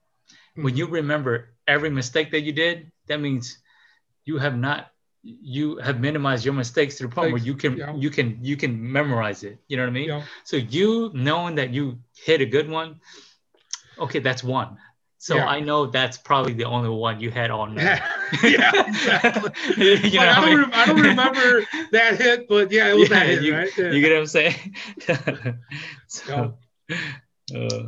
when 0.55 0.77
you 0.77 0.87
remember 0.87 1.49
every 1.67 1.91
mistake 1.91 2.31
that 2.33 2.43
you 2.43 2.53
did, 2.53 2.93
that 3.09 3.21
means 3.21 3.59
you 4.25 4.39
have 4.39 4.57
not 4.57 4.91
you 5.23 5.79
have 5.79 6.01
minimized 6.01 6.45
your 6.45 6.53
mistakes 6.55 6.97
to 6.99 7.05
the 7.07 7.09
point 7.09 7.31
where 7.33 7.41
you 7.41 7.55
can 7.55 7.77
yeah. 7.79 7.95
you 7.95 8.11
can 8.11 8.39
you 8.43 8.57
can 8.57 8.73
memorize 8.99 9.45
it. 9.45 9.59
You 9.69 9.77
know 9.77 9.85
what 9.85 9.91
I 9.97 10.01
mean? 10.01 10.09
yeah, 10.09 10.23
So 10.45 10.57
you 10.57 11.11
knowing 11.15 11.55
that 11.57 11.71
you 11.71 11.99
hit 12.27 12.41
a 12.43 12.47
good 12.47 12.69
one, 12.69 13.01
okay, 13.99 14.19
that's 14.19 14.43
one. 14.45 14.77
So 15.19 15.37
Yeah. 15.37 15.47
I 15.47 15.61
know 15.61 15.87
that's 15.87 16.19
probably 16.19 16.53
the 16.55 16.65
only 16.67 16.91
one 16.91 17.21
you 17.21 17.31
had 17.31 17.51
on 17.55 17.75
night. 17.77 18.03
yeah, 18.43 18.73
yeah, 18.75 18.87
exactly. 18.89 19.51
you 20.11 20.19
know 20.19 20.27
Like, 20.27 20.37
I, 20.37 20.41
don't 20.41 20.51
mean? 20.51 20.59
rem- 20.59 20.75
I 20.75 20.83
don't 20.87 21.01
remember 21.01 21.47
that 21.93 22.19
hit, 22.21 22.49
but 22.49 22.73
yeah, 22.73 22.91
it 22.91 22.97
was 22.99 23.09
that 23.11 23.27
hit, 23.27 23.43
you, 23.43 23.55
right? 23.55 23.71
Yeah. 23.79 23.91
you 23.95 24.01
get 24.03 24.11
what 24.13 24.19
I'm 24.19 24.27
saying? 24.27 24.75
so, 26.09 26.59
uh, 27.55 27.83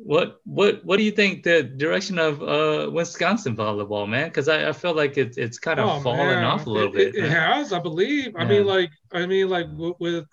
what 0.00 0.40
what 0.44 0.84
what 0.84 0.96
do 0.96 1.02
you 1.02 1.10
think 1.10 1.42
the 1.42 1.62
direction 1.62 2.18
of 2.18 2.40
uh, 2.42 2.88
Wisconsin 2.90 3.56
volleyball, 3.56 4.08
man? 4.08 4.28
Because 4.28 4.48
I, 4.48 4.68
I 4.68 4.72
feel 4.72 4.94
like 4.94 5.18
it's 5.18 5.36
it's 5.36 5.58
kind 5.58 5.80
of 5.80 5.88
Oh, 5.88 6.00
falling 6.00 6.26
man. 6.28 6.44
off 6.44 6.66
a 6.66 6.70
little 6.70 6.90
It- 6.96 7.12
bit. 7.12 7.14
It, 7.16 7.24
it 7.24 7.30
has, 7.30 7.72
I 7.72 7.80
believe. 7.80 8.34
I 8.36 8.44
mean, 8.44 8.64
like, 8.64 8.90
I 9.12 9.26
mean, 9.26 9.48
like 9.48 9.66
with, 9.72 10.24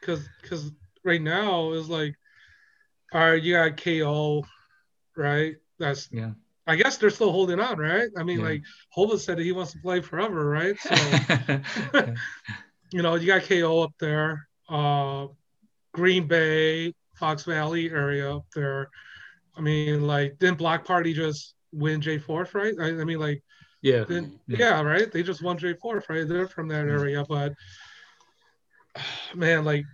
because 0.00 0.28
because 0.40 0.72
right 1.04 1.22
now 1.22 1.72
is 1.72 1.88
like, 1.88 2.16
all 3.12 3.20
right, 3.20 3.42
you 3.42 3.54
got 3.54 3.76
KO, 3.76 4.44
right? 5.16 5.54
That's 5.78 6.08
Yeah. 6.12 6.32
I 6.66 6.76
guess 6.76 6.96
they're 6.96 7.10
still 7.10 7.32
holding 7.32 7.58
on, 7.60 7.78
right? 7.78 8.08
I 8.16 8.22
mean, 8.24 8.38
Yeah. 8.40 8.46
like 8.46 8.62
Hova 8.90 9.18
said 9.18 9.38
that 9.38 9.44
he 9.44 9.52
wants 9.52 9.72
to 9.72 9.78
play 9.78 10.00
forever, 10.00 10.44
right? 10.48 10.76
So 10.80 10.94
you 12.92 13.02
know, 13.02 13.14
you 13.14 13.26
got 13.26 13.42
KO 13.44 13.82
up 13.82 13.92
there, 14.00 14.48
uh, 14.68 15.26
Green 15.92 16.26
Bay, 16.26 16.94
Fox 17.22 17.44
Valley 17.44 17.88
area 17.88 18.34
up 18.34 18.46
there. 18.52 18.90
I 19.56 19.60
mean, 19.60 20.08
like, 20.08 20.40
didn't 20.40 20.58
Block 20.58 20.84
Party 20.84 21.14
just 21.14 21.54
win 21.72 22.00
J 22.00 22.18
Fourth, 22.18 22.52
right? 22.52 22.74
I, 22.80 22.86
I 22.86 23.04
mean, 23.04 23.20
like, 23.20 23.44
yeah. 23.80 24.02
then, 24.02 24.40
Yeah. 24.48 24.56
yeah. 24.58 24.82
right. 24.82 25.12
They 25.12 25.22
just 25.22 25.40
won 25.40 25.56
J 25.56 25.74
Fourth, 25.74 26.10
right? 26.10 26.26
They're 26.26 26.48
from 26.48 26.66
that 26.68 26.86
mm-hmm. 26.86 26.98
area, 26.98 27.24
but 27.28 27.52
man, 29.36 29.64
like, 29.64 29.84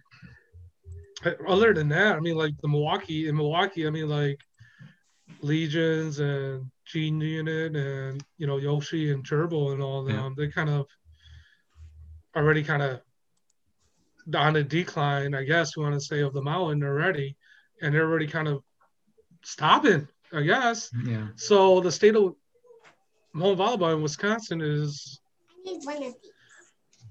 other 1.47 1.75
than 1.75 1.91
that, 1.91 2.17
I 2.17 2.21
mean, 2.21 2.37
like 2.37 2.55
the 2.63 2.69
Milwaukee 2.69 3.29
in 3.29 3.37
Milwaukee, 3.37 3.87
I 3.87 3.91
mean, 3.91 4.09
like 4.09 4.41
Legions 5.43 6.21
and 6.21 6.71
Gene 6.87 7.21
Unit 7.21 7.77
and 7.77 8.25
you 8.39 8.47
know 8.47 8.57
Yoshi 8.57 9.13
and 9.13 9.27
Turbo 9.27 9.73
and 9.73 9.83
all 9.83 10.05
them, 10.05 10.15
Yeah. 10.15 10.31
they 10.47 10.49
kind 10.49 10.71
of 10.71 10.87
already 12.37 12.63
kind 12.63 12.83
of 12.83 13.01
on 14.35 14.57
a 14.57 14.63
decline, 14.63 15.35
I 15.35 15.45
guess 15.45 15.77
you 15.77 15.83
want 15.83 15.95
to 15.95 16.01
say, 16.01 16.21
of 16.21 16.33
the 16.33 16.43
mountain 16.43 16.83
already, 16.83 17.37
and 17.83 17.95
they're 17.95 18.09
already 18.09 18.27
kind 18.27 18.49
of 18.49 18.63
stopping, 19.43 20.09
I 20.33 20.43
guess. 20.43 20.91
yeah. 21.05 21.29
So 21.37 21.81
the 21.81 21.93
state 21.93 22.17
of 22.17 22.35
Hmong 23.35 23.57
volleyball 23.57 23.95
in 23.95 24.03
Wisconsin 24.03 24.61
is 24.61 25.21
I 25.51 25.71
need 25.73 25.85
one 25.85 25.97
of 25.97 26.03
these. 26.03 26.33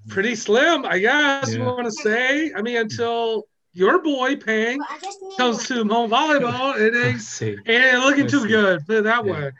pretty 0.08 0.34
slim, 0.34 0.84
I 0.84 0.98
guess 0.98 1.54
you 1.54 1.62
want 1.64 1.84
to 1.86 1.92
say. 1.92 2.52
I 2.52 2.62
mean, 2.62 2.76
until 2.76 3.44
your 3.72 4.02
boy 4.02 4.36
Pang 4.36 4.78
Well, 4.78 4.88
I 4.90 4.98
just 4.98 5.22
need 5.22 5.36
comes 5.36 5.66
to 5.68 5.84
Hmong 5.84 6.08
volleyball, 6.08 6.76
it 6.78 6.94
Let's 6.94 7.06
ain't, 7.06 7.20
see. 7.20 7.56
it 7.66 7.70
ain't 7.70 8.00
looking 8.00 8.22
Let's 8.22 8.32
too 8.32 8.42
see. 8.42 8.48
good. 8.48 8.86
Put 8.86 8.96
it 8.96 9.04
that 9.04 9.24
Yeah. 9.24 9.32
way. 9.32 9.52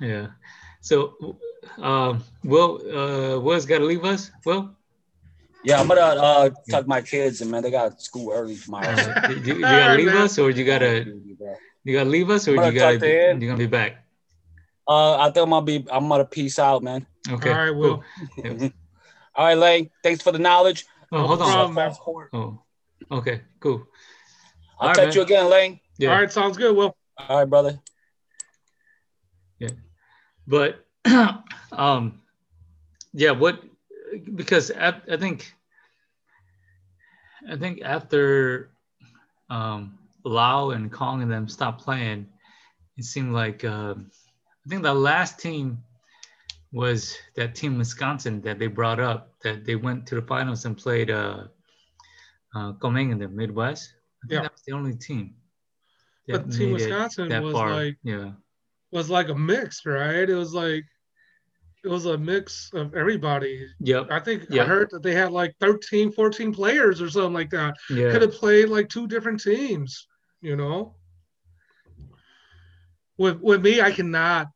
Yeah. 0.00 0.26
So, 0.80 1.38
um, 1.78 2.24
Will, 2.42 2.80
uh, 2.90 3.38
Will's 3.40 3.66
got 3.66 3.78
to 3.78 3.84
leave 3.84 4.04
us. 4.04 4.30
Will, 4.44 4.74
Yeah, 5.64 5.80
I'm 5.80 5.88
gonna 5.88 6.00
uh 6.00 6.50
tuck 6.70 6.86
my 6.86 7.02
kids 7.02 7.40
and 7.40 7.50
man, 7.50 7.62
they 7.62 7.70
got 7.70 8.00
school 8.00 8.32
early 8.32 8.56
tomorrow. 8.56 8.88
uh, 8.88 9.28
you, 9.28 9.54
you 9.54 9.64
gotta 9.64 9.94
leave 9.94 10.14
us, 10.14 10.38
or 10.38 10.50
you 10.50 10.64
gotta 10.64 11.04
you 11.84 11.94
gotta 11.94 12.08
leave 12.08 12.30
us, 12.30 12.48
or 12.48 12.52
you 12.52 12.72
gotta 12.72 12.98
tuck 12.98 13.02
you're 13.02 13.34
gonna 13.34 13.56
be 13.56 13.66
back. 13.66 14.06
Uh, 14.88 15.18
I 15.18 15.24
think 15.26 15.44
I'm 15.44 15.50
gonna 15.50 15.64
be. 15.64 15.86
I'm 15.90 16.08
gonna 16.08 16.24
peace 16.24 16.58
out, 16.58 16.82
man. 16.82 17.06
Okay. 17.30 17.50
All 17.50 17.56
right, 17.56 17.70
Will. 17.70 18.02
cool. 18.36 18.44
Yeah. 18.44 18.68
All 19.36 19.46
right, 19.46 19.56
Lane. 19.56 19.90
Thanks 20.02 20.22
for 20.22 20.32
the 20.32 20.38
knowledge. 20.38 20.86
Oh, 21.12 21.26
hold 21.26 21.42
on. 21.42 21.48
problem, 21.48 21.74
man. 21.74 21.94
Oh, 22.32 22.62
okay, 23.18 23.42
cool. 23.60 23.86
I'll 24.80 24.88
All 24.88 24.88
right, 24.88 24.96
catch 24.96 25.06
man. 25.06 25.14
you 25.14 25.22
again, 25.22 25.48
Lane. 25.48 25.80
Yeah. 25.98 26.10
All 26.10 26.16
right, 26.16 26.32
sounds 26.32 26.56
good, 26.56 26.74
Will. 26.74 26.96
All 27.16 27.38
right, 27.38 27.44
brother. 27.44 27.78
Yeah, 29.58 29.70
but 30.46 30.84
um 31.72 32.20
yeah 33.12 33.30
what 33.30 33.62
because 34.34 34.70
I, 34.70 34.94
I 35.10 35.16
think 35.16 35.54
i 37.50 37.56
think 37.56 37.80
after 37.82 38.70
um 39.50 39.98
lau 40.24 40.70
and 40.70 40.90
kong 40.92 41.22
and 41.22 41.30
them 41.30 41.48
stopped 41.48 41.82
playing 41.82 42.26
it 42.96 43.04
seemed 43.04 43.32
like 43.32 43.64
um 43.64 44.10
i 44.66 44.68
think 44.68 44.82
the 44.82 44.94
last 44.94 45.38
team 45.38 45.78
was 46.72 47.16
that 47.36 47.54
team 47.54 47.78
wisconsin 47.78 48.40
that 48.42 48.58
they 48.58 48.66
brought 48.66 49.00
up 49.00 49.32
that 49.42 49.64
they 49.64 49.76
went 49.76 50.06
to 50.06 50.14
the 50.14 50.22
finals 50.22 50.64
and 50.64 50.76
played 50.76 51.10
uh 51.10 51.44
uh 52.54 52.72
Komeng 52.74 53.12
in 53.12 53.18
the 53.18 53.28
midwest 53.28 53.94
i 54.22 54.26
think 54.26 54.42
Yeah. 54.42 54.42
that 54.42 54.52
was 54.52 54.62
the 54.66 54.72
only 54.72 54.94
team 54.94 55.34
But 56.28 56.52
Team 56.52 56.72
Wisconsin 56.72 57.28
was 57.42 57.54
far. 57.54 57.72
like 57.74 57.96
yeah 58.04 58.30
was 58.92 59.10
like 59.10 59.28
a 59.28 59.34
mix, 59.34 59.86
right? 59.86 60.28
It 60.28 60.34
was 60.34 60.52
like 60.54 60.84
it 61.82 61.88
was 61.88 62.04
a 62.06 62.18
mix 62.18 62.70
of 62.74 62.94
everybody. 62.94 63.66
yep 63.80 64.06
I 64.10 64.20
think 64.20 64.52
I 64.54 64.64
heard 64.64 64.90
that 64.90 65.02
they 65.02 65.14
had 65.14 65.32
like 65.32 65.54
13, 65.60 66.12
14 66.12 66.52
players 66.52 67.00
or 67.00 67.08
something 67.08 67.32
like 67.32 67.50
that. 67.50 67.74
yeah 67.88 68.10
Could 68.12 68.22
have 68.22 68.32
played 68.32 68.68
like 68.68 68.88
two 68.88 69.06
different 69.06 69.40
teams, 69.42 70.06
you 70.42 70.56
know. 70.56 70.94
with 73.18 73.40
with 73.40 73.62
me, 73.62 73.80
I 73.80 73.90
cannot 73.90 74.48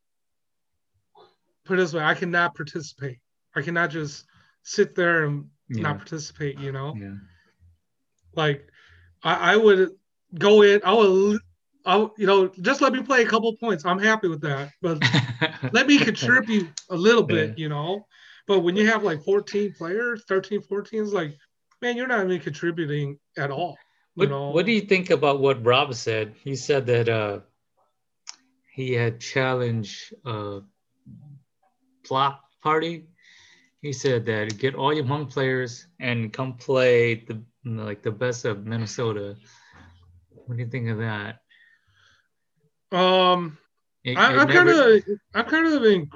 put 1.64 1.74
it 1.74 1.82
this 1.82 1.94
way. 1.94 2.02
I 2.04 2.14
cannot 2.14 2.54
participate. 2.54 3.18
I 3.54 3.62
cannot 3.62 3.90
just 3.90 4.26
sit 4.62 4.94
there 4.94 5.24
and 5.24 5.48
Yeah. 5.68 5.82
not 5.82 5.96
participate. 5.98 6.58
You 6.58 6.72
know, 6.72 6.94
Yeah. 6.96 7.14
like 8.34 8.68
I, 9.22 9.52
I 9.54 9.56
would 9.56 9.90
go 10.38 10.62
in. 10.62 10.80
I 10.84 10.92
would. 10.92 11.40
I, 11.84 11.96
would- 11.96 12.12
you 12.18 12.26
know, 12.26 12.48
just 12.48 12.80
let 12.80 12.92
me 12.92 13.02
play 13.02 13.22
a 13.22 13.26
couple 13.26 13.54
points. 13.56 13.84
I'm 13.84 13.98
happy 13.98 14.28
with 14.28 14.40
that. 14.42 14.70
But 14.80 15.02
let 15.72 15.86
me 15.86 15.98
contribute 15.98 16.68
a 16.90 16.96
little 16.96 17.22
bit, 17.22 17.50
Yeah. 17.50 17.54
you 17.56 17.68
know. 17.68 18.06
But 18.46 18.60
when 18.60 18.76
you 18.76 18.86
have 18.88 19.02
like 19.02 19.22
14 19.24 19.74
players, 19.76 20.22
13, 20.28 20.60
14, 20.62 21.02
it's 21.02 21.12
like, 21.12 21.36
man, 21.80 21.96
you're 21.96 22.06
not 22.06 22.24
even 22.24 22.40
contributing 22.40 23.18
at 23.38 23.50
all. 23.50 23.76
What, 24.14 24.28
know, 24.30 24.50
what 24.50 24.66
do 24.66 24.72
you 24.72 24.82
think 24.82 25.10
about 25.10 25.40
what 25.40 25.64
Rob 25.64 25.94
said? 25.94 26.34
He 26.44 26.54
said 26.54 26.86
that 26.86 27.08
uh, 27.08 27.40
he 28.70 28.92
had 28.92 29.20
challenged 29.20 30.14
uh, 30.24 30.60
Block 32.08 32.40
Party. 32.62 33.06
He 33.80 33.92
said 33.92 34.24
that 34.26 34.56
get 34.58 34.74
all 34.74 34.92
your 34.94 35.04
Hmong 35.04 35.30
players 35.30 35.86
and 36.00 36.32
come 36.32 36.54
play 36.54 37.16
the 37.26 37.42
like 37.64 38.02
the 38.02 38.10
best 38.10 38.44
of 38.44 38.66
Minnesota. 38.66 39.36
What 40.30 40.56
do 40.56 40.62
you 40.62 40.68
think 40.70 40.88
of 40.90 40.98
that? 40.98 41.40
Um, 42.92 43.58
It- 44.04 44.16
I, 44.18 44.36
I'm 44.36 44.48
kind 44.48 44.68
of, 44.68 45.02
I'm 45.34 45.44
kind 45.46 45.66
of 45.66 45.84
in, 45.84 46.10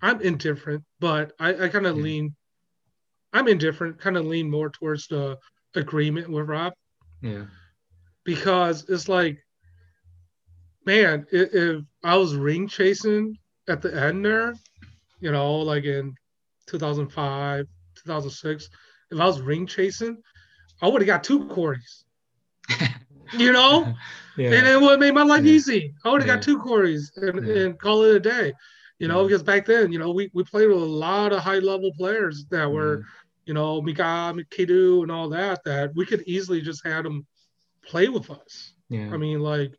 I'm 0.00 0.20
indifferent, 0.20 0.84
but 1.00 1.32
I, 1.40 1.64
I 1.64 1.68
kind 1.68 1.86
of 1.86 1.96
Yeah. 1.96 2.02
lean, 2.02 2.36
I'm 3.32 3.48
indifferent, 3.48 3.98
kind 4.00 4.16
of 4.16 4.26
lean 4.26 4.50
more 4.50 4.70
towards 4.70 5.06
the 5.08 5.38
agreement 5.74 6.28
with 6.30 6.48
Rob. 6.48 6.72
Yeah. 7.20 7.46
Because 8.24 8.88
it's 8.88 9.08
like, 9.08 9.38
man, 10.86 11.26
if, 11.32 11.52
if 11.54 11.84
I 12.04 12.16
was 12.16 12.34
ring 12.36 12.68
chasing 12.68 13.36
at 13.68 13.82
the 13.82 13.94
end 13.94 14.24
there, 14.24 14.54
you 15.20 15.32
know, 15.32 15.56
like 15.56 15.84
in 15.84 16.14
2005, 16.66 17.66
2006, 18.04 18.68
if 19.10 19.20
I 19.20 19.26
was 19.26 19.40
ring 19.40 19.66
chasing, 19.66 20.18
I 20.80 20.88
would 20.88 21.02
have 21.02 21.06
got 21.06 21.24
two 21.24 21.46
Corys, 21.46 22.04
you 23.32 23.52
know, 23.52 23.94
yeah 24.38 24.52
and 24.52 24.66
it 24.66 24.80
would 24.80 24.90
have 24.92 25.00
made 25.00 25.14
my 25.14 25.22
life 25.22 25.44
Yeah. 25.44 25.52
easy. 25.52 25.94
I 26.04 26.10
would 26.10 26.22
have 26.22 26.28
Yeah. 26.28 26.36
got 26.36 26.42
two 26.42 26.58
Corys 26.58 27.10
and, 27.16 27.38
and 27.40 27.78
call 27.78 28.04
it 28.04 28.16
a 28.16 28.20
day, 28.20 28.52
you 28.98 29.08
know, 29.08 29.24
because 29.26 29.42
back 29.42 29.66
then, 29.66 29.92
you 29.92 29.98
know, 29.98 30.12
we, 30.12 30.30
we 30.32 30.44
played 30.44 30.68
with 30.68 30.78
a 30.78 30.92
lot 31.06 31.32
of 31.32 31.40
high 31.40 31.58
level 31.58 31.90
players 31.96 32.46
that 32.50 32.66
mm-hmm. 32.66 32.74
were, 32.74 33.04
you 33.46 33.54
know, 33.54 33.82
Mika, 33.82 34.34
Kidu, 34.50 35.02
and 35.02 35.10
all 35.10 35.28
that, 35.30 35.64
that 35.64 35.94
we 35.94 36.06
could 36.06 36.22
easily 36.26 36.60
just 36.60 36.86
had 36.86 37.04
them 37.04 37.26
play 37.82 38.08
with 38.08 38.30
us. 38.30 38.74
yeah 38.88 39.10
I 39.12 39.16
mean, 39.16 39.40
like, 39.40 39.72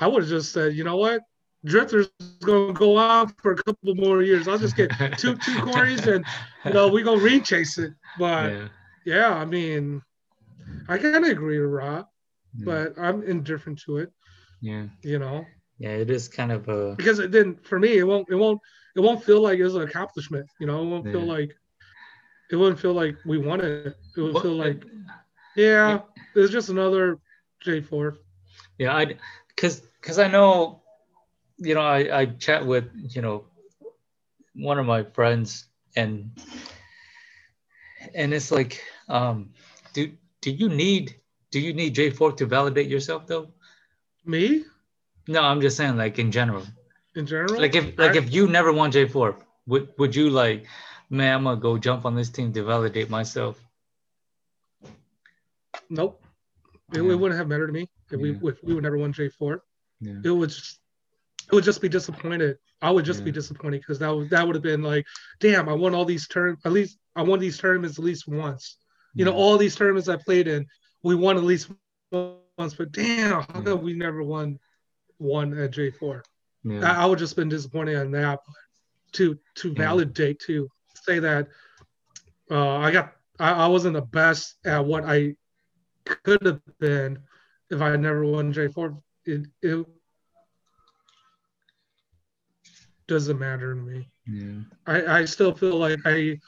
I 0.00 0.06
would 0.06 0.22
have 0.22 0.30
just 0.30 0.52
said, 0.52 0.74
you 0.74 0.84
know 0.84 0.96
what, 0.96 1.22
Drifter's 1.64 2.08
gonna 2.42 2.72
go 2.72 2.96
on 2.96 3.28
for 3.42 3.52
a 3.52 3.56
couple 3.56 3.94
more 3.94 4.22
years. 4.22 4.46
I'll 4.46 4.58
just 4.58 4.76
get 4.76 4.90
two 5.18 5.34
two 5.44 5.58
Corys 5.66 6.06
and 6.06 6.24
you 6.64 6.72
know 6.72 6.88
we 6.88 7.02
go 7.02 7.16
ring 7.16 7.42
chase 7.42 7.78
it. 7.78 7.92
But 8.18 8.52
yeah, 8.52 8.68
yeah, 9.04 9.34
I 9.34 9.44
mean, 9.44 10.02
I 10.88 10.98
kind 10.98 11.16
of 11.16 11.24
agree 11.24 11.58
with 11.58 11.70
Rob, 11.70 12.06
yeah, 12.58 12.82
but 12.82 12.94
I'm 12.98 13.22
indifferent 13.22 13.80
to 13.86 13.98
it. 13.98 14.12
yeah 14.60 14.86
You 15.02 15.18
know, 15.18 15.46
yeah 15.78 15.90
it 15.90 16.10
is 16.10 16.28
kind 16.28 16.52
of 16.52 16.68
a 16.68 16.96
because 16.96 17.18
it 17.18 17.32
then 17.32 17.56
for 17.62 17.78
me, 17.78 17.98
it 17.98 18.04
won't 18.04 18.26
it 18.30 18.34
won't 18.36 18.60
it 18.96 19.00
won't 19.00 19.22
feel 19.22 19.42
like 19.42 19.58
it 19.58 19.64
was 19.64 19.74
an 19.76 19.82
accomplishment. 19.82 20.46
You 20.58 20.66
know, 20.66 20.82
it 20.82 20.86
won't 20.90 21.10
feel 21.10 21.26
like 21.26 21.50
it 22.50 22.56
wouldn't 22.56 22.80
feel 22.80 22.94
like 22.94 23.16
we 23.24 23.38
won 23.38 23.60
it. 23.60 23.78
It 24.00 24.06
would 24.08 24.24
What- 24.32 24.40
feel 24.40 24.54
like 24.56 24.68
yeah, 25.54 26.00
it's 26.34 26.52
just 26.52 26.68
another 26.68 27.18
J 27.62 27.80
four. 27.80 28.16
Yeah, 28.78 28.94
I 28.94 29.16
because 29.48 29.80
because 30.00 30.18
I 30.18 30.28
know, 30.28 30.82
you 31.58 31.74
know, 31.74 31.80
I 31.80 32.20
I 32.20 32.26
chat 32.26 32.66
with 32.66 32.84
you 32.94 33.22
know 33.22 33.44
one 34.54 34.78
of 34.78 34.86
my 34.86 35.02
friends 35.02 35.66
and 35.96 36.30
and 38.14 38.32
it's 38.32 38.50
like, 38.50 38.80
um, 39.08 39.50
do 39.94 40.10
do 40.42 40.50
you 40.50 40.68
need 40.68 41.14
do 41.50 41.60
you 41.60 41.72
need 41.72 41.94
J 41.94 42.10
four 42.10 42.32
to 42.32 42.46
validate 42.46 42.88
yourself 42.88 43.26
though? 43.26 43.52
Me 44.24 44.64
No, 45.28 45.42
I'm 45.42 45.60
just 45.60 45.76
saying 45.76 45.96
like 45.96 46.18
in 46.18 46.30
general. 46.32 46.64
in 47.14 47.26
general, 47.26 47.60
Like 47.60 47.74
if 47.74 47.98
like 47.98 48.12
I- 48.14 48.18
if 48.18 48.32
you 48.32 48.46
never 48.46 48.72
won 48.72 48.90
J 48.90 49.06
four, 49.08 49.36
would 49.66 49.88
would 49.98 50.14
you 50.14 50.30
like, 50.30 50.66
man, 51.10 51.36
I'm 51.38 51.44
gonna 51.44 51.60
go 51.60 51.78
jump 51.78 52.04
on 52.04 52.14
this 52.14 52.30
team 52.30 52.52
to 52.52 52.62
validate 52.64 53.10
myself? 53.10 53.60
Nope. 55.90 56.22
It, 56.92 57.02
Yeah. 57.02 57.12
it 57.12 57.14
wouldn't 57.16 57.38
have 57.38 57.48
mattered 57.48 57.68
to 57.68 57.72
me 57.72 57.88
if 58.10 58.20
we 58.20 58.30
if 58.48 58.62
we 58.62 58.74
would 58.74 58.82
never 58.84 58.98
won 58.98 59.12
J 59.12 59.28
four. 59.28 59.62
Yeah. 60.00 60.20
It 60.24 60.30
would 60.30 60.50
just 60.50 60.80
it 61.48 61.54
would 61.54 61.64
just 61.64 61.80
be 61.80 61.88
disappointed. 61.88 62.58
I 62.82 62.90
would 62.90 63.04
just 63.04 63.24
be 63.24 63.30
disappointed 63.32 63.80
because 63.80 63.98
that 64.00 64.14
would 64.14 64.30
that 64.30 64.46
would 64.46 64.54
have 64.56 64.62
been 64.62 64.82
like, 64.82 65.06
damn, 65.40 65.68
I 65.68 65.72
won 65.72 65.94
all 65.94 66.04
these 66.04 66.28
terms. 66.28 66.60
At 66.64 66.72
least 66.72 66.98
I 67.14 67.22
won 67.22 67.38
these 67.38 67.58
tournaments 67.58 67.98
at 67.98 68.04
least 68.04 68.28
once. 68.28 68.76
You 69.14 69.24
know, 69.24 69.32
all 69.34 69.56
these 69.56 69.74
tournaments 69.74 70.08
I 70.08 70.16
played 70.16 70.46
in, 70.46 70.66
we 71.02 71.14
won 71.14 71.36
at 71.36 71.44
least 71.44 71.68
once. 71.70 71.94
But 71.98 72.12
damn, 72.12 72.52
how 72.70 72.86
Yeah. 73.00 73.14
come 73.16 73.22
we 73.22 73.34
never 73.34 73.52
won 73.52 73.98
one 74.48 74.98
at 75.12 75.12
J 75.24 75.90
four? 75.90 76.22
Yeah. 76.22 76.52
I, 76.52 76.58
I 76.58 77.06
would 77.06 77.18
just 77.18 77.36
been 77.36 77.48
disappointed 77.48 77.60
on 77.60 77.74
that. 77.80 78.38
But 78.46 78.54
to 79.12 79.26
to 79.56 79.68
Yeah. 79.68 79.74
validate 79.74 80.38
to 80.40 80.58
say 80.94 81.18
that 81.18 81.48
uh, 82.50 82.76
I 82.76 82.90
got 82.90 83.12
I, 83.38 83.52
I 83.52 83.66
wasn't 83.66 83.94
the 83.94 84.02
best 84.02 84.56
at 84.64 84.84
what 84.84 85.04
I 85.04 85.34
could 86.06 86.44
have 86.44 86.60
been 86.78 87.18
if 87.70 87.80
I 87.80 87.96
never 87.96 88.24
won 88.24 88.52
J 88.52 88.68
four. 88.68 88.98
It 89.24 89.46
it 89.62 89.86
doesn't 93.08 93.38
matter 93.38 93.74
to 93.74 93.80
me. 93.80 94.08
yeah. 94.26 94.60
I, 94.86 95.20
I 95.20 95.24
still 95.24 95.52
feel 95.54 95.76
like 95.76 95.98
I 96.04 96.40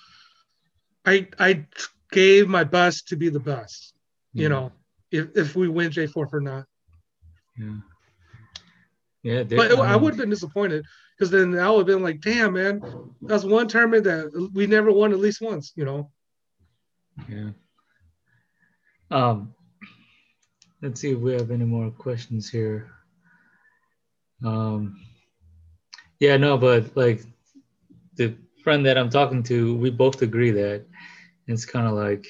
I 1.07 1.29
I 1.39 1.67
gave 2.11 2.49
my 2.49 2.65
best 2.65 3.09
to 3.09 3.17
be 3.17 3.29
the 3.29 3.41
best. 3.41 3.95
You 4.33 4.49
know, 4.49 4.73
if 5.11 5.37
if 5.37 5.57
we 5.57 5.69
win 5.69 5.91
J 5.91 6.07
four 6.07 6.29
for 6.29 6.41
not. 6.41 6.65
Yeah. 7.57 7.77
Yeah. 9.23 9.43
But 9.43 9.73
it, 9.73 9.79
I 9.79 9.97
would 9.97 10.15
have 10.15 10.19
been 10.19 10.31
disappointed 10.31 10.85
because 11.17 11.31
then 11.31 11.59
I 11.59 11.69
would 11.71 11.79
have 11.79 11.87
been 11.87 12.03
like, 12.03 12.21
damn, 12.21 12.55
man, 12.55 12.81
that's 13.23 13.45
one 13.45 13.67
tournament 13.67 14.05
that 14.05 14.51
we 14.55 14.67
never 14.67 14.93
won 14.93 15.13
at 15.13 15.19
least 15.19 15.41
once, 15.41 15.73
you 15.75 15.85
know? 15.85 16.11
Yeah. 17.29 17.51
Um, 19.11 19.55
let's 20.81 21.01
see 21.01 21.13
if 21.13 21.19
we 21.19 21.33
have 21.33 21.51
any 21.51 21.65
more 21.65 21.91
questions 21.91 22.49
here. 22.49 22.91
Um, 24.45 25.01
yeah, 26.21 26.37
no, 26.37 26.57
but 26.57 26.97
like 26.97 27.25
the 28.15 28.37
friend 28.63 28.87
that 28.87 28.97
I'm 28.97 29.11
talking 29.11 29.43
to, 29.45 29.77
we 29.77 29.91
both 29.91 30.23
agree 30.23 30.53
that 30.53 30.85
it's 31.49 31.65
kind 31.65 31.89
of 31.89 31.95
like 31.95 32.27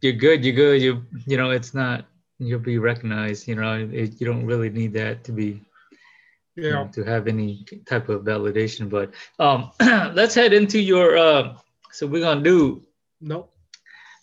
you're 0.00 0.12
good, 0.14 0.44
you're 0.44 0.54
good, 0.54 0.80
you 0.82 1.04
you 1.26 1.36
know, 1.36 1.50
it's 1.50 1.74
not 1.74 2.04
you'll 2.38 2.60
be 2.60 2.78
recognized, 2.78 3.48
you 3.48 3.54
know, 3.56 3.88
it, 3.92 4.20
you 4.20 4.26
don't 4.26 4.46
really 4.46 4.70
need 4.70 4.92
that 4.94 5.24
to 5.24 5.32
be 5.32 5.60
you 6.56 6.70
know, 6.70 6.84
Yeah. 6.84 6.88
to 6.92 7.04
have 7.04 7.26
any 7.28 7.64
type 7.86 8.08
of 8.08 8.22
validation. 8.24 8.88
But 8.90 9.14
um, 9.38 9.70
let's 10.14 10.34
head 10.34 10.52
into 10.52 10.78
your. 10.80 11.16
Uh, 11.16 11.54
so 11.92 12.06
we're 12.06 12.22
gonna 12.22 12.42
do 12.42 12.82
Nope. 13.20 13.52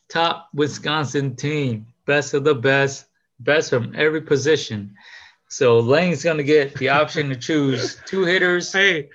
top 0.10 0.50
Wisconsin 0.54 1.36
team, 1.36 1.88
best 2.06 2.34
of 2.34 2.44
the 2.44 2.56
best, 2.56 3.06
best 3.40 3.70
from 3.70 3.94
every 3.96 4.22
position. 4.22 4.96
So 5.50 5.80
Lane's 5.80 6.24
gonna 6.24 6.44
get 6.44 6.76
the 6.76 6.90
option 6.90 7.30
to 7.30 7.36
choose 7.36 7.98
two 8.06 8.24
hitters, 8.26 8.72
Hey, 8.80 9.10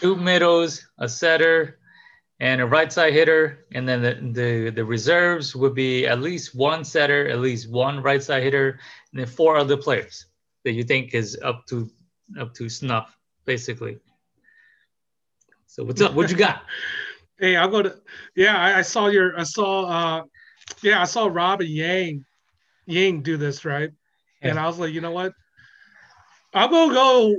two 0.00 0.16
middles, 0.16 0.86
a 0.98 1.08
setter, 1.08 1.78
and 2.40 2.60
a 2.60 2.66
right 2.66 2.92
side 2.92 3.12
hitter. 3.12 3.66
And 3.72 3.88
then 3.88 4.02
the, 4.02 4.14
the, 4.32 4.70
the 4.70 4.84
reserves 4.84 5.54
would 5.54 5.74
be 5.74 6.06
at 6.06 6.20
least 6.20 6.54
one 6.54 6.84
setter, 6.84 7.28
at 7.28 7.38
least 7.38 7.70
one 7.70 8.02
right 8.02 8.22
side 8.22 8.42
hitter, 8.42 8.80
and 9.12 9.20
then 9.20 9.26
four 9.26 9.56
other 9.56 9.76
players 9.76 10.26
that 10.64 10.72
you 10.72 10.82
think 10.82 11.14
is 11.14 11.38
up 11.42 11.66
to 11.66 11.88
up 12.38 12.54
to 12.54 12.68
snuff, 12.68 13.16
basically. 13.44 13.98
So 15.66 15.84
what's 15.84 16.00
up? 16.00 16.14
What 16.14 16.30
you 16.30 16.36
got? 16.36 16.62
hey, 17.40 17.56
I'll 17.56 17.68
go 17.68 17.82
to, 17.82 17.96
yeah, 18.36 18.56
I, 18.56 18.78
I 18.78 18.82
saw 18.82 19.08
your, 19.08 19.38
I 19.38 19.44
saw, 19.44 19.84
uh, 19.86 20.22
yeah, 20.82 21.00
I 21.00 21.04
saw 21.04 21.26
Rob 21.26 21.60
and 21.60 21.70
Yang, 21.70 22.24
Yang 22.86 23.22
do 23.22 23.36
this, 23.36 23.64
right? 23.64 23.90
And 24.42 24.58
I 24.58 24.66
was 24.66 24.78
like, 24.78 24.92
you 24.92 25.00
know 25.00 25.10
what? 25.10 25.32
I'm 26.54 26.70
to 26.70 26.94
go, 26.94 27.34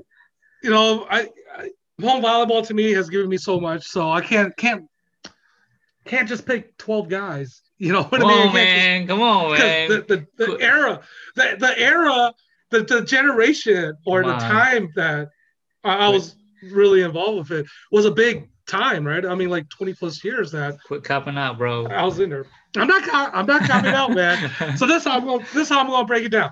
you 0.63 0.69
know, 0.69 1.07
I, 1.09 1.29
I, 1.55 1.69
Hmong 1.99 2.23
volleyball 2.23 2.65
to 2.65 2.73
me 2.73 2.91
has 2.93 3.09
given 3.09 3.29
me 3.29 3.37
so 3.37 3.59
much. 3.59 3.85
So 3.85 4.11
I 4.11 4.21
can't, 4.21 4.55
can't, 4.57 4.85
can't 6.05 6.27
just 6.27 6.45
pick 6.45 6.77
12 6.77 7.09
guys. 7.09 7.61
You 7.77 7.93
know 7.93 8.03
what 8.03 8.21
Come 8.21 8.29
I 8.29 8.35
mean? 8.35 8.47
on, 8.47 8.53
man. 8.53 9.07
Come 9.07 9.21
on, 9.21 9.57
man. 9.57 9.89
the, 9.89 10.25
the, 10.37 10.45
the 10.45 10.57
era, 10.61 11.01
the, 11.35 11.55
the 11.59 11.79
era, 11.79 12.33
the, 12.69 12.83
the 12.83 13.01
generation 13.01 13.97
or 14.05 14.21
Come 14.21 14.29
the 14.29 14.35
on. 14.35 14.41
time 14.51 14.89
that 14.95 15.29
I, 15.83 16.07
I 16.07 16.09
was 16.09 16.35
really 16.71 17.01
involved 17.01 17.49
with 17.49 17.61
it 17.61 17.65
was 17.91 18.05
a 18.05 18.11
big 18.11 18.49
time, 18.67 19.05
right? 19.05 19.25
I 19.25 19.35
mean, 19.35 19.49
like 19.49 19.69
20 19.69 19.93
plus 19.95 20.23
years 20.23 20.51
that 20.51 20.77
Quit 20.85 21.03
copping 21.03 21.37
out, 21.37 21.57
bro. 21.57 21.87
I 21.87 22.03
was 22.03 22.19
in 22.19 22.29
there. 22.29 22.45
I'm 22.77 22.87
not. 22.87 23.03
I'm 23.35 23.45
not 23.45 23.63
coming 23.63 23.93
out, 23.93 24.11
man. 24.11 24.49
So 24.77 24.85
this 24.85 25.03
how 25.03 25.17
I'm 25.17 25.25
going. 25.25 25.45
This 25.53 25.69
how 25.69 25.79
I'm 25.79 25.87
going 25.87 26.03
to 26.03 26.07
break 26.07 26.23
it 26.23 26.29
down. 26.29 26.51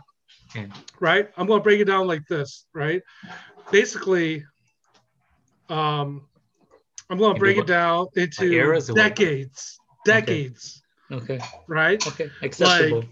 Okay. 0.50 0.68
Right. 1.00 1.30
I'm 1.38 1.48
going 1.48 1.60
to 1.60 1.64
break 1.64 1.80
it 1.80 1.86
down 1.86 2.08
like 2.08 2.26
this. 2.28 2.66
Right. 2.74 3.02
Basically, 3.72 4.44
um, 5.70 6.28
I'm 7.10 7.18
going 7.18 7.34
to 7.34 7.40
break 7.40 7.58
it 7.58 7.68
down 7.68 8.08
into 8.16 8.52
eras 8.52 8.90
or 8.90 8.94
what? 8.94 9.02
decades. 9.02 9.80
Decades. 10.06 10.82
okay. 11.12 11.40
Right. 11.68 12.06
Okay. 12.08 12.30
Acceptable. 12.42 13.06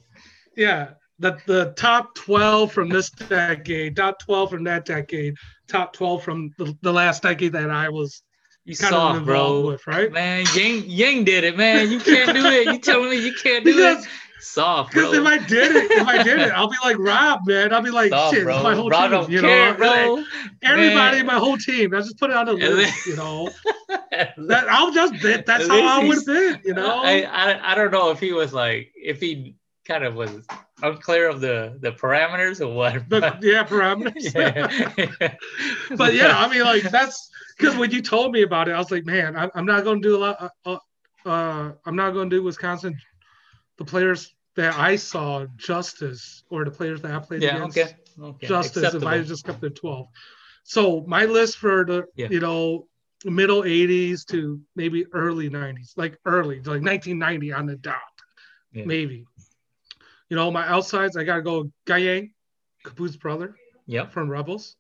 Yeah. 0.56 0.92
The 1.20 1.38
the 1.48 1.74
top 1.76 2.14
12 2.14 2.72
from 2.72 2.90
this 2.90 3.10
decade, 3.10 3.96
top 3.96 4.20
12 4.20 4.52
from 4.52 4.64
that 4.66 4.86
decade, 4.86 5.36
top 5.68 5.94
12 5.94 6.24
from 6.24 6.54
the, 6.60 6.78
the 6.84 6.94
last 6.94 7.24
decade 7.24 7.54
that 7.54 7.72
I 7.72 7.90
was 7.90 8.22
you 8.66 8.76
kind 8.76 8.94
of 8.94 9.18
involved 9.18 9.26
bro. 9.26 9.72
with, 9.72 9.88
right? 9.88 10.12
Man, 10.12 10.46
Yang 10.54 10.84
Yang 10.86 11.24
did 11.24 11.44
it, 11.46 11.58
man. 11.58 11.90
You 11.90 12.00
can't 12.00 12.36
do 12.36 12.46
it. 12.46 12.68
You 12.68 12.80
telling 12.80 13.10
me 13.10 13.16
you 13.16 13.34
can't 13.34 13.66
do 13.66 13.74
Because 13.76 14.06
it? 14.06 14.12
Soft. 14.40 14.94
Because 14.94 15.14
if 15.14 15.26
I 15.26 15.38
did 15.38 15.76
it, 15.76 15.92
if 15.92 16.08
I 16.08 16.24
did 16.24 16.40
it, 16.40 16.52
I'll 16.52 16.70
be 16.70 16.78
like 16.84 16.98
Rob, 17.00 17.48
man. 17.48 17.74
I'll 17.74 17.82
be 17.82 17.90
like, 17.90 18.10
Soft, 18.10 18.36
shit, 18.36 18.46
my 18.46 18.76
whole 18.76 18.90
Rob 18.90 19.26
team, 19.26 19.32
you 19.32 19.42
care, 19.42 19.72
know. 19.74 19.78
bro. 19.78 20.24
Everybody, 20.64 21.18
Man. 21.18 21.26
my 21.26 21.36
whole 21.36 21.58
team. 21.58 21.94
I 21.94 22.00
just 22.02 22.20
put 22.20 22.30
it 22.30 22.36
on 22.36 22.46
the 22.46 22.54
list, 22.54 23.06
you 23.06 23.16
know. 23.16 23.50
That 24.38 24.68
I'll 24.68 24.92
just 24.92 25.22
that, 25.22 25.46
that's 25.46 25.68
how 25.68 26.02
I 26.02 26.04
would 26.04 26.28
have 26.28 26.66
you 26.66 26.74
know. 26.74 27.02
I, 27.04 27.22
I 27.22 27.72
I 27.72 27.76
don't 27.76 27.92
know 27.92 28.10
if 28.10 28.20
he 28.20 28.34
was 28.34 28.52
like 28.52 28.92
if 28.96 29.20
he 29.20 29.56
kind 29.88 30.04
of 30.04 30.16
was 30.16 30.46
unclear 30.82 31.30
of 31.30 31.40
the 31.40 31.78
the 31.82 31.92
parameters 31.92 32.60
or 32.62 32.74
what. 32.74 33.08
but 33.10 33.42
yeah, 33.44 33.64
parameters. 33.64 34.34
yeah. 35.20 35.36
but 35.98 36.14
yeah, 36.14 36.38
I 36.38 36.50
mean, 36.50 36.64
like 36.64 36.84
that's 36.84 37.30
because 37.58 37.76
when 37.78 37.92
you 37.92 38.02
told 38.02 38.32
me 38.32 38.42
about 38.42 38.68
it, 38.68 38.72
I 38.72 38.78
was 38.78 38.92
like, 38.92 39.06
man, 39.06 39.36
I, 39.36 39.50
I'm 39.56 39.66
not 39.66 39.84
going 39.84 40.02
to 40.02 40.08
do 40.08 40.18
a 40.18 40.20
lot. 40.20 40.52
Uh, 40.66 40.78
uh, 41.26 41.72
I'm 41.86 41.96
not 41.96 42.12
going 42.12 42.30
to 42.30 42.36
do 42.36 42.44
Wisconsin. 42.44 42.98
The 43.78 43.86
players 43.86 44.34
that 44.56 44.74
I 44.76 44.96
saw 44.96 45.46
justice, 45.56 46.44
or 46.50 46.66
the 46.66 46.72
players 46.72 47.02
that 47.02 47.12
I 47.12 47.20
played 47.20 47.44
yeah. 47.44 47.58
against. 47.58 47.78
Okay. 47.78 47.96
Okay. 48.20 48.48
justice 48.48 48.78
if 48.78 48.84
Acceptable. 48.86 49.08
I 49.08 49.22
just 49.22 49.46
kept 49.46 49.64
it 49.64 49.76
12. 49.76 50.08
So 50.64 51.04
my 51.08 51.26
list 51.26 51.58
for 51.58 51.86
the 51.86 52.06
Yeah. 52.16 52.30
you 52.32 52.40
know 52.40 52.88
middle 53.26 53.62
80s 53.64 54.26
to 54.28 54.60
maybe 54.76 55.06
early 55.14 55.50
90s, 55.50 55.94
like 55.98 56.18
early, 56.26 56.58
like 56.58 56.82
1990 56.82 57.54
on 57.54 57.66
the 57.68 57.76
dot, 57.76 57.96
Yeah. 58.72 58.86
maybe. 58.86 59.26
You 60.30 60.36
know, 60.36 60.52
my 60.52 60.68
outsides, 60.68 61.16
I 61.16 61.24
gotta 61.24 61.42
go 61.42 61.72
Gayang, 61.86 62.32
Caboose 62.84 63.16
brother 63.16 63.56
yeah, 63.86 64.08
from 64.08 64.30
Rebels. 64.30 64.76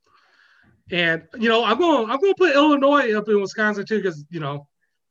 And 0.91 1.24
you 1.38 1.49
know, 1.49 1.64
I'm 1.64 1.78
gonna 1.80 2.11
I'm 2.11 2.19
gonna 2.19 2.34
put 2.36 2.56
Illinois 2.56 3.14
up 3.15 3.28
in 3.30 3.40
Wisconsin 3.41 3.86
too, 3.86 3.98
because 3.98 4.26
you 4.30 4.40
know, 4.40 4.68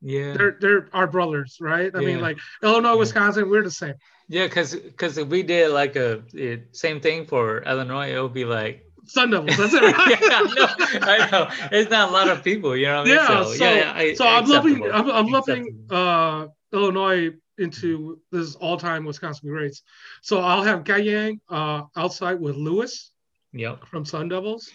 Yeah. 0.07 0.35
they're 0.37 0.57
they're 0.63 0.85
our 0.93 1.09
brothers, 1.09 1.59
right? 1.61 1.91
I 1.95 1.99
mean, 2.01 2.21
like 2.21 2.39
Illinois, 2.63 2.93
Yeah. 2.95 3.03
Wisconsin, 3.05 3.51
we're 3.51 3.65
the 3.65 3.71
same. 3.83 3.95
Yeah, 4.29 4.47
because 4.47 4.71
because 4.75 5.19
if 5.19 5.27
we 5.29 5.43
did 5.43 5.71
like 5.73 5.97
a 5.97 6.23
it, 6.33 6.77
same 6.77 7.01
thing 7.01 7.27
for 7.27 7.63
Illinois, 7.67 8.15
it 8.15 8.21
would 8.23 8.33
be 8.43 8.45
like 8.45 8.75
Sun 9.07 9.31
Devils, 9.31 9.57
that's 9.59 9.75
it, 9.79 9.83
right? 9.83 10.19
yeah, 10.23 10.47
no, 10.59 10.67
I 11.15 11.17
know 11.31 11.43
it's 11.73 11.91
not 11.91 12.11
a 12.11 12.13
lot 12.13 12.29
of 12.29 12.43
people, 12.45 12.77
you 12.77 12.87
know. 12.87 13.03
What 13.03 13.11
I 13.11 13.11
mean? 13.11 13.17
yeah, 13.19 13.43
so, 13.45 13.53
so, 13.55 13.65
yeah, 13.75 13.93
I, 13.95 14.15
so 14.15 14.25
I'm 14.27 14.45
acceptable. 14.45 14.91
I'm, 14.93 15.11
I'm 15.11 15.35
Acceptable. 15.35 15.97
uh 16.01 16.47
Illinois 16.73 17.31
into 17.59 18.21
this 18.31 18.55
all-time 18.57 19.05
Wisconsin 19.05 19.49
greats. 19.49 19.83
So 20.23 20.35
I'll 20.41 20.63
have 20.71 20.85
Guyang 20.85 21.41
uh 21.51 21.83
outside 21.97 22.39
with 22.41 22.55
Lewis 22.57 23.11
Yep. 23.53 23.87
from 23.91 24.05
Sun 24.05 24.29
Devils. 24.29 24.71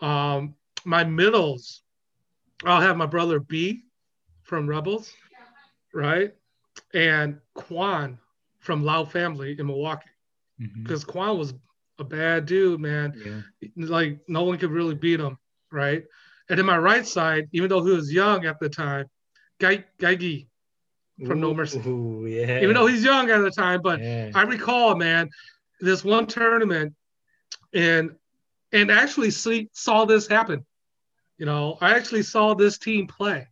Um 0.00 0.54
my 0.84 1.04
middles, 1.04 1.82
I'll 2.64 2.80
have 2.88 2.96
my 2.96 3.06
brother 3.06 3.38
B 3.40 3.84
from 4.52 4.68
Rebels, 4.68 5.10
right? 5.94 6.34
And 6.92 7.40
Quan 7.54 8.18
from 8.60 8.84
Lau 8.84 9.02
family 9.02 9.56
in 9.58 9.66
Milwaukee. 9.66 10.10
Mhm. 10.60 10.82
Because 10.82 11.04
Quan 11.04 11.38
was 11.38 11.54
a 11.98 12.04
bad 12.04 12.44
dude, 12.44 12.78
man 12.78 13.14
Yeah. 13.16 13.68
like 13.76 14.20
no 14.28 14.42
one 14.44 14.58
could 14.58 14.70
really 14.70 14.94
beat 14.94 15.20
him, 15.20 15.38
right? 15.70 16.04
And 16.50 16.60
in 16.60 16.66
my 16.66 16.76
right 16.76 17.06
side, 17.06 17.48
even 17.52 17.70
though 17.70 17.82
he 17.82 17.92
was 17.92 18.12
young 18.12 18.44
at 18.44 18.60
the 18.60 18.68
time, 18.68 19.06
Gai 19.58 19.84
Gaigi, 19.98 20.48
From 21.26 21.40
No 21.40 21.54
Mercy. 21.54 21.78
Ooh, 21.86 22.26
yeah. 22.26 22.60
even 22.60 22.74
though 22.74 22.86
he's 22.86 23.02
young 23.04 23.30
at 23.30 23.38
the 23.38 23.50
time, 23.50 23.80
but 23.80 24.00
yeah. 24.02 24.32
I 24.34 24.42
recall, 24.42 24.96
man, 24.96 25.30
this 25.80 26.04
one 26.04 26.26
tournament, 26.26 26.94
and 27.72 28.16
and 28.70 28.90
actually 28.90 29.30
see, 29.30 29.70
saw 29.72 30.04
this 30.04 30.26
happen. 30.26 30.66
You 31.38 31.46
know, 31.46 31.78
I 31.80 31.94
actually 31.96 32.22
saw 32.24 32.52
this 32.54 32.76
team 32.76 33.06
play. 33.06 33.48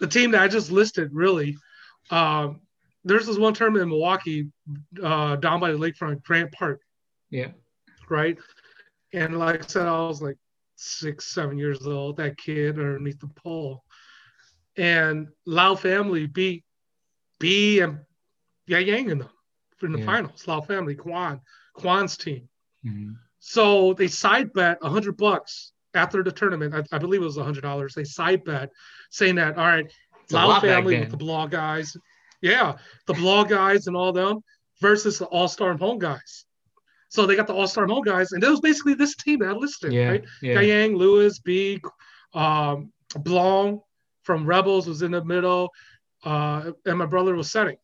The 0.00 0.06
team 0.06 0.30
that 0.32 0.42
I 0.42 0.48
just 0.48 0.70
listed, 0.70 1.10
really. 1.12 1.56
Um, 2.10 2.60
there's 3.04 3.26
this 3.26 3.38
one 3.38 3.54
tournament 3.54 3.84
in 3.84 3.88
Milwaukee, 3.90 4.48
uh, 5.02 5.36
down 5.36 5.60
by 5.60 5.72
the 5.72 5.78
lakefront, 5.78 6.22
Grant 6.22 6.52
Park. 6.52 6.80
yeah. 7.30 7.52
right? 8.08 8.36
And 9.12 9.38
like 9.38 9.62
I 9.64 9.66
said, 9.66 9.86
I 9.86 10.00
was 10.06 10.20
like 10.20 10.36
six, 10.76 11.26
seven 11.26 11.56
years 11.58 11.86
old, 11.86 12.16
that 12.16 12.36
kid 12.36 12.70
underneath 12.78 13.20
the 13.20 13.28
pole. 13.28 13.84
And 14.76 15.28
Lao 15.46 15.74
family 15.76 16.26
beat 16.26 16.64
B 17.38 17.80
and 17.80 18.00
Yang 18.66 18.86
Yang 18.86 19.10
in 19.10 19.18
them 19.18 19.28
in 19.82 19.92
the 19.92 19.98
Yeah. 20.00 20.06
finals. 20.06 20.46
Lao 20.48 20.60
family, 20.60 20.94
Kwan, 20.96 21.40
Kwan's 21.74 22.16
team. 22.16 22.48
Mhm. 22.84 23.16
So 23.38 23.94
they 23.94 24.08
side 24.08 24.52
bet 24.52 24.78
a 24.82 24.88
hundred 24.90 25.16
bucks 25.16 25.72
after 25.94 26.22
the 26.22 26.30
tournament. 26.32 26.74
I, 26.74 26.82
I 26.94 26.98
believe 26.98 27.20
it 27.22 27.24
was 27.24 27.36
a 27.36 27.44
hundred 27.44 27.62
dollars. 27.62 27.94
They 27.94 28.04
side 28.04 28.44
bet 28.44 28.70
saying 29.10 29.36
that, 29.36 29.56
all 29.56 29.66
right, 29.66 29.86
It's 30.24 30.32
a 30.32 30.36
Lao 30.36 30.48
lot 30.48 30.62
back 30.62 30.70
family 30.76 31.00
with 31.00 31.10
the 31.10 31.16
blog 31.16 31.50
guys. 31.50 31.96
Yeah, 32.42 32.76
the 33.06 33.14
blog 33.14 33.48
guys 33.48 33.86
and 33.86 33.96
all 33.96 34.12
them 34.12 34.40
versus 34.80 35.18
the 35.18 35.26
all-star 35.26 35.74
Hmong 35.76 35.98
guys. 35.98 36.46
So 37.10 37.26
they 37.26 37.36
got 37.36 37.46
the 37.46 37.54
all-star 37.54 37.86
Hmong 37.86 38.04
guys, 38.04 38.32
and 38.32 38.42
it 38.42 38.48
was 38.48 38.60
basically 38.60 38.94
this 38.94 39.14
team 39.16 39.40
that 39.40 39.48
I 39.48 39.52
listed, 39.52 39.92
Yeah. 39.92 40.08
right? 40.08 40.24
Yeah. 40.40 40.54
Guyang, 40.54 40.96
Lewis, 40.96 41.38
B, 41.40 41.80
um, 42.32 42.92
Blong 43.16 43.80
from 44.22 44.46
Rebels 44.46 44.86
was 44.86 45.02
in 45.02 45.10
the 45.10 45.24
middle, 45.24 45.70
uh, 46.24 46.70
and 46.86 46.98
my 46.98 47.06
brother 47.06 47.34
was 47.34 47.50
setting. 47.50 47.76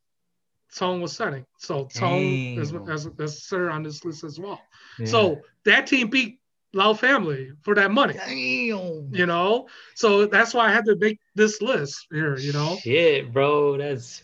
Tone 0.74 1.00
was 1.00 1.12
setting. 1.12 1.44
So 1.58 1.84
Tone 1.86 2.58
is 2.58 2.72
as 2.88 3.08
as 3.18 3.44
sir 3.44 3.70
on 3.70 3.82
this 3.82 4.04
list 4.04 4.24
as 4.24 4.38
well. 4.38 4.60
yeah. 4.98 5.06
So 5.06 5.40
that 5.64 5.86
team 5.86 6.08
beat 6.08 6.38
Lao 6.76 6.92
family 6.94 7.50
for 7.62 7.74
that 7.74 7.90
money, 7.90 8.14
Damn. 8.14 9.08
you 9.12 9.26
know. 9.26 9.66
So 9.94 10.26
that's 10.26 10.52
why 10.54 10.68
I 10.68 10.72
had 10.72 10.84
to 10.84 10.96
make 10.96 11.18
this 11.34 11.60
list 11.62 12.06
here, 12.12 12.36
you 12.38 12.52
know. 12.52 12.76
Shit, 12.76 13.32
bro. 13.32 13.78
That's, 13.78 14.22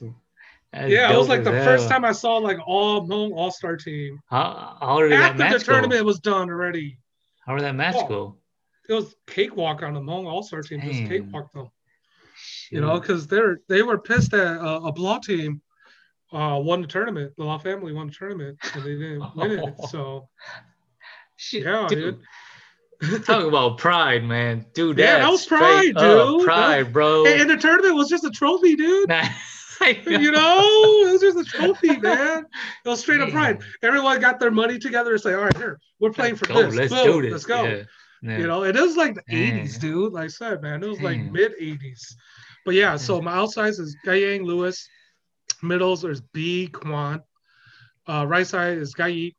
that's 0.73 0.91
yeah, 0.91 1.13
it 1.13 1.19
was 1.19 1.29
like 1.29 1.45
the 1.45 1.53
as 1.55 1.65
first 1.65 1.89
time 1.89 2.05
I 2.05 2.13
saw 2.13 2.37
like 2.37 2.59
all 2.67 3.07
Hmong 3.07 3.33
all 3.33 3.51
star 3.51 3.77
team 3.77 4.21
How, 4.27 4.77
how 4.81 5.01
did 5.01 5.13
that 5.13 5.21
after 5.21 5.39
the 5.39 5.45
match 5.45 5.67
go? 5.67 5.73
tournament 5.75 6.05
was 6.05 6.21
done 6.21 6.51
already. 6.51 6.99
How 7.45 7.57
did 7.57 7.65
that 7.65 7.75
match 7.75 7.97
Oh, 7.97 8.07
go? 8.09 8.37
It 8.89 8.93
was 8.93 9.15
cakewalk 9.27 9.83
on 9.83 9.95
the 9.95 10.01
Hmong 10.01 10.27
all 10.27 10.43
star 10.43 10.61
team, 10.61 10.81
just 10.81 11.01
Damn. 11.01 11.09
cakewalk 11.09 11.53
them. 11.53 11.71
You 12.71 12.81
know, 12.81 13.01
because 13.01 13.27
they're 13.27 13.61
they 13.69 13.83
were 13.83 13.99
pissed 13.99 14.31
that 14.31 14.61
uh, 14.61 14.81
a 14.85 14.93
Blah 14.93 15.19
team 15.19 15.61
uh, 16.33 16.59
won 16.63 16.81
the 16.81 16.87
tournament. 16.87 17.33
The 17.37 17.45
Lao 17.45 17.59
family 17.59 17.93
won 17.93 18.07
the 18.09 18.13
tournament, 18.15 18.59
and 18.75 18.85
they 18.85 18.95
didn't 18.95 19.37
win 19.37 19.53
it. 19.53 19.75
So 19.89 20.29
Shit, 21.37 21.65
yeah, 21.65 21.89
dude. 21.89 21.99
dude. 21.99 22.21
Talk 23.25 23.45
about 23.45 23.79
pride, 23.79 24.25
man, 24.25 24.65
dude. 24.75 24.99
Yeah, 24.99 25.19
that 25.19 25.19
that's 25.21 25.31
was 25.33 25.47
pride, 25.47 25.95
dude. 25.97 26.45
Pride, 26.45 26.93
bro. 26.93 27.25
and, 27.27 27.43
and 27.43 27.51
the 27.51 27.57
tournament 27.57 27.95
was 27.97 28.09
just 28.09 28.25
a 28.25 28.31
trophy, 28.31 28.77
dude. 28.77 29.09
Nah, 29.09 29.29
you 30.07 30.31
know, 30.31 30.61
it 31.09 31.13
was 31.13 31.21
just 31.21 31.37
a 31.39 31.45
trophy, 31.45 31.97
man. 32.01 32.45
It 32.85 32.89
was 32.89 33.01
straight 33.01 33.21
up 33.21 33.31
pride. 33.31 33.61
Everyone 33.83 34.21
got 34.21 34.39
their 34.39 34.53
money 34.53 34.79
together 34.79 35.13
and 35.13 35.21
say, 35.21 35.35
all 35.35 35.43
right, 35.45 35.57
here, 35.57 35.81
we're 35.99 36.13
playing 36.13 36.37
for 36.37 36.47
Go, 36.47 36.63
this. 36.63 36.75
let's 36.77 36.93
Boom, 36.93 37.07
do 37.07 37.23
this. 37.23 37.33
Let's 37.33 37.47
go. 37.47 37.65
Yeah. 37.65 37.83
Yeah. 38.23 38.39
You 38.39 38.47
know, 38.47 38.63
it 38.63 38.77
is 38.77 38.97
like 38.97 39.17
the 39.17 39.23
Man. 39.29 39.67
80s, 39.67 39.81
dude. 39.81 40.13
Like 40.13 40.25
I 40.25 40.29
said, 40.29 40.63
man, 40.63 40.83
it 40.85 40.89
was 40.89 41.01
like 41.03 41.19
Man. 41.19 41.33
mid 41.33 41.53
80s. 41.61 42.15
But 42.65 42.75
yeah, 42.77 42.97
so 42.97 43.21
my 43.21 43.33
outsides 43.33 43.81
is 43.81 43.97
Guyang 44.07 44.45
Lewis. 44.45 44.89
Middles 45.61 46.05
is 46.05 46.21
B 46.21 46.69
Kwan. 46.69 47.21
Uh, 48.07 48.25
right 48.29 48.47
side 48.47 48.79
is 48.79 48.95
Gai. 48.95 49.35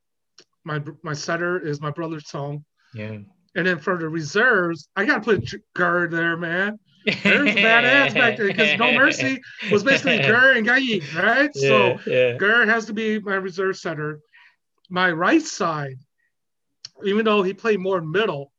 My 0.66 0.82
my 1.02 1.14
setter 1.14 1.60
is 1.60 1.80
my 1.80 1.92
brother's 1.92 2.28
song. 2.30 2.66
yeah. 2.94 3.20
And 3.56 3.68
then 3.68 3.80
for 3.80 3.98
the 3.98 4.10
reserves, 4.10 4.88
I 4.96 5.06
gotta 5.06 5.22
put 5.22 5.44
J- 5.44 5.58
Gerd 5.76 6.12
there, 6.12 6.38
man. 6.38 6.80
Gerd's 7.06 7.52
a 7.52 7.56
badass 7.56 8.14
back 8.14 8.38
there 8.38 8.48
because 8.48 8.80
No 8.80 8.94
Mercy 8.94 9.42
was 9.72 9.84
basically 9.84 10.18
Gerd 10.28 10.58
and 10.58 10.66
Gai, 10.66 11.02
right? 11.16 11.52
Yeah, 11.54 11.98
So 12.00 12.00
yeah. 12.10 12.66
Has 12.66 12.86
to 12.86 12.94
be 12.94 13.20
my 13.20 13.36
reserve 13.36 13.78
center. 13.78 14.20
My 14.90 15.12
right 15.12 15.42
side, 15.42 15.98
even 17.04 17.26
though 17.26 17.44
he 17.44 17.54
played 17.54 17.80
more 17.80 18.02
middle, 18.02 18.52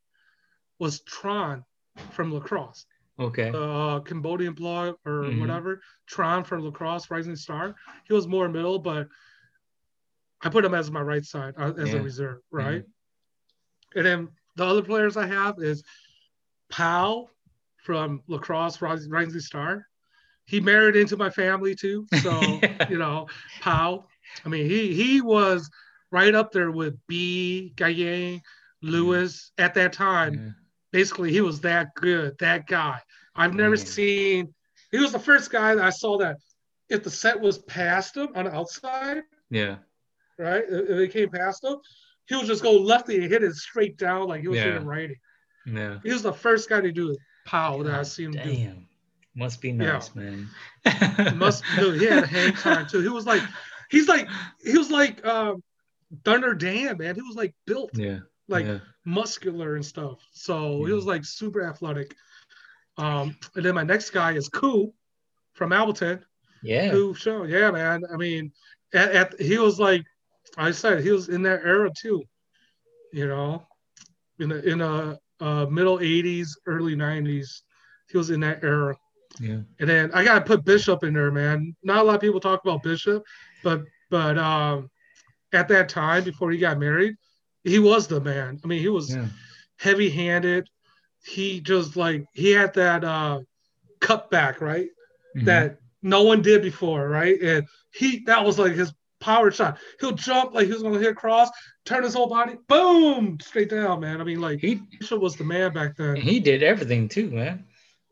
was 0.79 1.01
Tron 1.01 1.63
from 2.11 2.31
La 2.31 2.39
Crosse, 2.39 2.85
Okay. 3.19 3.51
uh, 3.53 3.99
Cambodian 4.01 4.53
blog 4.53 4.95
or 5.05 5.23
Mhm. 5.23 5.39
whatever. 5.39 5.81
Tron 6.07 6.43
from 6.43 6.61
La 6.63 6.71
Crosse, 6.71 7.09
Rising 7.09 7.35
Star. 7.35 7.75
He 8.07 8.13
was 8.13 8.27
more 8.27 8.47
middle, 8.47 8.79
but 8.79 9.07
I 10.41 10.49
put 10.49 10.63
him 10.65 10.73
as 10.73 10.91
my 10.91 11.01
right 11.01 11.25
side 11.25 11.55
uh, 11.57 11.73
as 11.77 11.93
Yeah. 11.93 11.99
a 11.99 12.03
reserve, 12.03 12.41
right? 12.51 12.83
And 13.95 14.05
then 14.05 14.27
the 14.55 14.65
other 14.65 14.81
players 14.81 15.17
I 15.17 15.27
have 15.27 15.55
is 15.59 15.83
Powell 16.69 17.29
from 17.83 18.21
La 18.27 18.37
Crosse, 18.39 18.81
Ris- 18.81 19.07
Rising 19.07 19.39
Star. 19.39 19.85
He 20.45 20.59
married 20.59 20.95
into 20.95 21.17
my 21.17 21.29
family 21.29 21.75
too. 21.75 22.07
So 22.21 22.39
Yeah. 22.39 22.87
you 22.89 22.97
know, 22.97 23.27
Powell. 23.61 24.07
I 24.45 24.49
mean, 24.49 24.69
he 24.69 24.93
he 24.93 25.21
was 25.21 25.69
right 26.11 26.33
up 26.35 26.51
there 26.51 26.71
with 26.71 26.95
B, 27.07 27.73
Gayen, 27.75 28.41
Lewis 28.81 29.51
at 29.57 29.73
that 29.75 29.93
time. 29.93 30.33
Yeah. 30.33 30.49
Basically, 30.91 31.31
he 31.31 31.41
was 31.41 31.61
that 31.61 31.93
good, 31.95 32.37
that 32.39 32.67
guy. 32.67 32.99
I've 33.35 33.53
never 33.53 33.75
Yeah. 33.75 33.83
seen. 33.83 34.53
He 34.91 34.99
was 34.99 35.11
the 35.11 35.19
first 35.19 35.51
guy 35.51 35.75
that 35.75 35.83
I 35.83 35.89
saw 35.89 36.17
that 36.19 36.37
if 36.89 37.03
the 37.03 37.09
set 37.09 37.39
was 37.39 37.57
past 37.59 38.15
him 38.15 38.29
on 38.35 38.45
the 38.45 38.55
outside, 38.55 39.23
Yeah. 39.49 39.77
right? 40.37 40.63
If 40.67 40.89
if 40.89 40.97
it 40.99 41.11
came 41.11 41.29
past 41.29 41.63
him, 41.63 41.77
he 42.27 42.35
would 42.35 42.45
just 42.45 42.63
go 42.63 42.71
lefty 42.73 43.15
and 43.21 43.31
hit 43.31 43.43
it 43.43 43.53
straight 43.55 43.97
down 43.97 44.27
like 44.27 44.41
he 44.41 44.47
was 44.47 44.57
Yeah. 44.57 44.65
hitting 44.65 44.85
righty. 44.85 45.19
Yeah. 45.65 45.99
He 46.03 46.11
was 46.11 46.21
the 46.23 46.33
first 46.33 46.69
guy 46.69 46.81
to 46.81 46.91
do 46.91 47.11
it. 47.11 47.17
Pow 47.45 47.83
that 47.83 47.93
I 47.93 48.03
seen 48.03 48.33
him 48.33 48.47
Damn. 48.47 48.87
Must 49.35 49.61
be 49.61 49.69
Yeah. 49.69 49.93
nice, 49.93 50.15
man. 50.15 50.47
do. 50.85 51.31
Must 51.35 51.63
dude, 51.75 51.99
he 52.01 52.07
had 52.07 52.23
a 52.23 52.27
hang 52.27 52.53
time 52.53 52.87
too. 52.87 53.01
He 53.01 53.09
was 53.09 53.25
like, 53.25 53.41
he's 53.89 54.07
like, 54.07 54.27
he 54.63 54.77
was 54.77 54.89
like 54.91 55.25
um, 55.25 55.61
Thunder 56.23 56.53
Dan, 56.53 56.97
man. 56.97 57.15
He 57.15 57.21
was 57.21 57.35
like 57.35 57.53
built, 57.65 57.91
Yeah. 57.97 58.19
like 58.47 58.65
yeah. 58.65 58.79
muscular 59.05 59.75
and 59.75 59.85
stuff. 59.85 60.19
So 60.31 60.83
he 60.85 60.93
was 60.93 61.05
like 61.05 61.25
super 61.25 61.67
athletic. 61.67 62.15
Um, 62.97 63.35
and 63.55 63.65
then 63.65 63.75
my 63.75 63.83
next 63.83 64.11
guy 64.11 64.33
is 64.33 64.47
Koo 64.49 64.93
from 65.53 65.73
Appleton. 65.73 66.23
Yeah. 66.63 66.89
Koo 66.91 67.13
show, 67.13 67.43
yeah, 67.43 67.69
man. 67.71 68.03
I 68.11 68.15
mean, 68.17 68.51
at, 68.93 69.11
at 69.11 69.41
he 69.41 69.57
was 69.57 69.79
like, 69.79 70.03
I 70.57 70.71
said, 70.71 71.03
he 71.03 71.11
was 71.11 71.29
in 71.29 71.41
that 71.43 71.61
era 71.63 71.89
too. 71.95 72.23
You 73.11 73.27
know, 73.27 73.65
in 74.39 74.49
the 74.49 74.63
in 74.69 74.81
a 74.81 75.17
uh, 75.39 75.65
middle 75.67 75.99
'80s, 75.99 76.49
early 76.65 76.95
'90s, 76.95 77.63
he 78.09 78.17
was 78.17 78.29
in 78.29 78.41
that 78.41 78.63
era. 78.63 78.95
Yeah. 79.39 79.61
And 79.79 79.89
then 79.89 80.11
I 80.13 80.23
gotta 80.23 80.41
put 80.41 80.65
Bishop 80.65 81.03
in 81.03 81.13
there, 81.13 81.31
man. 81.31 81.75
Not 81.83 81.99
a 81.99 82.03
lot 82.03 82.15
of 82.15 82.21
people 82.21 82.39
talk 82.39 82.61
about 82.63 82.83
Bishop, 82.83 83.23
but 83.63 83.81
but 84.09 84.37
um, 84.37 84.89
at 85.53 85.67
that 85.69 85.89
time 85.89 86.23
before 86.23 86.51
he 86.51 86.57
got 86.57 86.79
married, 86.79 87.15
he 87.63 87.79
was 87.79 88.07
the 88.07 88.19
man. 88.21 88.59
I 88.63 88.67
mean, 88.67 88.79
he 88.79 88.89
was 88.89 89.15
Yeah. 89.15 89.27
heavy-handed. 89.77 90.67
He 91.23 91.59
just 91.61 91.95
like 91.95 92.25
he 92.33 92.51
had 92.51 92.73
that 92.75 93.03
uh, 93.03 93.39
cutback, 93.99 94.61
right? 94.61 94.89
Mhm. 95.35 95.45
That 95.45 95.77
no 96.01 96.23
one 96.23 96.41
did 96.41 96.61
before, 96.61 97.07
right? 97.07 97.39
And 97.41 97.67
he 97.93 98.23
that 98.25 98.45
was 98.45 98.59
like 98.59 98.73
his 98.73 98.93
power 99.19 99.51
shot. 99.51 99.77
He'll 99.99 100.11
jump 100.11 100.53
like 100.53 100.67
he 100.67 100.73
was 100.73 100.83
gonna 100.83 100.99
hit 100.99 101.11
across, 101.11 101.49
turn 101.85 102.03
his 102.03 102.13
whole 102.13 102.27
body, 102.27 102.55
boom, 102.67 103.37
straight 103.41 103.69
down, 103.69 103.99
man. 104.01 104.21
I 104.21 104.23
mean, 104.23 104.41
like 104.41 104.59
he 104.59 104.81
was 105.11 105.35
the 105.35 105.43
man 105.43 105.73
back 105.73 105.95
then. 105.95 106.15
he 106.15 106.39
did 106.39 106.63
everything 106.63 107.07
too, 107.07 107.29
man. 107.29 107.65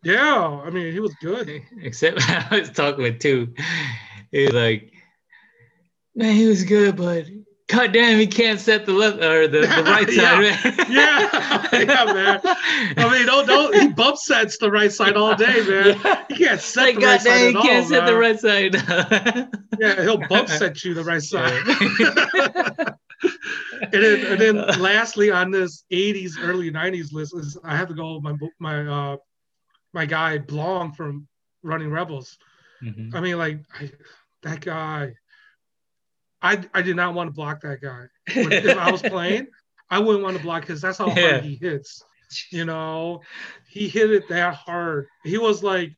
Yeah, 0.03 0.61
I 0.65 0.69
mean, 0.69 0.91
he 0.91 0.99
was 0.99 1.15
good. 1.21 1.61
Except 1.81 2.19
I 2.30 2.59
was 2.59 2.69
talking 2.69 3.03
with 3.03 3.19
two. 3.19 3.53
He 4.31 4.45
was 4.45 4.53
like, 4.53 4.91
man, 6.15 6.35
he 6.35 6.47
was 6.47 6.63
good, 6.63 6.97
but 6.97 7.25
god 7.68 7.91
damn, 7.94 8.19
he 8.19 8.27
can't 8.27 8.60
set 8.60 8.85
the 8.85 8.94
left 8.94 9.18
or 9.23 9.48
the, 9.48 9.61
the 9.61 9.84
right 9.88 10.10
side, 10.10 10.41
man. 10.41 10.85
Yeah. 10.90 11.69
Yeah, 11.73 12.14
man. 12.14 12.40
I 12.98 13.10
mean, 13.11 13.26
don't 13.26 13.48
don't 13.48 13.73
he 13.76 13.88
bump 13.90 14.18
sets 14.18 14.57
the 14.57 14.69
right 14.72 14.91
side 14.91 15.15
all 15.18 15.35
day, 15.35 15.61
man. 15.68 15.99
Yeah. 16.03 16.23
He 16.30 16.35
can't 16.45 16.61
set 16.61 16.84
Like, 16.84 16.95
the 16.95 17.02
right 17.06 17.18
god 17.18 17.22
side 17.22 17.30
damn, 17.30 17.52
he 17.52 17.57
at 17.57 17.64
can't 17.64 17.84
all, 17.84 17.90
set 17.90 18.06
the 18.06 18.15
right 18.15 18.40
side. 18.40 18.76
Yeah, 19.80 20.02
he'll 20.02 20.27
bump 20.27 20.49
set 20.49 20.84
you 20.84 20.94
the 20.94 21.03
right 21.03 21.22
side. 21.22 21.64
Yeah. 21.99 22.94
and 23.94 24.03
then 24.03 24.26
and 24.26 24.41
then 24.41 24.56
lastly 24.80 25.31
on 25.31 25.49
this 25.52 25.85
80s 25.91 26.34
early 26.41 26.69
90s 26.72 27.14
list 27.14 27.34
is 27.35 27.57
I 27.64 27.76
have 27.77 27.88
to 27.88 27.94
go 27.94 28.15
with 28.15 28.23
my 28.23 28.35
my 28.60 28.85
uh 28.85 29.18
my 29.94 30.06
guy 30.06 30.38
Blong 30.40 30.91
from 30.94 31.27
Running 31.64 31.90
Rebels. 31.90 32.38
Mhm. 32.84 33.15
I 33.15 33.22
mean 33.22 33.38
like 33.38 33.60
I, 33.80 33.91
that 34.44 34.60
guy 34.61 35.14
I 36.43 36.61
I 36.73 36.81
did 36.81 36.95
not 36.95 37.13
want 37.15 37.29
to 37.29 37.33
block 37.33 37.61
that 37.61 37.81
guy. 37.81 38.05
If 38.27 38.77
I 38.77 38.91
was 38.91 39.01
playing, 39.15 39.47
I 39.89 39.99
wouldn't 39.99 40.23
want 40.23 40.37
to 40.37 40.43
block 40.43 40.61
because 40.61 40.81
that's 40.81 40.97
how 40.97 41.07
Yeah. 41.07 41.35
hard 41.35 41.43
he 41.45 41.55
hits. 41.55 42.03
You 42.51 42.65
know, 42.65 43.21
he 43.69 43.87
hit 43.87 44.11
it 44.11 44.27
that 44.29 44.55
hard. 44.55 45.07
He 45.23 45.37
was 45.37 45.63
like 45.63 45.91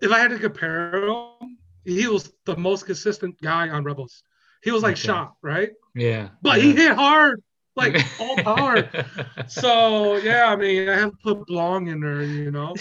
if 0.00 0.10
I 0.10 0.18
had 0.18 0.30
to 0.30 0.38
compare 0.38 1.06
him, 1.06 1.58
he 1.84 2.06
was 2.08 2.32
the 2.44 2.56
most 2.56 2.86
consistent 2.86 3.40
guy 3.40 3.68
on 3.68 3.84
Rebels. 3.84 4.22
He 4.62 4.70
was 4.70 4.82
like 4.82 4.92
Okay. 4.92 5.02
shot, 5.02 5.34
right? 5.42 5.70
Yeah. 5.94 6.28
But 6.42 6.58
yeah. 6.58 6.64
he 6.64 6.72
hit 6.72 6.92
hard, 6.92 7.42
like 7.76 7.96
all 8.20 8.36
power. 8.38 8.88
so 9.46 10.16
yeah, 10.16 10.46
I 10.46 10.56
mean, 10.56 10.88
I 10.88 10.96
have 10.96 11.10
to 11.12 11.16
put 11.22 11.46
Blong 11.46 11.88
in 11.88 12.00
there, 12.00 12.22
you 12.24 12.50
know. 12.50 12.74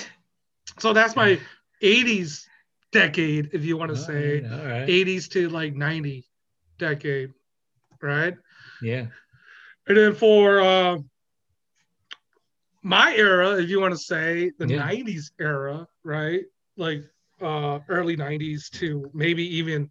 So 0.79 0.93
that's 0.93 1.15
my 1.15 1.39
'80s 1.81 2.47
decade, 2.91 3.49
if 3.53 3.63
you 3.65 3.77
want 3.77 3.89
to 3.91 3.95
All 3.95 4.03
say 4.05 4.43
right, 4.43 4.65
right. 4.65 4.83
'80s 4.87 5.27
to 5.29 5.49
like 5.49 5.75
'90 5.75 6.25
decade, 6.79 7.33
right? 8.01 8.35
Yeah. 8.81 9.07
And 9.87 9.97
then 9.97 10.13
for 10.13 10.61
uh, 10.61 10.97
my 12.83 13.13
era, 13.15 13.57
if 13.61 13.69
you 13.69 13.79
want 13.79 13.93
to 13.93 13.99
say 13.99 14.51
the 14.57 14.67
Yeah. 14.67 14.77
'90s 14.77 15.31
era, 15.39 15.87
right? 16.03 16.43
Like 16.77 17.03
uh, 17.41 17.79
early 17.89 18.15
'90s 18.15 18.69
to 18.71 19.09
maybe 19.13 19.43
even 19.57 19.89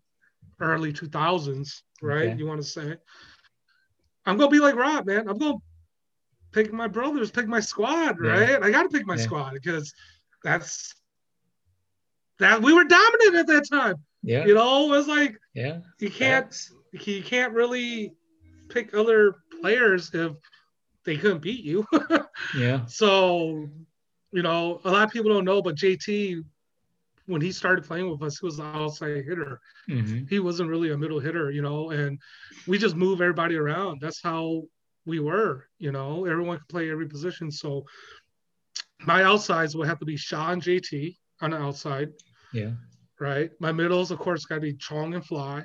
early 0.61 0.93
2000s, 0.93 1.83
right? 2.03 2.33
Okay. 2.33 2.37
You 2.37 2.47
want 2.47 2.61
to 2.63 2.67
say? 2.67 2.97
I'm 4.27 4.37
gonna 4.37 4.51
be 4.51 4.61
like 4.61 4.75
Rob, 4.77 5.07
man. 5.07 5.29
I'm 5.29 5.39
gonna 5.39 5.57
pick 6.53 6.73
my 6.73 6.89
brothers, 6.89 7.31
pick 7.31 7.47
my 7.47 7.61
squad, 7.61 8.19
Yeah. 8.19 8.31
right? 8.31 8.63
I 8.63 8.71
got 8.71 8.83
to 8.85 8.89
pick 8.89 9.07
my 9.07 9.17
Yeah. 9.17 9.27
squad 9.27 9.53
because 9.55 9.93
that's 10.43 10.95
that 12.41 12.61
we 12.63 12.73
were 12.73 12.85
dominant 12.85 13.37
at 13.37 13.47
that 13.47 13.69
time. 13.71 13.97
Yeah. 14.23 14.45
You 14.47 14.55
know, 14.55 14.87
it 14.87 14.97
was 14.97 15.09
like 15.09 15.37
Yeah. 15.55 15.81
you 15.99 16.11
can't 16.11 16.47
Facts. 16.47 16.73
you 16.93 17.23
can't 17.23 17.53
really 17.55 18.13
pick 18.69 18.95
other 18.95 19.37
players 19.61 20.11
if 20.15 20.33
they 21.05 21.17
couldn't 21.17 21.43
beat 21.43 21.65
you. 21.65 21.87
Yeah. 22.57 22.87
so, 22.87 23.69
you 24.33 24.43
know, 24.43 24.81
a 24.85 24.91
lot 24.91 25.05
of 25.05 25.11
people 25.13 25.31
don't 25.33 25.45
know, 25.45 25.61
but 25.63 25.77
JT, 25.77 26.43
when 27.27 27.41
he 27.41 27.53
started 27.53 27.85
playing 27.85 28.11
with 28.11 28.23
us, 28.23 28.39
he 28.41 28.47
was 28.47 28.59
an 28.59 28.67
outside 28.67 29.25
hitter. 29.25 29.61
hmm 29.89 30.25
He 30.29 30.39
wasn't 30.41 30.71
really 30.71 30.91
a 30.91 30.99
middle 30.99 31.21
hitter, 31.21 31.51
you 31.51 31.63
know, 31.63 31.91
and 31.91 32.19
we 32.67 32.79
just 32.79 32.97
move 32.97 33.21
everybody 33.21 33.57
around. 33.57 34.01
That's 34.01 34.23
how 34.23 34.63
we 35.07 35.21
were, 35.21 35.67
you 35.79 35.93
know, 35.93 36.25
everyone 36.25 36.59
could 36.59 36.69
play 36.69 36.91
every 36.91 37.07
position. 37.09 37.51
So 37.51 37.85
my 39.05 39.23
outsides 39.23 39.77
would 39.77 39.89
have 39.89 39.99
to 40.01 40.05
be 40.07 40.17
and 40.17 40.63
JT 40.63 41.17
on 41.41 41.51
the 41.51 41.59
outside 41.59 42.09
Yeah. 42.53 42.71
right? 43.19 43.51
My 43.61 43.73
middles, 43.73 44.11
of 44.11 44.19
course, 44.19 44.45
got 44.45 44.57
to 44.57 44.61
be 44.61 44.75
Chong 44.75 45.15
and 45.15 45.25
Fly. 45.25 45.65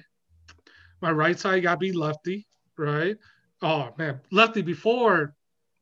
My 1.02 1.12
right 1.12 1.40
side 1.40 1.64
got 1.64 1.74
to 1.74 1.78
be 1.80 1.92
Lefty, 1.92 2.48
right? 2.78 3.18
Oh 3.62 3.90
man, 3.98 4.20
Lefty 4.32 4.62
before 4.62 5.34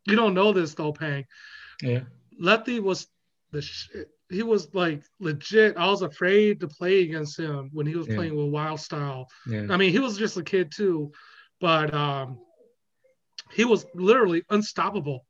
you 0.06 0.16
don't 0.16 0.34
know 0.34 0.52
this 0.54 0.74
though, 0.74 0.94
Pang. 0.94 1.26
Yeah. 1.82 2.02
Lefty 2.40 2.80
was 2.80 3.08
the 3.52 3.62
shit. 3.62 4.10
He 4.30 4.44
was 4.44 4.74
like 4.74 5.04
legit. 5.20 5.78
I 5.78 5.88
was 5.88 6.02
afraid 6.02 6.60
to 6.62 6.68
play 6.68 7.02
against 7.04 7.40
him 7.40 7.70
when 7.74 7.86
he 7.86 7.96
was 7.96 8.08
Yeah. 8.08 8.16
playing 8.16 8.36
with 8.36 8.48
Wild 8.52 8.80
Style. 8.80 9.28
Yeah. 9.48 9.68
I 9.70 9.78
mean, 9.78 9.92
he 9.92 10.00
was 10.00 10.18
just 10.18 10.38
a 10.38 10.44
kid 10.44 10.72
too, 10.76 11.12
but 11.62 11.94
um, 11.94 12.40
he 13.52 13.66
was 13.66 13.86
literally 13.94 14.44
unstoppable. 14.50 15.26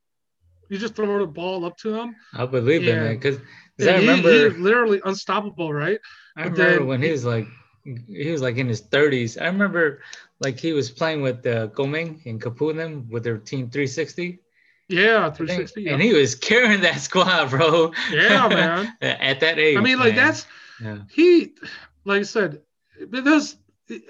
You 0.70 0.78
just 0.78 0.96
throw 0.96 1.20
the 1.20 1.28
ball 1.28 1.66
up 1.66 1.78
to 1.78 1.94
him. 1.94 2.16
I 2.34 2.46
believe 2.46 2.88
it, 2.88 2.96
Yeah. 2.96 3.00
man. 3.00 3.16
Because 3.16 3.38
I 3.82 3.94
and 3.94 3.98
he- 3.98 4.08
remember, 4.08 4.50
he 4.50 4.50
literally 4.50 5.02
unstoppable, 5.04 5.74
right? 5.74 6.00
I 6.36 6.44
but 6.44 6.50
remember 6.50 6.84
then 6.84 6.86
when 6.86 7.02
he 7.02 7.12
was 7.12 7.26
like, 7.26 7.48
he 8.08 8.32
was 8.32 8.42
like 8.42 8.58
in 8.58 8.68
his 8.68 8.82
30s. 8.82 9.38
I 9.38 9.46
remember 9.48 10.02
like 10.40 10.60
he 10.60 10.74
was 10.74 10.90
playing 10.90 11.22
with 11.22 11.46
uh, 11.46 11.68
Goming 11.68 12.22
and 12.26 12.42
Kapunim 12.42 13.10
with 13.10 13.24
their 13.24 13.38
team 13.38 13.70
360. 13.70 14.40
Yeah, 14.90 15.28
I 15.28 15.30
think, 15.46 15.70
360. 15.70 15.88
And 15.88 16.02
he 16.02 16.14
was 16.14 16.36
carrying 16.36 16.82
that 16.82 17.00
squad, 17.00 17.50
bro. 17.52 17.92
Yeah, 18.10 18.48
man. 18.50 18.94
At 19.02 19.40
that 19.42 19.60
age. 19.60 19.78
I 19.78 19.82
mean, 19.82 20.00
like 20.00 20.16
man. 20.16 20.26
that's 20.26 20.46
Yeah. 20.80 20.98
he. 21.10 21.54
Like 22.06 22.22
I 22.22 22.24
said, 22.24 22.62
because 23.10 23.58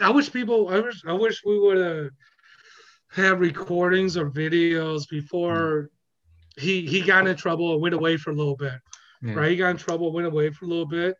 I 0.01 0.11
wish 0.11 0.31
people. 0.31 0.69
I 0.69 0.79
wish. 0.79 1.03
I 1.07 1.13
wish 1.13 1.41
we 1.45 1.59
would 1.59 2.11
have 3.11 3.39
recordings 3.39 4.17
or 4.17 4.29
videos 4.29 5.07
before 5.09 5.89
he 6.57 6.85
he 6.85 7.01
got 7.01 7.27
in 7.27 7.35
trouble 7.35 7.73
and 7.73 7.81
went 7.81 7.95
away 7.95 8.17
for 8.17 8.31
a 8.31 8.35
little 8.35 8.55
bit. 8.55 8.73
Yeah. 9.21 9.33
Right, 9.35 9.51
he 9.51 9.57
got 9.57 9.69
in 9.69 9.77
trouble, 9.77 10.11
went 10.11 10.27
away 10.27 10.49
for 10.49 10.65
a 10.65 10.67
little 10.67 10.85
bit, 10.85 11.15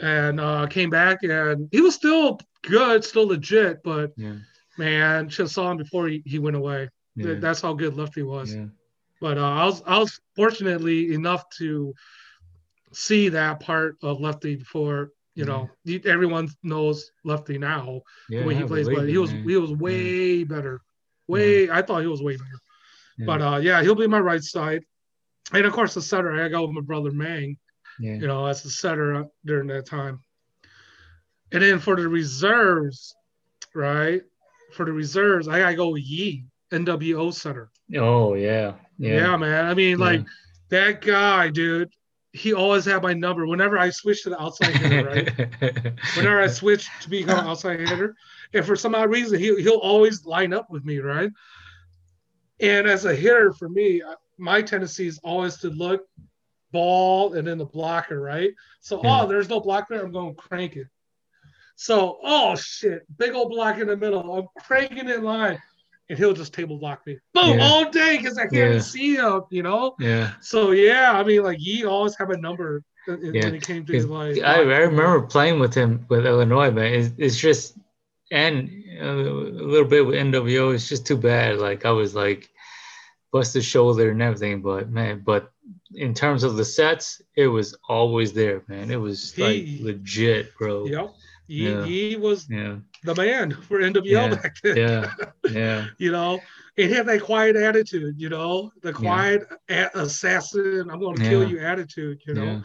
and 0.00 0.40
uh, 0.40 0.66
came 0.66 0.88
back, 0.88 1.18
and 1.22 1.68
he 1.70 1.80
was 1.82 1.94
still 1.94 2.38
good, 2.62 3.04
still 3.04 3.26
legit. 3.26 3.82
But 3.82 4.12
Yeah. 4.16 4.36
man, 4.78 5.28
have 5.28 5.50
saw 5.50 5.70
him 5.70 5.76
before 5.76 6.08
he, 6.08 6.22
he 6.24 6.38
went 6.38 6.56
away. 6.56 6.88
Yeah. 7.16 7.34
That's 7.34 7.60
how 7.60 7.74
good 7.74 7.94
Lefty 7.96 8.22
was. 8.22 8.54
but 9.20 9.36
uh, 9.38 9.42
I 9.62 9.64
was 9.66 9.82
I 9.86 9.98
was 9.98 10.18
fortunately 10.36 11.12
enough 11.12 11.44
to 11.58 11.92
see 12.92 13.28
that 13.30 13.60
part 13.60 13.96
of 14.02 14.20
Lefty 14.20 14.56
before 14.56 15.10
you 15.34 15.44
know 15.44 15.68
everyone 16.06 16.48
knows 16.62 17.10
Lefty 17.24 17.58
now 17.58 18.00
the 18.40 18.46
way 18.46 18.54
he 18.54 18.62
plays, 18.68 18.86
but 18.96 19.08
he 19.08 19.18
was 19.18 19.30
he 19.32 19.56
was 19.56 19.72
way 19.72 20.44
better, 20.44 20.80
way 21.26 21.68
I 21.70 21.82
thought 21.82 22.00
he 22.00 22.06
was 22.08 22.22
way 22.22 22.36
better. 22.36 22.58
Yeah. 23.18 23.26
But 23.26 23.42
uh, 23.42 23.56
yeah, 23.58 23.82
he'll 23.82 23.94
be 23.94 24.06
my 24.06 24.20
right 24.20 24.42
side. 24.42 24.82
and 25.52 25.64
of 25.64 25.72
course 25.72 25.94
the 25.94 26.02
setter. 26.02 26.42
I 26.42 26.48
go 26.48 26.62
with 26.66 26.72
my 26.72 26.80
brother 26.82 27.10
Mang. 27.10 27.56
Yeah. 28.00 28.14
You 28.14 28.26
know, 28.28 28.46
as 28.46 28.64
a 28.64 28.70
setter 28.70 29.24
during 29.44 29.66
that 29.68 29.86
time. 29.86 30.20
And 31.52 31.62
then 31.62 31.78
for 31.78 31.96
the 31.96 32.08
reserves, 32.08 33.14
right? 33.74 34.22
For 34.74 34.84
the 34.84 34.92
reserves, 34.92 35.48
I 35.48 35.58
gotta 35.60 35.76
go 35.76 35.88
with 35.90 36.02
Yee, 36.02 36.44
NWO 36.70 37.32
setter. 37.32 37.70
Oh 37.96 38.34
yeah. 38.34 38.74
Yeah, 38.98 39.14
Yeah. 39.16 39.36
man. 39.36 39.64
I 39.66 39.74
mean, 39.74 39.98
Yeah. 39.98 40.04
like 40.04 40.26
that 40.68 41.00
guy, 41.00 41.48
dude. 41.48 41.88
He 42.34 42.52
always 42.52 42.84
had 42.84 43.02
my 43.02 43.14
number. 43.14 43.46
Whenever 43.46 43.78
I 43.78 43.88
switched 43.90 44.24
to 44.24 44.30
the 44.30 44.40
outside 44.40 44.76
hitter, 44.76 45.08
right? 45.08 45.94
Whenever 46.16 46.40
I 46.40 46.46
switched 46.48 46.90
to 47.02 47.08
become 47.08 47.38
an 47.38 47.46
outside 47.46 47.80
hitter, 47.80 48.14
and 48.52 48.64
for 48.64 48.76
some 48.76 48.94
odd 48.94 49.10
reason, 49.10 49.38
he 49.40 49.60
he'll 49.62 49.78
always 49.78 50.26
line 50.26 50.52
up 50.52 50.68
with 50.70 50.84
me, 50.84 50.98
right? 50.98 51.30
And 52.60 52.86
as 52.88 53.04
a 53.04 53.14
hitter, 53.14 53.52
for 53.52 53.68
me, 53.68 54.02
my 54.36 54.62
tendency 54.62 55.06
is 55.06 55.18
always 55.22 55.56
to 55.58 55.68
look 55.70 56.04
ball 56.72 57.34
and 57.34 57.46
then 57.46 57.58
the 57.58 57.64
blocker, 57.64 58.20
right? 58.20 58.50
So, 58.80 59.00
Yeah. 59.02 59.22
oh, 59.22 59.26
there's 59.26 59.48
no 59.48 59.60
blocker. 59.60 59.94
I'm 59.94 60.12
going 60.12 60.34
to 60.34 60.40
crank 60.40 60.76
it. 60.76 60.86
So, 61.76 62.18
oh 62.24 62.56
shit, 62.56 63.02
big 63.18 63.34
old 63.34 63.50
block 63.50 63.78
in 63.78 63.86
the 63.86 63.96
middle. 63.96 64.34
I'm 64.34 64.46
cranking 64.64 65.08
in 65.08 65.22
line, 65.22 65.62
and 66.10 66.18
he'll 66.18 66.32
just 66.32 66.52
table 66.52 66.76
block 66.78 67.06
me. 67.06 67.18
Boom, 67.34 67.58
Yeah. 67.58 67.64
all 67.68 67.88
day 67.90 68.16
because 68.16 68.36
I 68.36 68.46
can't 68.48 68.74
Yeah. 68.74 68.78
see 68.80 69.14
him, 69.14 69.42
you 69.50 69.62
know. 69.62 69.94
yeah. 70.00 70.32
So 70.40 70.72
yeah, 70.72 71.12
I 71.12 71.22
mean, 71.22 71.42
like 71.44 71.58
he 71.58 71.84
always 71.84 72.16
have 72.18 72.30
a 72.30 72.36
number 72.36 72.82
Yeah. 73.06 73.14
when 73.44 73.54
it 73.54 73.62
came 73.62 73.86
to 73.86 73.92
'Cause 73.92 74.06
like. 74.06 74.42
I, 74.42 74.56
I 74.56 74.78
remember 74.80 75.22
playing 75.22 75.60
with 75.60 75.72
him 75.72 76.04
with 76.08 76.26
Illinois, 76.26 76.72
man. 76.72 76.92
It's, 76.92 77.14
it's 77.16 77.38
just 77.38 77.78
and 78.30 78.70
uh, 79.00 79.04
a 79.04 79.64
little 79.72 79.86
bit 79.88 80.04
with 80.06 80.16
NWO. 80.16 80.74
It's 80.74 80.88
just 80.88 81.06
too 81.06 81.16
bad. 81.16 81.58
Like 81.58 81.84
I 81.84 81.90
was 81.90 82.14
like 82.14 82.48
bust 83.30 83.52
busted 83.54 83.64
shoulder 83.64 84.10
and 84.10 84.22
everything, 84.22 84.62
but 84.62 84.90
man, 84.90 85.22
but 85.24 85.50
in 85.94 86.14
terms 86.14 86.44
of 86.44 86.56
the 86.56 86.64
sets, 86.64 87.20
it 87.36 87.46
was 87.46 87.76
always 87.88 88.32
there, 88.32 88.62
man. 88.68 88.90
It 88.90 88.96
was 89.00 89.36
like 89.38 89.56
He- 89.56 89.82
legit, 89.82 90.56
bro. 90.58 90.86
Yep. 90.86 91.10
He, 91.46 91.68
Yeah. 91.70 91.84
he 91.84 92.16
was 92.16 92.46
Yeah, 92.50 92.76
the 93.04 93.14
man 93.14 93.50
for 93.52 93.80
NWO 93.80 94.04
Yeah. 94.04 94.34
back 94.34 94.56
then. 94.62 94.76
yeah, 94.76 95.14
yeah, 95.50 95.86
you 95.98 96.10
know, 96.12 96.40
he 96.76 96.90
had 96.90 97.06
that 97.06 97.22
quiet 97.22 97.56
attitude, 97.56 98.14
you 98.18 98.28
know, 98.28 98.70
the 98.82 98.92
quiet 98.92 99.46
a- 99.70 99.90
assassin, 99.94 100.88
I'm 100.90 101.00
going 101.00 101.16
to 101.16 101.22
kill 101.22 101.48
you 101.48 101.58
attitude, 101.60 102.20
you 102.26 102.34
know. 102.34 102.44
yeah. 102.44 102.60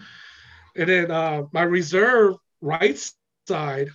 And 0.76 0.90
then 0.90 1.12
uh, 1.12 1.44
my 1.52 1.64
reserve 1.64 2.36
right 2.62 2.98
side, 3.48 3.90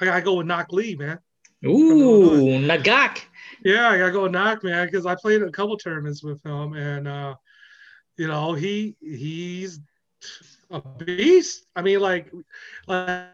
I 0.00 0.06
gotta 0.06 0.22
go 0.22 0.34
with 0.34 0.46
Knock 0.46 0.72
Lee, 0.72 0.96
man. 0.96 1.18
Ooh, 1.64 2.58
Nagak. 2.60 3.22
Yeah, 3.64 3.90
I 3.90 3.98
gotta 3.98 4.12
go 4.12 4.22
with 4.22 4.32
Knock, 4.32 4.64
man, 4.64 4.86
because 4.86 5.06
I 5.06 5.14
played 5.14 5.42
a 5.42 5.50
couple 5.50 5.76
tournaments 5.76 6.22
with 6.22 6.44
him, 6.44 6.74
and 6.74 7.06
uh, 7.06 7.34
you 8.16 8.26
know, 8.26 8.54
he 8.54 8.96
he's 9.00 9.80
a 10.70 10.80
beast. 10.80 11.66
I 11.76 11.82
mean, 11.82 12.00
like, 12.00 12.32
like, 12.86 13.28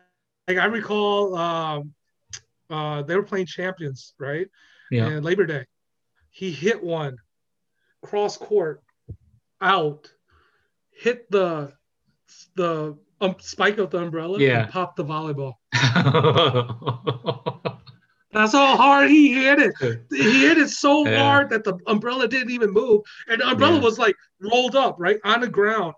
like 0.49 0.59
I 0.59 0.65
recall, 0.67 1.37
um, 1.37 1.95
uh, 2.71 3.03
they 3.03 3.17
were 3.17 3.23
playing 3.23 3.47
champions, 3.47 4.15
right? 4.19 4.49
Yeah. 4.91 5.07
And 5.09 5.25
Labor 5.25 5.47
Day, 5.47 5.67
he 6.31 6.51
hit 6.51 6.83
one 6.83 7.17
cross 8.03 8.37
court 8.37 8.83
out, 9.61 10.13
hit 10.91 11.31
the 11.31 11.73
the 12.55 12.97
um, 13.21 13.37
spike 13.39 13.79
of 13.79 13.91
the 13.91 13.99
umbrella, 13.99 14.39
Yeah. 14.41 14.63
and 14.65 14.71
popped 14.71 14.97
the 14.97 15.05
volleyball. 15.05 15.55
That's 18.33 18.53
how 18.53 18.77
hard 18.77 19.09
he 19.11 19.33
hit 19.33 19.59
it. 19.59 19.73
He 20.11 20.47
hit 20.47 20.59
it 20.59 20.69
so 20.69 21.07
Yeah. 21.09 21.23
hard 21.23 21.51
that 21.51 21.65
the 21.65 21.79
umbrella 21.87 22.29
didn't 22.29 22.51
even 22.51 22.71
move, 22.71 23.01
and 23.29 23.41
the 23.41 23.49
umbrella 23.49 23.77
Yeah. 23.77 23.83
was 23.83 23.99
like 23.99 24.15
rolled 24.41 24.77
up 24.77 24.97
right 24.99 25.19
on 25.25 25.41
the 25.41 25.49
ground. 25.49 25.95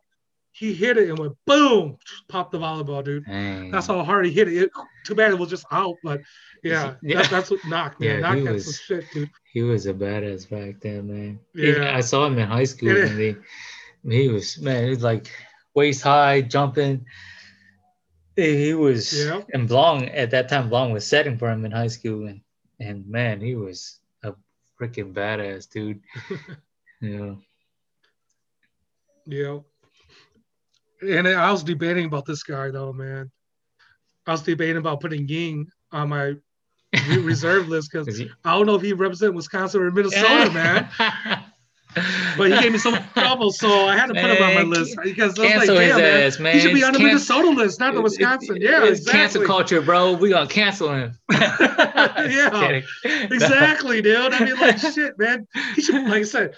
He 0.53 0.73
hit 0.73 0.97
it 0.99 1.09
and 1.09 1.19
went 1.19 1.35
boom, 1.47 1.99
popped 2.28 2.53
the 2.53 2.59
volleyball, 2.59 3.03
dude. 3.05 3.24
Dang. 3.27 3.70
That's 3.70 3.86
how 3.89 4.03
hard 4.05 4.27
he 4.27 4.32
hit 4.32 4.49
it. 4.49 4.62
it 4.65 4.70
too 5.05 5.15
bad 5.15 5.31
it 5.32 5.39
was 5.39 5.51
just 5.51 5.66
out, 5.73 5.97
but 6.05 6.20
yeah, 6.62 6.95
Yeah. 7.03 7.23
That, 7.23 7.31
that's 7.31 7.51
what 7.51 7.61
knocked 7.66 8.01
man. 8.01 8.09
Yeah, 8.16 8.20
knocked 8.20 8.39
he 8.39 8.43
was- 8.49 8.65
some 8.86 8.99
shit, 9.01 9.05
dude. 9.12 9.31
He 9.53 9.62
was 9.62 9.86
a 9.86 9.95
badass 9.95 10.49
back 10.49 10.81
then, 10.81 11.07
man. 11.09 11.40
Yeah. 11.55 11.97
I 11.97 12.01
saw 12.01 12.27
him 12.27 12.39
in 12.39 12.47
high 12.47 12.65
school 12.65 12.97
and 12.97 13.19
he, 13.19 13.36
he 14.09 14.28
was 14.28 14.59
man, 14.61 14.85
he 14.85 14.90
was 14.90 15.03
like 15.03 15.28
waist 15.78 16.02
high, 16.02 16.42
jumping. 16.42 17.06
He 18.36 18.74
was 18.74 19.12
Yeah. 19.26 19.42
and 19.55 19.66
Blanc 19.68 20.10
at 20.14 20.30
that 20.30 20.48
time 20.48 20.68
Blanc 20.68 20.92
was 20.92 21.06
setting 21.06 21.38
for 21.38 21.50
him 21.50 21.64
in 21.64 21.72
high 21.72 21.88
school 21.88 22.26
and 22.28 22.40
and 22.80 23.06
man, 23.09 23.40
he 23.40 23.55
was 23.56 23.98
a 24.22 24.34
freaking 24.78 25.12
badass 25.12 25.68
dude. 25.70 26.00
yeah. 27.00 27.34
Yeah. 29.26 29.59
And 31.02 31.28
I 31.28 31.50
was 31.52 31.62
debating 31.64 32.06
about 32.06 32.26
this 32.26 32.42
guy 32.42 32.70
though, 32.70 32.92
man. 32.92 33.30
I 34.26 34.32
was 34.32 34.42
debating 34.42 34.76
about 34.78 35.00
putting 35.00 35.26
Ying 35.28 35.66
on 35.92 36.09
my 36.10 36.34
reserve 37.18 37.68
list 37.68 37.90
because 37.92 38.20
I 38.44 38.52
don't 38.56 38.66
know 38.66 38.74
if 38.76 38.82
he 38.82 38.92
represents 38.92 39.34
Wisconsin 39.34 39.82
or 39.82 39.90
Minnesota, 39.90 40.50
man. 40.52 40.88
But 42.36 42.52
he 42.52 42.60
gave 42.60 42.73
me 42.73 42.78
some 42.78 42.98
trouble, 43.15 43.51
so 43.51 43.86
I 43.86 43.97
had 43.97 44.06
to 44.06 44.15
put 44.15 44.24
him 44.31 44.43
on 44.43 44.55
my 44.55 44.62
list 44.62 44.97
because 45.02 45.39
I 45.39 45.43
was 45.43 45.48
like, 45.48 45.48
Cancel 45.48 45.77
his 45.78 45.89
damn, 45.90 45.98
man, 46.01 46.23
ass, 46.23 46.39
man. 46.39 46.55
he 46.55 46.60
should 46.60 46.74
be 46.74 46.85
on 46.85 46.93
the 46.93 46.98
can- 46.98 47.06
Minnesota 47.09 47.48
list, 47.51 47.81
not 47.81 47.94
the 47.94 48.02
Wisconsin. 48.02 48.56
it- 48.56 48.62
yeah, 48.62 48.85
it's 48.85 49.01
exactly. 49.01 49.12
cancel 49.20 49.44
culture, 49.47 49.81
bro. 49.81 50.12
We 50.12 50.31
gonna 50.31 50.47
cancel 50.47 50.93
him. 50.93 51.19
Yeah, 51.31 52.51
Kidding. 52.51 52.85
exactly, 53.32 54.02
dude. 54.02 54.32
I 54.32 54.44
mean, 54.44 54.56
like, 54.56 54.78
shit, 54.78 55.19
man. 55.19 55.47
He 55.74 55.82
should, 55.82 56.05
like 56.05 56.20
I 56.20 56.23
said, 56.23 56.55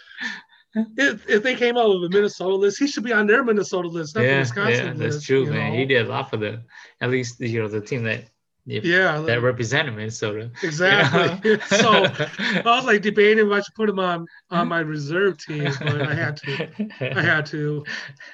if, 0.75 1.29
if 1.29 1.43
they 1.43 1.55
came 1.55 1.77
out 1.77 1.89
with 1.89 2.05
a 2.13 2.15
Minnesota 2.15 2.55
list, 2.55 2.79
he 2.79 2.87
should 2.87 3.05
be 3.05 3.13
on 3.13 3.27
their 3.27 3.43
Minnesota 3.45 3.89
list, 3.89 4.15
not 4.15 4.23
the 4.23 4.27
yeah, 4.29 4.39
Wisconsin 4.41 4.87
yeah, 4.87 4.93
list. 4.93 5.17
that's 5.19 5.27
true, 5.27 5.47
man. 5.47 5.73
know? 5.73 5.79
He 5.79 5.85
did 5.87 6.07
a 6.07 6.09
lot 6.09 6.31
for 6.31 6.37
the, 6.37 6.63
at 7.01 7.11
least 7.11 7.41
you 7.41 7.61
know 7.61 7.69
the 7.69 7.81
team 7.81 8.05
that 8.05 8.25
if, 8.67 8.85
Yeah, 8.85 9.21
that 9.21 9.43
represented 9.43 9.95
Minnesota. 9.95 10.51
you 10.63 10.69
exactly. 10.69 11.51
know? 11.51 11.59
so 11.67 12.05
I 12.39 12.63
was 12.65 12.85
like 12.85 13.03
debating 13.03 13.47
if 13.47 13.53
I 13.53 13.61
should 13.61 13.75
put 13.75 13.89
him 13.89 13.99
on 13.99 14.27
on 14.51 14.69
my 14.69 14.81
reserve 14.81 15.39
team, 15.39 15.71
but 15.81 16.03
I 16.03 16.15
had 16.15 16.37
to. 16.39 16.69
I 17.17 17.23
had 17.23 17.47
to. 17.47 17.85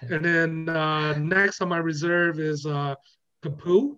And 0.03 0.24
then 0.24 0.69
uh, 0.69 1.15
next 1.19 1.61
on 1.61 1.69
my 1.69 1.78
reserve 1.78 2.40
is 2.40 2.66
uh, 2.66 2.94
Capu. 3.43 3.97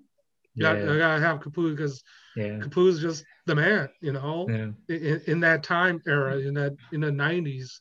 yeah, 0.55 0.73
I 0.73 0.99
gotta 0.99 1.21
have 1.21 1.41
Capu 1.41 1.75
because 1.75 2.03
yeah, 2.37 2.59
Capu's 2.59 3.01
just 3.01 3.25
the 3.47 3.55
man, 3.55 3.89
you 4.01 4.13
know. 4.13 4.47
yeah. 4.49 4.95
In, 4.95 5.23
in 5.27 5.41
that 5.41 5.63
time 5.63 6.01
era, 6.07 6.39
in 6.39 6.55
that 6.55 6.77
in 6.93 7.01
the 7.01 7.11
'90s, 7.11 7.81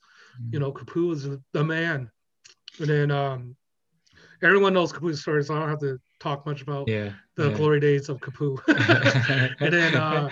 you 0.51 0.59
know, 0.59 0.71
Capu 0.71 1.09
was 1.09 1.27
the 1.53 1.63
man. 1.63 2.09
And 2.79 2.87
then 2.87 3.11
um, 3.11 3.55
everyone 4.43 4.73
knows 4.73 4.93
Capu's 4.93 5.21
story, 5.21 5.43
so 5.43 5.55
I 5.55 5.59
don't 5.59 5.69
have 5.69 5.79
to 5.79 5.99
talk 6.19 6.45
much 6.45 6.61
about 6.61 6.87
yeah. 6.87 7.11
the 7.35 7.49
glory 7.51 7.79
days 7.79 8.09
of 8.09 8.19
Capu. 8.19 8.57
and 9.59 9.73
then 9.73 9.95
uh, 9.95 10.29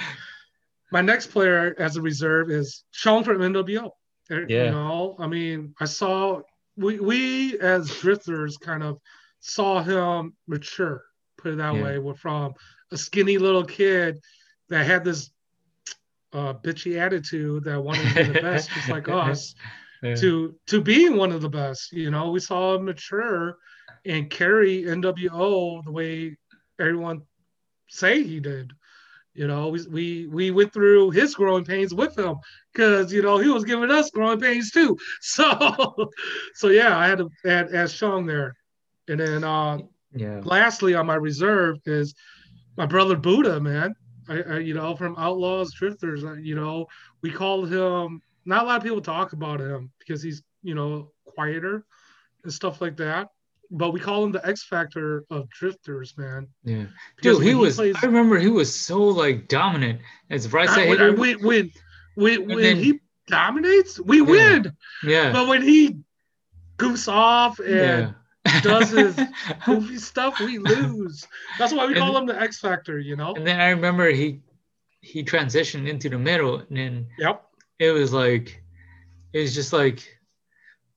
my 0.92 1.02
next 1.02 1.28
player 1.28 1.76
as 1.78 1.98
a 1.98 2.02
reserve 2.02 2.50
is 2.50 2.84
Sean 2.92 3.24
from 3.24 3.38
NWO. 3.38 3.92
Uh, 4.32 4.42
Yeah. 4.48 4.66
You 4.66 4.72
know, 4.72 5.16
I 5.20 5.28
mean, 5.28 5.76
I 5.80 5.86
saw 5.86 6.42
we 6.78 7.00
we 7.00 7.60
as 7.60 7.90
drifters 8.02 8.58
kind 8.58 8.84
of 8.84 9.00
saw 9.40 9.82
him 9.84 10.34
mature, 10.48 11.04
put 11.38 11.54
it 11.54 11.58
that 11.58 11.76
Yeah. 11.76 11.84
way, 11.84 12.00
We're 12.00 12.16
from 12.16 12.54
a 12.92 12.98
skinny 12.98 13.38
little 13.38 13.64
kid 13.64 14.20
that 14.70 14.86
had 14.86 15.04
this 15.04 15.30
uh, 16.34 16.54
bitchy 16.54 16.98
attitude 17.00 17.64
that 17.64 17.82
wanted 17.82 18.10
to 18.10 18.16
be 18.16 18.34
the 18.34 18.42
best, 18.42 18.70
just 18.72 18.90
like 18.90 19.08
us, 19.24 19.56
Yeah. 20.02 20.16
to 20.16 20.56
to 20.68 20.82
being 20.82 21.16
one 21.16 21.32
of 21.32 21.42
the 21.42 21.50
best. 21.50 21.92
You 21.94 22.10
know, 22.12 22.32
we 22.32 22.40
saw 22.40 22.76
him 22.76 22.86
mature 22.86 23.58
and 24.06 24.30
carry 24.30 24.84
NWO 24.84 25.84
the 25.84 25.92
way 25.92 26.38
everyone 26.80 27.24
say 27.90 28.24
he 28.24 28.40
did. 28.40 28.72
You 29.34 29.48
know, 29.48 29.68
we 29.68 29.86
we, 29.88 30.28
we 30.28 30.52
went 30.52 30.72
through 30.72 31.12
his 31.12 31.36
growing 31.36 31.66
pains 31.66 31.94
with 31.94 32.18
him 32.18 32.38
because 32.74 33.12
you 33.12 33.22
know 33.22 33.38
he 33.38 33.50
was 33.50 33.66
giving 33.66 33.92
us 33.92 34.10
growing 34.10 34.40
pains 34.40 34.72
too. 34.72 34.98
So 35.22 36.12
so 36.54 36.70
yeah, 36.70 36.98
I 36.98 37.08
had 37.08 37.18
to 37.18 37.30
add 37.46 37.74
add 37.74 37.92
Sean 37.92 38.26
there. 38.26 38.56
And 39.10 39.20
then 39.20 39.44
uh 39.44 39.80
yeah. 40.14 40.40
lastly 40.44 40.96
on 40.96 41.06
my 41.08 41.16
reserve 41.16 41.80
is 41.86 42.16
my 42.78 42.86
brother 42.86 43.18
Buddha, 43.18 43.60
man. 43.60 43.94
I, 44.30 44.42
I 44.42 44.58
you 44.60 44.74
know, 44.74 44.96
from 44.96 45.16
Outlaws 45.18 45.74
Drifters, 45.74 46.24
uh, 46.24 46.34
you 46.34 46.56
know, 46.56 46.88
we 47.22 47.30
called 47.30 47.72
him 47.72 48.22
not 48.46 48.64
a 48.64 48.68
lot 48.68 48.78
of 48.78 48.84
people 48.84 49.02
talk 49.02 49.34
about 49.34 49.60
him 49.60 49.92
because 50.00 50.22
he's, 50.24 50.42
you 50.64 50.76
know, 50.76 51.12
quieter 51.26 51.86
and 52.44 52.54
stuff 52.54 52.80
like 52.80 52.96
that. 52.98 53.30
But 53.72 53.92
we 53.92 54.00
call 54.00 54.24
him 54.24 54.32
the 54.32 54.46
X 54.48 54.64
Factor 54.64 55.24
of 55.30 55.50
drifters, 55.50 56.16
man. 56.18 56.48
Yeah. 56.64 56.86
Because 57.16 57.38
Dude, 57.38 57.48
he 57.48 57.54
when 57.56 57.64
was. 57.64 57.76
plays- 57.76 57.96
I 58.02 58.06
remember 58.06 58.38
he 58.38 58.48
was 58.50 58.74
so 58.74 59.02
like 59.04 59.48
dominant 59.48 60.02
as 60.30 60.46
side 60.68 60.70
Uh, 60.70 60.92
hitter. 60.92 61.14
when, 61.16 61.44
when, 61.44 61.72
when, 62.16 62.48
when 62.48 62.62
then- 62.62 62.78
he 62.78 63.00
dominates, 63.28 64.00
we 64.00 64.22
win. 64.22 64.72
Yeah. 65.04 65.32
But 65.32 65.48
when 65.48 65.62
he 65.64 65.98
goofs 66.78 67.08
off 67.12 67.60
and 67.60 68.14
yeah. 68.46 68.62
does 68.62 68.90
his 68.92 69.20
goofy 69.66 69.98
stuff, 69.98 70.40
we 70.40 70.58
lose. 70.60 71.28
That's 71.58 71.74
why 71.74 71.86
we 71.88 71.94
And- 71.94 72.02
call 72.02 72.16
him 72.18 72.26
the 72.28 72.40
X 72.40 72.60
Factor, 72.60 73.00
you 73.00 73.16
know? 73.16 73.34
and 73.34 73.46
then 73.48 73.60
I 73.60 73.70
remember 73.70 74.10
he 74.12 74.42
he 75.02 75.24
transitioned 75.24 75.88
into 75.88 76.10
the 76.10 76.18
middle, 76.18 76.58
and 76.58 76.78
then 76.78 77.08
Yep. 77.20 77.44
it 77.80 77.92
was 77.92 78.12
like 78.14 78.64
it 79.34 79.40
was 79.40 79.54
just 79.56 79.72
like 79.74 80.15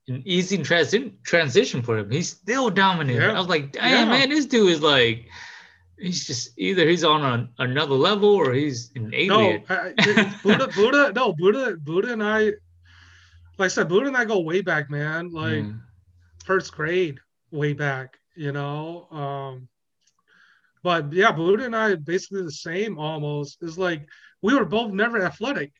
an 0.09 0.23
easy 0.25 0.59
transition 0.59 1.17
transition 1.23 1.83
for 1.83 1.99
him. 1.99 2.11
He's 2.11 2.31
still 2.31 2.71
dominant. 2.71 3.19
Yeah. 3.21 3.33
I 3.33 3.39
was 3.39 3.49
like, 3.49 3.73
damn 3.73 4.09
Yeah. 4.09 4.19
man, 4.19 4.31
this 4.31 4.47
dude 4.47 4.71
is 4.73 4.81
like, 4.83 5.27
he's 5.99 6.27
just 6.27 6.51
either 6.59 6.89
he's 6.89 7.05
on 7.05 7.25
an, 7.25 7.49
another 7.59 7.95
level 7.95 8.29
or 8.31 8.53
he's 8.53 8.91
an 8.97 9.11
No, 9.11 9.17
alien. 9.41 9.65
I, 9.69 9.93
I- 9.99 10.35
Buddha, 10.43 10.69
Buddha, 10.75 11.13
no, 11.15 11.33
Buddha, 11.33 11.77
Buddha 11.77 12.13
and 12.13 12.23
I, 12.23 12.45
like 13.59 13.67
I 13.67 13.69
said, 13.69 13.89
Buddha 13.89 14.07
and 14.07 14.17
I 14.17 14.25
go 14.25 14.41
way 14.41 14.61
back, 14.63 14.91
man. 14.91 15.31
Like 15.31 15.65
Yeah. 15.65 15.73
first 16.45 16.73
grade, 16.73 17.19
way 17.51 17.73
back, 17.73 18.19
you 18.35 18.53
know. 18.53 19.09
Um, 19.11 19.69
but 20.83 21.13
yeah, 21.13 21.33
Buddha 21.33 21.65
and 21.65 21.77
I 21.77 21.97
basically 21.97 22.43
the 22.43 22.53
same 22.53 22.99
almost. 22.99 23.59
It's 23.63 23.77
like 23.79 24.07
we 24.43 24.55
were 24.55 24.65
both 24.65 24.93
never 24.93 25.21
athletic 25.23 25.73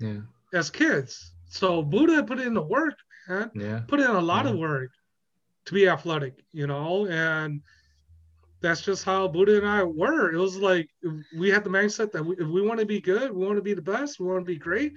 yeah, 0.00 0.20
as 0.52 0.70
kids. 0.70 1.32
So 1.48 1.82
Buddha 1.82 2.24
put 2.24 2.40
in 2.40 2.52
the 2.52 2.62
work, 2.62 2.94
man. 3.28 3.50
yeah, 3.54 3.80
Put 3.88 4.00
in 4.00 4.06
a 4.06 4.20
lot 4.20 4.46
of 4.46 4.54
Mhm. 4.54 4.60
work 4.60 4.90
to 5.66 5.74
be 5.74 5.88
athletic, 5.88 6.44
you 6.52 6.66
know, 6.66 7.06
and 7.06 7.62
that's 8.60 8.80
just 8.80 9.04
how 9.04 9.28
Buddha 9.28 9.58
and 9.58 9.66
I 9.66 9.82
were. 9.82 10.32
It 10.32 10.38
was 10.38 10.56
like 10.56 10.88
we 11.36 11.50
had 11.50 11.64
the 11.64 11.70
mindset 11.70 12.12
that 12.12 12.24
we, 12.24 12.36
if 12.36 12.46
we 12.46 12.62
want 12.62 12.80
to 12.80 12.86
be 12.86 13.00
good, 13.00 13.32
we 13.32 13.44
want 13.44 13.56
to 13.56 13.62
be 13.62 13.74
the 13.74 13.82
best, 13.82 14.18
we 14.20 14.26
want 14.26 14.40
to 14.40 14.44
be 14.52 14.56
great. 14.58 14.92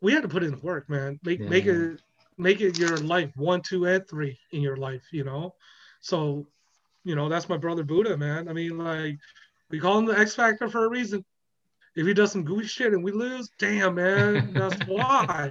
We 0.00 0.12
had 0.12 0.22
to 0.22 0.28
put 0.28 0.42
in 0.44 0.52
the 0.52 0.58
work, 0.58 0.88
man. 0.88 1.18
Make 1.24 1.40
make 1.50 1.66
it 1.66 2.00
make 2.38 2.60
it 2.60 2.74
your 2.76 3.00
life 3.00 3.32
one, 3.36 3.62
two, 3.62 3.86
and 3.86 4.06
three 4.08 4.38
in 4.52 4.60
your 4.60 4.76
life, 4.76 5.02
you 5.10 5.24
know. 5.24 5.54
So, 6.00 6.46
you 7.04 7.16
know, 7.16 7.28
that's 7.28 7.48
my 7.48 7.56
brother 7.56 7.82
Buddha, 7.82 8.16
man. 8.16 8.48
I 8.48 8.52
mean, 8.52 8.78
like 8.78 9.18
we 9.70 9.80
call 9.80 9.98
him 9.98 10.04
the 10.04 10.18
X 10.18 10.34
Factor 10.34 10.68
for 10.68 10.84
a 10.84 10.90
reason. 10.90 11.24
If 11.96 12.06
he 12.06 12.12
does 12.12 12.30
some 12.30 12.44
goofy 12.44 12.66
shit 12.66 12.92
and 12.92 13.02
we 13.02 13.10
lose, 13.10 13.48
damn 13.58 13.94
man, 13.94 14.52
that's 14.54 14.78
why. 14.86 15.50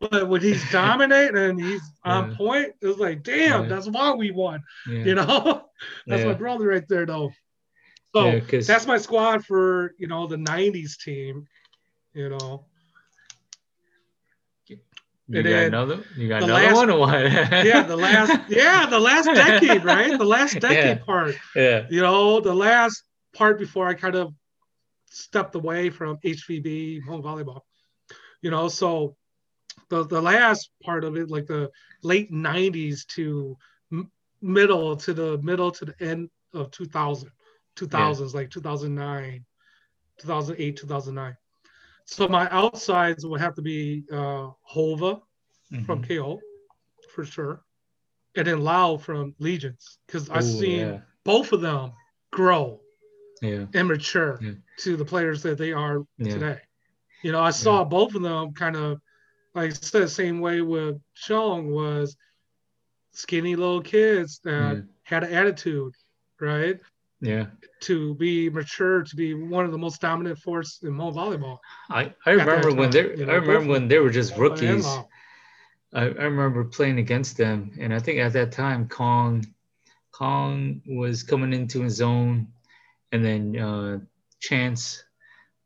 But 0.00 0.28
when 0.28 0.40
he's 0.40 0.68
dominating 0.72 1.36
and 1.36 1.60
he's 1.60 1.82
on 2.04 2.30
Yeah. 2.30 2.36
point, 2.36 2.72
it's 2.80 2.98
like, 2.98 3.22
damn, 3.22 3.62
Yeah. 3.62 3.68
that's 3.68 3.88
why 3.88 4.12
we 4.12 4.30
won. 4.30 4.62
yeah. 4.88 5.04
You 5.04 5.14
know, 5.16 5.68
that's 6.06 6.24
my 6.24 6.34
brother 6.34 6.66
right 6.68 6.86
there, 6.88 7.06
though. 7.06 7.32
So 8.14 8.40
that's 8.40 8.86
my 8.86 8.96
squad 8.98 9.44
for 9.44 9.92
you 9.98 10.06
know 10.06 10.26
the 10.26 10.36
'90s 10.36 10.96
team. 10.98 11.46
You 12.14 12.30
know, 12.30 12.64
you 15.28 15.40
and 15.40 15.44
got 15.44 15.52
another, 15.64 16.04
you 16.16 16.28
got 16.28 16.42
another 16.44 16.52
last- 16.64 16.74
one 16.76 16.90
or 16.90 16.98
what? 17.00 17.12
yeah, 17.32 17.82
the 17.82 17.96
last, 17.96 18.48
yeah, 18.48 18.86
the 18.86 18.98
last 19.00 19.26
decade, 19.26 19.84
right? 19.84 20.16
The 20.16 20.24
last 20.24 20.60
decade 20.60 21.04
part. 21.04 21.34
yeah, 21.56 21.86
You 21.90 22.00
know, 22.00 22.40
the 22.40 22.54
last 22.54 23.02
part 23.34 23.58
before 23.58 23.88
I 23.88 23.94
kind 23.94 24.14
of 24.14 24.32
stepped 25.10 25.54
away 25.56 25.90
from 25.90 26.18
HVB 26.24 27.02
Hmong 27.04 27.22
volleyball. 27.22 27.62
You 28.40 28.50
know, 28.50 28.68
so 28.68 29.16
the 29.88 30.04
the 30.04 30.20
last 30.20 30.70
part 30.82 31.04
of 31.04 31.16
it, 31.16 31.30
like 31.30 31.46
the 31.46 31.70
late 32.02 32.30
'90s 32.30 33.04
to 33.06 33.56
m- 33.92 34.10
middle 34.40 34.96
to 34.96 35.12
the 35.14 35.38
middle 35.38 35.70
to 35.72 35.84
the 35.84 35.94
end 36.00 36.30
of 36.54 36.70
2000, 36.70 37.30
2000s, 37.76 38.34
like 38.34 38.50
2009, 38.50 39.44
2008, 40.18 40.76
2009. 40.76 41.36
So 42.06 42.28
my 42.28 42.48
outsides 42.50 43.26
would 43.26 43.40
have 43.40 43.54
to 43.56 43.62
be 43.62 44.04
uh, 44.12 44.50
Hova 44.62 45.20
from 45.84 46.02
Mhm. 46.02 46.08
KO 46.08 46.40
for 47.10 47.24
sure, 47.24 47.64
and 48.36 48.46
then 48.46 48.60
Lau 48.62 48.96
from 48.96 49.34
Legions 49.38 49.98
because 50.06 50.30
I've 50.30 50.44
seen 50.44 50.78
yeah, 50.86 51.00
both 51.24 51.52
of 51.52 51.60
them 51.60 51.92
grow 52.32 52.80
yeah, 53.42 53.66
and 53.74 53.88
mature 53.88 54.38
Yeah. 54.40 54.52
to 54.78 54.96
the 54.96 55.04
players 55.04 55.42
that 55.42 55.58
they 55.58 55.72
are 55.72 56.04
Yeah. 56.18 56.32
today. 56.32 56.60
You 57.22 57.32
know, 57.32 57.40
I 57.40 57.50
saw 57.50 57.84
both 57.84 58.14
of 58.14 58.22
them 58.22 58.52
kind 58.54 58.76
of, 58.76 59.00
like 59.56 59.70
I 59.70 59.74
said, 59.74 60.02
the 60.02 60.08
same 60.08 60.40
way 60.40 60.60
with 60.60 61.00
Chong 61.14 61.70
was 61.70 62.16
skinny 63.12 63.56
little 63.56 63.80
kids 63.82 64.40
that 64.44 64.76
Yeah. 64.76 64.82
had 65.04 65.24
an 65.24 65.32
attitude, 65.32 65.94
right? 66.40 66.78
yeah. 67.20 67.46
To 67.80 68.14
be 68.16 68.50
mature, 68.50 69.02
to 69.02 69.16
be 69.16 69.34
one 69.34 69.64
of 69.64 69.72
the 69.72 69.78
most 69.78 70.00
dominant 70.00 70.38
force 70.38 70.82
in 70.82 70.92
Hmong 70.92 71.14
volleyball. 71.14 71.58
I, 71.90 72.14
I 72.26 72.32
remember 72.32 72.74
when 72.74 72.90
they 72.90 73.16
you 73.16 73.26
know, 73.26 73.32
I 73.32 73.36
remember 73.36 73.68
when 73.72 73.88
they 73.88 73.98
were 73.98 74.10
just 74.10 74.36
rookies. 74.36 74.86
I, 75.94 76.02
I 76.02 76.26
remember 76.32 76.64
playing 76.64 76.98
against 76.98 77.36
them, 77.36 77.72
and 77.80 77.94
I 77.94 77.98
think 77.98 78.18
at 78.20 78.32
that 78.34 78.52
time 78.52 78.88
Kong 78.88 79.46
Kong 80.12 80.82
was 80.86 81.22
coming 81.22 81.52
into 81.52 81.82
his 81.82 82.00
own, 82.00 82.48
and 83.12 83.24
then 83.24 83.58
uh, 83.58 83.98
Chance 84.40 85.04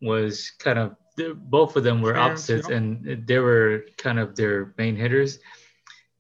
was 0.01 0.53
kind 0.59 0.79
of 0.79 0.97
both 1.17 1.77
of 1.77 1.85
them 1.85 2.03
were 2.03 2.17
opposites, 2.17 2.69
and 2.69 3.27
they 3.27 3.39
were 3.39 3.85
kind 3.97 4.19
of 4.19 4.37
their 4.37 4.75
main 4.79 4.97
hitters. 4.97 5.39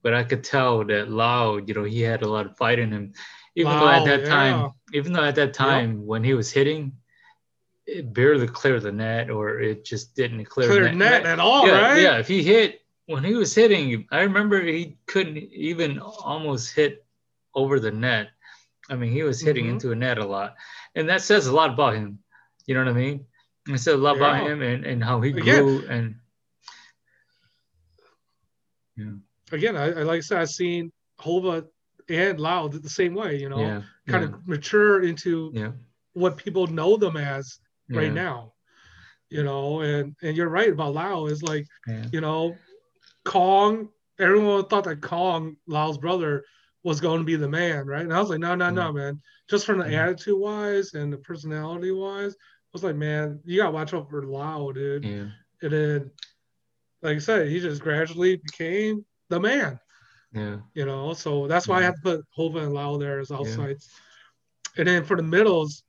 But 0.02 0.14
I 0.14 0.24
could 0.24 0.42
tell 0.44 0.84
that 0.84 1.10
Lau, 1.10 1.58
you 1.58 1.74
know, 1.74 1.84
he 1.84 2.00
had 2.00 2.22
a 2.22 2.28
lot 2.28 2.46
of 2.46 2.56
fight 2.56 2.78
in 2.78 2.90
him, 2.90 3.12
even 3.54 3.78
though 3.78 3.88
at 3.88 4.04
that 4.04 4.22
yeah. 4.22 4.28
time, 4.28 4.70
even 4.92 5.12
though 5.12 5.24
at 5.24 5.34
that 5.36 5.52
time 5.54 6.06
when 6.06 6.24
he 6.24 6.34
was 6.34 6.50
hitting, 6.50 6.92
it 7.86 8.12
barely 8.12 8.46
cleared 8.46 8.82
the 8.82 8.92
net, 8.92 9.30
or 9.30 9.60
it 9.60 9.84
just 9.84 10.14
didn't 10.14 10.44
clear 10.44 10.68
Clear 10.68 10.84
the 10.84 10.92
net 10.92 11.26
at 11.26 11.38
all, 11.40 11.66
yeah, 11.66 11.80
right? 11.80 12.00
Yeah, 12.00 12.18
if 12.18 12.28
he 12.28 12.42
hit 12.42 12.80
when 13.06 13.24
he 13.24 13.34
was 13.34 13.54
hitting, 13.54 14.06
I 14.10 14.22
remember 14.22 14.62
he 14.62 14.96
couldn't 15.06 15.36
even 15.38 15.98
almost 15.98 16.74
hit 16.74 17.04
over 17.54 17.80
the 17.80 17.90
net. 17.90 18.30
I 18.88 18.96
mean, 18.96 19.12
he 19.12 19.22
was 19.22 19.40
hitting 19.40 19.66
Mhm. 19.66 19.70
into 19.70 19.92
a 19.92 19.96
net 19.96 20.18
a 20.18 20.24
lot, 20.24 20.54
and 20.94 21.08
that 21.08 21.22
says 21.22 21.46
a 21.46 21.54
lot 21.54 21.70
about 21.70 21.94
him. 21.94 22.20
You 22.66 22.74
know 22.74 22.84
what 22.84 22.90
I 22.90 22.98
mean? 22.98 23.26
It 23.74 23.78
says 23.78 23.94
a 23.94 23.98
lot 23.98 24.16
about 24.16 24.46
him 24.46 24.62
and, 24.62 24.84
and 24.84 25.02
how 25.04 25.20
he 25.20 25.30
Again- 25.30 25.62
grew 25.62 25.86
and 25.86 26.14
Again, 29.52 29.76
I, 29.76 29.86
I 29.86 30.02
like 30.02 30.18
I 30.18 30.20
said, 30.20 30.38
I've 30.40 30.50
seen 30.50 30.92
Hova 31.18 31.64
and 32.08 32.38
Lau 32.38 32.68
the 32.68 32.88
same 32.88 33.14
way. 33.14 33.36
You 33.40 33.48
know, 33.48 33.58
yeah, 33.60 33.82
kind 34.08 34.22
yeah, 34.22 34.36
of 34.36 34.46
mature 34.46 35.02
into 35.02 35.50
yeah, 35.54 35.72
what 36.12 36.36
people 36.36 36.66
know 36.68 36.96
them 36.96 37.16
as 37.16 37.58
right 37.88 38.12
now. 38.12 38.52
You 39.28 39.42
know, 39.42 39.80
and 39.80 40.14
and 40.22 40.36
you're 40.36 40.48
right 40.48 40.70
about 40.70 40.94
Lau 40.94 41.26
is 41.26 41.42
like, 41.42 41.66
yeah, 41.86 42.04
you 42.12 42.20
know, 42.20 42.56
Kong, 43.24 43.88
everyone 44.18 44.66
thought 44.66 44.84
that 44.84 45.00
Kong, 45.00 45.56
Lau's 45.66 45.98
brother, 45.98 46.44
was 46.84 47.00
going 47.00 47.18
to 47.18 47.24
be 47.24 47.36
the 47.36 47.48
man, 47.48 47.86
right? 47.86 48.02
And 48.02 48.12
I 48.12 48.20
was 48.20 48.30
like, 48.30 48.40
no, 48.40 48.54
no, 48.54 48.70
no, 48.70 48.92
man. 48.92 49.20
Just 49.48 49.66
from 49.66 49.78
the 49.78 49.90
Yeah. 49.90 50.04
attitude 50.04 50.38
wise 50.38 50.94
and 50.94 51.12
the 51.12 51.18
personality 51.18 51.90
wise, 51.90 52.32
I 52.32 52.36
was 52.72 52.84
like, 52.84 52.96
man, 52.96 53.40
you 53.44 53.58
gotta 53.58 53.72
watch 53.72 53.92
out 53.94 54.08
for 54.08 54.22
Lau, 54.22 54.70
dude. 54.72 55.04
yeah, 55.04 55.26
And 55.62 55.72
then, 55.72 56.10
like 57.02 57.16
I 57.16 57.18
said, 57.18 57.48
he 57.48 57.60
just 57.60 57.82
gradually 57.82 58.36
became 58.36 59.04
the 59.28 59.40
man, 59.40 59.78
yeah, 60.32 60.56
you 60.74 60.84
know. 60.84 61.12
So 61.14 61.46
that's 61.46 61.66
why 61.68 61.78
I 61.78 61.80
Yeah. 61.80 61.86
have 61.86 61.94
to 61.96 62.00
put 62.02 62.24
Hova 62.30 62.58
and 62.60 62.72
Lau 62.74 62.96
there 62.98 63.18
as 63.20 63.30
outsides. 63.30 63.88
Yeah. 64.76 64.80
And 64.80 64.88
then 64.88 65.04
for 65.04 65.16
the 65.16 65.22
middles, 65.22 65.82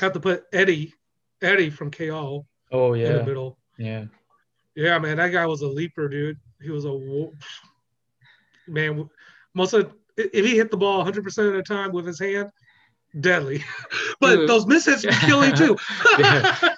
I 0.00 0.04
have 0.04 0.12
to 0.12 0.20
put 0.20 0.44
Eddie, 0.52 0.92
Eddie 1.42 1.70
from 1.70 1.90
KO 1.90 2.44
Oh 2.72 2.92
yeah. 2.94 3.08
in 3.08 3.16
the 3.16 3.24
middle. 3.24 3.58
yeah, 3.78 4.04
Yeah, 4.74 4.98
man, 4.98 5.16
that 5.16 5.32
guy 5.32 5.46
was 5.46 5.62
a 5.62 5.68
leaper, 5.68 6.08
dude. 6.08 6.36
He 6.60 6.70
was 6.70 6.84
a 6.84 6.90
man. 8.66 9.08
Most 9.54 9.72
of 9.72 9.92
if 10.16 10.44
he 10.44 10.56
hit 10.56 10.70
the 10.70 10.76
ball 10.76 10.98
100 10.98 11.22
percent 11.24 11.48
of 11.48 11.54
the 11.54 11.62
time 11.62 11.92
with 11.92 12.06
his 12.06 12.18
hand, 12.20 12.50
deadly. 13.20 13.64
but 14.20 14.36
Dude. 14.36 14.48
those 14.48 14.66
misses 14.66 15.04
were 15.04 15.12
killing 15.12 15.54
too. 15.54 15.76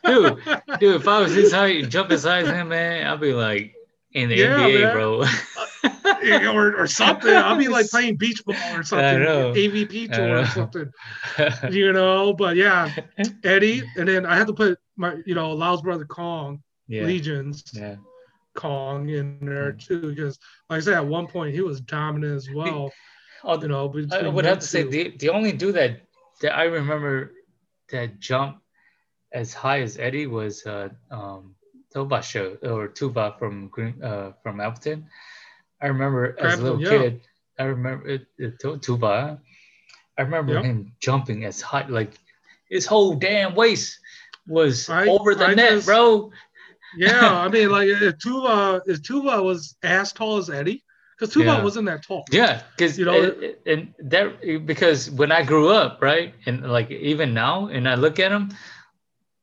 Dude, 0.05 0.39
dude. 0.81 0.97
If 0.97 1.07
I 1.09 1.21
was 1.21 1.33
his 1.35 1.53
height, 1.53 1.89
jump 1.89 2.11
his 2.11 2.25
height, 2.25 2.47
him, 2.47 2.69
man, 2.69 3.07
I'd 3.07 3.21
be 3.21 3.33
like 3.33 3.75
in 4.13 4.29
the 4.29 4.37
Yeah, 4.37 4.59
NBA, 4.59 4.83
man. 4.83 4.93
bro. 4.95 5.23
Uh, 5.23 6.53
or, 6.53 6.77
or 6.77 6.87
something. 6.87 7.35
I'll 7.35 7.57
be 7.57 7.69
like 7.69 7.89
playing 7.89 8.17
beach 8.17 8.45
ball 8.45 8.57
or 8.75 8.83
something. 8.83 9.21
AVP 9.21 10.13
tour 10.13 10.39
or 10.41 10.47
something, 10.47 10.91
you 11.71 11.93
know. 11.93 12.33
But 12.33 12.57
yeah, 12.57 12.93
Eddie, 13.45 13.83
and 13.97 14.09
then 14.09 14.27
I 14.27 14.37
had 14.37 14.47
to 14.49 14.53
put 14.53 14.79
my, 14.97 15.17
you 15.27 15.35
know, 15.35 15.53
Lau's 15.53 15.83
brother 15.83 16.05
Kong, 16.05 16.63
yeah, 16.89 17.05
Legions 17.05 17.65
yeah, 17.73 17.97
Kong 18.55 19.09
in 19.09 19.39
there 19.41 19.73
mm. 19.73 19.87
too, 19.87 20.11
because 20.15 20.39
like 20.69 20.79
I 20.79 20.81
said, 20.81 20.95
at 20.95 21.07
one 21.07 21.27
point 21.27 21.55
he 21.55 21.61
was 21.63 21.81
dominant 21.81 22.35
as 22.37 22.51
well. 22.51 22.91
Oh, 23.45 23.61
You 23.61 23.69
know, 23.69 23.93
I 24.13 24.29
would 24.29 24.45
have 24.45 24.59
to 24.59 24.67
say 24.67 24.83
two. 24.83 24.91
the, 24.91 25.17
the 25.19 25.29
only 25.31 25.53
dude 25.53 25.75
that, 25.77 26.03
that 26.41 26.57
I 26.57 26.65
remember 26.65 27.33
that 27.91 28.21
jump 28.21 28.61
as 29.33 29.53
high 29.55 29.81
as 29.81 29.99
Eddie 29.99 30.27
was 30.27 30.67
uh, 30.67 30.89
um, 31.11 31.55
Tuba 31.93 32.23
show 32.23 32.57
or 32.63 32.89
Tuba 32.89 33.37
from 33.39 33.69
Green 33.69 34.03
uh, 34.03 34.33
from 34.43 34.61
Appleton. 34.61 35.07
I 35.81 35.87
remember 35.87 36.37
as 36.39 36.59
a 36.59 36.63
little 36.63 36.83
yeah. 36.83 36.91
kid. 36.91 37.21
I 37.59 37.65
remember 37.65 38.09
it, 38.09 38.27
it, 38.39 38.55
Tuba. 38.83 39.41
I 40.19 40.23
remember 40.23 40.55
Yep. 40.55 40.65
him 40.65 40.93
jumping 41.01 41.45
as 41.45 41.61
high, 41.61 41.87
like 41.89 42.13
his 42.69 42.87
whole 42.87 43.15
damn 43.15 43.55
waist 43.55 43.99
was 44.47 44.89
I- 44.89 45.07
over 45.07 45.35
the 45.35 45.47
I 45.47 45.55
net, 45.55 45.71
just- 45.71 45.87
bro. 45.87 46.31
Yeah, 46.97 47.39
I 47.41 47.49
mean, 47.49 47.71
like 47.77 47.89
if 47.89 48.19
Tuba, 48.19 48.83
if 48.87 49.03
Tuva 49.03 49.43
was 49.45 49.77
as 49.83 50.13
tall 50.13 50.39
as 50.39 50.51
Eddie, 50.51 50.83
because 51.21 51.35
Tuva 51.35 51.45
Yeah. 51.45 51.63
wasn't 51.63 51.87
that 51.87 52.03
tall. 52.03 52.25
Yeah, 52.33 52.63
because 52.77 52.99
You 52.99 53.05
know, 53.05 53.21
know, 53.21 53.53
and 53.67 53.93
that 53.99 54.65
because 54.67 55.11
when 55.11 55.31
I 55.31 55.43
grew 55.43 55.69
up, 55.69 56.01
right, 56.01 56.35
and 56.47 56.63
like 56.73 56.91
even 56.91 57.35
now, 57.35 57.67
and 57.67 57.87
I 57.87 57.95
look 57.95 58.19
at 58.19 58.33
him, 58.33 58.51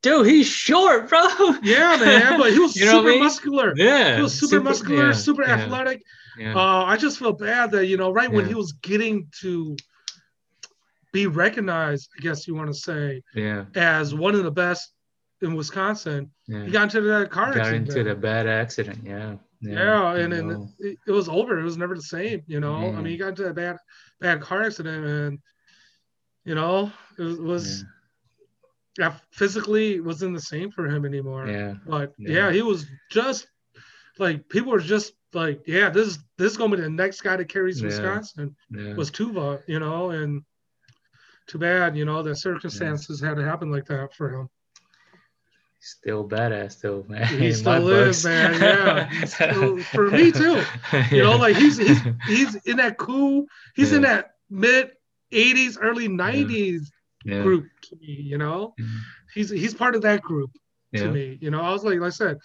dude, 0.02 0.26
he's 0.26 0.48
short, 0.48 1.08
bro. 1.10 1.22
Yeah, 1.62 1.98
man, 1.98 2.40
but 2.40 2.52
he 2.52 2.60
was 2.60 2.74
super 2.80 3.08
I 3.10 3.12
mean? 3.12 3.24
muscular. 3.24 3.74
Yeah, 3.76 4.16
He 4.16 4.22
was 4.24 4.34
super, 4.34 4.60
muscular, 4.60 5.08
yeah, 5.08 5.12
super 5.14 5.44
yeah, 5.44 5.54
athletic. 5.56 6.02
Yeah. 6.40 6.56
Uh, 6.56 6.84
I 6.86 6.98
just 6.98 7.20
feel 7.20 7.34
bad 7.34 7.72
that 7.72 7.86
you 7.86 7.98
know, 7.98 8.12
right 8.12 8.32
when 8.32 8.48
he 8.48 8.56
was 8.56 8.72
getting 8.74 9.28
to 9.42 9.76
be 11.14 11.28
recognized, 11.28 12.10
I 12.18 12.22
guess 12.22 12.48
you 12.48 12.56
want 12.56 12.68
to 12.68 12.74
say, 12.74 13.24
yeah. 13.34 13.66
as 13.76 14.14
one 14.14 14.36
of 14.36 14.44
the 14.44 14.52
best 14.52 14.92
in 15.42 15.56
Wisconsin, 15.56 16.32
he 16.48 16.70
got 16.72 16.84
into 16.84 17.02
that 17.02 17.30
car 17.32 17.48
Got 17.54 17.58
accident. 17.68 17.90
into 17.90 18.04
the 18.04 18.16
bad 18.16 18.48
accident. 18.48 19.00
Yeah. 19.04 19.36
Yeah, 19.62 20.14
and 20.16 20.32
you 20.34 20.38
then 20.38 20.48
know. 20.48 20.70
it, 20.80 20.98
it 21.08 21.12
was 21.12 21.30
over. 21.30 21.60
It 21.60 21.64
was 21.64 21.78
never 21.78 21.96
the 21.96 22.02
same. 22.02 22.44
You 22.48 22.60
know, 22.60 22.76
I 22.76 22.82
mean, 22.82 22.94
mm-hmm. 22.94 23.06
he 23.06 23.18
got 23.18 23.30
into 23.30 23.48
a 23.48 23.54
bad, 23.54 23.78
bad 24.20 24.42
car 24.42 24.64
accident, 24.64 25.06
and 25.06 25.40
you 26.46 26.56
know, 26.56 26.92
it 27.18 27.24
was, 27.24 27.40
was 27.40 27.86
yeah, 28.98 29.16
physically 29.32 30.00
wasn't 30.00 30.36
the 30.36 30.42
same 30.42 30.72
for 30.72 30.88
him 30.88 31.06
anymore. 31.06 31.48
yeah. 31.48 31.76
But 31.86 32.14
Yeah. 32.18 32.48
yeah. 32.48 32.52
he 32.52 32.62
was 32.62 32.86
just 33.12 33.48
like 34.18 34.48
people 34.50 34.72
were 34.72 34.80
just 34.80 35.14
like, 35.34 35.62
yeah, 35.68 35.90
this 35.90 36.08
is 36.08 36.20
this 36.38 36.52
is 36.52 36.58
gonna 36.58 36.76
be 36.76 36.82
the 36.82 36.90
next 36.90 37.22
guy 37.22 37.36
that 37.36 37.50
carries 37.50 37.82
Yeah. 37.82 37.88
Wisconsin 37.88 38.56
Yeah. 38.70 38.96
was 38.96 39.12
Tuva, 39.12 39.62
you 39.68 39.80
know, 39.80 40.12
and 40.12 40.44
too 41.48 41.58
bad, 41.58 41.96
you 41.96 42.06
know, 42.06 42.24
the 42.24 42.36
circumstances 42.36 43.22
had 43.22 43.38
to 43.38 43.44
happen 43.44 43.72
like 43.72 43.86
that 43.86 44.14
for 44.14 44.34
him. 44.34 44.50
Still 45.88 46.28
badass 46.28 46.82
though, 46.82 47.06
man. 47.08 47.26
He 47.40 47.54
still 47.54 47.80
books. 47.80 48.26
man. 48.26 48.60
Yeah, 48.60 49.10
still- 49.26 49.78
for 49.80 50.12
me 50.12 50.34
too. 50.34 50.62
You 51.12 51.24
know, 51.24 51.38
like 51.38 51.56
he's 51.56 51.78
he's 51.78 52.02
he's 52.28 52.56
in 52.66 52.76
that 52.78 52.98
cool, 52.98 53.46
he's 53.74 53.94
in 53.94 54.02
that 54.02 54.34
mid 54.50 54.92
'80s, 55.32 55.78
early 55.80 56.10
'90s 56.10 56.88
yeah. 57.24 57.42
group 57.42 57.68
to 57.84 57.96
me. 57.96 58.08
You 58.08 58.38
know, 58.38 58.74
Yeah. 58.78 58.86
he's 59.34 59.50
he's 59.50 59.74
part 59.74 59.96
of 59.96 60.02
that 60.02 60.22
group 60.22 60.52
to 60.96 61.10
me. 61.10 61.38
You 61.40 61.52
know, 61.52 61.62
I 61.62 61.72
was 61.72 61.86
like, 61.86 62.00
like 62.02 62.08
I 62.08 62.10
said, 62.10 62.38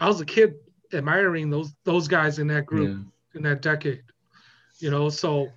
I 0.00 0.08
was 0.08 0.20
a 0.20 0.24
kid 0.26 0.54
admiring 0.92 1.50
those 1.50 1.72
those 1.84 2.08
guys 2.08 2.40
in 2.40 2.48
that 2.48 2.66
group 2.66 3.06
in 3.36 3.42
that 3.42 3.62
decade. 3.62 4.02
You 4.80 4.90
know, 4.90 5.10
so 5.10 5.48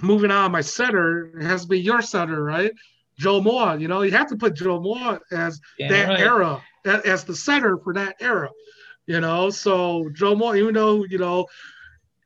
moving 0.00 0.30
on, 0.30 0.52
my 0.52 0.60
setter 0.60 1.32
has 1.42 1.62
to 1.62 1.68
be 1.68 1.80
your 1.80 2.02
setter, 2.02 2.40
right? 2.40 2.70
Joe 3.18 3.40
Moore. 3.40 3.76
You 3.76 3.88
know, 3.88 4.02
you 4.02 4.12
have 4.12 4.28
to 4.28 4.36
put 4.36 4.54
Joe 4.54 4.80
Moore 4.80 5.20
as 5.30 5.60
Yeah, 5.78 5.88
that 5.88 6.08
right. 6.08 6.20
era, 6.20 6.62
as 6.84 7.24
the 7.24 7.34
center 7.34 7.78
for 7.78 7.94
that 7.94 8.16
era. 8.20 8.50
You 9.06 9.20
know, 9.20 9.50
so 9.50 10.08
Joe 10.12 10.34
Moore, 10.34 10.56
even 10.56 10.74
though 10.74 11.04
you 11.04 11.18
know. 11.18 11.46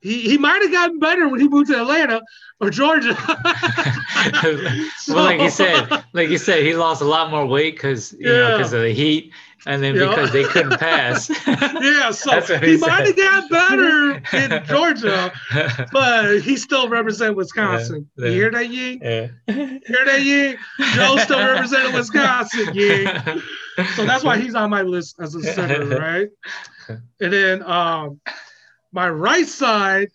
He, 0.02 0.22
he 0.22 0.38
might 0.38 0.62
have 0.62 0.72
gotten 0.72 0.98
better 0.98 1.28
when 1.28 1.40
he 1.40 1.48
moved 1.48 1.70
to 1.70 1.78
Atlanta 1.80 2.22
or 2.60 2.70
Georgia. 2.70 3.16
well, 5.08 5.24
like 5.24 5.40
you 5.40 5.50
said, 5.50 5.88
like 6.12 6.28
you 6.28 6.38
said, 6.38 6.62
he 6.64 6.74
lost 6.74 7.02
a 7.02 7.04
lot 7.04 7.30
more 7.30 7.46
weight 7.46 7.74
because 7.74 8.12
you 8.18 8.26
know 8.26 8.56
because 8.56 8.72
of 8.72 8.80
the 8.82 8.92
heat, 8.92 9.32
and 9.66 9.82
then 9.82 9.94
Yeah. 9.96 10.08
because 10.08 10.32
they 10.32 10.44
couldn't 10.44 10.78
pass. 10.78 11.28
yeah, 11.46 12.10
so 12.12 12.40
he 12.40 12.72
he 12.72 12.76
might 12.78 13.06
have 13.06 13.08
said. 13.08 13.16
got 13.16 13.50
better 13.50 14.22
in 14.36 14.64
Georgia, 14.66 15.32
but 15.92 16.40
he 16.40 16.56
still 16.56 16.88
represent 16.88 17.36
Wisconsin. 17.36 18.08
Yeah, 18.16 18.26
You 18.26 18.32
hear 18.32 18.50
that, 18.52 18.70
Ying? 18.70 19.00
yeah. 19.02 19.26
Hear 19.46 20.04
that, 20.06 20.22
Ying? 20.22 20.56
Joe 20.94 21.16
still 21.18 21.40
representing 21.46 21.94
Wisconsin, 21.94 22.74
Ying. 22.74 23.06
So 23.96 24.04
that's 24.04 24.24
why 24.24 24.38
he's 24.38 24.54
on 24.54 24.70
my 24.70 24.82
list 24.82 25.16
as 25.20 25.34
a 25.34 25.42
center, 25.42 25.86
right? 25.98 26.28
And 26.88 27.32
then 27.32 27.62
um, 27.62 28.20
my 28.92 29.08
right 29.08 29.46
side, 29.46 30.08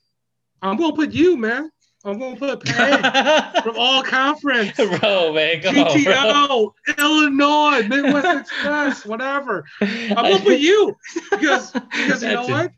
I'm 0.62 0.78
gonna 0.78 0.96
put 0.96 1.12
you, 1.12 1.38
man. 1.38 1.72
I'm 2.04 2.20
gonna 2.20 2.36
put 2.36 2.64
Pay 2.64 2.92
from 3.64 3.76
all 3.78 4.04
conference. 4.04 4.76
bro, 4.78 5.34
man, 5.34 5.62
come 5.62 5.78
on. 5.80 5.88
GTO, 5.88 6.72
Illinois, 7.00 7.88
Midwest 7.88 8.42
Express, 8.42 9.06
whatever. 9.06 9.66
I'm 9.82 10.14
gonna 10.16 10.40
put 10.40 10.60
you 10.60 10.96
because 11.32 11.72
because 11.72 12.22
you 12.24 12.30
know 12.30 12.46
That's 12.46 12.50
a- 12.50 12.52
what? 12.52 12.72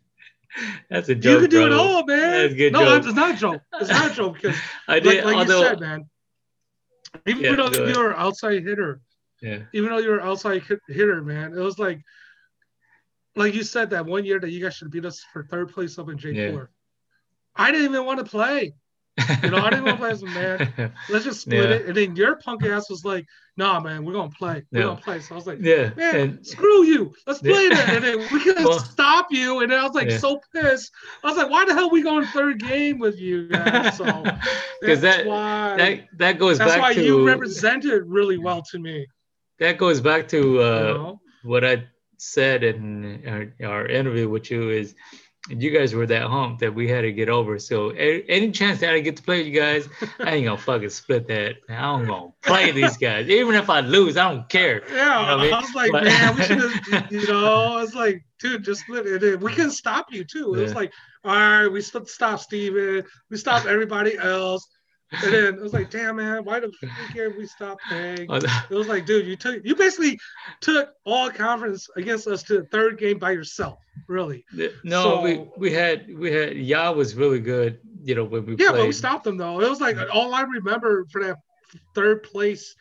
That's 0.89 1.09
a 1.09 1.13
You 1.13 1.19
joke, 1.19 1.41
can 1.41 1.49
do 1.51 1.65
it 1.65 1.69
bro. 1.69 1.77
all, 1.79 2.05
man. 2.05 2.17
That's 2.31 2.53
good 2.55 2.73
no, 2.73 2.79
joke. 2.85 3.05
it's 3.05 3.13
not 3.15 3.35
a 3.35 3.37
joke. 3.37 3.61
It's 3.79 3.89
not 3.91 4.11
a 4.11 4.15
joke 4.15 4.33
because, 4.41 4.57
I 4.87 4.93
like, 4.95 5.03
did, 5.03 5.23
like 5.25 5.35
although, 5.37 5.59
you 5.59 5.65
said, 5.67 5.79
man. 5.81 6.09
Even 7.27 7.43
Yeah, 7.43 7.55
though 7.55 7.71
you're 7.87 8.11
an 8.11 8.15
outside 8.17 8.63
hitter, 8.63 9.01
yeah, 9.41 9.59
even 9.73 9.89
though 9.89 9.97
you're 9.99 10.19
an 10.19 10.27
outside 10.27 10.63
hitter, 10.87 11.21
man, 11.21 11.53
it 11.53 11.59
was 11.59 11.77
like, 11.77 12.01
like 13.37 13.53
you 13.53 13.63
said 13.63 13.89
that 13.91 14.05
one 14.05 14.25
year 14.25 14.39
that 14.39 14.49
you 14.49 14.61
guys 14.61 14.75
should 14.75 14.91
beat 14.91 15.05
us 15.05 15.23
for 15.33 15.43
third 15.43 15.69
place 15.73 15.97
up 15.97 16.09
in 16.09 16.17
J4. 16.17 16.35
Yeah. 16.35 16.63
I 17.55 17.71
didn't 17.71 17.85
even 17.91 18.05
want 18.05 18.19
to 18.19 18.25
play. 18.25 18.73
You 19.43 19.49
know, 19.49 19.57
I 19.57 19.71
didn't 19.71 19.85
want 19.85 19.97
to 19.97 20.01
play 20.01 20.11
as 20.11 20.21
a 20.21 20.27
man. 20.27 20.93
Let's 21.09 21.25
just 21.25 21.41
split 21.41 21.69
Yeah. 21.69 21.75
it. 21.77 21.85
And 21.87 21.97
then 21.97 22.15
your 22.15 22.35
punk 22.35 22.63
ass 22.63 22.87
was 22.87 23.03
like, 23.03 23.25
nah, 23.57 23.79
man, 23.79 24.05
we're 24.05 24.13
going 24.13 24.29
to 24.29 24.35
play. 24.37 24.63
We're 24.71 24.79
Yeah. 24.79 24.85
going 24.85 24.97
to 24.97 25.03
play. 25.03 25.19
So 25.21 25.33
I 25.33 25.35
was 25.37 25.47
like, 25.47 25.57
yeah, 25.59 25.89
man, 25.95 26.15
and 26.15 26.45
screw 26.45 26.83
you. 26.83 27.11
Let's 27.25 27.39
play 27.39 27.67
that. 27.69 27.89
And 27.89 28.03
then 28.03 28.19
we 28.31 28.43
couldn't 28.43 28.63
Well- 28.63 28.77
stop 28.79 29.27
you. 29.31 29.61
And 29.61 29.71
then 29.71 29.79
I 29.79 29.83
was 29.83 29.95
like 29.95 30.11
so 30.11 30.39
pissed. 30.53 30.91
I 31.23 31.27
was 31.29 31.35
like, 31.37 31.49
why 31.49 31.65
the 31.65 31.73
hell 31.73 31.89
we 31.89 32.03
going 32.03 32.25
third 32.27 32.59
game 32.59 32.99
with 32.99 33.17
you 33.19 33.47
guys? 33.47 33.97
So 33.97 34.05
because 34.81 35.01
that's 35.01 35.17
that 35.17 35.25
why 35.25 35.75
that 35.77 36.07
that 36.17 36.37
goes 36.37 36.59
that's 36.59 36.73
back 36.73 36.81
why 36.81 36.93
to 36.93 37.03
you 37.03 37.25
represented 37.25 38.03
really 38.05 38.37
well 38.37 38.61
to 38.69 38.77
me. 38.77 39.07
that 39.57 39.79
goes 39.79 39.99
back 39.99 40.27
to 40.27 40.61
uh, 40.61 40.77
you 40.89 40.93
know? 40.93 41.21
what 41.41 41.65
I 41.65 41.87
said 42.17 42.63
in 42.63 43.23
our, 43.61 43.67
our 43.69 43.85
interview 43.87 44.29
with 44.29 44.49
you 44.51 44.69
is 44.69 44.95
you 45.49 45.71
guys 45.71 45.93
were 45.95 46.05
that 46.05 46.23
hump 46.23 46.59
that 46.59 46.73
we 46.75 46.89
had 46.89 47.01
to 47.01 47.11
get 47.13 47.29
over. 47.29 47.57
So 47.57 47.91
any 47.91 48.51
chance 48.51 48.81
that 48.81 48.93
I 48.93 48.99
get 48.99 49.15
to 49.17 49.23
play 49.23 49.37
with 49.37 49.47
you 49.47 49.57
guys, 49.59 49.87
I 50.19 50.35
ain't 50.35 50.45
gonna 50.45 50.57
fucking 50.57 50.89
split 50.89 51.27
that. 51.29 51.55
I'm 51.69 52.05
gonna 52.05 52.33
play 52.43 52.71
these 52.71 52.97
guys. 52.97 53.29
Even 53.29 53.55
if 53.55 53.69
I 53.69 53.79
lose, 53.79 54.17
I 54.17 54.29
don't 54.33 54.49
care. 54.49 54.81
Yeah, 54.89 55.21
You 55.21 55.27
know 55.27 55.37
I 55.37 55.41
mean? 55.41 55.51
Was 55.51 55.73
like, 55.75 55.91
But- 55.91 56.03
man, 56.03 56.35
we 56.35 56.43
should 56.43 56.59
have, 56.59 57.11
you 57.11 57.27
know, 57.27 57.45
I 57.77 57.81
was 57.81 57.95
like, 57.95 58.25
dude, 58.39 58.63
just 58.65 58.81
split 58.81 59.05
it. 59.07 59.39
We 59.39 59.53
couldn't 59.53 59.71
stop 59.71 60.11
you 60.11 60.23
too. 60.25 60.53
It 60.55 60.61
was 60.63 60.75
like, 60.75 60.91
all 61.23 61.33
right, 61.33 61.67
we 61.67 61.81
st- 61.81 62.09
stop 62.09 62.39
Steven, 62.39 63.03
we 63.29 63.37
stop 63.37 63.65
everybody 63.65 64.17
else. 64.17 64.67
And 65.11 65.33
then 65.33 65.53
it 65.55 65.61
was 65.61 65.73
like, 65.73 65.89
damn, 65.89 66.17
man, 66.17 66.43
why 66.43 66.59
the 66.59 66.71
fuck 66.81 67.13
did 67.13 67.37
we 67.37 67.45
stop 67.45 67.79
paying? 67.89 68.27
It 68.29 68.69
was 68.69 68.87
like, 68.87 69.05
dude, 69.05 69.25
you 69.25 69.37
took, 69.37 69.63
you 69.65 69.73
basically 69.75 70.19
took 70.59 70.89
all 71.05 71.29
conference 71.29 71.87
against 71.95 72.27
us 72.27 72.43
to 72.43 72.55
the 72.59 72.63
third 72.65 72.97
game 72.97 73.17
by 73.17 73.31
yourself, 73.31 73.79
really. 74.07 74.43
no, 74.83 75.21
we, 75.21 75.35
So- 75.35 75.53
we 75.57 75.71
had 75.71 76.13
we 76.17 76.31
had 76.31 76.57
Ya 76.57 76.91
was 76.91 77.15
really 77.15 77.39
good. 77.39 77.79
You 78.03 78.15
know 78.15 78.25
when 78.25 78.45
we 78.45 78.53
Yeah, 78.53 78.69
played. 78.71 78.79
but 78.81 78.87
we 78.87 78.91
stopped 78.93 79.23
them 79.23 79.37
though. 79.37 79.59
It 79.61 79.69
was 79.69 79.79
like 79.81 79.97
all 80.13 80.33
I 80.33 80.41
remember 80.41 81.05
for 81.11 81.23
that 81.23 81.37
third 81.95 82.23
place 82.23 82.75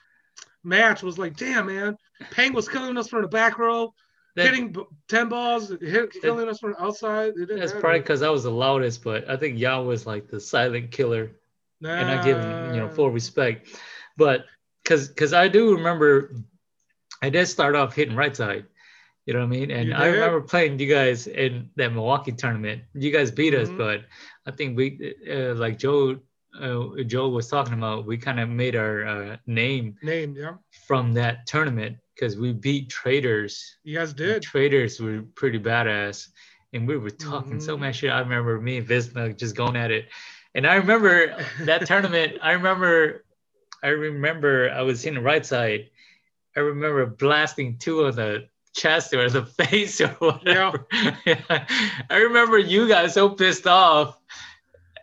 match 0.65 1.03
was 1.03 1.19
like, 1.19 1.37
damn, 1.37 1.67
man, 1.67 1.97
Pang 2.33 2.53
was 2.53 2.69
killing 2.69 2.97
us 2.99 3.09
from 3.09 3.23
the 3.23 3.29
back 3.29 3.59
row. 3.59 3.93
That- 4.35 4.47
hitting 4.47 4.77
10 5.09 5.29
balls, 5.31 5.73
hit, 5.81 6.13
killing 6.21 6.49
us 6.49 6.59
from 6.59 6.75
outside. 6.79 7.33
That's 7.37 7.51
matter. 7.73 7.81
probably 7.81 8.01
because 8.01 8.23
I 8.23 8.29
was 8.29 8.43
the 8.43 8.51
loudest, 8.51 9.03
but 9.03 9.31
I 9.31 9.37
think 9.37 9.59
Ya 9.59 9.81
was 9.81 10.07
like 10.07 10.29
the 10.29 10.39
silent 10.41 10.91
killer. 10.91 11.31
And 11.83 12.11
I 12.11 12.25
give 12.25 12.39
him, 12.39 12.75
you 12.75 12.81
know, 12.81 12.89
full 12.89 13.11
respect. 13.11 13.69
But 14.17 14.47
because 14.83 15.09
because 15.09 15.33
I 15.33 15.49
do 15.49 15.75
remember, 15.75 16.35
I 17.23 17.31
did 17.31 17.47
start 17.47 17.75
off 17.75 17.95
hitting 17.95 18.17
right 18.17 18.35
side. 18.35 18.65
You 19.27 19.35
know 19.35 19.41
what 19.41 19.47
I 19.47 19.49
mean? 19.49 19.71
And 19.73 19.93
I 19.93 20.07
remember 20.07 20.41
playing 20.41 20.79
you 20.79 20.87
guys 20.89 21.27
in 21.27 21.71
that 21.77 21.93
Milwaukee 21.93 22.33
tournament. 22.33 22.83
You 22.95 23.11
guys 23.11 23.31
beat 23.33 23.55
us, 23.55 23.69
Mhm. 23.69 23.77
but 23.79 24.05
I 24.47 24.53
think 24.53 24.77
we, 24.77 25.15
uh, 25.29 25.55
like 25.55 25.79
Joe, 25.79 26.21
uh, 26.61 27.03
Joe 27.03 27.29
was 27.29 27.49
talking 27.49 27.75
about, 27.75 28.07
we 28.07 28.17
kind 28.19 28.39
of 28.39 28.49
made 28.49 28.77
our 28.77 29.05
uh, 29.05 29.37
name 29.47 29.97
name, 30.03 30.37
yeah. 30.37 30.55
from 30.87 31.13
that 31.15 31.47
tournament 31.47 31.97
because 32.15 32.37
we 32.37 32.53
beat 32.53 32.89
Traders. 32.89 33.79
You 33.83 33.99
guys 33.99 34.13
did. 34.15 34.43
Traders 34.43 35.01
were 35.01 35.23
pretty 35.35 35.59
badass, 35.59 36.29
and 36.73 36.87
we 36.87 36.97
were 36.97 37.11
talking 37.11 37.59
so 37.59 37.77
Mhm. 37.77 37.81
much 37.81 37.97
shit. 37.97 38.11
I 38.13 38.21
remember 38.21 38.61
me 38.61 38.77
and 38.79 38.87
Visma 38.87 39.37
just 39.37 39.57
going 39.57 39.75
at 39.77 39.91
it, 39.91 40.09
and 40.57 40.67
I 40.67 40.75
remember 40.77 41.37
that 41.61 41.87
tournament. 41.87 42.39
I 42.43 42.53
remember, 42.53 43.25
I 43.83 43.89
remember 43.89 44.71
I 44.71 44.83
was 44.83 45.05
in 45.05 45.15
the 45.15 45.21
right 45.21 45.47
side. 45.47 45.91
I 46.57 46.61
remember 46.61 47.07
blasting 47.07 47.77
two 47.79 48.07
on 48.07 48.17
the 48.17 48.49
chest 48.75 49.15
or 49.15 49.29
the 49.31 49.45
face 49.61 50.01
or 50.01 50.09
whatever. 50.19 50.87
Yeah. 51.25 51.67
I 52.11 52.17
remember 52.17 52.59
you 52.59 52.89
guys 52.89 53.15
so 53.15 53.29
pissed 53.31 53.67
off. 53.67 54.19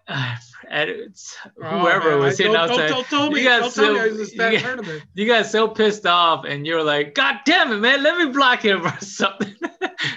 Uh, 0.08 0.36
at 0.70 0.90
it's- 0.90 1.36
whoever 1.56 2.14
Oh, 2.14 2.20
was 2.20 2.38
sitting 2.38 2.54
don't, 2.54 2.72
outside. 2.72 2.90
Don't, 2.90 3.10
don't 3.10 3.30
You 3.32 3.38
me. 3.38 3.44
got 3.44 3.60
Don't 3.62 3.74
tell 3.74 3.94
me 3.94 4.26
so- 4.26 4.50
you- 4.50 4.60
tournament. 4.60 5.04
you 5.14 5.28
got 5.28 5.46
so 5.46 5.68
pissed 5.68 6.06
off 6.06 6.46
and 6.46 6.66
you're 6.66 6.84
like, 6.84 7.14
God 7.16 7.38
damn 7.46 7.72
it, 7.72 7.78
man, 7.78 8.02
let 8.04 8.18
me 8.18 8.32
block 8.34 8.66
him 8.66 8.86
or 8.86 9.00
something. 9.00 9.54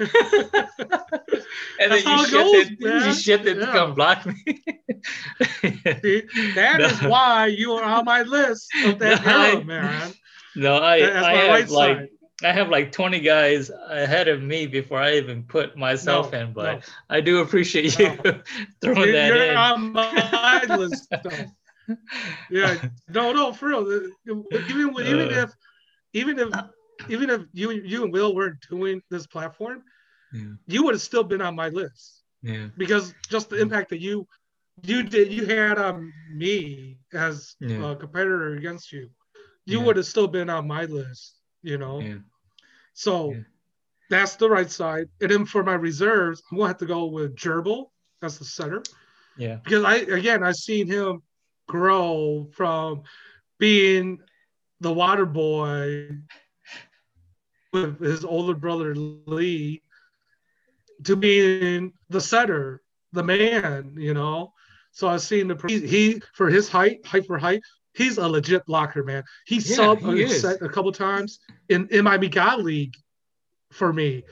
and 1.81 1.93
That's 1.93 2.05
then 2.05 2.19
you 2.19 2.25
it 2.25 2.29
shifted, 2.29 2.81
goes, 2.81 3.07
you 3.07 3.13
shifted 3.15 3.55
to 3.55 3.61
Yeah. 3.61 3.73
come 3.73 3.95
block 3.95 4.27
me. 4.27 4.35
See, 6.03 6.23
that 6.55 6.81
is 6.81 7.03
No. 7.03 7.09
why 7.09 7.47
you 7.47 7.73
are 7.73 7.85
on 7.85 8.05
my 8.05 8.23
list 8.23 8.69
of 8.85 8.99
that 9.01 9.25
No, 9.25 9.61
I- 9.61 9.63
man. 9.63 10.13
no, 10.55 10.77
I, 10.77 10.95
I 10.97 11.35
have 11.37 11.49
right 11.51 11.69
like 11.69 11.97
side. 11.99 12.09
I 12.45 12.53
have 12.53 12.69
like 12.69 12.93
20 12.93 13.21
guys 13.21 13.71
ahead 13.89 14.29
of 14.29 14.43
me 14.43 14.67
before 14.67 14.99
I 14.99 15.17
even 15.17 15.45
put 15.45 15.77
myself 15.77 16.33
No, 16.33 16.39
in, 16.41 16.53
but. 16.53 16.87
I 17.09 17.21
do 17.23 17.41
appreciate 17.41 17.99
you 17.99 18.11
throwing 18.83 18.99
You're, 19.09 19.13
that 19.13 19.29
you're 19.29 19.51
in. 19.53 19.57
on 19.57 19.93
my 19.93 20.63
list. 20.69 21.09
though. 21.25 21.97
Yeah, 22.51 22.77
no, 23.09 23.33
no, 23.33 23.53
for 23.53 23.69
real. 23.69 24.11
Even 24.27 24.45
even 25.01 25.29
Uh. 25.33 25.43
if 25.45 25.51
even 26.13 26.39
if 26.39 26.51
even 27.09 27.31
if 27.31 27.43
you 27.53 27.71
you 27.71 28.05
and 28.05 28.13
Will 28.13 28.35
weren't 28.35 28.61
doing 28.71 29.03
this 29.11 29.27
platform, 29.27 29.83
Yeah. 30.33 30.53
you 30.67 30.83
would 30.85 30.95
have 30.95 31.03
still 31.03 31.25
been 31.25 31.41
on 31.43 31.55
my 31.55 31.69
list. 31.69 32.23
Yeah. 32.43 32.69
because 32.77 33.13
just 33.29 33.51
the 33.51 33.61
impact 33.61 33.89
that 33.91 34.01
you 34.01 34.27
you 34.83 35.03
did 35.03 35.33
you 35.33 35.47
had 35.47 35.79
on 35.79 36.13
me 36.33 36.99
as 37.13 37.57
Yeah. 37.61 37.91
a 37.93 37.97
competitor 37.97 38.55
against 38.55 38.93
you, 38.93 39.11
you 39.65 39.81
would 39.81 39.97
have 39.97 40.07
still 40.07 40.29
been 40.29 40.49
on 40.51 40.67
my 40.69 40.85
list, 40.85 41.41
you 41.63 41.79
know. 41.79 41.99
Yeah. 42.01 42.19
So 42.93 43.35
that's 44.11 44.37
the 44.37 44.49
right 44.49 44.71
side. 44.71 45.09
And 45.21 45.31
then 45.31 45.45
for 45.47 45.65
my 45.65 45.75
reserves, 45.75 46.43
I'm 46.51 46.59
gonna 46.59 46.69
have 46.69 46.79
to 46.79 46.87
go 46.87 47.07
with 47.07 47.35
Gerbil 47.37 47.91
as 48.23 48.39
the 48.39 48.45
center 48.45 48.83
Yeah. 49.37 49.57
because 49.65 49.83
I 49.85 49.97
again 49.97 50.45
I've 50.45 50.57
seen 50.57 50.87
him 50.87 51.23
grow 51.67 52.49
from 52.53 53.03
being 53.59 54.21
the 54.81 54.93
water 54.93 55.27
boy 55.27 56.11
with 57.77 58.01
his 58.01 58.25
older 58.25 58.55
brother 58.55 58.95
Lee 58.95 59.83
to 61.05 61.17
being 61.17 61.93
the 62.09 62.21
setter, 62.21 62.83
the 63.13 63.23
man, 63.23 63.95
you 63.99 64.15
know. 64.15 64.53
So 64.93 65.09
I've 65.09 65.23
seen 65.23 65.49
the 65.49 65.61
he, 65.69 65.87
he 65.87 66.23
for 66.35 66.49
his 66.49 66.69
height, 66.69 67.05
height 67.05 67.27
for 67.27 67.39
height, 67.39 67.61
he's 67.95 68.17
a 68.19 68.27
legit 68.27 68.65
blocker, 68.67 69.05
man. 69.05 69.25
He 69.47 69.57
Yeah, 69.57 69.77
subbed 69.77 70.03
he 70.03 70.23
a, 70.23 70.29
set 70.29 70.63
a 70.63 70.69
couple 70.69 70.93
times 70.93 71.39
in 71.69 71.89
my 72.03 72.17
God 72.17 72.61
league 72.61 72.95
for 73.73 73.93
me, 73.93 74.25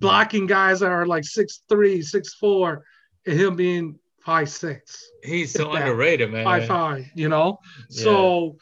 blocking 0.00 0.46
guys 0.46 0.80
that 0.80 0.90
are 0.90 1.06
like 1.06 1.24
six 1.24 1.62
three, 1.68 2.00
six 2.02 2.34
four, 2.34 2.84
and 3.26 3.38
him 3.38 3.56
being 3.56 3.98
five 4.20 4.48
six 4.48 5.12
He's 5.22 5.52
so 5.52 5.72
Yeah. 5.72 5.80
underrated, 5.80 6.30
man. 6.32 6.44
five 6.44 6.66
five, 6.66 7.06
you 7.14 7.28
know. 7.28 7.58
So, 7.90 8.56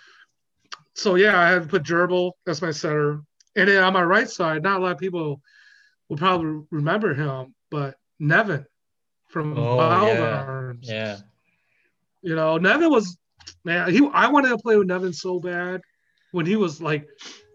so 0.94 1.14
yeah, 1.14 1.38
I 1.38 1.48
had 1.48 1.62
to 1.62 1.68
put 1.68 1.84
Gerbil. 1.84 2.32
That's 2.46 2.62
my 2.62 2.70
center, 2.72 3.22
and 3.56 3.68
then 3.68 3.82
on 3.82 3.92
my 3.92 4.02
right 4.02 4.28
side, 4.28 4.62
not 4.62 4.80
a 4.80 4.82
lot 4.82 4.92
of 4.92 4.98
people 4.98 5.40
will 6.08 6.16
probably 6.16 6.62
remember 6.70 7.14
him, 7.14 7.54
but 7.70 7.96
Nevin 8.18 8.64
from 9.28 9.56
Oh, 9.58 9.76
Wild 9.76 10.08
yeah. 10.18 10.44
Arms. 10.46 10.88
Yeah. 10.88 11.18
You 12.22 12.34
know, 12.36 12.56
Nevin 12.58 12.90
was 12.90 13.16
man. 13.64 13.90
He 13.90 14.08
I 14.12 14.28
wanted 14.28 14.48
to 14.50 14.58
play 14.58 14.76
with 14.76 14.86
Nevin 14.88 15.12
so 15.12 15.38
bad 15.40 15.80
when 16.32 16.46
he 16.46 16.56
was 16.56 16.80
like 16.80 17.06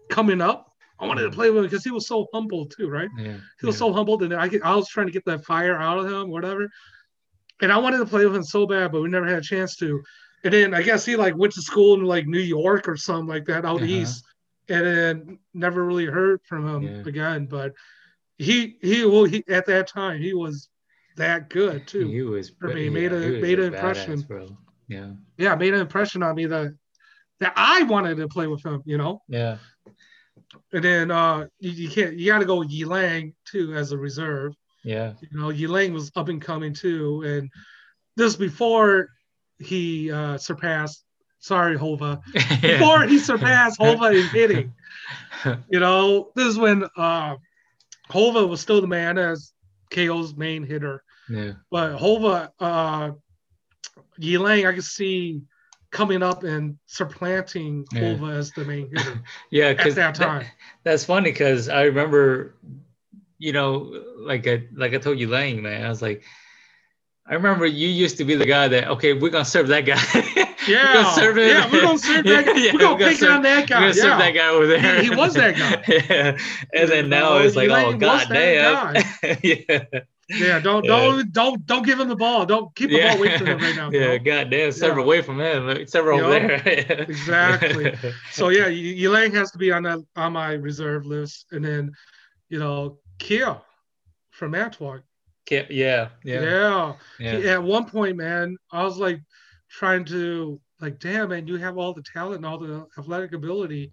coming 0.08 0.40
up. 0.40 0.66
I 0.98 1.06
wanted 1.06 1.22
to 1.22 1.30
play 1.30 1.48
with 1.50 1.58
him 1.58 1.64
because 1.70 1.82
he 1.84 1.90
was 1.90 2.06
so 2.06 2.26
humble 2.34 2.66
too, 2.66 2.88
right? 2.88 3.08
Yeah. 3.16 3.38
He 3.60 3.66
was 3.66 3.74
yeah. 3.76 3.78
so 3.78 3.92
humbled, 3.92 4.22
and 4.22 4.34
I, 4.34 4.48
get- 4.48 4.64
I 4.64 4.74
was 4.76 4.86
trying 4.88 5.06
to 5.06 5.12
get 5.12 5.24
that 5.24 5.44
fire 5.46 5.78
out 5.78 5.98
of 5.98 6.10
him, 6.10 6.28
whatever. 6.30 6.68
And 7.62 7.72
I 7.72 7.78
wanted 7.78 7.98
to 7.98 8.06
play 8.06 8.26
with 8.26 8.36
him 8.36 8.42
so 8.44 8.66
bad, 8.66 8.92
but 8.92 9.00
we 9.00 9.08
never 9.08 9.26
had 9.26 9.38
a 9.38 9.42
chance 9.42 9.76
to. 9.76 10.02
And 10.44 10.52
then 10.52 10.74
I 10.74 10.82
guess 10.82 11.04
he 11.06 11.16
like 11.16 11.36
went 11.36 11.54
to 11.54 11.62
school 11.62 11.94
in 11.94 12.04
like 12.04 12.26
New 12.26 12.38
York 12.40 12.86
or 12.88 12.96
something 12.96 13.26
like 13.28 13.46
that 13.46 13.64
out 13.64 13.76
Uh-huh. 13.76 13.84
east, 13.86 14.24
and 14.70 14.86
then 14.86 15.38
never 15.52 15.84
really 15.84 16.06
heard 16.06 16.40
from 16.44 16.66
him 16.66 16.82
Yeah. 16.82 17.02
again. 17.06 17.46
But 17.46 17.74
he 18.38 18.78
he 18.80 19.04
well 19.04 19.24
he 19.24 19.44
at 19.48 19.66
that 19.66 19.86
time 19.88 20.20
he 20.20 20.32
was 20.32 20.68
that 21.16 21.50
good 21.50 21.86
too. 21.86 22.08
He 22.08 22.22
was 22.22 22.50
For 22.58 22.68
me, 22.68 22.84
yeah, 22.84 22.90
made 22.90 23.12
a- 23.12 23.40
made 23.40 23.58
a 23.58 23.66
an 23.66 23.74
impression. 23.74 24.16
badass, 24.22 24.26
bro. 24.28 24.56
Yeah. 24.88 25.12
yeah, 25.36 25.54
made 25.54 25.74
an 25.74 25.80
impression 25.80 26.22
on 26.22 26.34
me 26.34 26.46
that 26.46 26.74
that 27.40 27.52
I 27.56 27.82
wanted 27.84 28.16
to 28.16 28.28
play 28.28 28.46
with 28.46 28.64
him. 28.64 28.82
You 28.86 28.98
know. 28.98 29.22
Yeah. 29.28 29.58
And 30.72 30.82
then 30.82 31.10
uh 31.10 31.46
you, 31.58 31.70
you 31.70 31.90
can't 31.90 32.16
you 32.16 32.32
got 32.32 32.38
to 32.38 32.44
go 32.44 32.56
with 32.60 32.70
Yi 32.70 33.34
too 33.44 33.74
as 33.74 33.92
a 33.92 33.98
reserve. 33.98 34.54
Yeah. 34.82 35.12
you 35.20 35.38
know, 35.38 35.48
Yilang 35.48 35.92
was 35.92 36.10
up 36.16 36.28
and 36.28 36.40
coming 36.40 36.72
too, 36.72 37.22
and 37.26 37.50
this 38.16 38.34
before 38.34 39.10
he 39.58 40.10
uh, 40.10 40.38
surpassed. 40.38 41.04
Sorry, 41.40 41.76
Hova. 41.76 42.20
Before 42.62 43.02
he 43.02 43.18
surpassed 43.18 43.78
Hova 43.80 44.10
in 44.12 44.26
hitting, 44.28 44.72
you 45.70 45.80
know, 45.80 46.30
this 46.34 46.46
is 46.46 46.58
when 46.58 46.84
uh, 46.96 47.36
Hova 48.10 48.46
was 48.46 48.60
still 48.60 48.80
the 48.80 48.86
man 48.86 49.18
as 49.18 49.52
KO's 49.90 50.36
main 50.36 50.62
hitter, 50.64 51.02
yeah. 51.28 51.52
but 51.70 51.94
Hova, 51.94 52.52
uh, 52.60 53.12
Yilang, 54.20 54.68
I 54.68 54.72
could 54.74 54.84
see 54.84 55.42
coming 55.90 56.22
up 56.22 56.44
and 56.44 56.76
supplanting 56.86 57.84
Yeah. 57.92 58.00
Hova 58.00 58.26
as 58.32 58.52
the 58.52 58.64
main 58.64 58.88
hitter 58.94 59.20
Yeah. 59.50 59.68
at 59.68 59.78
Because 59.78 59.94
that 59.96 60.14
time. 60.14 60.46
that's 60.84 61.04
funny 61.04 61.32
because 61.32 61.68
I 61.68 61.84
remember, 61.84 62.54
you 63.38 63.52
know, 63.52 63.92
like 64.18 64.46
I 64.46 64.64
like 64.74 64.92
I 64.94 64.98
told 64.98 65.18
you, 65.18 65.28
Lang, 65.28 65.62
man. 65.62 65.84
I 65.84 65.88
was 65.88 66.02
like, 66.02 66.22
I 67.26 67.34
remember 67.34 67.64
you 67.66 67.88
used 67.88 68.18
to 68.18 68.24
be 68.24 68.34
the 68.34 68.46
guy 68.46 68.68
that 68.68 68.88
okay, 68.88 69.14
we're 69.14 69.30
gonna 69.30 69.44
serve 69.44 69.68
that 69.68 69.86
guy. 69.86 70.39
Yeah, 70.68 70.86
we're 70.86 70.92
gonna 71.02 71.10
serve 71.14 71.36
him. 71.38 71.48
yeah, 71.48 71.72
we're 71.72 71.82
gonna 71.82 71.98
serve 71.98 72.24
that 72.24 72.46
guy. 72.46 72.52
Yeah, 72.54 72.72
we're 72.72 72.78
gonna 72.78 72.92
we're 72.94 72.98
gonna 72.98 73.10
pick 73.10 73.18
serve- 73.18 73.30
on 73.32 73.42
that 73.42 73.68
guy. 73.68 73.76
We're 73.80 73.80
gonna 73.82 73.94
serve 73.94 74.18
that 74.18 74.30
guy 74.32 74.48
over 74.48 74.66
there. 74.66 75.02
He- 75.02 75.08
he 75.08 75.14
was 75.16 75.34
that 75.34 75.56
guy. 75.56 75.82
yeah. 76.10 76.36
And 76.74 76.90
then 76.90 77.08
now 77.08 77.38
it's 77.38 77.56
like, 77.56 77.70
oh 77.70 77.74
Elaine 77.74 77.98
god 77.98 78.26
damn. 78.28 78.94
yeah. 79.42 79.84
Yeah, 80.32 80.60
don't 80.60 80.84
Yeah. 80.84 80.90
don't 80.90 81.32
don't 81.32 81.66
don't 81.66 81.84
give 81.84 81.98
him 81.98 82.08
the 82.08 82.14
ball. 82.16 82.46
Don't 82.46 82.72
keep 82.76 82.90
the 82.90 82.96
yeah. 82.98 83.08
ball 83.14 83.18
away 83.18 83.36
from 83.38 83.46
him 83.48 83.58
right 83.58 83.74
now. 83.74 83.90
Yeah, 83.90 84.16
bro. 84.16 84.18
god 84.20 84.50
damn, 84.50 84.70
serve 84.70 84.96
Yeah. 84.96 85.02
away 85.02 85.22
from 85.22 85.40
him. 85.40 85.86
Serve 85.88 86.06
over 86.06 86.30
there. 86.30 87.00
Exactly. 87.08 87.94
So 88.30 88.50
yeah, 88.50 88.68
Yilang 88.68 89.34
has 89.34 89.50
to 89.52 89.58
be 89.58 89.72
on 89.72 89.82
that 89.84 89.98
on 90.16 90.32
my 90.34 90.52
reserve 90.52 91.04
list, 91.06 91.46
and 91.50 91.64
then 91.64 91.92
you 92.48 92.58
know 92.60 92.98
Kia 93.18 93.56
from 94.30 94.54
Antwerp. 94.54 95.02
yeah, 95.50 95.64
yeah, 95.68 96.08
yeah. 96.24 96.92
Yeah. 97.18 97.38
yeah. 97.38 97.52
At 97.54 97.62
one 97.64 97.86
point, 97.86 98.16
man, 98.16 98.56
I 98.70 98.84
was 98.84 98.98
like 98.98 99.20
trying 99.70 100.04
to 100.06 100.60
like, 100.80 100.98
damn, 100.98 101.28
man, 101.30 101.46
you 101.46 101.56
have 101.56 101.78
all 101.78 101.92
the 101.94 102.02
talent 102.02 102.36
and 102.36 102.46
all 102.46 102.58
the 102.58 102.86
athletic 102.98 103.32
ability. 103.32 103.84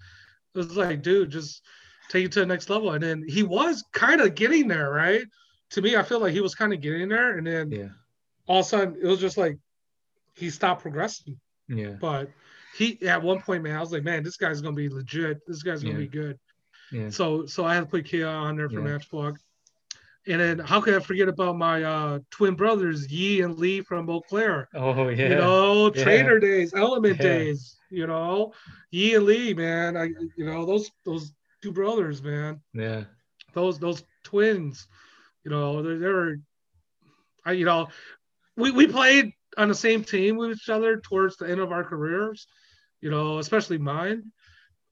It 0.56 0.58
was 0.58 0.76
like, 0.78 1.02
dude, 1.04 1.30
just 1.30 1.64
take 2.10 2.26
it 2.26 2.32
to 2.34 2.40
the 2.40 2.46
next 2.46 2.70
level. 2.70 2.92
And 2.94 3.04
then 3.04 3.24
he 3.28 3.44
was 3.44 3.84
kind 3.92 4.22
of 4.22 4.36
getting 4.36 4.68
there, 4.68 4.90
right? 4.90 5.26
To 5.72 5.82
me, 5.82 5.96
I 5.98 6.04
feel 6.04 6.20
like 6.22 6.34
he 6.34 6.42
was 6.42 6.56
kind 6.56 6.74
of 6.74 6.80
getting 6.82 7.10
there, 7.10 7.38
and 7.38 7.46
then 7.46 7.72
Yeah. 7.72 7.90
all 8.48 8.62
of 8.62 8.66
a 8.66 8.70
sudden 8.70 8.98
it 9.02 9.06
was 9.06 9.20
just 9.20 9.38
like 9.38 9.58
he 10.36 10.50
stopped 10.50 10.82
progressing. 10.82 11.38
Yeah. 11.68 11.98
But 12.00 12.32
he 12.76 13.02
at 13.08 13.22
one 13.22 13.42
point, 13.42 13.64
man, 13.64 13.76
I 13.76 13.82
was 13.82 13.92
like, 13.92 14.04
man, 14.04 14.24
this 14.24 14.38
guy's 14.38 14.62
gonna 14.62 14.76
be 14.76 14.88
legit. 14.90 15.46
This 15.46 15.64
guy's 15.64 15.84
gonna 15.84 15.96
Yeah. 15.96 16.00
be 16.00 16.08
good. 16.08 16.40
Yeah. 16.92 17.10
So 17.10 17.46
so 17.46 17.66
I 17.66 17.74
had 17.76 17.82
to 17.82 17.86
put 17.88 18.06
Kia 18.06 18.28
on 18.28 18.56
there 18.56 18.70
for 18.70 18.80
Yeah. 18.80 18.98
Matchblock. 18.98 19.36
And 20.28 20.42
then 20.42 20.60
how 20.60 20.82
could 20.82 20.94
I 20.94 21.00
forget 21.00 21.30
about 21.30 21.58
my 21.58 21.84
uh, 21.84 22.20
twin 22.32 22.56
brothers, 22.56 23.10
Yi 23.10 23.42
and 23.42 23.58
Lee 23.58 23.82
from 23.82 24.10
Eau 24.10 24.22
Claire? 24.22 24.68
Oh 24.74 25.08
yeah. 25.08 25.30
You 25.30 25.36
know, 25.36 25.92
Yeah. 25.96 26.04
trainer 26.04 26.40
days, 26.40 26.74
element 26.74 27.18
Yeah. 27.18 27.24
days, 27.24 27.78
you 27.90 28.08
know. 28.08 28.54
Yi 28.92 29.16
and 29.16 29.26
Lee, 29.26 29.54
man. 29.54 29.96
I 29.96 30.06
you 30.36 30.46
know, 30.46 30.66
those 30.66 30.92
those 31.06 31.32
two 31.62 31.72
brothers, 31.72 32.22
man. 32.22 32.62
yeah. 32.74 33.04
Those 33.54 33.80
those 33.80 34.04
twins, 34.24 34.88
you 35.46 35.52
know, 35.52 35.82
they 35.82 35.96
they 35.98 36.08
were 36.08 36.38
I 37.46 37.54
you 37.54 37.66
know, 37.66 37.88
we, 38.58 38.72
we 38.72 38.88
played 38.88 39.32
on 39.58 39.70
the 39.70 39.76
same 39.76 40.04
team 40.04 40.36
with 40.36 40.52
each 40.52 40.70
other 40.70 40.98
towards 41.00 41.38
the 41.38 41.50
end 41.50 41.62
of 41.62 41.72
our 41.72 41.84
careers, 41.86 42.48
you 43.02 43.10
know, 43.10 43.38
especially 43.40 43.78
mine. 43.78 44.32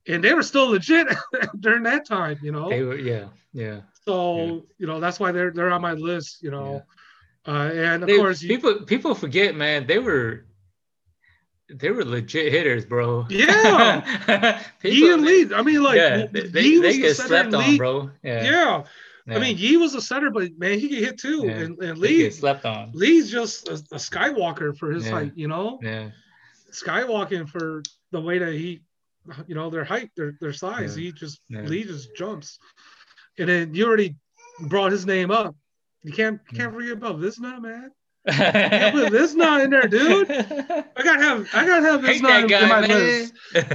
And 0.07 0.23
they 0.23 0.33
were 0.33 0.43
still 0.43 0.69
legit 0.69 1.07
during 1.59 1.83
that 1.83 2.07
time, 2.07 2.37
you 2.41 2.51
know. 2.51 2.69
They 2.69 2.83
were, 2.83 2.95
yeah. 2.95 3.27
Yeah. 3.53 3.81
So 4.07 4.37
Yeah. 4.37 4.59
you 4.79 4.87
know 4.87 4.99
that's 4.99 5.19
why 5.19 5.31
they're 5.31 5.51
they're 5.51 5.71
on 5.71 5.81
my 5.81 5.93
list. 5.93 6.43
You 6.43 6.51
know, 6.51 6.83
uh, 7.47 7.71
and 7.73 8.03
of 8.03 8.07
They- 8.09 8.17
course, 8.17 8.41
you, 8.41 8.49
people 8.49 8.81
people 8.85 9.15
forget, 9.15 9.55
man. 9.55 9.87
They 9.87 9.99
were 9.99 10.45
they 11.73 11.89
were 11.89 12.05
legit 12.05 12.51
hitters, 12.51 12.85
bro. 12.85 13.25
Yeah. 13.29 14.61
People- 14.79 14.97
Yi 14.97 15.13
and 15.13 15.25
Lee. 15.25 15.49
I 15.55 15.63
mean, 15.63 15.81
like 15.81 15.95
yeah, 15.97 16.27
they, 16.31 16.41
they, 16.41 16.71
was 16.77 16.81
they 16.81 16.97
get 16.99 17.15
center 17.15 17.27
slept 17.27 17.53
on, 17.55 17.61
Lee- 17.71 17.77
bro. 17.77 18.11
Yeah. 18.21 18.43
Yeah. 18.43 18.83
yeah. 19.25 19.35
I 19.35 19.39
mean, 19.39 19.57
Yi 19.57 19.77
was 19.77 19.95
a 19.95 20.01
center, 20.01 20.29
but 20.29 20.51
man, 20.59 20.77
he 20.77 20.87
can 20.87 20.99
hit 20.99 21.17
too. 21.17 21.41
Yeah. 21.47 21.51
And, 21.57 21.79
and 21.81 21.97
Lee, 21.97 22.29
slept 22.29 22.65
on. 22.65 22.91
Lee's 22.93 23.31
just 23.31 23.67
a, 23.67 23.73
a 23.73 23.97
skywalker 23.97 24.77
for 24.77 24.91
his 24.91 25.05
Yeah. 25.07 25.11
height. 25.11 25.31
You 25.35 25.47
know, 25.47 25.79
Yeah. 25.81 26.11
skywalking 26.71 27.49
for 27.49 27.81
the 28.11 28.21
way 28.21 28.37
that 28.37 28.53
he, 28.53 28.81
you 29.47 29.55
know, 29.55 29.71
their 29.71 29.83
height, 29.85 30.11
their 30.15 30.33
their 30.39 30.53
size. 30.53 30.95
Yeah. 30.95 31.05
He 31.05 31.11
just 31.13 31.39
Yeah. 31.49 31.61
Lee 31.61 31.83
just 31.83 32.15
jumps. 32.15 32.59
And 33.37 33.49
then 33.49 33.73
you 33.73 33.85
already 33.85 34.15
brought 34.59 34.91
his 34.91 35.05
name 35.05 35.31
up. 35.31 35.55
You 36.03 36.13
can't 36.13 36.39
you 36.51 36.57
can't 36.57 36.73
forget 36.73 36.93
about 36.93 37.17
Visna, 37.19 37.59
man. 37.61 37.91
Yeah, 38.27 38.91
put 38.91 39.35
not 39.35 39.61
in 39.61 39.69
there, 39.69 39.87
dude. 39.87 40.29
I 40.31 41.03
gotta 41.03 41.21
have 41.21 41.47
I 41.53 41.65
gotta 41.65 41.85
have 41.85 42.01
this 42.01 42.21
Visna 42.21 42.27
that 42.27 42.41
in, 42.43 42.47
guy, 42.47 42.63
in 42.63 42.69
my 42.69 42.81
man. 42.81 42.89
list. 42.89 43.33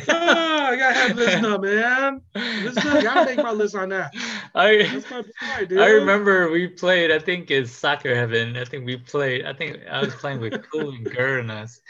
Ah, 0.08 0.66
I 0.68 0.76
gotta 0.76 0.94
have 0.94 1.16
Visna, 1.16 1.62
man. 1.62 2.20
Visna, 2.34 3.02
gotta 3.02 3.24
make 3.26 3.36
my 3.44 3.52
list 3.52 3.76
on 3.76 3.90
that. 3.90 4.12
I 4.54 4.88
That's 4.92 5.08
my 5.10 5.22
boy, 5.22 5.66
dude. 5.66 5.78
I 5.78 5.88
remember 5.90 6.50
we 6.50 6.66
played. 6.66 7.12
I 7.12 7.20
think 7.20 7.50
it's 7.50 7.70
soccer 7.70 8.12
heaven. 8.14 8.56
I 8.56 8.64
think 8.64 8.86
we 8.86 8.96
played. 8.96 9.44
I 9.44 9.52
think 9.52 9.78
I 9.88 10.00
was 10.04 10.14
playing 10.16 10.40
with 10.40 10.60
Cool 10.72 10.90
and 10.90 11.08
Gur 11.08 11.38
and 11.38 11.50
us, 11.50 11.80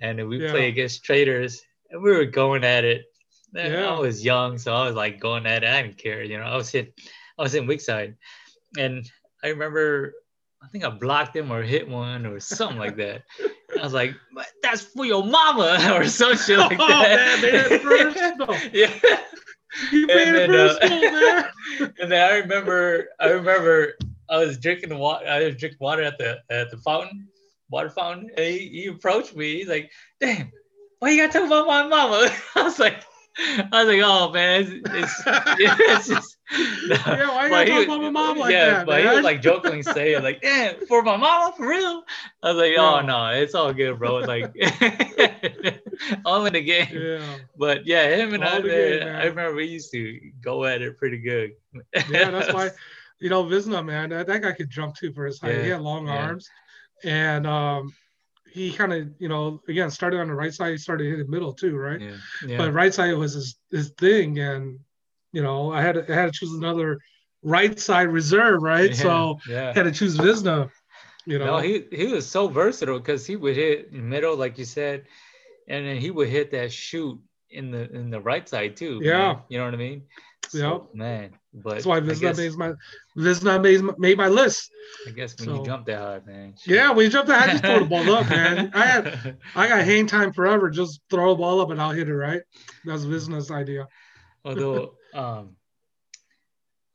and 0.00 0.28
we 0.28 0.42
Yeah. 0.42 0.50
played 0.50 0.68
against 0.68 1.04
traders, 1.04 1.62
and 1.90 2.02
we 2.02 2.10
were 2.10 2.24
going 2.24 2.64
at 2.64 2.84
it. 2.84 3.04
Yeah. 3.54 3.94
I 3.94 3.98
was 3.98 4.24
young, 4.24 4.58
so 4.58 4.72
I 4.74 4.86
was 4.86 4.94
like 4.94 5.18
going 5.20 5.46
at 5.46 5.64
it. 5.64 5.68
I 5.70 5.82
didn't 5.82 5.98
care, 5.98 6.22
you 6.22 6.38
know. 6.38 6.44
I 6.44 6.56
was 6.56 6.70
hit. 6.70 6.94
I 7.38 7.42
was 7.42 7.54
in 7.54 7.66
weak 7.66 7.80
side, 7.80 8.16
and 8.78 9.08
I 9.42 9.48
remember. 9.48 10.14
I 10.62 10.68
think 10.68 10.84
I 10.84 10.90
blocked 10.90 11.34
him 11.34 11.50
or 11.50 11.62
hit 11.62 11.88
one 11.88 12.26
or 12.26 12.38
something 12.38 12.76
like 12.78 12.96
that. 12.96 13.22
I 13.78 13.82
was 13.82 13.94
like, 13.94 14.14
"That's 14.62 14.82
for 14.82 15.06
your 15.06 15.24
mama" 15.24 15.78
or 15.96 16.04
some 16.06 16.36
shit 16.36 16.58
like 16.58 16.78
Oh, 16.78 16.86
that. 16.86 17.40
man, 17.40 17.80
personal. 17.80 18.56
yeah. 18.72 18.92
You 19.90 20.06
made 20.06 20.28
And 20.28 20.36
it 20.36 20.50
then, 20.50 20.78
personal, 20.78 20.98
uh, 20.98 21.10
man. 21.80 21.94
and 22.00 22.12
then 22.12 22.30
I 22.30 22.36
remember, 22.38 23.08
I 23.20 23.28
remember, 23.30 23.94
I 24.28 24.36
was 24.44 24.58
drinking 24.58 24.96
water. 24.98 25.26
I 25.26 25.44
was 25.44 25.56
drinking 25.56 25.78
water 25.80 26.02
at 26.02 26.18
the 26.18 26.40
at 26.50 26.70
the 26.70 26.76
fountain, 26.76 27.26
water 27.70 27.88
fountain. 27.88 28.28
And 28.36 28.44
he, 28.46 28.68
he 28.68 28.86
approached 28.88 29.34
me. 29.34 29.58
He's 29.60 29.68
like, 29.68 29.90
"Damn, 30.20 30.52
why 30.98 31.10
you 31.10 31.16
gotta 31.26 31.32
talk 31.38 31.46
about 31.46 31.66
my 31.66 31.86
mama?" 31.86 32.30
I 32.54 32.62
was 32.62 32.78
like, 32.78 33.02
I 33.40 33.84
was 33.84 33.86
like, 33.88 34.02
"Oh 34.04 34.30
man, 34.32 34.62
it's, 34.62 34.70
it's, 34.94 35.22
it's 35.58 36.08
just." 36.08 36.36
Yeah, 37.06 37.28
why 37.48 37.62
you 37.62 37.66
talk 37.66 37.84
about 37.84 38.02
my 38.02 38.10
mom 38.10 38.38
like 38.38 38.52
yeah, 38.52 38.70
that, 38.70 38.86
but 38.86 39.00
he 39.00 39.06
was 39.06 39.22
like 39.22 39.40
jokingly 39.40 39.82
saying, 39.82 40.22
like, 40.24 40.40
"Damn, 40.42 40.80
for 40.88 41.00
my 41.02 41.16
mom, 41.16 41.52
for 41.52 41.68
real." 41.68 42.02
I 42.42 42.52
was 42.52 42.56
like, 42.56 42.72
"Oh 42.76 43.00
no, 43.02 43.28
it's 43.28 43.54
all 43.54 43.72
good, 43.72 43.98
bro." 43.98 44.16
Like, 44.18 44.52
all 46.24 46.44
in 46.46 46.52
the 46.54 46.60
game. 46.60 46.88
Yeah, 46.92 47.36
But 47.56 47.86
yeah, 47.86 48.16
him 48.16 48.34
and 48.34 48.42
All 48.42 48.50
I, 48.56 48.58
man, 48.60 48.68
game, 48.68 48.98
man. 49.00 49.16
I 49.16 49.24
remember 49.26 49.54
we 49.54 49.66
used 49.66 49.92
to 49.92 50.18
go 50.40 50.64
at 50.64 50.82
it 50.82 50.96
pretty 50.98 51.18
good. 51.18 51.52
yeah, 52.10 52.30
that's 52.30 52.52
why. 52.52 52.70
You 53.20 53.28
know, 53.28 53.44
Visna, 53.44 53.84
man, 53.84 54.08
that, 54.10 54.26
that 54.26 54.42
guy 54.42 54.52
could 54.52 54.70
jump 54.70 54.96
too 54.96 55.12
for 55.12 55.26
his 55.26 55.38
height. 55.40 55.52
He 55.56 55.66
Yeah, 55.66 55.74
had 55.74 55.82
long 55.82 56.06
yeah. 56.06 56.14
arms, 56.14 56.48
and 57.04 57.46
um, 57.46 57.92
he 58.52 58.72
kind 58.72 58.92
of, 58.92 59.08
you 59.18 59.28
know, 59.28 59.60
again 59.68 59.90
started 59.90 60.20
on 60.20 60.28
the 60.28 60.34
right 60.34 60.52
side. 60.52 60.72
He 60.72 60.78
started 60.78 61.06
hitting 61.06 61.30
middle 61.30 61.52
too, 61.52 61.76
right? 61.76 62.00
Yeah, 62.00 62.16
yeah, 62.46 62.58
But 62.58 62.72
right 62.72 62.92
side 62.92 63.14
was 63.14 63.34
his, 63.34 63.56
his 63.70 63.90
thing, 63.90 64.38
and 64.38 64.78
you 65.32 65.42
know, 65.42 65.72
I 65.72 65.80
had 65.82 65.94
to, 65.94 66.12
I 66.12 66.14
had 66.14 66.32
to 66.32 66.38
choose 66.38 66.52
another 66.54 66.98
right 67.42 67.78
side 67.78 68.08
reserve, 68.08 68.62
right? 68.62 68.90
yeah, 68.90 68.96
So 68.96 69.38
yeah. 69.48 69.70
I 69.70 69.72
had 69.72 69.84
to 69.84 69.92
choose 69.92 70.16
Visna. 70.16 70.70
You 71.26 71.38
know, 71.38 71.46
No, 71.46 71.58
he 71.58 71.84
he 71.92 72.06
was 72.06 72.26
so 72.28 72.48
versatile 72.48 72.98
because 72.98 73.26
he 73.26 73.36
would 73.36 73.54
hit 73.54 73.90
in 73.92 74.08
middle, 74.08 74.36
like 74.36 74.58
you 74.58 74.64
said, 74.64 75.04
and 75.68 75.86
then 75.86 75.96
he 75.98 76.10
would 76.10 76.28
hit 76.28 76.50
that 76.52 76.72
shoot 76.72 77.20
in 77.50 77.70
the 77.70 77.90
in 77.92 78.10
the 78.10 78.20
right 78.20 78.48
side 78.48 78.76
too. 78.76 78.94
man. 79.00 79.04
Yeah. 79.08 79.36
you 79.48 79.58
know 79.58 79.64
what 79.66 79.74
I 79.74 79.76
mean. 79.76 80.02
Yep. 80.54 80.94
man. 80.94 81.30
But 81.52 81.74
that's 81.74 81.86
why 81.86 81.96
I 81.96 82.00
Visna 82.00 82.20
guess, 82.20 82.36
made 82.38 82.52
my 82.54 82.72
Visna 83.16 83.60
made, 83.60 83.98
made 83.98 84.16
my 84.16 84.28
list. 84.28 84.70
I 85.06 85.10
guess 85.10 85.36
when 85.38 85.48
so- 85.48 85.54
you 85.56 85.64
jump 85.64 85.86
that 85.86 85.98
high, 85.98 86.20
man. 86.24 86.54
Yeah, 86.64 86.90
when 86.92 87.04
you 87.06 87.10
jump 87.10 87.26
that 87.26 87.40
high, 87.40 87.50
just 87.52 87.64
throw 87.64 87.78
the 87.80 87.84
ball 87.86 88.10
up, 88.14 88.28
man. 88.30 88.70
I 88.74 88.84
had 88.86 89.36
I 89.56 89.68
got 89.68 89.84
hang 89.84 90.06
time 90.06 90.32
forever. 90.32 90.70
Just 90.70 91.00
throw 91.10 91.30
the 91.34 91.38
ball 91.38 91.60
up 91.60 91.70
and 91.70 91.80
I'll 91.82 91.90
hit 91.90 92.08
it 92.08 92.14
right. 92.14 92.42
That's 92.84 93.02
Visna's 93.04 93.50
idea. 93.50 93.88
although 94.44 94.94
um 95.14 95.56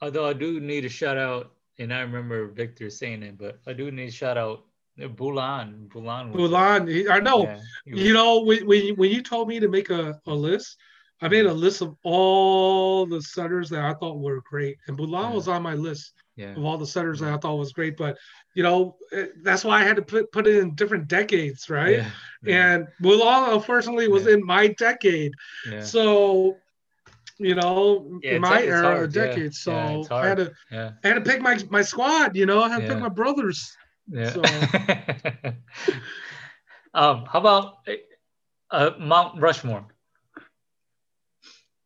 although 0.02 0.28
I 0.28 0.34
do 0.34 0.60
need 0.60 0.86
a 0.86 0.90
shout 0.90 1.18
out, 1.18 1.52
and 1.80 1.94
I 1.94 2.02
remember 2.02 2.48
Victor 2.48 2.90
saying 2.90 3.24
it, 3.24 3.38
but 3.38 3.60
I 3.68 3.74
do 3.74 3.92
need 3.92 4.10
a 4.10 4.12
shout 4.12 4.38
out 4.38 4.66
uh, 5.04 5.08
Bulan. 5.08 5.88
Bulan 5.92 6.32
was 6.32 6.50
Mulan, 6.52 6.88
he- 6.90 7.10
I 7.10 7.20
know. 7.20 7.44
yeah, 7.44 7.56
was- 7.56 8.02
You 8.02 8.14
know, 8.14 8.42
when, 8.44 8.66
when, 8.66 8.86
you- 8.86 8.96
when 8.96 9.12
you 9.12 9.22
told 9.22 9.48
me 9.50 9.60
to 9.60 9.68
make 9.68 9.90
a, 9.90 10.20
a 10.28 10.34
list, 10.34 10.78
I 11.22 11.28
made 11.30 11.46
a 11.46 11.54
list 11.54 11.82
of 11.82 11.96
all 12.04 13.06
the 13.06 13.22
setters 13.22 13.70
that 13.70 13.84
I 13.84 13.94
thought 13.94 14.20
were 14.20 14.42
great. 14.42 14.78
And 14.88 14.98
Bulan 14.98 15.30
Yeah. 15.30 15.34
was 15.34 15.48
on 15.48 15.64
my 15.64 15.74
list 15.74 16.14
yeah, 16.36 16.56
of 16.56 16.64
all 16.64 16.78
the 16.78 16.86
setters 16.86 17.20
that 17.20 17.34
I 17.34 17.38
thought 17.38 17.58
was 17.58 17.74
great. 17.74 17.98
But, 17.98 18.18
you 18.56 18.64
know, 18.64 18.98
eh, 19.12 19.28
that's 19.44 19.64
why 19.64 19.82
I 19.82 19.84
had 19.84 19.96
to 19.98 20.02
put, 20.02 20.32
put 20.32 20.48
it 20.48 20.56
in 20.58 20.76
different 20.76 21.08
decades, 21.08 21.70
right? 21.70 21.98
yeah, 21.98 22.10
And 22.46 22.88
Mulan, 23.02 23.54
unfortunately, 23.54 24.08
was 24.08 24.28
in 24.28 24.46
my 24.46 24.68
decade. 24.68 25.34
So, 25.80 26.58
you 27.40 27.56
know, 27.56 28.20
Yeah, 28.22 28.38
my 28.40 28.62
era 28.62 29.04
of 29.04 29.16
yeah. 29.16 29.48
So 29.52 29.72
I 30.22 30.28
had 30.28 30.38
to 30.38 30.52
I 31.04 31.08
had 31.08 31.14
to 31.16 31.22
pick 31.22 31.42
my 31.42 31.58
my 31.70 31.82
squad, 31.82 32.36
you 32.36 32.46
know, 32.46 32.62
I 32.62 32.70
had 32.70 32.86
to 32.86 32.94
pick 32.94 33.00
my 33.00 33.10
brothers. 33.10 33.76
yeah. 34.12 34.30
So- 34.30 34.44
um, 36.94 37.26
how 37.26 37.40
about 37.40 37.74
uh, 38.72 38.92
Mount 39.00 39.42
Rushmore? 39.42 39.86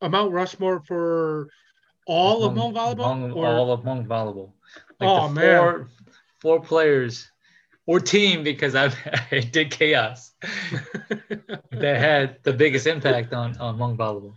A 0.02 0.10
Mount 0.10 0.32
Rushmore 0.32 0.82
for 0.88 1.50
all 2.08 2.44
of 2.44 2.54
Hmong- 2.54 2.74
Hmong 2.74 2.96
volleyball? 2.96 3.32
Hmong- 3.32 3.36
or- 3.36 3.46
all 3.48 3.72
of 3.72 3.82
Hmong 3.82 4.08
volleyball. 4.08 4.52
Oh, 5.02 5.28
the 5.28 5.34
man. 5.34 5.58
Four, 5.60 5.90
four 6.42 6.60
players 6.62 7.30
or 7.86 8.00
team 8.00 8.44
because 8.44 8.76
I, 8.76 8.92
I 9.32 9.40
did 9.40 9.72
chaos 9.72 10.32
that 11.72 11.98
had 11.98 12.38
the 12.44 12.54
biggest 12.54 12.88
impact 12.88 13.34
on 13.34 13.58
on 13.58 13.78
Hmong 13.78 13.98
volleyball. 13.98 14.36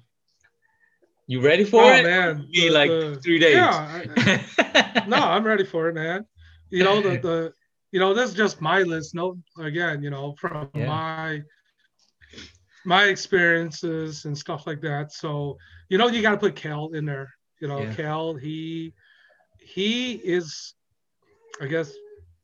You 1.29 1.41
ready 1.41 1.65
for 1.65 1.83
oh 1.83 1.89
it? 1.93 2.03
man, 2.03 2.49
Be 2.53 2.69
like 2.71 2.91
the- 2.91 3.21
three 3.23 3.39
days. 3.39 3.55
Yeah, 3.57 4.03
I- 4.17 5.05
no, 5.09 5.17
I'm 5.17 5.45
ready 5.45 5.65
for 5.65 5.89
it, 5.89 5.95
man. 5.95 6.27
You 6.71 6.85
know 6.85 7.01
the 7.01 7.19
the 7.19 7.53
you 7.93 8.01
know 8.01 8.15
this 8.15 8.31
is 8.31 8.35
just 8.37 8.61
my 8.61 8.83
list. 8.83 9.15
No, 9.15 9.39
again, 9.59 10.03
you 10.03 10.11
know 10.11 10.35
from 10.39 10.69
Yeah. 10.75 10.87
my 10.87 11.43
my 12.85 13.05
experiences 13.05 14.25
and 14.25 14.37
stuff 14.37 14.67
like 14.67 14.81
that. 14.83 15.13
So 15.13 15.59
you 15.89 15.99
know 15.99 16.09
you 16.09 16.23
got 16.23 16.33
to 16.33 16.37
put 16.39 16.57
Cal 16.57 16.91
in 16.95 17.05
there. 17.05 17.33
You 17.61 17.69
know 17.69 17.81
Yeah. 17.83 17.95
Cal, 17.95 18.35
he 18.35 18.93
he 19.59 20.15
is, 20.15 20.75
I 21.61 21.67
guess, 21.67 21.93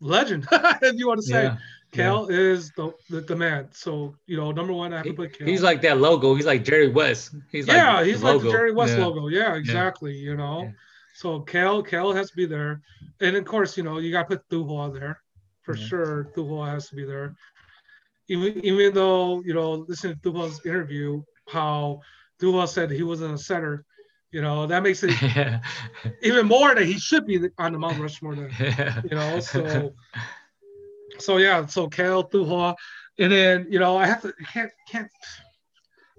legend 0.01 0.47
if 0.53 0.95
you 0.97 1.09
want 1.09 1.21
to 1.21 1.27
say. 1.27 1.43
yeah. 1.45 1.57
Cal 1.91 2.27
is 2.27 2.71
the, 2.77 2.93
the 3.09 3.23
the 3.23 3.35
man. 3.35 3.69
So 3.73 4.15
you 4.27 4.37
know 4.37 4.53
number 4.53 4.73
one, 4.73 4.93
I 4.93 4.99
have 4.99 5.07
to 5.07 5.15
put 5.15 5.37
Cal. 5.39 5.47
he's 5.49 5.63
like 5.63 5.81
that 5.83 5.99
logo. 5.99 6.35
He's 6.35 6.47
like 6.47 6.63
Jerry 6.63 6.89
West. 6.89 7.35
He's 7.51 7.67
like 7.67 7.77
yeah, 7.79 8.05
he's 8.05 8.23
like 8.23 8.43
the. 8.43 8.51
Jerry 8.51 8.73
West 8.73 8.97
Yeah. 8.99 9.07
logo. 9.07 9.29
Yeah, 9.29 9.55
exactly. 9.55 10.15
You 10.15 10.37
know, 10.37 10.65
Yeah. 10.65 10.71
so 11.15 11.41
Cal 11.41 11.83
Cal 11.83 12.13
has 12.13 12.31
to 12.31 12.37
be 12.37 12.45
there, 12.47 12.83
and 13.21 13.37
of 13.37 13.45
course, 13.47 13.77
you 13.77 13.83
know, 13.85 13.99
you 13.99 14.13
got 14.13 14.29
to 14.29 14.37
put 14.37 14.49
Duhua 14.51 14.93
there 14.93 15.21
for 15.63 15.75
Yeah. 15.77 15.85
sure. 15.87 16.25
Duhua 16.37 16.69
has 16.69 16.89
to 16.91 16.95
be 16.95 17.05
there. 17.05 17.35
Even 18.29 18.65
even 18.65 18.95
though 18.95 19.43
you 19.43 19.55
know, 19.55 19.73
listen 19.89 20.11
to 20.11 20.17
Duval's 20.17 20.65
interview, 20.65 21.23
how 21.49 22.01
Duval 22.39 22.67
said 22.67 22.91
he 22.91 23.03
wasn't 23.03 23.35
a 23.35 23.39
center. 23.39 23.85
You 24.31 24.43
know, 24.43 24.67
that 24.67 24.83
makes 24.83 25.03
it 25.03 25.21
yeah. 25.23 25.61
even 26.23 26.47
more 26.47 26.75
that 26.75 26.85
he 26.85 26.99
should 26.99 27.25
be 27.25 27.49
on 27.57 27.73
the 27.73 27.79
Mount 27.79 27.99
Rushmore. 27.99 28.35
Then, 28.37 29.03
you 29.05 29.17
know, 29.17 29.41
so 29.41 29.95
so 31.19 31.39
yeah, 31.39 31.65
so 31.65 31.89
Cal 31.89 32.25
Duval, 32.25 32.77
and 33.19 33.33
then 33.33 33.67
you 33.71 33.79
know, 33.79 33.97
I 33.97 34.07
have 34.07 34.21
to 34.23 34.33
can't 34.53 34.71
can't 34.87 35.11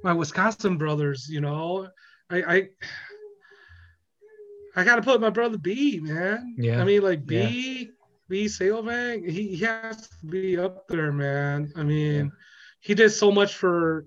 my 0.04 0.14
Wisconsin 0.14 0.78
brothers, 0.78 1.28
you 1.30 1.42
know, 1.42 1.88
I 2.30 2.42
I 2.42 2.70
I 4.76 4.84
gotta 4.84 5.02
put 5.02 5.22
my 5.22 5.30
brother 5.30 5.58
B, 5.58 6.00
man. 6.00 6.56
Yeah. 6.58 6.82
I 6.82 6.86
mean, 6.86 7.02
like 7.02 7.26
B, 7.26 7.92
B 8.30 8.46
Sailvang, 8.46 9.28
he, 9.28 9.56
he 9.56 9.66
has 9.66 10.08
to 10.08 10.26
be 10.28 10.58
up 10.58 10.88
there, 10.88 11.12
man. 11.12 11.72
I 11.76 11.84
mean, 11.84 12.32
he 12.80 12.94
did 12.94 13.10
so 13.10 13.32
much 13.32 13.56
for 13.56 14.06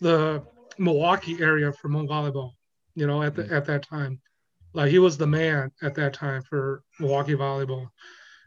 the 0.00 0.42
Milwaukee 0.78 1.42
area 1.42 1.72
for 1.72 1.88
volleyball, 1.88 2.52
you 2.94 3.06
know, 3.06 3.22
at 3.22 3.34
the 3.34 3.52
at 3.52 3.66
that 3.66 3.82
time. 3.82 4.20
Like 4.72 4.90
he 4.90 5.00
was 5.00 5.18
the 5.18 5.26
man 5.26 5.72
at 5.82 5.94
that 5.96 6.14
time 6.14 6.42
for 6.42 6.84
Milwaukee 7.00 7.34
volleyball, 7.34 7.88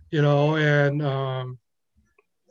you 0.10 0.22
know, 0.22 0.56
and 0.56 1.02
um 1.02 1.60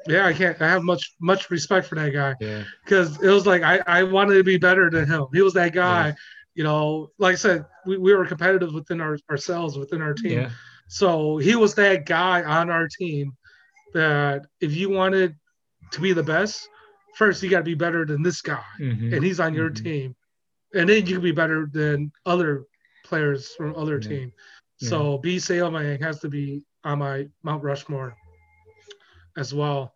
yeah, 0.07 0.27
I 0.27 0.35
can't 0.35 0.61
I 0.61 0.69
have 0.69 0.83
much 0.83 1.15
much 1.21 1.51
respect 1.51 1.87
for 1.87 1.95
that 1.95 2.11
guy 2.11 2.35
yeah. 2.41 2.65
because 2.85 3.23
it 3.23 3.31
was 3.31 3.47
like 3.47 3.63
I, 3.63 3.81
I 3.87 4.03
wanted 4.03 4.35
to 4.35 4.45
be 4.45 4.59
better 4.59 4.91
than 4.91 5.07
him. 5.07 5.27
He 5.33 5.41
was 5.41 5.55
that 5.55 5.73
guy, 5.73 6.09
Yeah. 6.09 6.15
you 6.55 6.65
know. 6.65 7.11
Like 7.19 7.33
I 7.33 7.37
said, 7.37 7.65
we, 7.87 7.97
we 7.97 8.15
were 8.15 8.27
competitive 8.27 8.75
within 8.75 9.01
our, 9.01 9.17
ourselves, 9.31 9.79
within 9.79 10.03
our 10.03 10.13
team. 10.13 10.41
Yeah. 10.41 10.51
So 10.89 11.39
he 11.39 11.57
was 11.57 11.75
that 11.75 12.07
guy 12.07 12.43
on 12.43 12.71
our 12.71 12.89
team 12.89 13.37
that 13.95 14.47
if 14.61 14.75
you 14.75 14.91
wanted 14.91 15.35
to 15.93 16.01
be 16.01 16.13
the 16.13 16.23
best, 16.23 16.69
first 17.17 17.43
you 17.43 17.51
got 17.51 17.59
to 17.59 17.65
be 17.65 17.75
better 17.75 18.05
than 18.05 18.23
this 18.23 18.41
guy, 18.43 18.63
Mhm. 18.81 19.13
and 19.15 19.25
he's 19.25 19.41
on 19.41 19.55
your 19.55 19.71
Mhm. 19.71 19.83
team, 19.83 20.17
and 20.75 20.89
then 20.89 21.07
you 21.07 21.15
can 21.15 21.23
be 21.23 21.33
better 21.33 21.67
than 21.73 22.11
other 22.27 22.65
players 23.05 23.55
from 23.55 23.75
other 23.77 23.99
Yeah. 23.99 24.09
team. 24.09 24.33
So 24.79 25.19
B 25.19 25.37
Sailvang 25.37 26.01
has 26.03 26.21
to 26.21 26.29
be 26.29 26.65
on 26.85 26.99
my 26.99 27.29
Mount 27.43 27.63
Rushmore 27.63 28.17
as 29.37 29.55
well, 29.55 29.95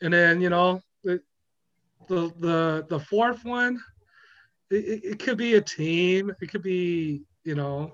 and 0.00 0.12
then 0.12 0.40
you 0.40 0.50
know 0.50 0.80
the 1.04 1.20
the 2.08 2.32
the, 2.38 2.86
the 2.88 2.98
fourth 3.00 3.44
one, 3.44 3.78
it, 4.70 4.84
it- 4.84 5.04
it 5.04 5.18
could 5.18 5.38
be 5.38 5.54
a 5.54 5.60
team, 5.60 6.32
it 6.40 6.50
could 6.50 6.62
be 6.62 7.22
you 7.44 7.54
know 7.54 7.92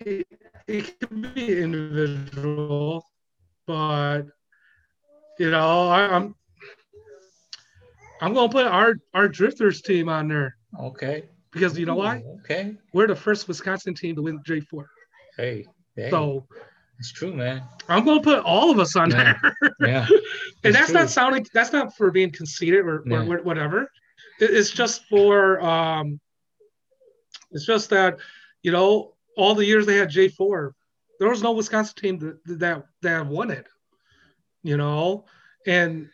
it, 0.00 0.26
it 0.68 0.98
could 1.00 1.34
be 1.34 1.60
individual, 1.62 3.04
but 3.66 4.22
you 5.38 5.50
know, 5.50 5.88
I, 5.88 6.06
I'm 6.14 6.34
I'm 8.20 8.34
gonna 8.34 8.48
put 8.52 8.66
our 8.66 8.94
our 9.14 9.28
drifters 9.28 9.82
team 9.82 10.08
on 10.08 10.28
there 10.28 10.56
Okay. 10.80 11.24
because 11.52 11.78
you 11.78 11.86
know 11.86 11.94
why? 11.96 12.22
Okay. 12.40 12.74
We're 12.92 13.06
the 13.06 13.16
first 13.16 13.46
Wisconsin 13.48 13.94
team 13.94 14.16
to 14.16 14.22
win 14.22 14.40
J4. 14.40 14.84
Hey. 15.36 15.66
hey. 15.94 16.10
So 16.10 16.46
it's 16.98 17.12
true, 17.12 17.34
man. 17.34 17.62
I'm 17.88 18.04
gonna 18.04 18.22
put 18.22 18.38
all 18.40 18.70
of 18.70 18.78
us 18.78 18.96
on 18.96 19.10
there. 19.10 19.38
Yeah. 19.80 20.06
and 20.64 20.74
that's 20.74 20.86
true. 20.90 20.94
not 21.00 21.10
sounding 21.10 21.46
that's 21.52 21.72
not 21.72 21.94
for 21.96 22.10
being 22.10 22.32
conceited 22.32 22.80
or, 22.86 23.02
Yeah. 23.06 23.24
or 23.26 23.42
whatever. 23.42 23.90
It- 24.40 24.50
it's 24.50 24.70
just 24.70 25.04
for 25.04 25.60
um 25.60 26.18
it's 27.52 27.64
just 27.66 27.90
that, 27.90 28.18
you 28.62 28.72
know, 28.72 29.14
all 29.36 29.54
the 29.54 29.64
years 29.64 29.86
they 29.86 29.96
had 29.96 30.10
J4, 30.10 30.72
there 31.18 31.28
was 31.28 31.42
no 31.42 31.52
Wisconsin 31.52 31.94
team 31.96 32.18
that 32.18 32.58
that, 32.58 32.84
that 33.02 33.26
won 33.26 33.50
it. 33.50 33.66
You 34.62 34.76
know, 34.76 35.26
and 35.66 36.08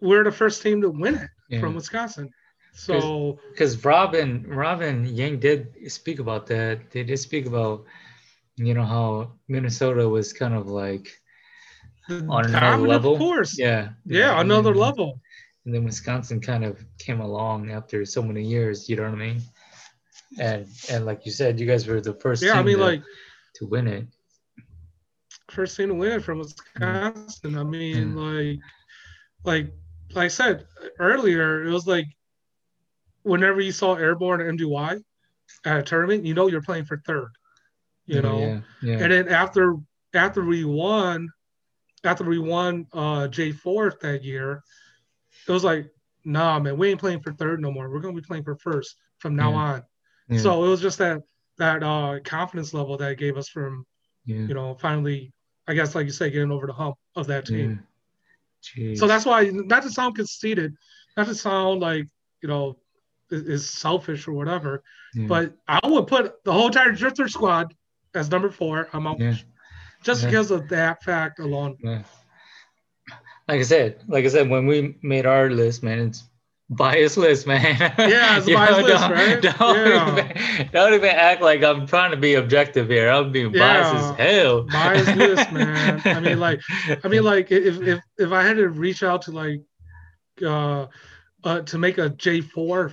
we're 0.00 0.24
the 0.24 0.32
first 0.32 0.62
team 0.62 0.80
to 0.82 0.90
win 0.90 1.14
it 1.16 1.30
Yeah. 1.48 1.60
from 1.60 1.74
Wisconsin. 1.74 2.30
So 2.74 3.38
because 3.50 3.84
Robin 3.84 4.44
Robin 4.46 5.04
Yang 5.06 5.40
did 5.40 5.90
speak 5.92 6.18
about 6.20 6.46
that. 6.46 6.90
They 6.90 7.02
did 7.02 7.18
speak 7.18 7.46
about 7.46 7.84
you 8.56 8.74
know 8.74 8.84
how 8.84 9.32
Minnesota 9.48 10.08
was 10.08 10.32
kind 10.32 10.54
of 10.54 10.68
like 10.68 11.08
on 12.10 12.46
another 12.46 12.86
level. 12.86 13.18
course. 13.18 13.58
Yeah. 13.58 13.90
Yeah, 14.04 14.32
and 14.32 14.50
another 14.50 14.72
then- 14.72 14.80
level. 14.82 15.20
And 15.64 15.74
then 15.74 15.84
Wisconsin 15.84 16.40
kind 16.40 16.64
of 16.64 16.82
came 16.98 17.20
along 17.20 17.70
after 17.70 18.04
so 18.06 18.22
many 18.22 18.42
years, 18.42 18.88
you 18.88 18.96
know 18.96 19.02
what 19.02 19.12
I 19.12 19.16
mean? 19.16 19.42
And 20.38 20.66
and 20.90 21.06
like 21.06 21.24
you 21.24 21.32
said, 21.32 21.58
you 21.58 21.66
guys 21.66 21.86
were 21.86 22.00
the 22.00 22.14
first 22.14 22.42
Yeah, 22.42 22.52
I 22.52 22.56
team 22.56 22.66
mean, 22.66 22.76
to, 22.78 22.84
like 22.84 23.02
to 23.56 23.66
win 23.66 23.86
it. 23.88 24.06
first 25.50 25.76
team 25.76 25.88
to 25.88 25.94
win 25.94 26.12
it 26.12 26.22
from 26.22 26.38
Wisconsin. 26.38 27.56
I 27.56 27.64
mean, 27.64 28.16
Yeah. 28.16 28.22
like, 28.22 28.58
like, 29.44 29.72
like 30.12 30.24
I 30.26 30.28
said 30.28 30.66
earlier, 30.98 31.64
it 31.64 31.70
was 31.72 31.86
like 31.86 32.06
whenever 33.22 33.60
you 33.60 33.72
saw 33.72 33.94
Airborne 33.94 34.40
MDY 34.40 35.02
at 35.64 35.78
a 35.78 35.82
tournament, 35.82 36.24
you 36.24 36.34
know 36.34 36.48
you're 36.48 36.62
playing 36.62 36.84
for 36.84 36.98
third. 37.06 37.30
You 38.06 38.22
know, 38.22 38.38
yeah, 38.40 38.60
yeah, 38.82 38.98
and 39.02 39.12
then 39.12 39.28
after 39.28 39.76
after 40.14 40.42
we 40.44 40.64
won, 40.64 41.28
after 42.04 42.24
we 42.24 42.38
won 42.38 42.86
uh 42.92 43.28
J 43.28 43.52
fourth 43.52 44.00
that 44.00 44.24
year, 44.24 44.62
it 45.46 45.52
was 45.52 45.62
like, 45.64 45.90
nah, 46.24 46.58
man, 46.58 46.78
we 46.78 46.88
ain't 46.88 47.00
playing 47.00 47.20
for 47.20 47.32
third 47.34 47.60
no 47.60 47.70
more. 47.70 47.90
We're 47.90 48.00
gonna 48.00 48.14
be 48.14 48.22
playing 48.22 48.44
for 48.44 48.56
first 48.56 48.96
from 49.18 49.36
now 49.36 49.50
Yeah. 49.52 49.56
on. 49.58 49.82
Yeah, 50.28 50.40
So 50.40 50.64
it 50.64 50.68
was 50.68 50.80
just 50.80 50.98
that 50.98 51.22
that 51.58 51.82
uh 51.82 52.20
confidence 52.24 52.72
level 52.72 52.96
that 52.98 53.18
gave 53.18 53.36
us 53.36 53.48
from 53.48 53.84
yeah, 54.24 54.46
you 54.46 54.54
know 54.54 54.74
finally, 54.74 55.32
I 55.66 55.74
guess 55.74 55.94
like 55.94 56.06
you 56.06 56.12
say, 56.12 56.30
getting 56.30 56.52
over 56.52 56.66
the 56.66 56.72
hump 56.72 56.96
of 57.16 57.26
that 57.28 57.46
team. 57.46 57.82
Jeez. 58.62 58.98
So 58.98 59.06
that's 59.06 59.24
why 59.24 59.50
not 59.52 59.82
to 59.84 59.90
sound 59.90 60.16
conceited, 60.16 60.74
not 61.16 61.26
to 61.26 61.34
sound 61.34 61.80
like 61.80 62.06
you 62.42 62.48
know 62.48 62.78
is, 63.30 63.42
is 63.42 63.70
selfish 63.70 64.26
or 64.28 64.32
whatever, 64.32 64.82
yeah, 65.14 65.26
but 65.26 65.56
I 65.66 65.80
would 65.86 66.06
put 66.06 66.44
the 66.44 66.52
whole 66.52 66.66
entire 66.66 66.92
drifter 66.92 67.28
squad 67.28 67.74
as 68.14 68.30
number 68.30 68.50
four. 68.50 68.88
I'm 68.92 69.04
yeah, 69.18 69.36
just 70.02 70.22
Yeah. 70.22 70.30
because 70.30 70.50
of 70.50 70.68
that 70.68 71.02
fact 71.02 71.38
alone. 71.38 71.76
yeah. 71.80 72.02
Like 73.48 73.60
I 73.60 73.62
said, 73.62 74.02
like 74.08 74.26
I 74.26 74.28
said, 74.28 74.50
when 74.50 74.66
we 74.66 74.98
made 75.02 75.24
our 75.24 75.48
list, 75.48 75.82
man, 75.82 76.00
it's 76.00 76.24
biased 76.70 77.16
list, 77.16 77.46
man. 77.46 77.76
Yeah, 77.98 78.38
it's 78.38 78.46
biased 78.54 78.80
know, 78.80 78.86
list, 78.86 79.00
don't, 79.02 79.12
right? 79.12 79.42
Don't, 79.42 79.76
Yeah. 79.76 80.12
even, 80.56 80.68
don't 80.72 80.94
even 80.94 81.10
act 81.10 81.42
like 81.42 81.62
I'm 81.62 81.86
trying 81.86 82.10
to 82.10 82.16
be 82.16 82.34
objective 82.34 82.88
here. 82.88 83.10
I'm 83.10 83.32
being 83.32 83.52
biased 83.52 83.94
as 83.94 84.10
hell. 84.16 84.62
Biased 84.64 85.14
list, 85.14 85.50
man. 85.52 86.00
I 86.04 86.20
mean, 86.20 86.38
like, 86.40 86.60
I 87.04 87.08
mean, 87.08 87.24
like 87.32 87.50
if 87.50 87.80
if 87.80 88.00
if 88.18 88.32
I 88.32 88.42
had 88.42 88.56
to 88.56 88.68
reach 88.68 89.02
out 89.02 89.22
to 89.22 89.32
like 89.32 89.60
uh 90.44 90.86
uh 91.44 91.60
to 91.62 91.78
make 91.78 91.98
a 91.98 92.10
J 92.10 92.40
four 92.40 92.92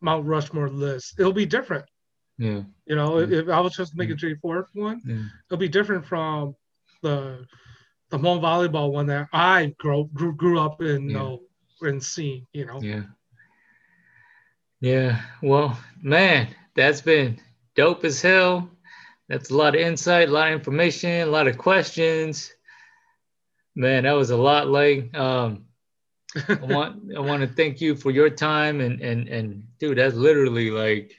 Mount 0.00 0.26
Rushmore 0.26 0.68
list, 0.68 1.18
it'll 1.18 1.32
be 1.32 1.46
different. 1.46 1.84
yeah, 2.38 2.62
You 2.86 2.96
know, 2.96 3.18
if, 3.18 3.30
Yeah. 3.30 3.38
if 3.40 3.48
I 3.48 3.60
was 3.60 3.74
just 3.74 3.92
to 3.92 3.98
make 3.98 4.10
a 4.10 4.14
J 4.14 4.34
four 4.36 4.68
one, 4.74 5.00
yeah, 5.04 5.22
it'll 5.48 5.60
be 5.60 5.68
different 5.68 6.06
from 6.06 6.54
the 7.02 7.46
the 8.10 8.18
Hmong 8.18 8.40
volleyball 8.40 8.92
one 8.92 9.06
that 9.06 9.28
I 9.32 9.74
grew 9.78 10.08
grew, 10.12 10.34
grew 10.36 10.58
up 10.60 10.82
in, 10.82 11.08
you 11.08 11.10
Yeah. 11.10 11.18
know, 11.18 11.40
and 11.88 12.02
seeing. 12.02 12.46
You 12.52 12.66
know, 12.66 12.80
yeah. 12.80 13.02
Yeah, 14.80 15.22
well, 15.42 15.78
man, 16.02 16.48
that's 16.74 17.00
been 17.00 17.40
dope 17.76 18.04
as 18.04 18.20
hell. 18.20 18.68
That's 19.28 19.50
a 19.50 19.56
lot 19.56 19.76
of 19.76 19.80
insight, 19.80 20.28
a 20.28 20.32
lot 20.32 20.48
of 20.48 20.54
information, 20.54 21.22
a 21.28 21.30
lot 21.30 21.46
of 21.46 21.56
questions. 21.56 22.52
Man, 23.76 24.02
that 24.02 24.12
was 24.12 24.30
a 24.30 24.36
lot 24.36 24.66
like 24.68 25.16
um 25.16 25.66
I 26.48 26.58
want 26.62 27.12
I 27.16 27.20
want 27.20 27.42
to 27.42 27.46
thank 27.46 27.80
you 27.80 27.94
for 27.94 28.10
your 28.10 28.28
time 28.28 28.80
and 28.80 29.00
and 29.00 29.28
and 29.28 29.64
dude, 29.78 29.98
that's 29.98 30.16
literally 30.16 30.70
like 30.70 31.14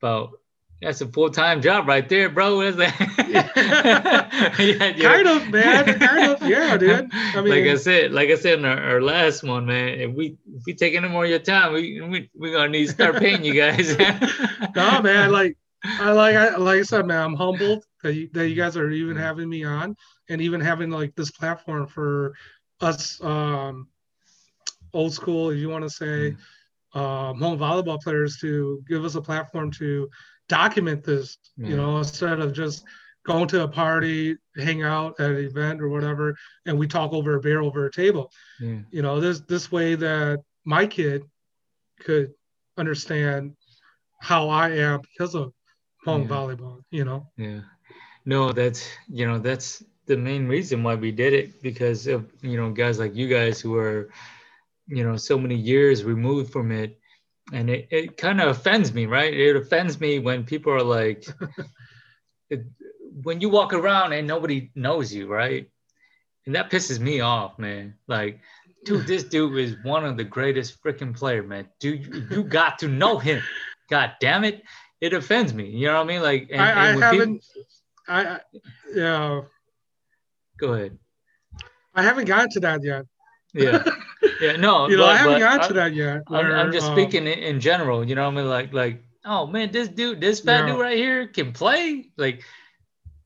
about 0.00 0.39
that's 0.80 1.00
a 1.02 1.08
full 1.08 1.30
time 1.30 1.60
job 1.60 1.86
right 1.86 2.08
there, 2.08 2.30
bro. 2.30 2.60
That's 2.72 2.76
that. 2.76 4.56
yeah, 4.58 4.86
yeah. 4.86 4.94
kind 4.98 5.28
of, 5.28 5.48
man, 5.50 5.98
kind 5.98 6.32
of, 6.32 6.48
yeah, 6.48 6.76
dude. 6.76 7.10
I 7.12 7.42
mean, 7.42 7.50
like 7.50 7.70
I 7.70 7.76
said, 7.76 8.12
like 8.12 8.30
I 8.30 8.36
said 8.36 8.60
in 8.60 8.64
our, 8.64 8.82
our 8.82 9.02
last 9.02 9.42
one, 9.42 9.66
man, 9.66 10.00
if 10.00 10.12
we 10.12 10.38
if 10.54 10.62
we 10.66 10.74
take 10.74 10.94
any 10.94 11.08
more 11.08 11.24
of 11.24 11.30
your 11.30 11.38
time, 11.38 11.74
we 11.74 12.00
we 12.00 12.30
we 12.34 12.52
gonna 12.52 12.70
need 12.70 12.86
to 12.86 12.92
start 12.92 13.16
paying 13.16 13.44
you 13.44 13.54
guys. 13.54 13.96
no, 14.74 15.02
man, 15.02 15.30
like 15.30 15.58
I 15.84 16.12
like 16.12 16.36
I 16.36 16.56
like 16.56 16.80
I 16.80 16.82
said, 16.82 17.06
man, 17.06 17.22
I'm 17.22 17.34
humbled 17.34 17.84
that 18.02 18.14
you, 18.14 18.30
that 18.32 18.48
you 18.48 18.54
guys 18.54 18.76
are 18.76 18.90
even 18.90 19.16
having 19.16 19.48
me 19.48 19.64
on 19.64 19.96
and 20.30 20.40
even 20.40 20.60
having 20.62 20.90
like 20.90 21.14
this 21.14 21.30
platform 21.30 21.86
for 21.86 22.34
us 22.80 23.22
um 23.22 23.88
old 24.94 25.12
school, 25.12 25.50
if 25.50 25.58
you 25.58 25.68
want 25.68 25.84
to 25.84 25.90
say, 25.90 26.28
um 26.94 27.38
Hmong 27.38 27.58
volleyball 27.58 28.00
players 28.00 28.38
to 28.38 28.82
give 28.88 29.04
us 29.04 29.14
a 29.14 29.20
platform 29.20 29.70
to 29.72 30.08
document 30.50 31.04
this, 31.04 31.38
you 31.56 31.74
mm. 31.74 31.76
know, 31.76 31.98
instead 31.98 32.40
of 32.40 32.52
just 32.52 32.84
going 33.24 33.48
to 33.48 33.62
a 33.62 33.68
party, 33.68 34.36
hang 34.56 34.82
out 34.82 35.18
at 35.20 35.30
an 35.30 35.36
event 35.36 35.80
or 35.80 35.88
whatever, 35.88 36.36
and 36.66 36.78
we 36.78 36.86
talk 36.86 37.12
over 37.12 37.36
a 37.36 37.40
beer 37.40 37.60
over 37.60 37.86
a 37.86 37.92
table 37.92 38.30
yeah, 38.60 38.80
you 38.90 39.02
know 39.02 39.20
this 39.20 39.40
this 39.40 39.72
way 39.72 39.94
that 39.94 40.42
my 40.64 40.86
kid 40.86 41.24
could 42.00 42.32
understand 42.76 43.56
how 44.20 44.48
I 44.48 44.70
am 44.70 45.00
because 45.00 45.34
of 45.34 45.52
Hmong 46.06 46.22
Yeah. 46.22 46.34
volleyball 46.34 46.80
you 46.90 47.04
know 47.04 47.28
yeah. 47.36 47.60
No, 48.26 48.52
that's 48.52 48.86
you 49.08 49.26
know 49.26 49.38
that's 49.38 49.82
the 50.06 50.16
main 50.16 50.46
reason 50.46 50.82
why 50.82 50.94
we 50.94 51.10
did 51.10 51.32
it 51.32 51.62
because 51.62 52.06
of 52.06 52.30
you 52.42 52.56
know 52.56 52.70
guys 52.70 52.98
like 52.98 53.14
you 53.14 53.28
guys 53.28 53.60
who 53.60 53.76
are 53.76 54.10
you 54.86 55.04
know 55.04 55.16
so 55.16 55.38
many 55.38 55.56
years 55.56 56.04
removed 56.04 56.52
from 56.52 56.70
it 56.70 56.99
and 57.52 57.70
it, 57.70 57.88
it 57.90 58.16
kind 58.16 58.40
of 58.40 58.48
offends 58.48 58.92
me 58.92 59.06
right? 59.06 59.32
It 59.32 59.56
offends 59.56 60.00
me 60.00 60.18
when 60.18 60.44
people 60.44 60.72
are 60.72 60.82
like 60.82 61.26
it, 62.50 62.64
when 63.22 63.40
you 63.40 63.48
walk 63.48 63.72
around 63.72 64.12
and 64.12 64.26
nobody 64.26 64.70
knows 64.74 65.12
you 65.12 65.26
right? 65.26 65.68
And 66.46 66.54
that 66.54 66.70
pisses 66.70 66.98
me 66.98 67.20
off 67.20 67.58
man. 67.58 67.94
Like 68.06 68.40
dude 68.84 69.06
this 69.06 69.24
dude 69.24 69.58
is 69.58 69.76
one 69.82 70.04
of 70.04 70.16
the 70.16 70.24
greatest 70.24 70.82
freaking 70.82 71.16
player 71.16 71.42
man. 71.42 71.68
Dude 71.80 72.06
you, 72.06 72.26
you 72.30 72.44
got 72.44 72.78
to 72.80 72.88
know 72.88 73.18
him. 73.18 73.42
God 73.88 74.12
damn 74.20 74.44
it. 74.44 74.62
It 75.00 75.12
offends 75.14 75.54
me 75.54 75.68
you 75.70 75.86
know 75.86 75.94
what 75.94 76.04
i 76.04 76.06
mean? 76.06 76.22
Like 76.22 76.48
and, 76.52 76.60
I, 76.60 76.70
I 76.70 76.86
and 76.88 76.96
people- 76.96 77.18
haven't 77.18 77.44
I, 78.08 78.24
I 78.26 78.40
yeah. 78.94 79.40
Go 80.58 80.74
ahead. 80.74 80.98
I 81.94 82.02
haven't 82.02 82.26
gotten 82.26 82.50
to 82.50 82.60
that 82.60 82.82
yet 82.84 83.06
yeah 83.54 83.82
yeah 84.40 84.56
no 84.56 84.88
you 84.88 84.96
know 84.96 85.04
but- 85.04 85.14
I 85.14 85.16
haven't 85.16 85.38
gotten 85.40 85.60
I- 85.60 85.68
to 85.68 85.72
that 85.74 85.94
yet 85.94 86.22
I'm, 86.28 86.46
I'm 86.52 86.72
just 86.72 86.88
um, 86.88 86.94
speaking 86.94 87.26
in, 87.26 87.38
in 87.38 87.60
general, 87.60 88.06
you 88.06 88.14
know 88.14 88.24
what 88.24 88.34
I 88.38 88.42
mean? 88.42 88.48
Like, 88.48 88.72
like, 88.72 89.02
oh 89.24 89.46
man, 89.46 89.70
this 89.72 89.88
dude, 89.88 90.20
this 90.20 90.40
fat 90.40 90.66
Yeah. 90.66 90.72
dude 90.72 90.80
right 90.80 90.96
here 90.96 91.26
can 91.26 91.52
play. 91.52 92.10
Like, 92.16 92.42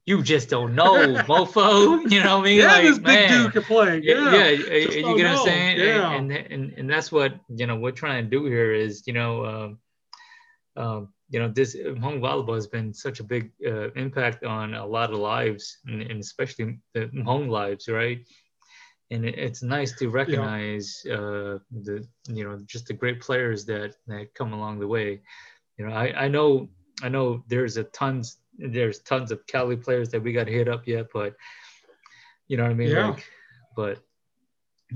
you 0.07 0.23
just 0.23 0.49
don't 0.51 0.75
know, 0.75 0.95
mofo. 1.31 2.03
You 2.11 2.23
know 2.23 2.39
what 2.39 2.43
I 2.43 2.49
mean? 2.51 2.59
yeah 2.59 2.73
like, 2.73 2.83
this 2.83 2.99
big 2.99 3.31
man. 3.31 3.43
dude 3.45 3.53
can 3.53 3.63
play 3.63 4.01
Yeah, 4.03 4.33
yeah, 4.33 4.49
yeah, 4.51 4.77
you 4.77 5.17
get 5.17 5.25
what 5.25 5.27
I'm 5.27 5.45
saying? 5.47 5.79
Yeah. 5.79 6.13
And, 6.13 6.33
and 6.33 6.53
and 6.53 6.73
and 6.79 6.91
that's 6.91 7.11
what 7.13 7.35
you 7.49 7.67
know 7.67 7.77
we're 7.77 7.93
trying 7.93 8.25
to 8.25 8.31
do 8.31 8.45
here 8.47 8.73
is 8.73 9.07
you 9.07 9.13
know 9.13 9.33
um, 9.47 9.79
um, 10.77 11.09
you 11.31 11.39
know 11.41 11.49
this 11.49 11.75
Hmong 11.77 12.21
volleyball 12.21 12.55
has 12.55 12.67
been 12.67 12.93
such 12.93 13.21
a 13.21 13.25
big 13.25 13.51
uh, 13.67 13.91
impact 13.93 14.45
on 14.45 14.75
a 14.75 14.87
lot 14.87 15.13
of 15.13 15.19
lives 15.19 15.79
and, 15.87 16.03
and 16.03 16.21
especially 16.21 16.79
the 16.95 17.07
Hmong 17.15 17.49
lives, 17.49 17.89
right? 17.89 18.19
And 19.15 19.25
it, 19.25 19.39
it's 19.39 19.63
nice 19.63 19.93
to 19.99 20.09
recognize 20.09 21.05
uh, 21.07 21.59
the 21.71 22.07
you 22.29 22.45
know 22.45 22.59
just 22.67 22.87
the 22.87 22.95
great 22.95 23.21
players 23.21 23.65
that 23.67 23.95
that 24.07 24.35
come 24.35 24.53
along 24.53 24.81
the 24.81 24.89
way. 24.89 25.23
You 25.79 25.87
know, 25.87 25.95
I 25.95 26.25
I 26.25 26.29
know 26.29 26.69
I 27.03 27.09
know 27.09 27.45
there's 27.49 27.77
a 27.77 27.85
tons 27.85 28.39
there's 28.59 29.01
tons 29.01 29.31
of 29.31 29.47
Cali 29.47 29.77
players 29.77 30.09
that 30.11 30.23
we 30.23 30.33
got 30.33 30.49
hit 30.49 30.69
up 30.69 30.87
yet, 30.87 31.07
but 31.13 31.35
you 32.49 32.57
know 32.57 32.65
what 32.65 32.73
I 32.73 32.75
mean? 32.75 32.91
Yeah. 32.91 33.11
Like, 33.11 33.31
but 33.77 33.99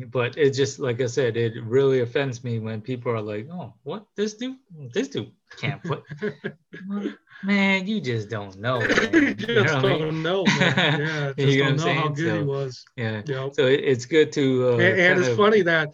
but 0.06 0.36
it's 0.36 0.56
just 0.56 0.78
like 0.78 1.00
I 1.00 1.06
said, 1.06 1.36
it 1.36 1.62
really 1.64 2.00
offends 2.00 2.44
me 2.44 2.58
when 2.58 2.80
people 2.80 3.12
are 3.12 3.22
like, 3.22 3.48
"Oh, 3.50 3.74
what 3.82 4.06
this 4.16 4.34
dude? 4.34 4.56
This 4.92 5.08
dude 5.08 5.32
can't 5.56 5.82
put." 5.82 6.02
man, 7.42 7.86
you 7.86 8.00
just 8.00 8.28
don't 8.28 8.58
know. 8.58 8.82
You 8.82 9.20
You 9.20 9.34
just 9.34 9.48
know 9.48 9.62
what 9.76 9.84
I 9.84 9.88
mean? 9.90 10.00
don't 10.00 10.22
know 10.22 10.44
man. 10.44 10.74
yeah 11.00 11.32
just 11.38 11.56
You 11.56 11.62
know 11.62 11.68
don't 11.68 11.76
know 11.76 11.94
how 11.94 12.08
good 12.08 12.38
he 12.38 12.42
was 12.44 12.84
Yeah. 12.96 13.22
know 13.26 13.50
So 13.52 13.66
it, 13.66 13.80
it's 13.80 14.04
good 14.06 14.32
to. 14.32 14.68
Uh, 14.68 14.72
and, 14.78 15.00
and 15.00 15.18
it's 15.20 15.28
of- 15.28 15.36
funny 15.36 15.62
that 15.62 15.88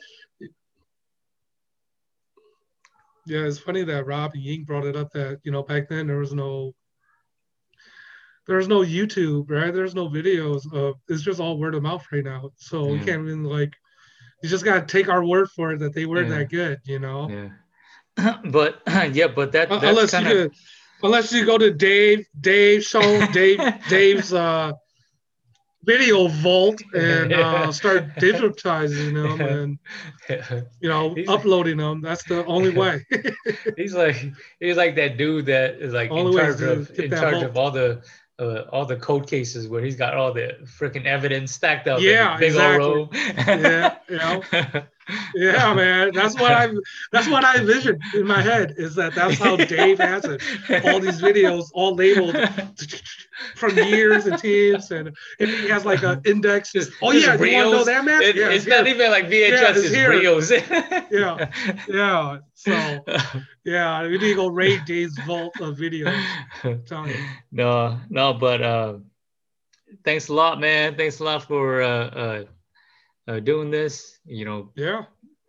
yeah 3.26 3.40
it's 3.47 3.59
funny 3.59 3.82
that 3.85 4.06
rob 4.06 4.35
ying 4.35 4.64
brought 4.64 4.85
it 4.85 4.97
up 4.97 5.10
that 5.12 5.40
you 5.44 5.51
know 5.51 5.62
back 5.62 5.89
then 5.89 6.06
there 6.06 6.18
was 6.18 6.35
no 6.35 6.74
there 8.47 8.59
was 8.59 8.68
no 8.68 8.81
youtube 8.81 9.51
right 9.51 9.72
there's 9.72 9.94
no 9.94 10.09
videos 10.09 10.70
of 10.74 10.97
it's 11.09 11.22
just 11.22 11.40
all 11.40 11.56
word 11.59 11.74
of 11.74 11.82
mouth 11.82 12.05
right 12.12 12.24
now 12.24 12.51
so 12.56 12.85
we 12.85 12.98
can't 12.98 13.22
even 13.22 13.43
like 13.44 13.72
you 14.43 14.48
just 14.48 14.64
gotta 14.64 14.85
take 14.85 15.09
our 15.09 15.24
word 15.24 15.48
for 15.51 15.72
it 15.72 15.78
that 15.78 15.94
they 15.94 16.05
were 16.05 16.22
Yeah. 16.22 16.28
that 16.39 16.51
good 16.51 16.78
you 16.85 16.98
know 16.98 17.31
Yeah. 17.31 17.48
but 18.50 18.80
yeah, 19.12 19.26
but 19.28 19.52
that 19.52 19.70
unless 19.70 20.12
you 20.12 20.18
kind 20.18 20.26
of 20.28 20.32
could, 20.50 20.52
unless 21.02 21.32
you 21.32 21.44
go 21.44 21.58
to 21.58 21.70
dave 21.72 22.26
dave 22.40 22.82
show 22.84 23.26
dave 23.32 23.58
dave's 23.88 24.32
uh 24.32 24.72
video 25.84 26.28
vault 26.28 26.80
and 26.94 27.30
uh, 27.32 27.70
start 27.70 28.06
digitizing 28.16 29.12
them 29.12 29.40
and 29.40 29.78
you 30.80 30.88
know 30.88 31.14
He's- 31.14 31.28
uploading 31.28 31.76
them. 31.76 32.00
That's 32.00 32.24
the 32.24 32.44
only 32.46 32.70
way. 32.70 33.04
he's 33.76 33.94
like 33.94 34.16
he's 34.60 34.76
like 34.78 34.96
that 34.96 35.18
dude 35.18 35.46
that 35.46 35.74
is 35.74 35.92
like 35.92 36.10
Only 36.10 36.32
in 36.32 36.38
charge 36.38 36.62
of 36.62 36.98
in 36.98 37.10
charge 37.10 37.34
vault. 37.34 37.44
of 37.44 37.56
all 37.58 37.70
the 37.70 38.02
uh, 38.38 38.62
all 38.72 38.86
the 38.86 38.96
code 38.96 39.28
cases 39.28 39.68
where 39.68 39.82
he's 39.84 39.94
got 39.96 40.14
all 40.16 40.32
the 40.32 40.56
freaking 40.64 41.04
evidence 41.04 41.52
stacked 41.52 41.86
up. 41.86 41.98
in 41.98 42.04
Yeah, 42.04 42.34
a 42.34 42.38
big 42.38 42.46
exactly. 42.52 42.84
old. 42.84 43.14
Yeah, 43.14 43.96
you 44.08 44.16
know. 44.16 44.42
Yeah, 45.35 45.74
man. 45.74 46.12
That's 46.14 46.35
what 46.35 46.52
I 46.52 46.68
that's 47.12 47.28
what 47.28 47.44
I 47.44 47.59
envisioned 47.59 48.01
in 48.14 48.26
my 48.26 48.40
head 48.40 48.74
is 48.76 48.94
that 48.94 49.14
that's 49.14 49.39
how 49.39 49.56
Dave 49.56 49.98
has 49.98 50.24
it. 50.24 50.40
All 50.86 51.01
these 51.01 51.20
videos 51.20 51.64
all 51.74 51.94
labeled 51.94 52.36
from 53.56 53.76
years 53.76 54.26
and 54.26 54.39
teams 54.39 54.90
and, 54.90 55.14
he 55.39 55.68
has 55.68 55.85
like 55.85 56.02
an 56.02 56.20
index. 56.24 56.72
Just- 56.72 56.93
Oh 57.02 57.12
just 57.12 57.26
yeah, 57.26 57.35
you 57.35 57.56
want 57.56 57.70
to 57.70 57.76
know 57.78 57.85
that 57.85 58.05
man? 58.05 58.22
It- 58.22 58.36
yeah, 58.36 58.48
it's 58.51 58.64
here. 58.64 58.76
not 58.78 58.86
even 58.86 59.10
like 59.10 59.26
VHS, 59.26 59.51
Yeah, 59.51 59.70
it's 59.70 59.78
it's 59.81 59.94
here. 59.94 60.10
reels. 60.10 60.51
Yeah. 61.10 61.51
yeah. 61.89 62.39
So 62.55 63.05
yeah, 63.64 64.02
we 64.02 64.12
need 64.18 64.20
to 64.31 64.35
go 64.35 64.47
raid 64.48 64.85
Dave's 64.86 65.18
vault 65.26 65.60
of 65.60 65.76
videos. 65.76 66.14
No, 67.52 67.98
no, 68.09 68.32
but 68.35 68.62
uh, 68.62 68.94
thanks 70.05 70.28
a 70.28 70.32
lot, 70.35 70.60
man. 70.60 70.97
Thanks 70.97 71.20
a 71.20 71.24
lot 71.24 71.43
for 71.44 71.82
uh, 71.82 71.89
uh, 71.89 72.44
uh, 73.28 73.40
doing 73.40 73.70
this. 73.70 74.18
You 74.26 74.44
know, 74.44 74.70
Yeah. 74.76 75.05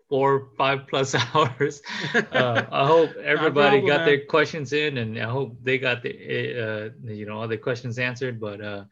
four, 0.09 0.49
five 0.57 0.87
plus 0.87 1.15
hours. 1.33 1.81
Uh, 2.13 2.63
I 2.71 2.85
hope 2.93 3.11
everybody 3.17 3.79
problem, 3.81 3.85
got 3.87 3.97
man. 3.99 4.05
their 4.05 4.25
questions 4.25 4.73
in, 4.73 4.97
and 4.97 5.17
I 5.19 5.29
hope 5.29 5.57
they 5.63 5.77
got 5.77 6.03
the 6.03 6.11
uh, 6.13 6.89
you 7.11 7.25
know 7.25 7.39
all 7.39 7.47
their 7.47 7.57
questions 7.57 7.97
answered. 7.99 8.39
But 8.39 8.61
uh, 8.61 8.83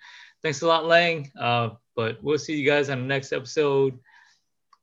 thanks 0.42 0.62
a 0.62 0.68
lot, 0.68 0.86
Lang. 0.86 1.32
Uh, 1.40 1.70
but 1.96 2.18
we'll 2.24 2.40
see 2.40 2.56
you 2.56 2.66
guys 2.66 2.90
on 2.90 3.00
the 3.02 3.06
next 3.08 3.32
episode. 3.32 4.00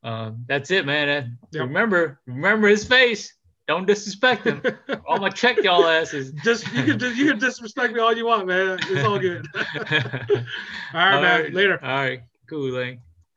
Um, 0.03 0.45
that's 0.49 0.71
it, 0.71 0.87
man. 0.87 1.09
And 1.09 1.37
Yep. 1.53 1.63
Remember, 1.69 2.21
remember 2.27 2.69
his 2.69 2.85
face. 2.87 3.35
Don't 3.69 3.87
disrespect 3.87 4.45
him. 4.47 4.63
I'm 4.89 5.21
gonna 5.21 5.31
check 5.31 5.59
y'all 5.63 5.85
asses. 5.87 6.33
Just 6.43 6.67
you 6.73 6.83
can 6.85 6.99
just 6.99 7.17
you 7.17 7.27
can 7.27 7.39
disrespect 7.39 7.93
me 7.93 8.01
all 8.01 8.17
you 8.17 8.27
want, 8.27 8.47
man. 8.47 8.79
It's 8.89 9.05
all 9.05 9.19
good. 9.19 9.47
all 9.55 9.83
right, 10.95 11.21
man. 11.21 11.53
Later. 11.53 11.79
All 11.83 11.89
right. 11.91 12.21
Cool, 12.49 12.71
Lang. 12.71 13.01